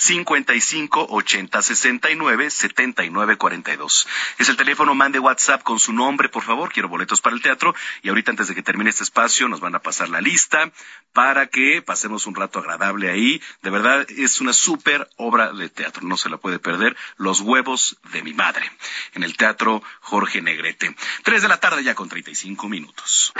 55 0.00 1.08
80 1.10 1.60
69 1.60 2.50
79 2.50 3.36
42. 3.36 4.08
Es 4.38 4.48
el 4.48 4.56
teléfono, 4.56 4.94
mande 4.94 5.18
WhatsApp 5.18 5.62
con 5.62 5.78
su 5.78 5.92
nombre, 5.92 6.30
por 6.30 6.42
favor. 6.42 6.72
Quiero 6.72 6.88
boletos 6.88 7.20
para 7.20 7.36
el 7.36 7.42
teatro. 7.42 7.74
Y 8.02 8.08
ahorita, 8.08 8.30
antes 8.30 8.48
de 8.48 8.54
que 8.54 8.62
termine 8.62 8.88
este 8.88 9.02
espacio, 9.02 9.46
nos 9.48 9.60
van 9.60 9.74
a 9.74 9.80
pasar 9.80 10.08
la 10.08 10.22
lista 10.22 10.72
para 11.12 11.48
que 11.48 11.82
pasemos 11.82 12.26
un 12.26 12.34
rato 12.34 12.60
agradable 12.60 13.10
ahí. 13.10 13.42
De 13.60 13.68
verdad, 13.68 14.06
es 14.10 14.40
una 14.40 14.54
súper 14.54 15.06
obra 15.16 15.52
de 15.52 15.68
teatro. 15.68 16.06
No 16.06 16.16
se 16.16 16.30
la 16.30 16.38
puede 16.38 16.58
perder. 16.58 16.96
Los 17.18 17.40
huevos 17.42 17.98
de 18.10 18.22
mi 18.22 18.32
madre. 18.32 18.72
En 19.12 19.22
el 19.22 19.36
teatro 19.36 19.82
Jorge 20.00 20.40
Negrete. 20.40 20.96
Tres 21.24 21.42
de 21.42 21.48
la 21.48 21.60
tarde 21.60 21.84
ya 21.84 21.94
con 21.94 22.08
35 22.08 22.70
minutos. 22.70 23.34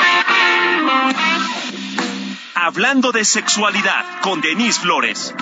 Hablando 2.54 3.12
de 3.12 3.24
sexualidad 3.24 4.04
con 4.22 4.40
Denise 4.40 4.80
Flores. 4.80 5.34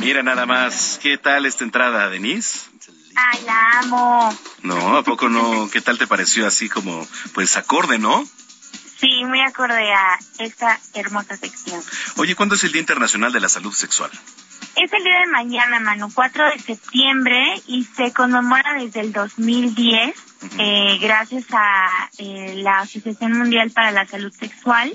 Mira 0.00 0.22
nada 0.22 0.46
más, 0.46 0.98
¿qué 1.02 1.18
tal 1.18 1.46
esta 1.46 1.62
entrada, 1.62 2.08
Denise? 2.08 2.70
Ay, 3.14 3.42
la 3.44 3.80
amo. 3.80 4.38
No, 4.62 4.96
¿a 4.96 5.04
poco 5.04 5.28
no? 5.28 5.68
¿Qué 5.70 5.80
tal 5.80 5.98
te 5.98 6.06
pareció 6.06 6.46
así 6.46 6.68
como, 6.68 7.06
pues 7.34 7.56
acorde, 7.56 7.98
no? 7.98 8.26
Sí, 9.00 9.24
muy 9.24 9.40
acorde 9.40 9.92
a 9.92 10.18
esta 10.38 10.80
hermosa 10.94 11.36
sección. 11.36 11.82
Oye, 12.16 12.34
¿cuándo 12.34 12.54
es 12.54 12.64
el 12.64 12.72
Día 12.72 12.80
Internacional 12.80 13.32
de 13.32 13.40
la 13.40 13.48
Salud 13.48 13.72
Sexual? 13.72 14.10
Es 14.82 14.90
el 14.94 15.04
día 15.04 15.20
de 15.20 15.26
mañana, 15.26 15.78
Manu, 15.78 16.08
4 16.10 16.52
de 16.52 16.58
septiembre, 16.58 17.38
y 17.66 17.84
se 17.84 18.14
conmemora 18.14 18.78
desde 18.78 19.00
el 19.00 19.12
2010, 19.12 20.14
eh, 20.58 20.98
gracias 20.98 21.44
a 21.52 22.08
eh, 22.16 22.54
la 22.62 22.78
Asociación 22.78 23.36
Mundial 23.36 23.70
para 23.72 23.90
la 23.90 24.06
Salud 24.06 24.32
Sexual 24.32 24.90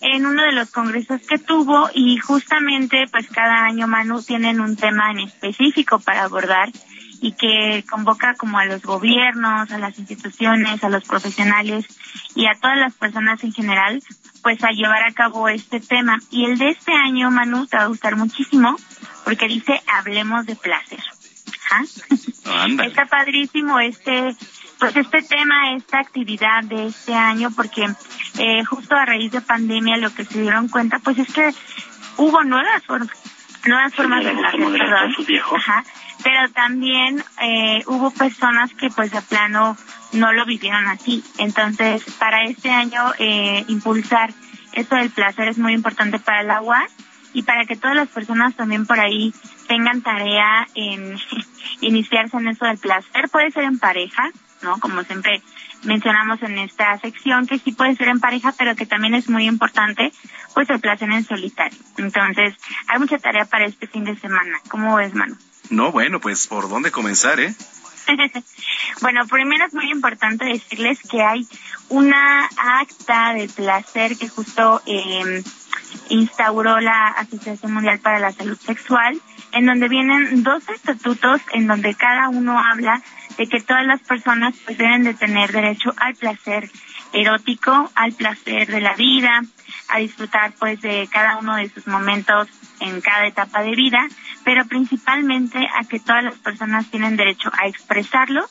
en 0.00 0.26
uno 0.26 0.42
de 0.42 0.52
los 0.52 0.70
congresos 0.70 1.20
que 1.26 1.38
tuvo 1.38 1.90
y 1.92 2.18
justamente 2.18 3.06
pues 3.10 3.28
cada 3.28 3.64
año 3.64 3.86
Manu 3.86 4.22
tienen 4.22 4.60
un 4.60 4.76
tema 4.76 5.10
en 5.10 5.20
específico 5.20 5.98
para 5.98 6.24
abordar 6.24 6.70
y 7.20 7.32
que 7.32 7.84
convoca 7.88 8.34
como 8.34 8.58
a 8.58 8.64
los 8.64 8.82
gobiernos, 8.82 9.70
a 9.70 9.78
las 9.78 9.98
instituciones, 9.98 10.82
a 10.84 10.88
los 10.88 11.04
profesionales 11.04 11.86
y 12.34 12.46
a 12.46 12.54
todas 12.60 12.78
las 12.78 12.94
personas 12.94 13.42
en 13.44 13.52
general 13.52 14.02
pues 14.42 14.62
a 14.62 14.70
llevar 14.70 15.02
a 15.02 15.12
cabo 15.12 15.48
este 15.48 15.80
tema. 15.80 16.18
Y 16.30 16.44
el 16.44 16.56
de 16.58 16.70
este 16.70 16.92
año, 16.92 17.30
Manu, 17.30 17.66
te 17.66 17.76
va 17.76 17.84
a 17.84 17.88
gustar 17.88 18.16
muchísimo 18.16 18.76
porque 19.24 19.48
dice 19.48 19.82
hablemos 19.92 20.46
de 20.46 20.54
placer. 20.54 21.00
Está 22.84 23.06
padrísimo 23.06 23.80
este 23.80 24.36
pues 24.78 24.94
este 24.96 25.22
tema, 25.22 25.74
esta 25.74 26.00
actividad 26.00 26.62
de 26.64 26.86
este 26.86 27.14
año, 27.14 27.50
porque 27.50 27.86
eh, 28.38 28.64
justo 28.64 28.94
a 28.94 29.06
raíz 29.06 29.32
de 29.32 29.40
pandemia 29.40 29.96
lo 29.96 30.14
que 30.14 30.24
se 30.24 30.42
dieron 30.42 30.68
cuenta, 30.68 30.98
pues 30.98 31.18
es 31.18 31.32
que 31.32 31.50
hubo 32.18 32.44
nuevas 32.44 32.84
formas, 32.84 33.16
nuevas 33.66 33.94
formas 33.94 34.24
de 34.24 34.32
Ajá, 35.54 35.84
pero 36.22 36.50
también 36.50 37.22
eh, 37.42 37.82
hubo 37.86 38.10
personas 38.10 38.72
que 38.74 38.90
pues 38.90 39.10
de 39.10 39.22
plano 39.22 39.76
no 40.12 40.32
lo 40.32 40.44
vivieron 40.44 40.86
así. 40.86 41.22
Entonces, 41.38 42.04
para 42.18 42.44
este 42.44 42.70
año 42.70 43.12
eh, 43.18 43.64
impulsar 43.68 44.32
esto 44.72 44.96
del 44.96 45.10
placer 45.10 45.48
es 45.48 45.58
muy 45.58 45.72
importante 45.72 46.18
para 46.18 46.42
el 46.42 46.50
agua 46.50 46.86
y 47.32 47.42
para 47.42 47.64
que 47.64 47.76
todas 47.76 47.96
las 47.96 48.08
personas 48.08 48.54
también 48.54 48.86
por 48.86 48.98
ahí 48.98 49.34
tengan 49.68 50.02
tarea 50.02 50.66
en 50.74 51.16
iniciarse 51.80 52.36
en 52.36 52.48
eso 52.48 52.66
del 52.66 52.78
placer. 52.78 53.28
Puede 53.30 53.50
ser 53.50 53.64
en 53.64 53.78
pareja, 53.78 54.30
¿no? 54.62 54.78
Como 54.80 55.02
siempre 55.02 55.42
mencionamos 55.86 56.42
en 56.42 56.58
esta 56.58 56.98
sección, 56.98 57.46
que 57.46 57.58
sí 57.58 57.72
puede 57.72 57.96
ser 57.96 58.08
en 58.08 58.20
pareja, 58.20 58.52
pero 58.58 58.74
que 58.76 58.86
también 58.86 59.14
es 59.14 59.28
muy 59.28 59.46
importante, 59.46 60.12
pues 60.54 60.68
el 60.68 60.80
placer 60.80 61.10
en 61.10 61.24
solitario. 61.24 61.78
Entonces, 61.96 62.54
hay 62.88 62.98
mucha 62.98 63.18
tarea 63.18 63.44
para 63.44 63.64
este 63.64 63.86
fin 63.86 64.04
de 64.04 64.16
semana. 64.16 64.58
¿Cómo 64.68 64.96
ves, 64.96 65.14
Manu? 65.14 65.36
No, 65.70 65.92
bueno, 65.92 66.20
pues 66.20 66.46
por 66.46 66.68
dónde 66.68 66.90
comenzar, 66.90 67.40
¿eh? 67.40 67.54
bueno, 69.00 69.26
primero 69.26 69.66
es 69.66 69.74
muy 69.74 69.90
importante 69.90 70.44
decirles 70.44 71.00
que 71.08 71.22
hay 71.22 71.46
una 71.88 72.48
acta 72.56 73.34
de 73.34 73.48
placer 73.48 74.16
que 74.16 74.28
justo 74.28 74.82
eh, 74.86 75.42
instauró 76.08 76.80
la 76.80 77.08
Asociación 77.08 77.72
Mundial 77.72 77.98
para 78.00 78.18
la 78.18 78.32
Salud 78.32 78.58
Sexual, 78.58 79.20
en 79.52 79.66
donde 79.66 79.88
vienen 79.88 80.42
dos 80.42 80.68
estatutos 80.68 81.40
en 81.52 81.66
donde 81.66 81.94
cada 81.94 82.28
uno 82.28 82.58
habla 82.58 83.02
de 83.36 83.46
que 83.46 83.60
todas 83.60 83.86
las 83.86 84.00
personas 84.00 84.54
pues 84.64 84.78
deben 84.78 85.04
de 85.04 85.14
tener 85.14 85.52
derecho 85.52 85.92
al 85.96 86.14
placer 86.14 86.70
erótico, 87.12 87.90
al 87.94 88.12
placer 88.12 88.66
de 88.66 88.80
la 88.80 88.94
vida, 88.94 89.42
a 89.88 89.98
disfrutar 89.98 90.52
pues 90.58 90.80
de 90.80 91.08
cada 91.10 91.38
uno 91.38 91.56
de 91.56 91.68
sus 91.68 91.86
momentos 91.86 92.48
en 92.80 93.00
cada 93.00 93.26
etapa 93.26 93.62
de 93.62 93.74
vida, 93.74 94.06
pero 94.44 94.64
principalmente 94.66 95.58
a 95.58 95.84
que 95.84 96.00
todas 96.00 96.24
las 96.24 96.34
personas 96.36 96.90
tienen 96.90 97.16
derecho 97.16 97.50
a 97.52 97.68
expresarlo 97.68 98.46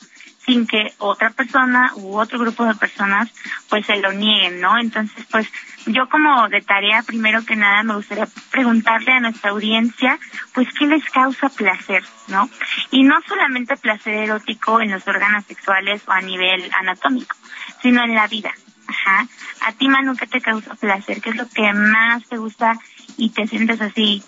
sin 0.46 0.66
que 0.66 0.94
otra 0.98 1.30
persona 1.30 1.92
u 1.96 2.16
otro 2.16 2.38
grupo 2.38 2.64
de 2.64 2.74
personas 2.74 3.28
pues 3.68 3.84
se 3.84 3.96
lo 3.96 4.12
nieguen, 4.12 4.60
¿no? 4.60 4.78
Entonces, 4.78 5.26
pues 5.30 5.48
yo 5.86 6.08
como 6.08 6.48
de 6.48 6.62
tarea, 6.62 7.02
primero 7.02 7.44
que 7.44 7.56
nada, 7.56 7.82
me 7.82 7.94
gustaría 7.94 8.26
preguntarle 8.50 9.12
a 9.12 9.20
nuestra 9.20 9.50
audiencia, 9.50 10.18
pues, 10.54 10.68
¿qué 10.78 10.86
les 10.86 11.04
causa 11.10 11.48
placer, 11.48 12.02
no? 12.28 12.48
Y 12.90 13.04
no 13.04 13.16
solamente 13.26 13.76
placer 13.76 14.14
erótico 14.14 14.80
en 14.80 14.90
los 14.90 15.06
órganos 15.06 15.44
sexuales 15.44 16.02
o 16.06 16.12
a 16.12 16.20
nivel 16.20 16.68
anatómico, 16.78 17.36
sino 17.82 18.02
en 18.02 18.14
la 18.14 18.26
vida. 18.26 18.52
Ajá. 18.88 19.26
A 19.62 19.72
ti, 19.72 19.88
Manu, 19.88 20.16
¿qué 20.16 20.26
te 20.26 20.40
causa 20.40 20.74
placer? 20.74 21.20
¿Qué 21.20 21.30
es 21.30 21.36
lo 21.36 21.48
que 21.48 21.72
más 21.72 22.24
te 22.28 22.36
gusta 22.36 22.78
y 23.16 23.30
te 23.30 23.46
sientes 23.46 23.80
así, 23.80 24.22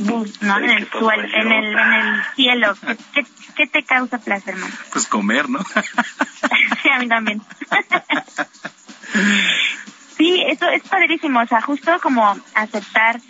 ¿no? 0.00 0.58
En 0.58 0.70
el 0.70 0.90
suelo, 0.90 1.28
en 1.34 1.52
el, 1.52 1.78
en 1.78 1.92
el 1.92 2.24
cielo. 2.34 2.74
¿Qué, 3.14 3.24
¿Qué 3.56 3.66
te 3.66 3.82
causa 3.82 4.18
placer, 4.18 4.54
Manu? 4.56 4.74
Pues 4.92 5.06
comer, 5.06 5.48
¿no? 5.48 5.60
sí, 6.82 6.88
a 6.88 6.98
mí 6.98 7.08
también. 7.08 7.40
sí, 10.16 10.44
eso 10.46 10.68
es 10.68 10.82
padrísimo. 10.82 11.40
O 11.40 11.46
sea, 11.46 11.62
justo 11.62 11.98
como 12.02 12.36
aceptar 12.54 13.20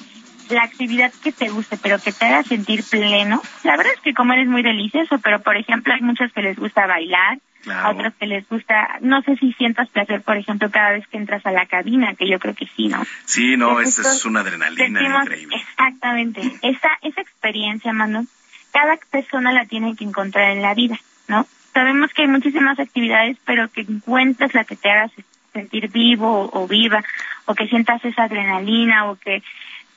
la 0.51 0.62
actividad 0.62 1.12
que 1.22 1.32
te 1.32 1.48
guste, 1.48 1.76
pero 1.76 1.98
que 1.98 2.12
te 2.12 2.24
haga 2.24 2.43
sentir 2.43 2.84
pleno. 2.84 3.43
La 3.64 3.76
verdad 3.76 3.93
es 3.94 4.01
que 4.01 4.14
comer 4.14 4.40
es 4.40 4.48
muy 4.48 4.62
delicioso, 4.62 5.18
pero 5.18 5.40
por 5.40 5.56
ejemplo 5.56 5.94
hay 5.94 6.01
muchas 6.01 6.32
que 6.32 6.43
les 6.43 6.56
gusta 6.56 6.86
bailar, 6.86 7.38
a 7.72 7.90
otros 7.90 8.14
que 8.14 8.26
les 8.26 8.48
gusta, 8.48 8.98
no 9.01 9.22
sé 9.22 9.36
si 9.36 9.52
sientas 9.55 9.88
placer, 9.88 10.22
por 10.22 10.36
ejemplo, 10.36 10.70
cada 10.70 10.93
vez 10.93 11.06
que 11.09 11.16
entras 11.16 11.44
a 11.47 11.51
la 11.51 11.66
cabina, 11.66 12.14
que 12.14 12.28
yo 12.28 12.38
creo 12.38 12.55
que 12.55 12.66
sí, 12.76 12.88
¿no? 12.88 13.05
Sí, 13.24 13.56
no, 13.56 13.80
es, 13.80 13.98
es 13.98 14.24
una 14.24 14.40
adrenalina 14.40 15.22
increíble. 15.22 15.56
Exactamente, 15.56 16.40
esa, 16.62 16.90
esa 17.02 17.20
experiencia, 17.20 17.93
Manu, 17.93 18.26
cada 18.72 18.97
persona 19.10 19.52
la 19.52 19.66
tiene 19.66 19.97
que 19.97 20.05
encontrar 20.05 20.51
en 20.52 20.62
la 20.62 20.74
vida, 20.74 20.98
¿no? 21.28 21.47
Sabemos 21.72 22.12
que 22.12 22.22
hay 22.22 22.28
muchísimas 22.28 22.78
actividades, 22.78 23.36
pero 23.44 23.70
que 23.70 23.82
encuentres 23.82 24.55
la 24.55 24.64
que 24.64 24.76
te 24.76 24.90
haga 24.90 25.10
sentir 25.52 25.90
vivo 25.90 26.51
o 26.52 26.66
viva, 26.66 27.02
o 27.47 27.55
que 27.55 27.68
sientas 27.68 28.05
esa 28.05 28.24
adrenalina, 28.24 29.10
o 29.10 29.16
que 29.16 29.43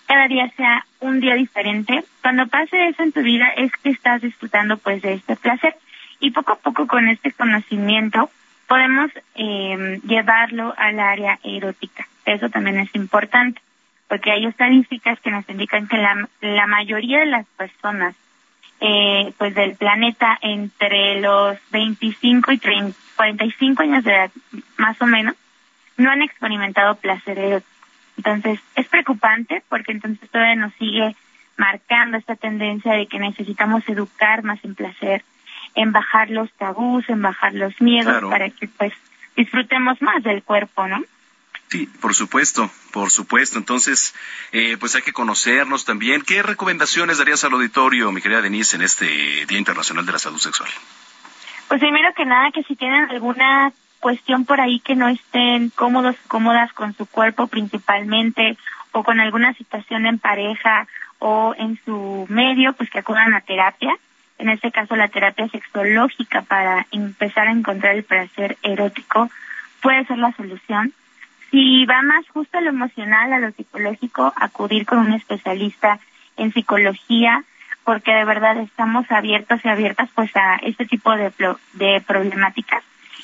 cada 0.07 0.27
día 0.27 0.51
sea 0.57 0.85
un 1.01 1.19
día 1.19 1.35
diferente. 1.35 2.03
Cuando 2.21 2.47
pase 2.47 2.87
eso 2.87 3.03
en 3.03 3.11
tu 3.11 3.21
vida 3.21 3.47
es 3.55 3.71
que 3.83 3.89
estás 3.89 4.21
disfrutando 4.21 4.77
pues 4.77 5.01
de 5.01 5.13
este 5.13 5.35
placer 5.35 5.75
y 6.19 6.31
poco 6.31 6.53
a 6.53 6.57
poco 6.57 6.87
con 6.87 7.07
este 7.07 7.31
conocimiento 7.31 8.29
podemos 8.67 9.11
eh, 9.35 9.99
llevarlo 10.05 10.73
al 10.77 10.99
área 10.99 11.39
erótica. 11.43 12.07
Eso 12.25 12.49
también 12.49 12.79
es 12.79 12.93
importante 12.95 13.61
porque 14.07 14.31
hay 14.31 14.45
estadísticas 14.45 15.19
que 15.21 15.31
nos 15.31 15.47
indican 15.49 15.87
que 15.87 15.97
la, 15.97 16.67
mayoría 16.67 17.19
de 17.19 17.25
las 17.27 17.45
personas 17.57 18.15
eh, 18.81 19.33
pues 19.37 19.53
del 19.55 19.75
planeta 19.75 20.37
entre 20.41 21.19
los 21.21 21.57
25 21.71 22.51
y 22.51 22.57
30, 22.57 22.97
45 23.15 23.83
años 23.83 24.03
de 24.03 24.11
edad 24.11 24.31
más 24.77 25.01
o 25.01 25.05
menos 25.05 25.35
no 25.97 26.11
han 26.11 26.21
experimentado 26.21 26.95
placer 26.95 27.37
erótico 27.37 27.79
entonces, 28.19 28.59
es 28.75 28.85
preocupante 28.89 29.63
porque 29.69 29.93
entonces 29.93 30.29
todavía 30.29 30.55
nos 30.55 30.73
sigue 30.73 31.15
marcando 31.55 32.17
esta 32.17 32.35
tendencia 32.35 32.91
de 32.91 33.07
que 33.07 33.17
necesitamos 33.17 33.87
educar 33.87 34.43
más 34.43 34.59
en 34.65 34.75
placer, 34.75 35.23
en 35.75 35.91
bajar 35.91 36.29
los 36.29 36.51
tabús, 36.53 37.07
en 37.09 37.21
bajar 37.21 37.53
los 37.53 37.79
miedos 37.81 38.23
para 38.29 38.49
que 38.49 38.67
pues 38.67 38.93
disfrutemos 39.35 40.01
más 40.01 40.23
del 40.23 40.43
cuerpo, 40.43 40.87
¿no? 40.87 41.03
Sí, 41.69 41.87
por 42.01 42.15
supuesto, 42.15 42.69
por 42.91 43.11
supuesto. 43.11 43.59
Entonces, 43.59 44.15
eh, 44.51 44.75
pues 44.79 44.95
hay 44.95 45.03
que 45.03 45.13
conocernos 45.13 45.85
también. 45.85 46.23
¿Qué 46.23 46.41
recomendaciones 46.41 47.19
darías 47.19 47.43
al 47.43 47.53
auditorio, 47.53 48.11
mi 48.11 48.21
querida 48.21 48.41
Denise, 48.41 48.75
en 48.75 48.81
este 48.81 49.05
Día 49.45 49.59
Internacional 49.59 50.05
de 50.05 50.11
la 50.11 50.19
Salud 50.19 50.39
Sexual? 50.39 50.69
Pues 51.67 51.79
primero 51.79 52.11
que 52.15 52.25
nada, 52.25 52.49
que 52.51 52.63
si 52.63 52.75
tienen 52.75 53.07
alguna 53.11 53.71
cuestión 53.99 54.45
por 54.45 54.59
ahí 54.59 54.79
que 54.79 54.95
no 54.95 55.09
estén 55.09 55.69
cómodos, 55.69 56.15
cómodas 56.27 56.73
con 56.73 56.95
su 56.95 57.05
cuerpo 57.05 57.47
principalmente 57.47 58.57
o 58.91 59.03
con 59.03 59.19
alguna 59.19 59.53
situación 59.53 60.07
en 60.07 60.17
pareja 60.17 60.87
o 61.19 61.53
en 61.57 61.79
su 61.85 62.25
medio, 62.29 62.73
pues 62.73 62.89
que 62.89 62.99
acudan 62.99 63.33
a 63.35 63.41
terapia. 63.41 63.95
En 64.39 64.49
este 64.49 64.71
caso, 64.71 64.95
la 64.95 65.09
terapia 65.09 65.47
sexológica 65.49 66.41
para 66.41 66.87
empezar 66.91 67.47
a 67.47 67.51
encontrar 67.51 67.95
el 67.95 68.03
placer 68.03 68.57
erótico 68.63 69.29
puede 69.81 70.05
ser 70.05 70.17
la 70.17 70.31
solución. 70.33 70.93
Si 71.51 71.85
va 71.85 72.01
más 72.01 72.27
justo 72.29 72.57
a 72.57 72.61
lo 72.61 72.69
emocional, 72.69 73.33
a 73.33 73.39
lo 73.39 73.51
psicológico, 73.51 74.33
acudir 74.35 74.85
con 74.85 74.99
un 74.99 75.13
especialista 75.13 75.99
en 76.37 76.53
psicología, 76.53 77.43
porque 77.83 78.11
de 78.11 78.25
verdad 78.25 78.57
estamos 78.57 79.09
abiertos 79.11 79.59
y 79.63 79.69
abiertas 79.69 80.09
pues 80.15 80.35
a 80.35 80.55
este 80.57 80.85
tipo 80.85 81.15
de, 81.15 81.31
de 81.73 82.01
problemáticas 82.01 82.83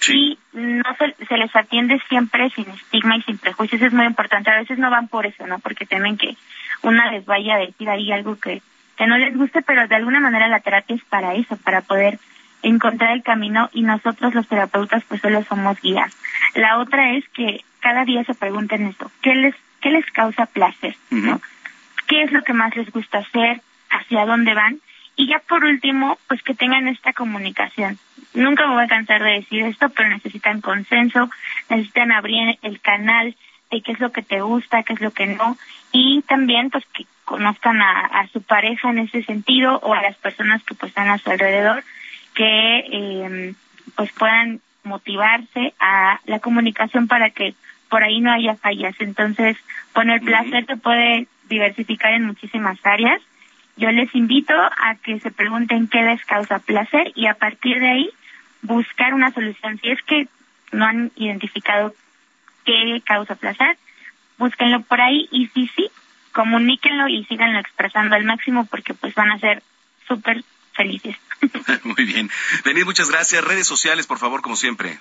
y 0.10 0.38
no 0.54 0.84
se, 0.98 1.38
les 1.38 1.56
atiende 1.56 2.00
siempre 2.10 2.50
sin 2.52 2.70
estigma 2.70 3.18
y 3.18 3.22
sin 3.24 3.38
prejuicios, 3.38 3.82
es 3.82 3.94
muy 3.94 4.06
importante. 4.06 4.50
A 4.50 4.60
veces 4.60 4.78
no 4.78 4.90
van 4.90 5.08
por 5.08 5.26
eso, 5.26 5.48
¿no? 5.48 5.60
Porque 5.60 5.86
temen 5.86 6.18
que 6.18 6.36
una 6.82 7.12
les 7.12 7.26
vaya 7.26 7.56
a 7.56 7.60
decir 7.60 7.90
ahí 7.90 8.12
algo 8.12 8.38
que, 8.40 8.62
que 8.98 9.08
no 9.08 9.18
les 9.18 9.36
guste, 9.36 9.62
pero 9.62 9.88
de 9.88 9.96
alguna 9.96 10.20
manera 10.20 10.48
la 10.48 10.60
terapia 10.60 10.96
es 10.96 11.04
para 11.06 11.34
eso, 11.34 11.58
para 11.58 11.82
poder 11.82 12.20
encontrar 12.64 13.12
el 13.12 13.24
camino 13.24 13.70
y 13.74 13.84
nosotros 13.84 14.34
los 14.34 14.48
terapeutas 14.48 15.04
pues 15.08 15.22
solo 15.22 15.44
somos 15.44 15.80
guías. 15.82 16.16
La 16.56 16.80
otra 16.80 17.12
es 17.12 17.28
que 17.30 17.64
cada 17.80 18.06
día 18.06 18.24
se 18.24 18.34
pregunten 18.34 18.88
esto, 18.88 19.12
¿qué 19.22 19.36
les, 19.36 19.56
qué 19.82 19.92
les 19.92 20.06
causa 20.12 20.48
placer? 20.48 20.96
¿no? 21.12 21.42
¿Qué 22.08 22.24
es 22.24 22.32
lo 22.32 22.44
que 22.44 22.54
más 22.54 22.76
les 22.76 22.90
gusta 22.92 23.20
hacer? 23.20 23.62
¿Hacia 23.90 24.26
dónde 24.26 24.54
van? 24.54 24.80
Y 25.16 25.28
ya 25.28 25.40
por 25.40 25.64
último, 25.64 26.18
pues 26.28 26.42
que 26.44 26.56
tengan 26.56 26.88
esta 26.88 27.14
comunicación. 27.14 27.98
Nunca 28.34 28.68
me 28.68 28.74
voy 28.74 28.84
a 28.84 28.88
cansar 28.88 29.24
de 29.24 29.32
decir 29.32 29.64
esto, 29.64 29.90
pero 29.90 30.10
necesitan 30.10 30.60
consenso, 30.60 31.30
necesitan 31.70 32.12
abrir 32.12 32.58
el 32.64 32.82
canal 32.82 33.36
qué 33.82 33.94
es 33.94 34.00
lo 34.00 34.12
que 34.12 34.22
te 34.22 34.42
gusta, 34.42 34.84
qué 34.84 34.94
es 34.94 35.02
lo 35.02 35.12
que 35.12 35.28
no, 35.28 35.58
y 35.92 36.22
también 36.24 36.70
pues 36.70 36.86
que 36.94 37.06
conozcan 37.24 37.82
a, 37.82 38.28
su 38.32 38.42
pareja 38.42 38.90
en 38.90 39.00
ese 39.00 39.24
sentido 39.24 39.80
o 39.80 39.94
a 39.94 40.02
las 40.02 40.16
personas 40.18 40.64
que 40.64 40.76
pues 40.76 40.90
están 40.90 41.10
a 41.10 41.18
su 41.18 41.30
alrededor, 41.30 41.84
que 42.36 42.78
eh, 42.92 43.54
pues 43.96 44.12
puedan 44.12 44.62
motivarse 44.84 45.74
a 45.80 46.20
la 46.26 46.40
comunicación 46.40 47.08
para 47.08 47.32
que 47.32 47.56
por 47.90 48.04
ahí 48.04 48.20
no 48.20 48.32
haya 48.32 48.56
fallas. 48.56 48.96
Entonces, 49.00 49.58
con 49.94 50.12
el 50.12 50.22
placer 50.22 50.66
se 50.68 50.78
puede 50.78 51.28
diversificar 51.50 52.14
en 52.14 52.26
muchísimas 52.26 52.78
áreas 52.86 53.22
yo 53.78 53.92
les 53.92 54.14
invito 54.16 54.54
a 54.54 54.96
que 55.04 55.20
se 55.20 55.32
pregunten 55.32 55.88
qué 55.88 56.02
les 56.02 56.24
causa 56.26 56.60
placer 56.60 57.12
y 57.16 57.28
a 57.28 57.34
partir 57.34 57.80
de 57.80 57.90
ahí 57.90 58.10
buscar 58.62 59.14
una 59.14 59.32
solución. 59.32 59.80
Si 59.82 59.90
es 59.90 60.02
que 60.04 60.28
no 60.72 60.86
han 60.86 61.12
identificado 61.16 61.94
qué 62.66 63.02
causa 63.06 63.36
placer, 63.36 63.78
búsquenlo 64.38 64.82
por 64.82 65.02
ahí 65.02 65.28
y 65.32 65.48
si 65.48 65.68
sí, 65.70 65.90
comuníquenlo 66.34 67.08
y 67.08 67.24
síganlo 67.26 67.60
expresando 67.60 68.16
al 68.16 68.26
máximo 68.26 68.66
porque 68.66 68.94
pues 68.94 69.14
van 69.16 69.32
a 69.32 69.40
ser 69.40 69.64
súper 70.08 70.44
felices. 70.74 71.16
Muy 71.84 72.06
bien. 72.06 72.30
Denise, 72.64 72.86
muchas 72.86 73.10
gracias. 73.10 73.44
Redes 73.44 73.68
sociales, 73.68 74.08
por 74.08 74.20
favor, 74.20 74.42
como 74.42 74.56
siempre. 74.56 74.98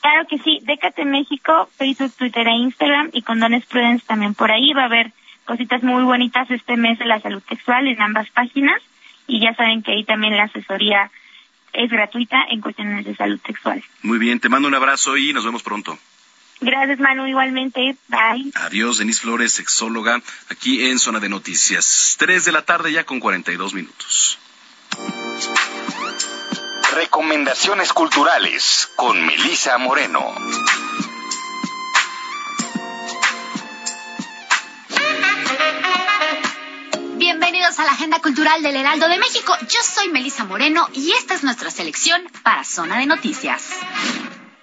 Claro 0.00 0.26
que 0.28 0.38
sí. 0.38 0.60
Décate 0.62 1.04
México, 1.04 1.68
Facebook, 1.76 2.12
Twitter 2.16 2.46
e 2.46 2.52
Instagram 2.52 3.10
y 3.12 3.22
Condones 3.22 3.66
Prudence 3.66 4.06
también 4.06 4.34
por 4.34 4.50
ahí. 4.50 4.72
Va 4.72 4.82
a 4.82 4.86
haber 4.86 5.12
cositas 5.44 5.82
muy 5.82 6.04
bonitas 6.04 6.50
este 6.50 6.76
mes 6.76 6.98
de 6.98 7.06
la 7.06 7.20
salud 7.20 7.42
sexual 7.48 7.88
en 7.88 8.00
ambas 8.00 8.30
páginas 8.30 8.80
y 9.26 9.40
ya 9.40 9.54
saben 9.54 9.82
que 9.82 9.92
ahí 9.92 10.04
también 10.04 10.36
la 10.36 10.44
asesoría 10.44 11.10
es 11.72 11.90
gratuita 11.90 12.44
en 12.50 12.60
cuestiones 12.60 13.04
de 13.04 13.16
salud 13.16 13.40
sexual. 13.44 13.82
Muy 14.02 14.18
bien, 14.18 14.40
te 14.40 14.48
mando 14.48 14.68
un 14.68 14.74
abrazo 14.74 15.16
y 15.16 15.32
nos 15.32 15.44
vemos 15.44 15.62
pronto. 15.62 15.98
Gracias, 16.60 16.98
Manu, 16.98 17.26
igualmente. 17.26 17.96
Bye. 18.08 18.50
Adiós, 18.54 18.98
Denise 18.98 19.20
Flores, 19.20 19.52
sexóloga, 19.52 20.20
aquí 20.48 20.88
en 20.88 20.98
Zona 20.98 21.20
de 21.20 21.28
Noticias. 21.28 22.16
Tres 22.18 22.44
de 22.44 22.52
la 22.52 22.62
tarde 22.62 22.92
ya 22.92 23.04
con 23.04 23.20
42 23.20 23.74
minutos. 23.74 24.38
Recomendaciones 26.94 27.92
culturales 27.92 28.90
con 28.96 29.24
Melisa 29.24 29.78
Moreno. 29.78 30.34
Bienvenidos 37.16 37.78
a 37.78 37.84
la 37.84 37.92
Agenda 37.92 38.20
Cultural 38.20 38.62
del 38.62 38.74
Heraldo 38.74 39.08
de 39.08 39.18
México. 39.18 39.54
Yo 39.62 39.80
soy 39.82 40.08
Melisa 40.08 40.44
Moreno 40.44 40.88
y 40.92 41.12
esta 41.12 41.34
es 41.34 41.44
nuestra 41.44 41.70
selección 41.70 42.22
para 42.42 42.64
Zona 42.64 42.98
de 42.98 43.06
Noticias. 43.06 43.70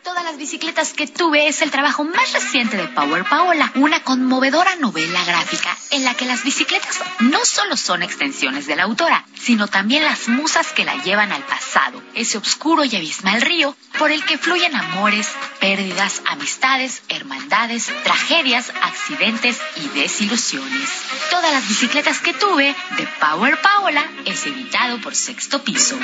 Todas 0.05 0.23
las 0.23 0.37
bicicletas 0.37 0.93
que 0.93 1.07
tuve 1.07 1.47
es 1.47 1.63
el 1.63 1.71
trabajo 1.71 2.03
más 2.03 2.31
reciente 2.31 2.77
de 2.77 2.87
Power 2.89 3.23
Paola, 3.27 3.71
una 3.73 4.03
conmovedora 4.03 4.75
novela 4.75 5.25
gráfica 5.25 5.75
en 5.89 6.03
la 6.03 6.13
que 6.13 6.25
las 6.25 6.43
bicicletas 6.43 6.99
no 7.21 7.43
solo 7.43 7.75
son 7.75 8.03
extensiones 8.03 8.67
de 8.67 8.75
la 8.75 8.83
autora, 8.83 9.25
sino 9.33 9.67
también 9.67 10.05
las 10.05 10.27
musas 10.27 10.73
que 10.73 10.85
la 10.85 10.95
llevan 11.01 11.31
al 11.31 11.41
pasado, 11.41 12.03
ese 12.13 12.37
oscuro 12.37 12.85
y 12.85 12.95
abismal 12.95 13.41
río 13.41 13.75
por 13.97 14.11
el 14.11 14.23
que 14.25 14.37
fluyen 14.37 14.75
amores, 14.75 15.27
pérdidas, 15.59 16.21
amistades, 16.27 17.01
hermandades, 17.09 17.91
tragedias, 18.03 18.71
accidentes 18.83 19.59
y 19.77 19.87
desilusiones. 19.99 20.87
Todas 21.31 21.51
las 21.51 21.67
bicicletas 21.67 22.19
que 22.19 22.33
tuve 22.33 22.75
de 22.97 23.07
Power 23.19 23.59
Paola 23.59 24.07
es 24.25 24.45
editado 24.45 25.01
por 25.01 25.15
Sexto 25.15 25.63
Piso. 25.63 25.97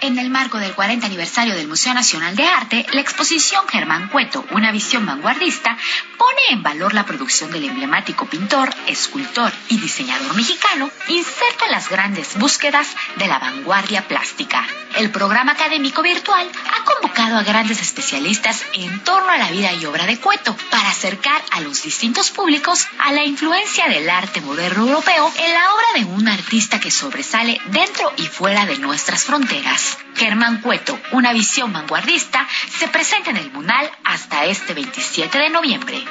En 0.00 0.18
el 0.18 0.30
marco 0.30 0.58
del 0.58 0.74
40 0.74 1.06
aniversario 1.06 1.54
del 1.54 1.68
Museo 1.68 1.94
Nacional 1.94 2.36
de 2.36 2.46
Arte, 2.46 2.86
la 2.92 3.00
exposición 3.00 3.66
Germán 3.68 4.08
Cueto, 4.08 4.44
una 4.50 4.70
visión 4.70 5.06
vanguardista, 5.06 5.76
pone 6.18 6.40
en 6.50 6.62
valor 6.62 6.94
la 6.94 7.06
producción 7.06 7.50
del 7.50 7.64
emblemático 7.64 8.26
pintor, 8.26 8.74
escultor 8.86 9.52
y 9.68 9.78
diseñador 9.78 10.34
mexicano, 10.34 10.90
inserto 11.08 11.64
en 11.64 11.70
las 11.70 11.88
grandes 11.88 12.36
búsquedas 12.36 12.88
de 13.16 13.26
la 13.26 13.38
vanguardia 13.38 14.06
plástica. 14.06 14.66
El 14.96 15.10
programa 15.10 15.52
académico 15.52 16.02
virtual 16.02 16.48
ha 16.72 16.84
convocado 16.84 17.36
a 17.36 17.42
grandes 17.42 17.80
especialistas 17.80 18.64
en 18.74 19.00
torno 19.02 19.28
a 19.30 19.38
la 19.38 19.50
vida 19.50 19.72
y 19.72 19.86
obra 19.86 20.06
de 20.06 20.18
Cueto 20.18 20.56
para 20.70 20.90
acercar 20.90 21.42
a 21.50 21.60
los 21.60 21.82
distintos 21.82 22.30
públicos 22.30 22.86
a 22.98 23.12
la 23.12 23.24
influencia 23.24 23.88
del 23.88 24.08
arte 24.08 24.40
moderno 24.40 24.86
europeo 24.86 25.32
en 25.36 25.52
la 25.52 25.72
obra 25.72 25.86
de 25.96 26.04
un 26.04 26.28
artista 26.28 26.78
que 26.78 26.92
sobresale 26.92 27.60
dentro 27.66 28.12
y 28.16 28.26
fuera 28.26 28.66
de 28.66 28.78
nuestras 28.78 29.24
fronteras. 29.24 29.83
Germán 30.14 30.60
Cueto, 30.60 30.98
una 31.12 31.32
visión 31.32 31.72
vanguardista, 31.72 32.46
se 32.78 32.88
presenta 32.88 33.30
en 33.30 33.36
el 33.36 33.50
Munal 33.50 33.90
hasta 34.04 34.44
este 34.44 34.74
27 34.74 35.38
de 35.38 35.50
noviembre. 35.50 36.04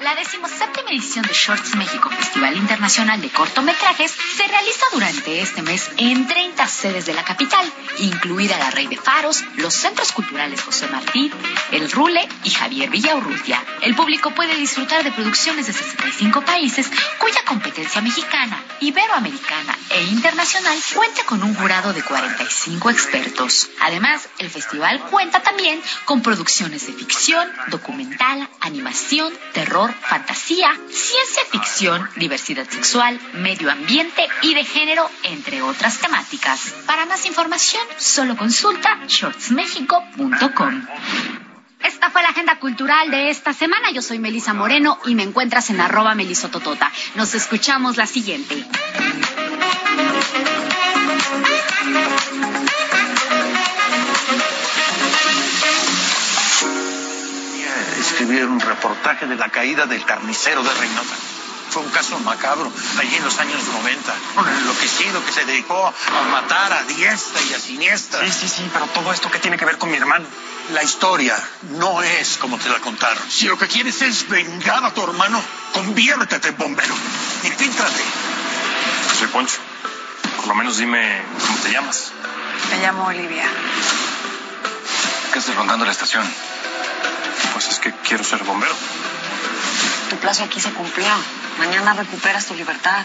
La 0.00 0.14
decimoséptima 0.14 0.88
edición 0.88 1.26
de 1.26 1.34
Shorts 1.34 1.74
México, 1.74 2.08
Festival 2.08 2.56
Internacional 2.56 3.20
de 3.20 3.28
Cortometrajes, 3.28 4.10
se 4.10 4.46
realiza 4.48 4.86
durante 4.94 5.42
este 5.42 5.60
mes 5.60 5.90
en 5.98 6.26
30 6.26 6.66
sedes 6.68 7.04
de 7.04 7.12
la 7.12 7.22
capital, 7.22 7.70
incluida 7.98 8.56
la 8.56 8.70
Rey 8.70 8.86
de 8.86 8.96
Faros, 8.96 9.44
los 9.56 9.74
Centros 9.74 10.12
Culturales 10.12 10.62
José 10.62 10.86
Martí, 10.86 11.30
El 11.70 11.90
Rule 11.90 12.26
y 12.44 12.50
Javier 12.50 12.88
Villaurrutia. 12.88 13.62
El 13.82 13.94
público 13.94 14.30
puede 14.30 14.56
disfrutar 14.56 15.04
de 15.04 15.12
producciones 15.12 15.66
de 15.66 15.74
65 15.74 16.46
países 16.46 16.90
cuya 17.18 17.44
competencia 17.44 18.00
mexicana, 18.00 18.64
iberoamericana 18.80 19.76
e 19.90 20.04
internacional 20.04 20.78
cuenta 20.94 21.24
con 21.24 21.42
un 21.42 21.54
jurado 21.54 21.92
de 21.92 22.02
45 22.02 22.88
expertos. 22.88 23.68
Además, 23.80 24.30
el 24.38 24.48
festival 24.48 24.98
cuenta 25.10 25.42
también 25.42 25.78
con 26.06 26.22
producciones 26.22 26.86
de 26.86 26.94
ficción, 26.94 27.46
documental, 27.68 28.48
animación, 28.60 29.30
terror, 29.52 29.89
fantasía, 29.92 30.72
ciencia 30.88 31.42
ficción, 31.50 32.08
diversidad 32.16 32.68
sexual, 32.68 33.20
medio 33.34 33.70
ambiente 33.70 34.28
y 34.42 34.54
de 34.54 34.64
género, 34.64 35.08
entre 35.24 35.62
otras 35.62 35.98
temáticas. 35.98 36.74
Para 36.86 37.06
más 37.06 37.26
información, 37.26 37.82
solo 37.96 38.36
consulta 38.36 39.00
shortsmexico.com. 39.06 40.86
Esta 41.82 42.10
fue 42.10 42.22
la 42.22 42.28
agenda 42.28 42.58
cultural 42.58 43.10
de 43.10 43.30
esta 43.30 43.52
semana. 43.52 43.90
Yo 43.90 44.02
soy 44.02 44.18
Melisa 44.18 44.52
Moreno 44.52 44.98
y 45.06 45.14
me 45.14 45.22
encuentras 45.22 45.70
en 45.70 45.80
arroba 45.80 46.14
melisototota. 46.14 46.92
Nos 47.14 47.34
escuchamos 47.34 47.96
la 47.96 48.06
siguiente. 48.06 48.66
De 59.26 59.36
la 59.36 59.48
caída 59.48 59.86
del 59.86 60.04
carnicero 60.04 60.62
de 60.62 60.72
Reynosa. 60.74 61.14
Fue 61.70 61.82
un 61.82 61.90
caso 61.90 62.18
macabro, 62.20 62.70
allí 62.98 63.14
en 63.14 63.24
los 63.24 63.38
años 63.38 63.62
90. 63.64 64.14
Un 64.36 64.48
enloquecido 64.48 65.24
que 65.24 65.32
se 65.32 65.44
dedicó 65.44 65.86
a 65.86 66.22
matar 66.30 66.72
a 66.72 66.82
diestra 66.82 67.40
y 67.42 67.54
a 67.54 67.60
siniestra. 67.60 68.20
Sí, 68.24 68.32
sí, 68.32 68.48
sí, 68.48 68.70
pero 68.72 68.86
todo 68.86 69.12
esto, 69.12 69.30
¿qué 69.30 69.38
tiene 69.38 69.56
que 69.56 69.64
ver 69.64 69.78
con 69.78 69.90
mi 69.90 69.96
hermano? 69.96 70.26
La 70.72 70.82
historia 70.82 71.36
no 71.78 72.02
es 72.02 72.38
como 72.38 72.58
te 72.58 72.68
la 72.68 72.80
contaron. 72.80 73.22
Si 73.30 73.46
lo 73.46 73.56
que 73.56 73.68
quieres 73.68 74.02
es 74.02 74.28
vengar 74.28 74.84
a 74.84 74.92
tu 74.92 75.02
hermano, 75.02 75.40
conviértete 75.72 76.48
en 76.48 76.56
bombero. 76.56 76.94
Infíltrate. 77.44 78.02
Soy 79.18 79.28
Poncho. 79.28 79.58
Por 80.36 80.48
lo 80.48 80.54
menos 80.54 80.78
dime 80.78 81.22
cómo 81.46 81.58
te 81.58 81.70
llamas. 81.70 82.10
Me 82.70 82.78
llamo 82.78 83.04
Olivia. 83.04 83.48
¿Qué 85.32 85.38
haces 85.38 85.54
rondando 85.54 85.84
la 85.84 85.92
estación? 85.92 86.24
Pues 87.60 87.72
es 87.72 87.78
que 87.78 87.92
quiero 88.08 88.24
ser 88.24 88.42
bombero. 88.44 88.74
Tu 90.08 90.16
plazo 90.16 90.44
aquí 90.44 90.58
se 90.58 90.72
cumplió. 90.72 91.08
Mañana 91.58 91.92
recuperas 91.92 92.46
tu 92.46 92.54
libertad. 92.54 93.04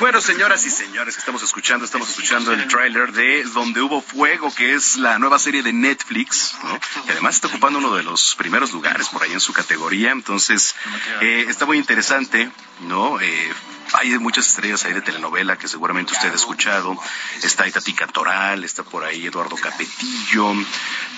Bueno, 0.00 0.22
señoras 0.22 0.64
y 0.64 0.70
señores, 0.70 1.18
estamos 1.18 1.42
escuchando, 1.42 1.84
estamos 1.84 2.08
escuchando 2.08 2.54
el 2.54 2.66
tráiler 2.66 3.12
de 3.12 3.44
Donde 3.44 3.82
hubo 3.82 4.00
fuego, 4.00 4.50
que 4.54 4.72
es 4.72 4.96
la 4.96 5.18
nueva 5.18 5.38
serie 5.38 5.62
de 5.62 5.74
Netflix, 5.74 6.54
¿no? 6.64 6.80
que 7.04 7.12
además 7.12 7.34
está 7.34 7.48
ocupando 7.48 7.78
uno 7.78 7.94
de 7.94 8.02
los 8.02 8.34
primeros 8.36 8.72
lugares 8.72 9.10
por 9.10 9.22
ahí 9.22 9.32
en 9.32 9.40
su 9.40 9.52
categoría, 9.52 10.12
entonces 10.12 10.74
eh, 11.20 11.44
está 11.46 11.66
muy 11.66 11.76
interesante, 11.76 12.50
¿no? 12.80 13.20
Eh, 13.20 13.52
hay 13.94 14.18
muchas 14.18 14.48
estrellas 14.48 14.84
ahí 14.84 14.92
de 14.92 15.02
telenovela 15.02 15.58
que 15.58 15.68
seguramente 15.68 16.12
usted 16.12 16.32
ha 16.32 16.34
escuchado. 16.34 16.96
Está 17.42 17.66
Itati 17.66 17.92
Cantoral, 17.92 18.64
está 18.64 18.82
por 18.82 19.04
ahí 19.04 19.26
Eduardo 19.26 19.56
Capetillo, 19.56 20.54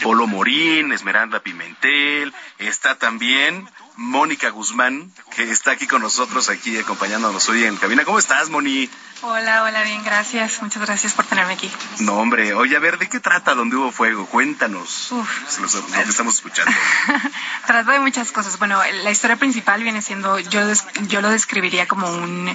Polo 0.03 0.27
Morín, 0.27 0.93
Esmeralda 0.93 1.41
Pimentel, 1.41 2.35
está 2.59 2.97
también 2.97 3.69
Mónica 3.97 4.51
Guzmán, 4.51 5.12
que 5.37 5.51
está 5.51 5.73
aquí 5.73 5.87
con 5.87 6.03
nosotros, 6.03 6.49
aquí 6.49 6.77
acompañándonos 6.79 7.49
hoy 7.49 7.65
en 7.65 7.77
cabina. 7.77 8.05
¿Cómo 8.05 8.19
estás, 8.19 8.51
Moni? 8.51 8.91
Hola, 9.23 9.62
hola, 9.62 9.83
bien, 9.85 10.05
gracias. 10.05 10.61
Muchas 10.61 10.83
gracias 10.83 11.12
por 11.15 11.25
tenerme 11.25 11.55
aquí. 11.55 11.71
No, 12.01 12.16
hombre, 12.16 12.53
oye, 12.53 12.77
a 12.77 12.79
ver, 12.79 12.99
¿de 12.99 13.09
qué 13.09 13.21
trata 13.21 13.55
Donde 13.55 13.77
hubo 13.77 13.91
fuego? 13.91 14.27
Cuéntanos. 14.27 15.12
Uf, 15.12 15.61
lo, 15.61 15.66
lo 15.66 16.05
que 16.05 16.11
estamos 16.11 16.35
escuchando. 16.35 16.73
trata 17.66 17.93
de 17.93 18.01
muchas 18.01 18.33
cosas. 18.33 18.59
Bueno, 18.59 18.81
la 19.03 19.11
historia 19.11 19.37
principal 19.37 19.83
viene 19.83 20.03
siendo, 20.03 20.39
yo, 20.41 20.61
yo 21.09 21.21
lo 21.21 21.31
describiría 21.31 21.89
como 21.89 22.11
un 22.11 22.55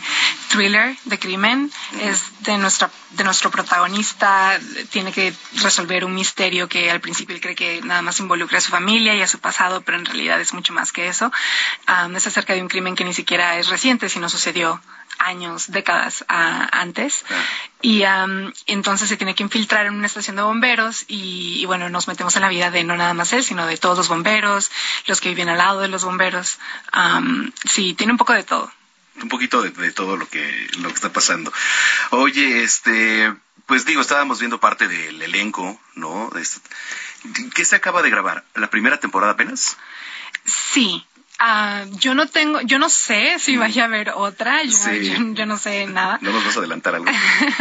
thriller 0.49 0.95
de 1.05 1.17
crimen. 1.17 1.71
Es 2.01 2.21
de, 2.41 2.57
nuestra, 2.57 2.91
de 3.11 3.23
nuestro 3.23 3.49
protagonista, 3.49 4.59
tiene 4.91 5.11
que 5.11 5.33
resolver 5.61 6.05
un 6.05 6.13
misterio 6.13 6.69
que 6.69 6.91
al 6.91 7.01
principio 7.01 7.35
él 7.35 7.41
cree 7.41 7.55
que 7.55 7.81
nada 7.81 8.01
más 8.01 8.19
involucra 8.19 8.57
a 8.59 8.61
su 8.61 8.69
familia 8.69 9.15
y 9.15 9.21
a 9.21 9.27
su 9.27 9.39
pasado, 9.39 9.81
pero 9.81 9.97
en 9.97 10.05
realidad 10.05 10.39
es 10.39 10.53
mucho 10.53 10.73
más 10.73 10.91
que 10.91 11.07
eso. 11.07 11.28
Um, 11.87 12.15
es 12.15 12.27
acerca 12.27 12.53
de 12.53 12.61
un 12.61 12.67
crimen 12.67 12.95
que 12.95 13.03
ni 13.03 13.13
siquiera 13.13 13.57
es 13.57 13.69
reciente, 13.69 14.09
sino 14.09 14.29
sucedió 14.29 14.81
años, 15.19 15.71
décadas 15.71 16.25
antes. 16.27 17.25
Y 17.81 18.03
entonces 18.65 19.09
se 19.09 19.17
tiene 19.17 19.35
que 19.35 19.43
infiltrar 19.43 19.85
en 19.85 19.93
una 19.93 20.07
estación 20.07 20.35
de 20.35 20.41
bomberos 20.41 21.05
y, 21.07 21.65
bueno, 21.65 21.89
nos 21.89 22.07
metemos 22.07 22.35
en 22.35 22.41
la 22.41 22.49
vida 22.49 22.71
de 22.71 22.83
no 22.83 22.95
nada 22.95 23.13
más 23.13 23.33
él, 23.33 23.43
sino 23.43 23.67
de 23.67 23.77
todos 23.77 23.97
los 23.97 24.07
bomberos, 24.07 24.71
los 25.05 25.21
que 25.21 25.29
viven 25.29 25.49
al 25.49 25.57
lado 25.57 25.81
de 25.81 25.89
los 25.89 26.03
bomberos. 26.03 26.57
sí, 27.65 27.93
tiene 27.93 28.13
un 28.13 28.17
poco 28.17 28.33
de 28.33 28.43
todo. 28.43 28.71
Un 29.21 29.27
poquito 29.27 29.61
de, 29.61 29.91
todo 29.91 30.15
lo 30.15 30.27
que, 30.29 30.67
lo 30.77 30.87
que 30.87 30.95
está 30.95 31.11
pasando. 31.11 31.51
Oye, 32.11 32.63
este, 32.63 33.33
pues 33.65 33.85
digo, 33.85 34.01
estábamos 34.01 34.39
viendo 34.39 34.61
parte 34.61 34.87
del 34.87 35.21
elenco, 35.21 35.79
¿no? 35.95 36.31
Este, 36.37 36.61
¿Qué 37.53 37.65
se 37.65 37.75
acaba 37.75 38.01
de 38.01 38.09
grabar? 38.09 38.45
¿La 38.55 38.69
primera 38.69 38.97
temporada 38.97 39.33
apenas? 39.33 39.77
Sí, 40.45 41.05
Ah, 41.41 41.85
yo 41.99 42.15
no 42.15 42.27
tengo, 42.27 42.59
yo 42.61 42.79
no 42.79 42.89
sé 42.89 43.39
si 43.39 43.55
vaya 43.55 43.83
a 43.83 43.85
haber 43.85 44.09
otra, 44.09 44.61
yo, 44.63 44.91
yo, 44.91 45.45
no 45.45 45.57
sé 45.57 45.87
nada. 45.87 46.19
No 46.21 46.33
nos 46.33 46.43
vas 46.43 46.57
a 46.57 46.59
adelantar 46.59 46.95
algo. 46.95 47.09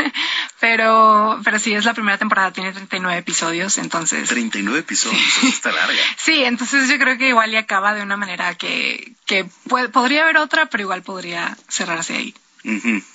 pero, 0.61 1.41
pero 1.45 1.61
sí, 1.61 1.73
es 1.75 1.85
la 1.85 1.95
primera 1.95 2.19
temporada, 2.19 2.51
tiene 2.51 2.73
39 2.73 3.19
episodios, 3.19 3.79
entonces. 3.79 4.29
39 4.29 4.81
episodios, 4.81 5.45
está 5.45 5.71
larga. 5.71 6.01
sí, 6.17 6.43
entonces 6.43 6.89
yo 6.89 6.99
creo 6.99 7.17
que 7.19 7.29
igual 7.29 7.53
y 7.53 7.57
acaba 7.57 7.95
de 7.95 8.03
una 8.03 8.17
manera 8.17 8.57
que, 8.57 9.13
que 9.27 9.47
podría 9.69 10.25
haber 10.25 10.39
otra, 10.39 10.67
pero 10.67 10.83
igual 10.83 11.03
podría 11.03 11.57
cerrarse 11.69 12.15
ahí. 12.15 12.35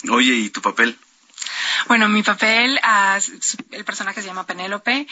Oye, 0.09 0.33
¿y 0.33 0.49
tu 0.49 0.61
papel? 0.61 0.97
Bueno, 1.87 2.09
mi 2.09 2.23
papel, 2.23 2.79
ah, 2.83 3.19
el 3.71 3.85
personaje 3.85 4.21
se 4.21 4.27
llama 4.27 4.45
Penélope, 4.45 5.07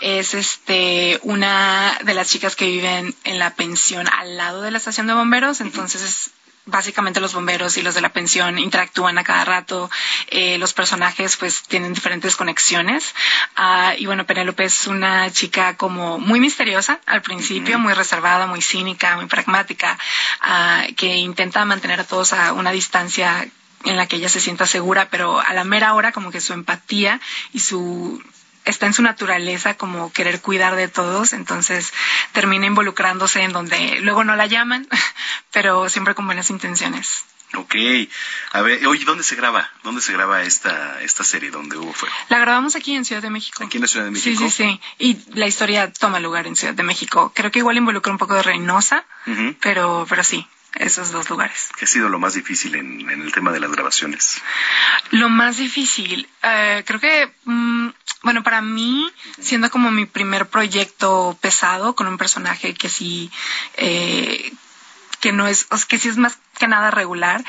es 0.00 0.34
este 0.34 1.20
una 1.22 1.98
de 2.04 2.14
las 2.14 2.28
chicas 2.28 2.56
que 2.56 2.66
viven 2.66 3.14
en 3.24 3.38
la 3.38 3.54
pensión 3.54 4.08
al 4.08 4.36
lado 4.36 4.62
de 4.62 4.70
la 4.70 4.78
estación 4.78 5.06
de 5.06 5.14
bomberos, 5.14 5.60
entonces 5.60 6.30
básicamente 6.66 7.20
los 7.20 7.32
bomberos 7.32 7.76
y 7.76 7.82
los 7.82 7.94
de 7.94 8.00
la 8.00 8.12
pensión 8.12 8.58
interactúan 8.58 9.16
a 9.18 9.24
cada 9.24 9.44
rato, 9.44 9.88
eh, 10.26 10.58
los 10.58 10.74
personajes 10.74 11.36
pues 11.36 11.62
tienen 11.62 11.94
diferentes 11.94 12.36
conexiones. 12.36 13.14
Ah, 13.54 13.94
y 13.96 14.06
bueno, 14.06 14.26
Penélope 14.26 14.64
es 14.64 14.86
una 14.86 15.30
chica 15.30 15.76
como 15.76 16.18
muy 16.18 16.40
misteriosa 16.40 17.00
al 17.06 17.22
principio, 17.22 17.78
muy 17.78 17.94
reservada, 17.94 18.46
muy 18.46 18.60
cínica, 18.60 19.16
muy 19.16 19.26
pragmática, 19.26 19.96
ah, 20.40 20.84
que 20.96 21.16
intenta 21.16 21.64
mantener 21.64 22.00
a 22.00 22.04
todos 22.04 22.32
a 22.32 22.52
una 22.52 22.72
distancia 22.72 23.48
en 23.86 23.96
la 23.96 24.06
que 24.06 24.16
ella 24.16 24.28
se 24.28 24.40
sienta 24.40 24.66
segura, 24.66 25.08
pero 25.10 25.40
a 25.40 25.52
la 25.54 25.64
mera 25.64 25.94
hora 25.94 26.12
como 26.12 26.30
que 26.30 26.40
su 26.40 26.52
empatía 26.52 27.20
y 27.52 27.60
su 27.60 28.22
está 28.64 28.86
en 28.86 28.94
su 28.94 29.02
naturaleza 29.02 29.74
como 29.74 30.12
querer 30.12 30.40
cuidar 30.40 30.76
de 30.76 30.88
todos, 30.88 31.32
entonces 31.32 31.92
termina 32.32 32.66
involucrándose 32.66 33.42
en 33.42 33.52
donde 33.52 34.00
luego 34.00 34.24
no 34.24 34.36
la 34.36 34.46
llaman, 34.46 34.86
pero 35.52 35.88
siempre 35.88 36.14
con 36.14 36.26
buenas 36.26 36.50
intenciones. 36.50 37.24
Ok. 37.54 37.74
A 38.52 38.60
ver, 38.62 38.84
oye, 38.86 39.04
¿dónde 39.04 39.22
se 39.22 39.36
graba? 39.36 39.70
¿Dónde 39.84 40.00
se 40.00 40.12
graba 40.12 40.42
esta, 40.42 41.00
esta 41.00 41.22
serie 41.22 41.50
donde 41.50 41.76
hubo 41.76 41.92
fuego? 41.92 42.14
La 42.28 42.40
grabamos 42.40 42.74
aquí 42.74 42.94
en 42.94 43.04
Ciudad 43.04 43.22
de 43.22 43.30
México. 43.30 43.64
¿Aquí 43.64 43.78
en 43.78 43.82
la 43.82 43.88
Ciudad 43.88 44.04
de 44.04 44.10
México? 44.10 44.38
Sí, 44.38 44.50
sí, 44.50 44.64
sí. 44.64 44.80
Y 44.98 45.38
la 45.38 45.46
historia 45.46 45.92
toma 45.92 46.18
lugar 46.18 46.48
en 46.48 46.56
Ciudad 46.56 46.74
de 46.74 46.82
México. 46.82 47.32
Creo 47.34 47.52
que 47.52 47.60
igual 47.60 47.76
involucra 47.76 48.12
un 48.12 48.18
poco 48.18 48.34
de 48.34 48.42
Reynosa, 48.42 49.06
pero, 49.60 50.06
pero 50.08 50.24
sí, 50.24 50.46
esos 50.78 51.10
dos 51.10 51.28
lugares. 51.30 51.68
¿Qué 51.76 51.84
ha 51.84 51.88
sido 51.88 52.08
lo 52.08 52.18
más 52.18 52.34
difícil 52.34 52.74
en, 52.74 53.08
el 53.08 53.32
tema 53.32 53.52
de 53.52 53.60
las 53.60 53.70
grabaciones? 53.70 54.42
Lo 55.10 55.28
más 55.28 55.56
difícil, 55.56 56.28
eh, 56.42 56.82
creo 56.86 57.00
que, 57.00 57.32
mm, 57.44 57.88
bueno, 58.22 58.42
para 58.42 58.60
mí, 58.60 59.10
siendo 59.40 59.70
como 59.70 59.90
mi 59.90 60.06
primer 60.06 60.46
proyecto 60.46 61.36
pesado 61.40 61.94
con 61.94 62.06
un 62.06 62.18
personaje 62.18 62.74
que 62.74 62.88
sí, 62.88 63.30
eh, 63.76 64.52
que 65.20 65.32
no 65.32 65.46
es, 65.46 65.66
que 65.88 65.98
sí 65.98 66.08
es 66.08 66.16
más 66.16 66.38
que 66.58 66.68
nada 66.68 66.90
regular, 66.90 67.44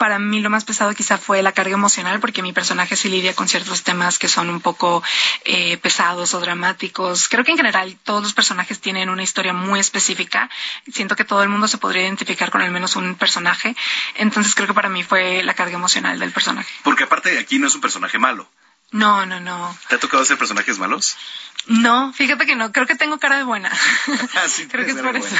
para 0.00 0.18
mí 0.18 0.40
lo 0.40 0.48
más 0.48 0.64
pesado 0.64 0.94
quizá 0.94 1.18
fue 1.18 1.42
la 1.42 1.52
carga 1.52 1.74
emocional, 1.74 2.20
porque 2.20 2.40
mi 2.40 2.54
personaje 2.54 2.96
se 2.96 3.10
lidia 3.10 3.34
con 3.34 3.48
ciertos 3.48 3.82
temas 3.82 4.18
que 4.18 4.28
son 4.28 4.48
un 4.48 4.62
poco 4.62 5.02
eh, 5.44 5.76
pesados 5.76 6.32
o 6.32 6.40
dramáticos. 6.40 7.28
Creo 7.28 7.44
que 7.44 7.50
en 7.50 7.58
general 7.58 7.98
todos 8.02 8.22
los 8.22 8.32
personajes 8.32 8.80
tienen 8.80 9.10
una 9.10 9.22
historia 9.22 9.52
muy 9.52 9.78
específica. 9.78 10.48
Siento 10.90 11.16
que 11.16 11.26
todo 11.26 11.42
el 11.42 11.50
mundo 11.50 11.68
se 11.68 11.76
podría 11.76 12.04
identificar 12.04 12.50
con 12.50 12.62
al 12.62 12.70
menos 12.70 12.96
un 12.96 13.14
personaje. 13.14 13.76
Entonces 14.14 14.54
creo 14.54 14.68
que 14.68 14.72
para 14.72 14.88
mí 14.88 15.02
fue 15.02 15.42
la 15.42 15.52
carga 15.52 15.74
emocional 15.74 16.18
del 16.18 16.32
personaje. 16.32 16.72
Porque 16.82 17.04
aparte 17.04 17.38
aquí 17.38 17.58
no 17.58 17.66
es 17.66 17.74
un 17.74 17.82
personaje 17.82 18.18
malo. 18.18 18.48
No, 18.92 19.26
no, 19.26 19.38
no. 19.38 19.76
¿Te 19.90 19.96
ha 19.96 20.00
tocado 20.00 20.22
hacer 20.22 20.38
personajes 20.38 20.78
malos? 20.78 21.18
No, 21.66 22.12
fíjate 22.12 22.46
que 22.46 22.56
no, 22.56 22.72
creo 22.72 22.86
que 22.86 22.96
tengo 22.96 23.18
cara 23.18 23.36
de 23.38 23.44
buena. 23.44 23.70
Ah, 24.34 24.48
sí, 24.48 24.66
creo 24.70 24.84
que 24.84 24.92
es 24.92 24.98
por 24.98 25.16
eso. 25.16 25.34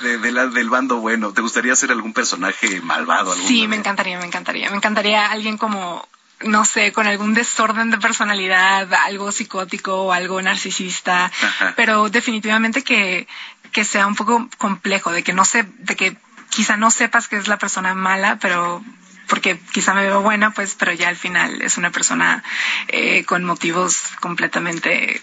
De, 0.00 0.18
de 0.18 0.32
la- 0.32 0.46
del 0.46 0.68
bando 0.70 0.96
bueno. 0.98 1.32
¿Te 1.32 1.40
gustaría 1.40 1.74
ser 1.74 1.90
algún 1.90 2.12
personaje 2.12 2.80
malvado? 2.82 3.34
Sí, 3.34 3.66
me 3.66 3.76
encantaría, 3.76 4.18
me 4.18 4.26
encantaría. 4.26 4.70
Me 4.70 4.76
encantaría 4.76 5.26
alguien 5.30 5.56
como, 5.58 6.06
no 6.42 6.64
sé, 6.64 6.92
con 6.92 7.06
algún 7.06 7.34
desorden 7.34 7.90
de 7.90 7.98
personalidad, 7.98 8.92
algo 9.06 9.32
psicótico 9.32 10.02
o 10.02 10.12
algo 10.12 10.40
narcisista, 10.42 11.26
Ajá. 11.26 11.72
pero 11.76 12.08
definitivamente 12.10 12.82
que, 12.84 13.26
que 13.72 13.84
sea 13.84 14.06
un 14.06 14.14
poco 14.14 14.48
complejo, 14.58 15.10
de 15.10 15.22
que 15.24 15.32
no 15.32 15.44
sé, 15.44 15.64
de 15.78 15.96
que 15.96 16.16
quizá 16.50 16.76
no 16.76 16.90
sepas 16.90 17.28
que 17.28 17.36
es 17.38 17.48
la 17.48 17.58
persona 17.58 17.94
mala, 17.94 18.38
pero 18.40 18.84
porque 19.28 19.58
quizá 19.72 19.92
me 19.94 20.02
veo 20.04 20.22
buena, 20.22 20.52
pues, 20.52 20.76
pero 20.78 20.92
ya 20.92 21.08
al 21.08 21.16
final 21.16 21.60
es 21.62 21.76
una 21.78 21.90
persona 21.90 22.44
eh, 22.88 23.24
con 23.24 23.42
motivos 23.44 24.02
completamente, 24.20 25.20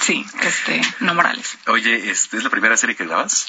sí, 0.00 0.24
este, 0.42 0.80
no 1.00 1.14
morales. 1.14 1.58
Oye, 1.66 2.10
este, 2.10 2.36
¿es 2.38 2.44
la 2.44 2.50
primera 2.50 2.76
serie 2.76 2.96
que 2.96 3.06
grabas? 3.06 3.48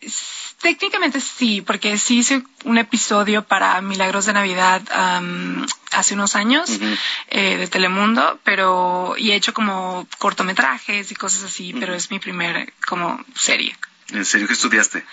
S- 0.00 0.54
técnicamente 0.60 1.20
sí, 1.20 1.60
porque 1.62 1.98
sí 1.98 2.18
hice 2.18 2.42
un 2.64 2.78
episodio 2.78 3.42
para 3.44 3.80
Milagros 3.82 4.26
de 4.26 4.32
Navidad 4.32 4.82
hace 5.92 6.14
unos 6.14 6.34
años 6.36 6.70
eh, 7.28 7.56
de 7.56 7.66
Telemundo, 7.66 8.40
pero 8.44 9.14
y 9.18 9.30
he 9.32 9.34
hecho 9.34 9.52
como 9.52 10.06
cortometrajes 10.18 11.10
y 11.10 11.14
cosas 11.14 11.44
así, 11.44 11.74
pero 11.78 11.94
es 11.94 12.10
mi 12.10 12.18
primer 12.18 12.72
como 12.86 13.22
serie. 13.34 13.76
¿En 14.10 14.24
serio 14.24 14.46
qué 14.46 14.52
estudiaste? 14.54 15.04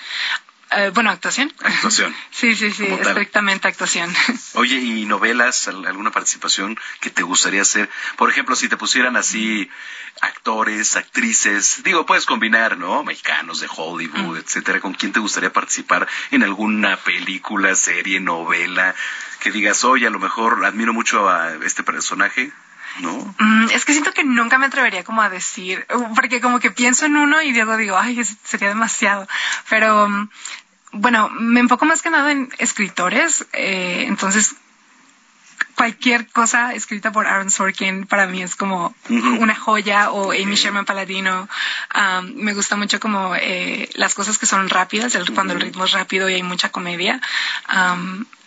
Eh, 0.73 0.91
bueno, 0.93 1.09
actuación. 1.09 1.53
Actuación. 1.63 2.15
Sí, 2.31 2.55
sí, 2.55 2.71
sí, 2.71 2.85
estrictamente 2.85 3.67
actuación. 3.67 4.11
Oye, 4.53 4.77
¿y 4.77 5.05
novelas? 5.05 5.67
Al- 5.67 5.85
¿Alguna 5.85 6.11
participación 6.11 6.77
que 6.99 7.09
te 7.09 7.21
gustaría 7.23 7.61
hacer? 7.61 7.89
Por 8.15 8.29
ejemplo, 8.31 8.55
si 8.55 8.67
te 8.69 8.77
pusieran 8.77 9.15
así 9.15 9.69
actores, 10.21 10.95
actrices, 10.95 11.81
digo, 11.83 12.05
puedes 12.05 12.25
combinar, 12.25 12.77
¿no? 12.77 13.03
Mexicanos 13.03 13.59
de 13.59 13.67
Hollywood, 13.75 14.37
etcétera. 14.37 14.79
¿Con 14.79 14.93
quién 14.93 15.11
te 15.11 15.19
gustaría 15.19 15.53
participar 15.53 16.07
en 16.31 16.43
alguna 16.43 16.97
película, 16.97 17.75
serie, 17.75 18.19
novela? 18.19 18.95
Que 19.41 19.51
digas, 19.51 19.83
oye, 19.83 20.07
a 20.07 20.11
lo 20.11 20.19
mejor 20.19 20.63
admiro 20.65 20.93
mucho 20.93 21.29
a 21.29 21.53
este 21.65 21.83
personaje, 21.83 22.51
¿no? 22.99 23.35
Mm, 23.39 23.69
es 23.71 23.85
que 23.85 23.93
siento 23.93 24.13
que 24.13 24.23
nunca 24.23 24.57
me 24.57 24.65
atrevería 24.67 25.03
como 25.03 25.21
a 25.21 25.29
decir, 25.29 25.85
porque 26.15 26.41
como 26.41 26.59
que 26.59 26.71
pienso 26.71 27.05
en 27.05 27.17
uno 27.17 27.41
y 27.41 27.51
luego 27.53 27.77
digo, 27.77 27.97
ay, 27.97 28.23
sería 28.43 28.69
demasiado. 28.69 29.27
Pero 29.69 30.07
mm, 30.09 30.29
bueno, 30.91 31.29
me 31.29 31.59
enfoco 31.59 31.85
más 31.85 32.01
que 32.01 32.09
nada 32.09 32.31
en 32.31 32.49
escritores, 32.57 33.45
eh, 33.53 34.05
entonces 34.07 34.55
cualquier 35.75 36.27
cosa 36.27 36.73
escrita 36.73 37.11
por 37.11 37.25
Aaron 37.27 37.49
Sorkin 37.49 38.05
para 38.05 38.27
mí 38.27 38.43
es 38.43 38.55
como 38.55 38.93
una 39.09 39.55
joya 39.55 40.11
o 40.11 40.31
Amy 40.31 40.55
Sherman 40.55 40.85
Paladino. 40.85 41.47
Am, 41.89 42.33
me 42.35 42.53
gusta 42.53 42.75
mucho 42.75 42.99
como 42.99 43.35
eh, 43.35 43.89
las 43.95 44.13
cosas 44.13 44.37
que 44.37 44.45
son 44.45 44.69
rápidas, 44.69 45.15
el- 45.15 45.33
cuando 45.33 45.53
el 45.53 45.61
ritmo 45.61 45.85
es 45.85 45.91
rápido 45.91 46.29
y 46.29 46.35
hay 46.35 46.43
mucha 46.43 46.69
comedia. 46.69 47.19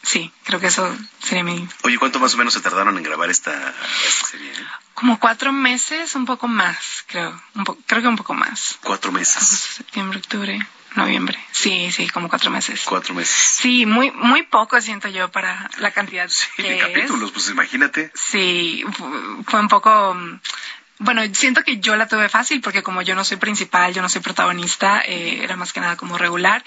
Sí, 0.03 0.31
creo 0.45 0.61
que 0.61 0.66
eso 0.66 0.95
sería 1.19 1.43
mi 1.43 1.66
Oye, 1.83 1.99
¿cuánto 1.99 2.21
más 2.21 2.35
o 2.35 2.37
menos 2.37 2.53
se 2.53 2.61
tardaron 2.61 2.97
en 2.99 3.03
grabar 3.03 3.31
esta, 3.31 3.53
esta 4.07 4.27
serie? 4.29 4.51
eh? 4.53 4.55
como 4.93 5.19
cuatro 5.19 5.51
meses, 5.51 6.15
un 6.15 6.27
poco 6.27 6.47
más, 6.47 7.05
creo. 7.09 7.41
Un 7.55 7.65
po- 7.65 7.79
creo 7.87 8.03
que 8.03 8.09
un 8.09 8.16
poco 8.16 8.35
más. 8.35 8.79
Cuatro 8.83 9.11
meses. 9.12 9.43
Septiembre, 9.43 10.19
octubre, 10.19 10.59
noviembre. 10.97 11.39
Sí, 11.53 11.91
sí, 11.93 12.09
como 12.09 12.29
cuatro 12.29 12.51
meses. 12.51 12.83
Cuatro 12.85 13.15
meses. 13.15 13.35
Sí, 13.35 13.87
muy, 13.87 14.11
muy 14.12 14.43
poco 14.45 14.81
siento 14.81 15.09
yo 15.09 15.31
para 15.31 15.71
la 15.79 15.91
cantidad 15.93 16.29
que 16.57 16.62
De 16.62 16.77
es. 16.79 16.83
capítulos, 16.83 17.33
pues 17.33 17.49
imagínate. 17.51 18.11
Sí, 18.15 18.85
fu- 18.97 19.45
fue 19.47 19.61
un 19.61 19.69
poco... 19.69 20.16
Bueno, 20.99 21.23
siento 21.35 21.65
que 21.65 21.79
yo 21.81 21.97
la 21.97 22.07
tuve 22.07 22.29
fácil 22.29 22.61
porque 22.61 22.83
como 22.85 23.03
yo 23.03 23.16
no 23.16 23.25
soy 23.25 23.37
principal, 23.37 23.93
yo 23.93 24.01
no 24.01 24.09
soy 24.09 24.23
protagonista, 24.23 25.01
eh, 25.05 25.41
era 25.43 25.57
más 25.57 25.73
que 25.73 25.81
nada 25.81 25.97
como 25.97 26.16
regular. 26.16 26.65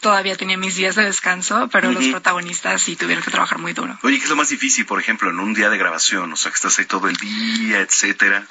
Todavía 0.00 0.34
tenía 0.36 0.56
mis 0.56 0.76
días 0.76 0.94
de 0.94 1.04
descanso, 1.04 1.68
pero 1.70 1.92
los 1.92 2.06
protagonistas 2.08 2.80
sí 2.82 2.96
tuvieron 2.96 3.22
que 3.22 3.30
trabajar 3.30 3.58
muy 3.58 3.74
duro. 3.74 3.98
Oye, 4.02 4.16
¿qué 4.18 4.24
es 4.24 4.30
lo 4.30 4.36
más 4.36 4.48
difícil, 4.48 4.86
por 4.86 4.98
ejemplo, 4.98 5.28
en 5.30 5.38
un 5.38 5.52
día 5.52 5.68
de 5.68 5.76
grabación? 5.76 6.32
O 6.32 6.36
sea, 6.36 6.50
que 6.50 6.56
estás 6.56 6.78
ahí 6.78 6.86
todo 6.86 7.08
el 7.08 7.16
día, 7.16 7.80
etcétera. 7.80 8.44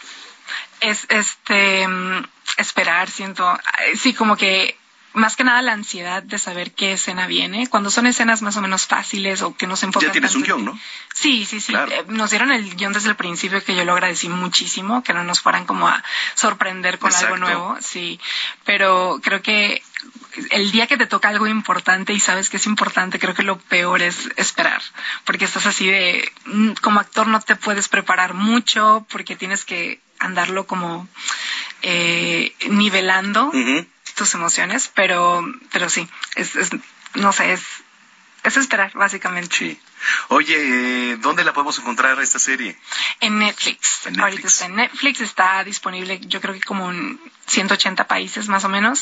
es 0.79 1.05
este 1.09 1.87
mm, 1.87 2.23
esperar, 2.57 3.09
siento, 3.09 3.59
sí, 3.95 4.13
como 4.13 4.37
que 4.37 4.77
más 5.13 5.35
que 5.35 5.43
nada 5.43 5.61
la 5.61 5.73
ansiedad 5.73 6.21
de 6.21 6.37
saber 6.37 6.71
qué 6.71 6.93
escena 6.93 7.27
viene. 7.27 7.67
Cuando 7.67 7.89
son 7.89 8.05
escenas 8.07 8.41
más 8.41 8.55
o 8.57 8.61
menos 8.61 8.85
fáciles 8.85 9.41
o 9.41 9.55
que 9.55 9.67
no 9.67 9.75
se 9.75 9.87
enfocan 9.87 10.09
Ya 10.09 10.11
tienes 10.11 10.35
un 10.35 10.43
guion, 10.43 10.65
¿no? 10.65 10.79
Sí, 11.13 11.45
sí, 11.45 11.59
sí. 11.59 11.71
Claro. 11.71 11.91
Eh, 11.91 12.05
Nos 12.07 12.29
dieron 12.29 12.51
el 12.51 12.75
guion 12.75 12.93
desde 12.93 13.09
el 13.09 13.15
principio 13.15 13.63
que 13.63 13.75
yo 13.75 13.85
lo 13.85 13.93
agradecí 13.93 14.29
muchísimo, 14.29 15.03
que 15.03 15.13
no 15.13 15.23
nos 15.23 15.41
fueran 15.41 15.65
como 15.65 15.87
a 15.87 16.03
sorprender 16.35 16.99
con 16.99 17.13
algo 17.13 17.37
nuevo, 17.37 17.77
sí. 17.81 18.19
Pero 18.65 19.19
creo 19.23 19.41
que 19.41 19.81
el 20.51 20.71
día 20.71 20.87
que 20.87 20.97
te 20.97 21.07
toca 21.07 21.29
algo 21.29 21.47
importante 21.47 22.13
y 22.13 22.19
sabes 22.19 22.49
que 22.49 22.57
es 22.57 22.65
importante, 22.65 23.19
creo 23.19 23.33
que 23.33 23.43
lo 23.43 23.57
peor 23.57 24.01
es 24.01 24.29
esperar, 24.37 24.81
porque 25.25 25.45
estás 25.45 25.65
así 25.65 25.87
de, 25.87 26.31
mm, 26.45 26.71
como 26.81 26.99
actor 26.99 27.27
no 27.27 27.39
te 27.41 27.55
puedes 27.55 27.87
preparar 27.87 28.33
mucho, 28.33 29.05
porque 29.09 29.35
tienes 29.35 29.65
que 29.65 29.99
andarlo 30.19 30.67
como 30.67 31.07
eh, 31.81 32.53
nivelando 32.69 33.51
tus 34.19 34.33
emociones, 34.33 34.91
pero, 34.93 35.41
pero 35.71 35.89
sí, 35.89 36.05
es, 36.35 36.57
es, 36.57 36.71
no 37.15 37.31
sé, 37.31 37.53
es, 37.53 37.63
es 38.43 38.57
esperar, 38.57 38.91
básicamente. 38.93 39.55
Sí. 39.55 39.79
Oye, 40.29 41.17
¿dónde 41.17 41.43
la 41.43 41.53
podemos 41.53 41.77
encontrar 41.79 42.19
esta 42.21 42.39
serie? 42.39 42.77
En 43.19 43.39
Netflix. 43.39 44.05
En 44.05 44.19
Ahorita 44.19 44.47
está 44.47 44.65
en 44.65 44.75
Netflix, 44.75 45.21
está 45.21 45.63
disponible 45.63 46.19
yo 46.23 46.39
creo 46.41 46.53
que 46.53 46.61
como 46.61 46.91
en 46.91 47.19
180 47.47 48.07
países 48.07 48.47
más 48.47 48.63
o 48.63 48.69
menos. 48.69 49.01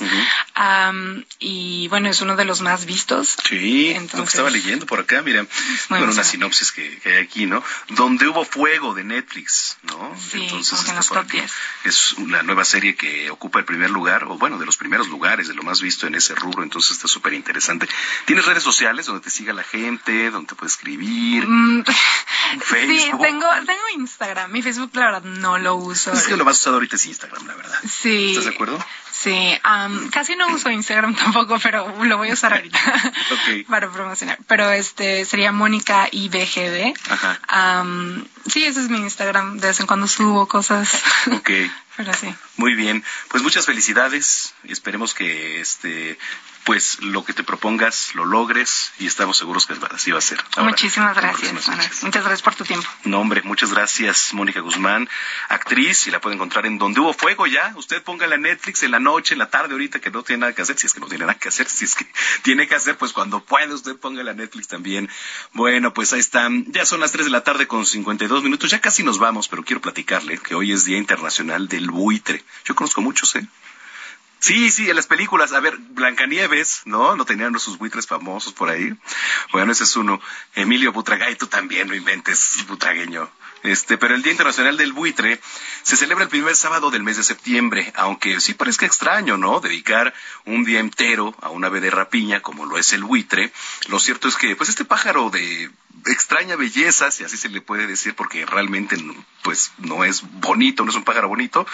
Y 1.39 1.87
bueno, 1.89 2.09
es 2.09 2.21
uno 2.21 2.35
de 2.35 2.45
los 2.45 2.61
más 2.61 2.85
vistos. 2.85 3.35
Sí, 3.47 3.55
lo 3.55 3.59
que 3.59 3.95
Entonces- 3.95 4.29
estaba 4.29 4.49
leyendo 4.49 4.85
por 4.85 4.99
acá, 4.99 5.21
mira, 5.21 5.45
bueno, 5.89 6.05
una 6.11 6.23
sinopsis 6.23 6.71
que, 6.71 6.97
que 6.99 7.13
hay 7.17 7.23
aquí, 7.23 7.45
¿no? 7.45 7.63
Donde 7.89 8.27
hubo 8.27 8.43
fuego 8.45 8.93
de 8.93 9.03
Netflix, 9.03 9.77
¿no? 9.83 10.15
Sí, 10.17 10.47
como 10.49 10.61
que 10.83 10.89
en 10.89 10.95
los 10.95 11.07
top 11.07 11.17
aquí. 11.17 11.37
10. 11.39 11.51
Es 11.83 12.13
una 12.13 12.41
nueva 12.43 12.65
serie 12.65 12.95
que 12.95 13.29
ocupa 13.29 13.59
el 13.59 13.65
primer 13.65 13.89
lugar, 13.89 14.23
o 14.25 14.37
bueno, 14.37 14.57
de 14.57 14.65
los 14.65 14.77
primeros 14.77 15.07
lugares, 15.09 15.47
de 15.47 15.53
lo 15.53 15.63
más 15.63 15.81
visto 15.81 16.07
en 16.07 16.15
ese 16.15 16.33
rubro, 16.35 16.63
entonces 16.63 16.91
está 16.93 17.07
súper 17.07 17.33
interesante. 17.33 17.87
¿Tienes 18.25 18.45
redes 18.45 18.63
sociales 18.63 19.05
donde 19.05 19.21
te 19.21 19.29
siga 19.29 19.53
la 19.53 19.63
gente, 19.63 20.31
donde 20.31 20.47
te 20.49 20.55
puede 20.55 20.69
escribir? 20.71 20.86
Mm, 20.95 21.83
Sí, 22.47 22.59
Facebook. 22.61 23.21
tengo, 23.21 23.45
tengo 23.65 23.81
Instagram. 23.95 24.51
Mi 24.51 24.61
Facebook, 24.61 24.91
la 24.93 25.05
verdad, 25.05 25.23
no 25.23 25.57
lo 25.57 25.75
uso. 25.75 26.13
Es 26.13 26.27
que 26.27 26.37
lo 26.37 26.45
más 26.45 26.57
usado 26.57 26.77
ahorita 26.77 26.95
es 26.95 27.05
Instagram, 27.05 27.45
la 27.45 27.55
verdad. 27.55 27.77
Sí. 27.89 28.29
¿Estás 28.29 28.45
de 28.45 28.51
acuerdo? 28.51 28.85
Sí, 29.11 29.59
casi 30.11 30.35
no 30.35 30.47
uso 30.53 30.69
Instagram 30.69 31.15
tampoco, 31.15 31.59
pero 31.59 31.91
lo 32.05 32.17
voy 32.17 32.29
a 32.29 32.33
usar 32.33 32.53
ahorita 32.53 32.79
Ok. 33.31 33.67
para 33.67 33.89
promocionar. 33.91 34.37
Pero 34.47 34.71
este 34.71 35.25
sería 35.25 35.51
Mónica 35.51 36.07
IBGD. 36.11 36.93
Ajá. 37.09 37.83
Sí, 38.45 38.63
ese 38.63 38.79
es 38.81 38.89
mi 38.89 38.99
Instagram. 38.99 39.57
De 39.57 39.67
vez 39.67 39.79
en 39.81 39.87
cuando 39.87 40.07
subo 40.07 40.47
cosas. 40.47 41.03
Ok. 41.33 41.49
Pero 41.97 42.13
sí. 42.13 42.33
Muy 42.57 42.75
bien, 42.75 43.03
pues 43.29 43.41
muchas 43.41 43.65
felicidades 43.65 44.53
y 44.63 44.71
esperemos 44.71 45.15
que 45.15 45.59
este 45.61 46.19
pues 46.67 47.01
lo 47.01 47.23
que 47.23 47.31
te 47.31 47.45
propongas 47.45 48.13
lo 48.13 48.25
logres 48.25 48.91
y 48.99 49.07
estamos 49.07 49.37
seguros 49.37 49.65
que 49.65 49.73
así 49.91 50.11
va 50.11 50.17
a 50.17 50.21
ser. 50.21 50.37
Ahora, 50.57 50.71
Muchísimas 50.71 51.15
gracias. 51.15 51.53
Muchas 52.03 52.25
gracias 52.25 52.41
por 52.41 52.55
tu 52.55 52.65
tiempo. 52.65 52.85
No, 53.05 53.21
hombre, 53.21 53.41
muchas 53.43 53.71
gracias, 53.71 54.33
Mónica 54.33 54.59
Guzmán, 54.59 55.07
actriz, 55.47 56.07
y 56.07 56.11
la 56.11 56.19
puede 56.19 56.35
encontrar 56.35 56.65
en 56.65 56.77
Donde 56.77 56.99
Hubo 56.99 57.13
Fuego 57.13 57.47
ya. 57.47 57.71
Usted 57.77 58.03
póngala 58.03 58.35
en 58.35 58.41
Netflix 58.41 58.83
en 58.83 58.91
la 58.91 58.99
noche, 58.99 59.33
en 59.33 59.39
la 59.39 59.49
tarde, 59.49 59.71
ahorita 59.71 60.01
que 60.01 60.11
no 60.11 60.23
tiene 60.23 60.41
nada 60.41 60.53
que 60.53 60.61
hacer. 60.61 60.77
Si 60.77 60.87
es 60.87 60.93
que 60.93 60.99
no 60.99 61.07
tiene 61.07 61.23
nada 61.23 61.39
que 61.39 61.47
hacer, 61.47 61.69
si 61.69 61.85
es 61.85 61.95
que 61.95 62.05
tiene 62.41 62.67
que 62.67 62.75
hacer, 62.75 62.97
pues 62.97 63.13
cuando 63.13 63.41
pueda 63.45 63.73
usted 63.73 63.95
póngala 63.95 64.31
en 64.31 64.37
Netflix 64.37 64.67
también. 64.67 65.09
Bueno, 65.53 65.93
pues 65.93 66.11
ahí 66.11 66.19
están. 66.19 66.69
Ya 66.73 66.85
son 66.85 66.99
las 66.99 67.13
3 67.13 67.27
de 67.27 67.31
la 67.31 67.45
tarde 67.45 67.67
con 67.67 67.85
52 67.85 68.43
minutos. 68.43 68.69
Ya 68.69 68.81
casi 68.81 69.03
nos 69.03 69.19
vamos, 69.19 69.47
pero 69.47 69.63
quiero 69.63 69.79
platicarle 69.79 70.37
que 70.37 70.53
hoy 70.53 70.73
es 70.73 70.83
Día 70.83 70.97
Internacional 70.97 71.69
del 71.69 71.89
Buitre. 71.89 72.43
Yo 72.65 72.75
conozco 72.75 72.99
muchos, 72.99 73.37
¿eh? 73.37 73.47
Sí, 74.47 74.71
sí, 74.71 74.89
en 74.89 74.95
las 74.95 75.07
películas. 75.07 75.51
A 75.51 75.59
ver, 75.59 75.75
Blancanieves, 75.77 76.83
¿no? 76.85 77.17
No 77.17 77.25
tenían 77.25 77.59
sus 77.59 77.77
buitres 77.77 78.07
famosos 78.07 78.53
por 78.53 78.69
ahí. 78.69 78.95
Bueno, 79.51 79.73
ese 79.73 79.83
es 79.83 79.93
uno. 79.97 80.21
Emilio 80.55 80.93
Butragay, 80.93 81.35
tú 81.35 81.47
también 81.47 81.89
lo 81.89 81.95
inventes, 81.95 82.63
butragueño. 82.65 83.29
Este, 83.63 83.97
pero 83.97 84.15
el 84.15 84.21
Día 84.21 84.31
Internacional 84.31 84.77
del 84.77 84.93
Buitre 84.93 85.39
se 85.83 85.97
celebra 85.97 86.23
el 86.23 86.29
primer 86.29 86.55
sábado 86.55 86.91
del 86.91 87.03
mes 87.03 87.17
de 87.17 87.23
septiembre, 87.23 87.91
aunque 87.95 88.39
sí 88.39 88.53
parezca 88.53 88.85
extraño, 88.85 89.37
¿no? 89.37 89.59
Dedicar 89.59 90.13
un 90.45 90.63
día 90.63 90.79
entero 90.79 91.35
a 91.41 91.49
un 91.49 91.65
ave 91.65 91.81
de 91.81 91.89
rapiña, 91.89 92.41
como 92.41 92.65
lo 92.65 92.77
es 92.77 92.93
el 92.93 93.03
buitre. 93.03 93.51
Lo 93.87 93.99
cierto 93.99 94.27
es 94.27 94.35
que, 94.35 94.55
pues, 94.55 94.69
este 94.69 94.85
pájaro 94.85 95.29
de 95.29 95.71
extraña 96.05 96.55
belleza, 96.55 97.11
si 97.11 97.23
así 97.23 97.37
se 97.37 97.49
le 97.49 97.61
puede 97.61 97.87
decir, 97.87 98.15
porque 98.15 98.45
realmente, 98.45 98.97
pues, 99.43 99.71
no 99.77 100.03
es 100.03 100.21
bonito, 100.39 100.83
no 100.83 100.91
es 100.91 100.97
un 100.97 101.03
pájaro 101.03 101.27
bonito, 101.27 101.65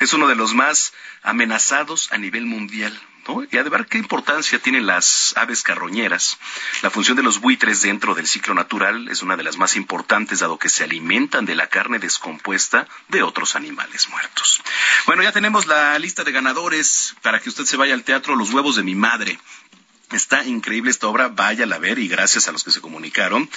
es 0.00 0.12
uno 0.12 0.28
de 0.28 0.36
los 0.36 0.54
más 0.54 0.92
amenazados 1.22 2.12
a 2.12 2.18
nivel 2.18 2.46
mundial. 2.46 2.98
¿No? 3.28 3.44
Y 3.50 3.56
además, 3.56 3.86
¿qué 3.88 3.98
importancia 3.98 4.58
tienen 4.58 4.86
las 4.86 5.34
aves 5.36 5.62
carroñeras? 5.62 6.38
La 6.82 6.90
función 6.90 7.16
de 7.16 7.22
los 7.22 7.40
buitres 7.40 7.82
dentro 7.82 8.14
del 8.14 8.26
ciclo 8.26 8.54
natural 8.54 9.08
es 9.08 9.22
una 9.22 9.36
de 9.36 9.42
las 9.42 9.56
más 9.56 9.76
importantes, 9.76 10.40
dado 10.40 10.58
que 10.58 10.68
se 10.68 10.84
alimentan 10.84 11.44
de 11.44 11.54
la 11.54 11.68
carne 11.68 11.98
descompuesta 11.98 12.86
de 13.08 13.22
otros 13.22 13.56
animales 13.56 14.08
muertos. 14.08 14.62
Bueno, 15.06 15.22
ya 15.22 15.32
tenemos 15.32 15.66
la 15.66 15.98
lista 15.98 16.24
de 16.24 16.32
ganadores 16.32 17.14
para 17.22 17.40
que 17.40 17.48
usted 17.48 17.64
se 17.64 17.76
vaya 17.76 17.94
al 17.94 18.04
teatro 18.04 18.36
Los 18.36 18.50
huevos 18.50 18.76
de 18.76 18.82
mi 18.82 18.94
madre. 18.94 19.38
Está 20.12 20.44
increíble 20.44 20.90
esta 20.90 21.06
obra, 21.06 21.28
vaya 21.28 21.64
a 21.64 21.78
ver 21.78 21.98
y 21.98 22.06
gracias 22.06 22.46
a 22.46 22.52
los 22.52 22.64
que 22.64 22.70
se 22.70 22.82
comunicaron. 22.82 23.48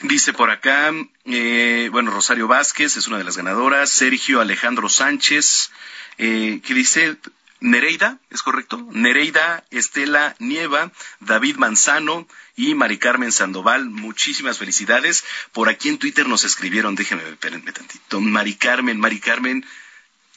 Dice 0.00 0.34
por 0.34 0.50
acá, 0.50 0.92
eh, 1.24 1.88
bueno, 1.90 2.10
Rosario 2.10 2.46
Vázquez 2.48 2.98
es 2.98 3.06
una 3.06 3.16
de 3.16 3.24
las 3.24 3.38
ganadoras, 3.38 3.90
Sergio 3.90 4.42
Alejandro 4.42 4.90
Sánchez, 4.90 5.70
eh, 6.18 6.60
que 6.62 6.74
dice, 6.74 7.16
Nereida, 7.60 8.18
¿es 8.30 8.42
correcto? 8.42 8.86
Nereida 8.92 9.64
Estela 9.70 10.36
Nieva, 10.38 10.92
David 11.20 11.56
Manzano 11.56 12.26
y 12.54 12.74
Mari 12.74 12.98
Carmen 12.98 13.32
Sandoval. 13.32 13.88
Muchísimas 13.90 14.58
felicidades. 14.58 15.24
Por 15.52 15.68
aquí 15.68 15.88
en 15.88 15.98
Twitter 15.98 16.28
nos 16.28 16.44
escribieron, 16.44 16.94
déjenme, 16.94 17.28
espérenme 17.28 17.72
tantito. 17.72 18.20
Mari 18.20 18.54
Carmen, 18.54 19.00
Mari 19.00 19.20
Carmen, 19.20 19.64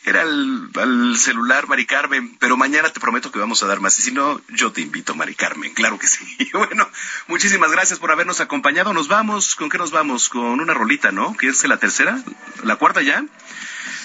era 0.05 0.21
el, 0.21 1.17
celular, 1.17 1.67
Mari 1.67 1.85
Carmen, 1.85 2.37
pero 2.39 2.55
mañana 2.55 2.89
te 2.89 2.99
prometo 2.99 3.31
que 3.31 3.39
vamos 3.39 3.61
a 3.63 3.67
dar 3.67 3.79
más. 3.79 3.99
Y 3.99 4.01
si 4.01 4.11
no, 4.11 4.41
yo 4.49 4.71
te 4.71 4.81
invito, 4.81 5.13
Mari 5.13 5.35
Carmen, 5.35 5.73
claro 5.73 5.99
que 5.99 6.07
sí. 6.07 6.49
bueno, 6.53 6.89
muchísimas 7.27 7.71
gracias 7.71 7.99
por 7.99 8.11
habernos 8.11 8.39
acompañado. 8.39 8.93
Nos 8.93 9.07
vamos, 9.07 9.55
¿con 9.55 9.69
qué 9.69 9.77
nos 9.77 9.91
vamos? 9.91 10.29
Con 10.29 10.59
una 10.59 10.73
rolita, 10.73 11.11
¿no? 11.11 11.35
¿Qué 11.35 11.47
es 11.47 11.63
la 11.67 11.77
tercera? 11.77 12.23
¿La 12.63 12.77
cuarta 12.77 13.01
ya? 13.01 13.25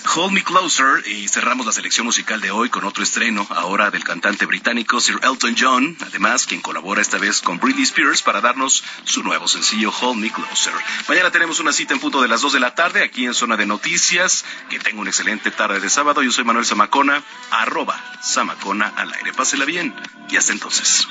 Hold 0.07 0.33
Me 0.33 0.45
Closer 0.45 1.07
y 1.07 1.29
cerramos 1.29 1.67
la 1.67 1.73
selección 1.73 2.07
musical 2.07 2.41
de 2.41 2.51
hoy 2.51 2.69
con 2.69 2.85
otro 2.85 3.03
estreno, 3.03 3.47
ahora 3.51 3.91
del 3.91 4.05
cantante 4.05 4.47
británico 4.47 5.01
Sir 5.01 5.19
Elton 5.23 5.57
John, 5.59 5.97
además 6.01 6.47
quien 6.47 6.61
colabora 6.61 7.01
esta 7.01 7.19
vez 7.19 7.41
con 7.41 7.59
Britney 7.59 7.85
Spears 7.85 8.23
para 8.23 8.41
darnos 8.41 8.85
su 9.05 9.23
nuevo 9.23 9.49
sencillo 9.49 9.93
Hold 10.01 10.21
Me 10.21 10.31
Closer. 10.31 10.75
Mañana 11.09 11.31
tenemos 11.31 11.59
una 11.59 11.73
cita 11.73 11.95
en 11.95 12.01
punto 12.01 12.21
de 12.23 12.29
las 12.29 12.43
2 12.43 12.53
de 12.53 12.61
la 12.61 12.75
tarde 12.75 13.03
aquí 13.03 13.25
en 13.25 13.35
Zona 13.35 13.57
de 13.57 13.67
Noticias. 13.67 14.45
Que 14.69 14.79
tenga 14.79 15.01
una 15.01 15.11
excelente 15.11 15.51
tarde 15.51 15.81
de 15.81 15.91
sábado. 15.91 16.23
Yo 16.23 16.31
soy 16.31 16.45
Manuel 16.45 16.67
Zamacona, 16.67 17.23
arroba 17.51 17.99
Zamacona 18.23 18.93
al 18.97 19.13
aire. 19.15 19.33
Pásela 19.33 19.65
bien 19.65 19.95
y 20.29 20.37
hasta 20.37 20.53
entonces. 20.53 21.09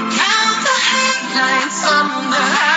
Count 0.04 0.60
the 0.68 0.78
headlights 0.92 1.82
on 1.88 2.32
the 2.32 2.44
highway. 2.56 2.77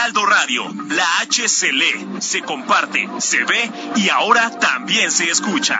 Heraldo 0.00 0.24
Radio, 0.24 0.62
la 0.88 1.04
H 1.20 1.46
se 1.46 1.70
lee, 1.72 2.22
se 2.22 2.40
comparte, 2.40 3.06
se 3.20 3.44
ve 3.44 3.70
y 3.96 4.08
ahora 4.08 4.48
también 4.58 5.10
se 5.10 5.24
escucha. 5.24 5.78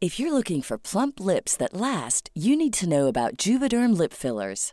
If 0.00 0.18
you're 0.18 0.32
looking 0.32 0.60
for 0.60 0.76
plump 0.76 1.20
lips 1.20 1.56
that 1.56 1.72
last, 1.72 2.30
you 2.34 2.56
need 2.56 2.72
to 2.74 2.88
know 2.88 3.06
about 3.06 3.36
Juvederm 3.36 3.96
lip 3.96 4.12
fillers. 4.12 4.72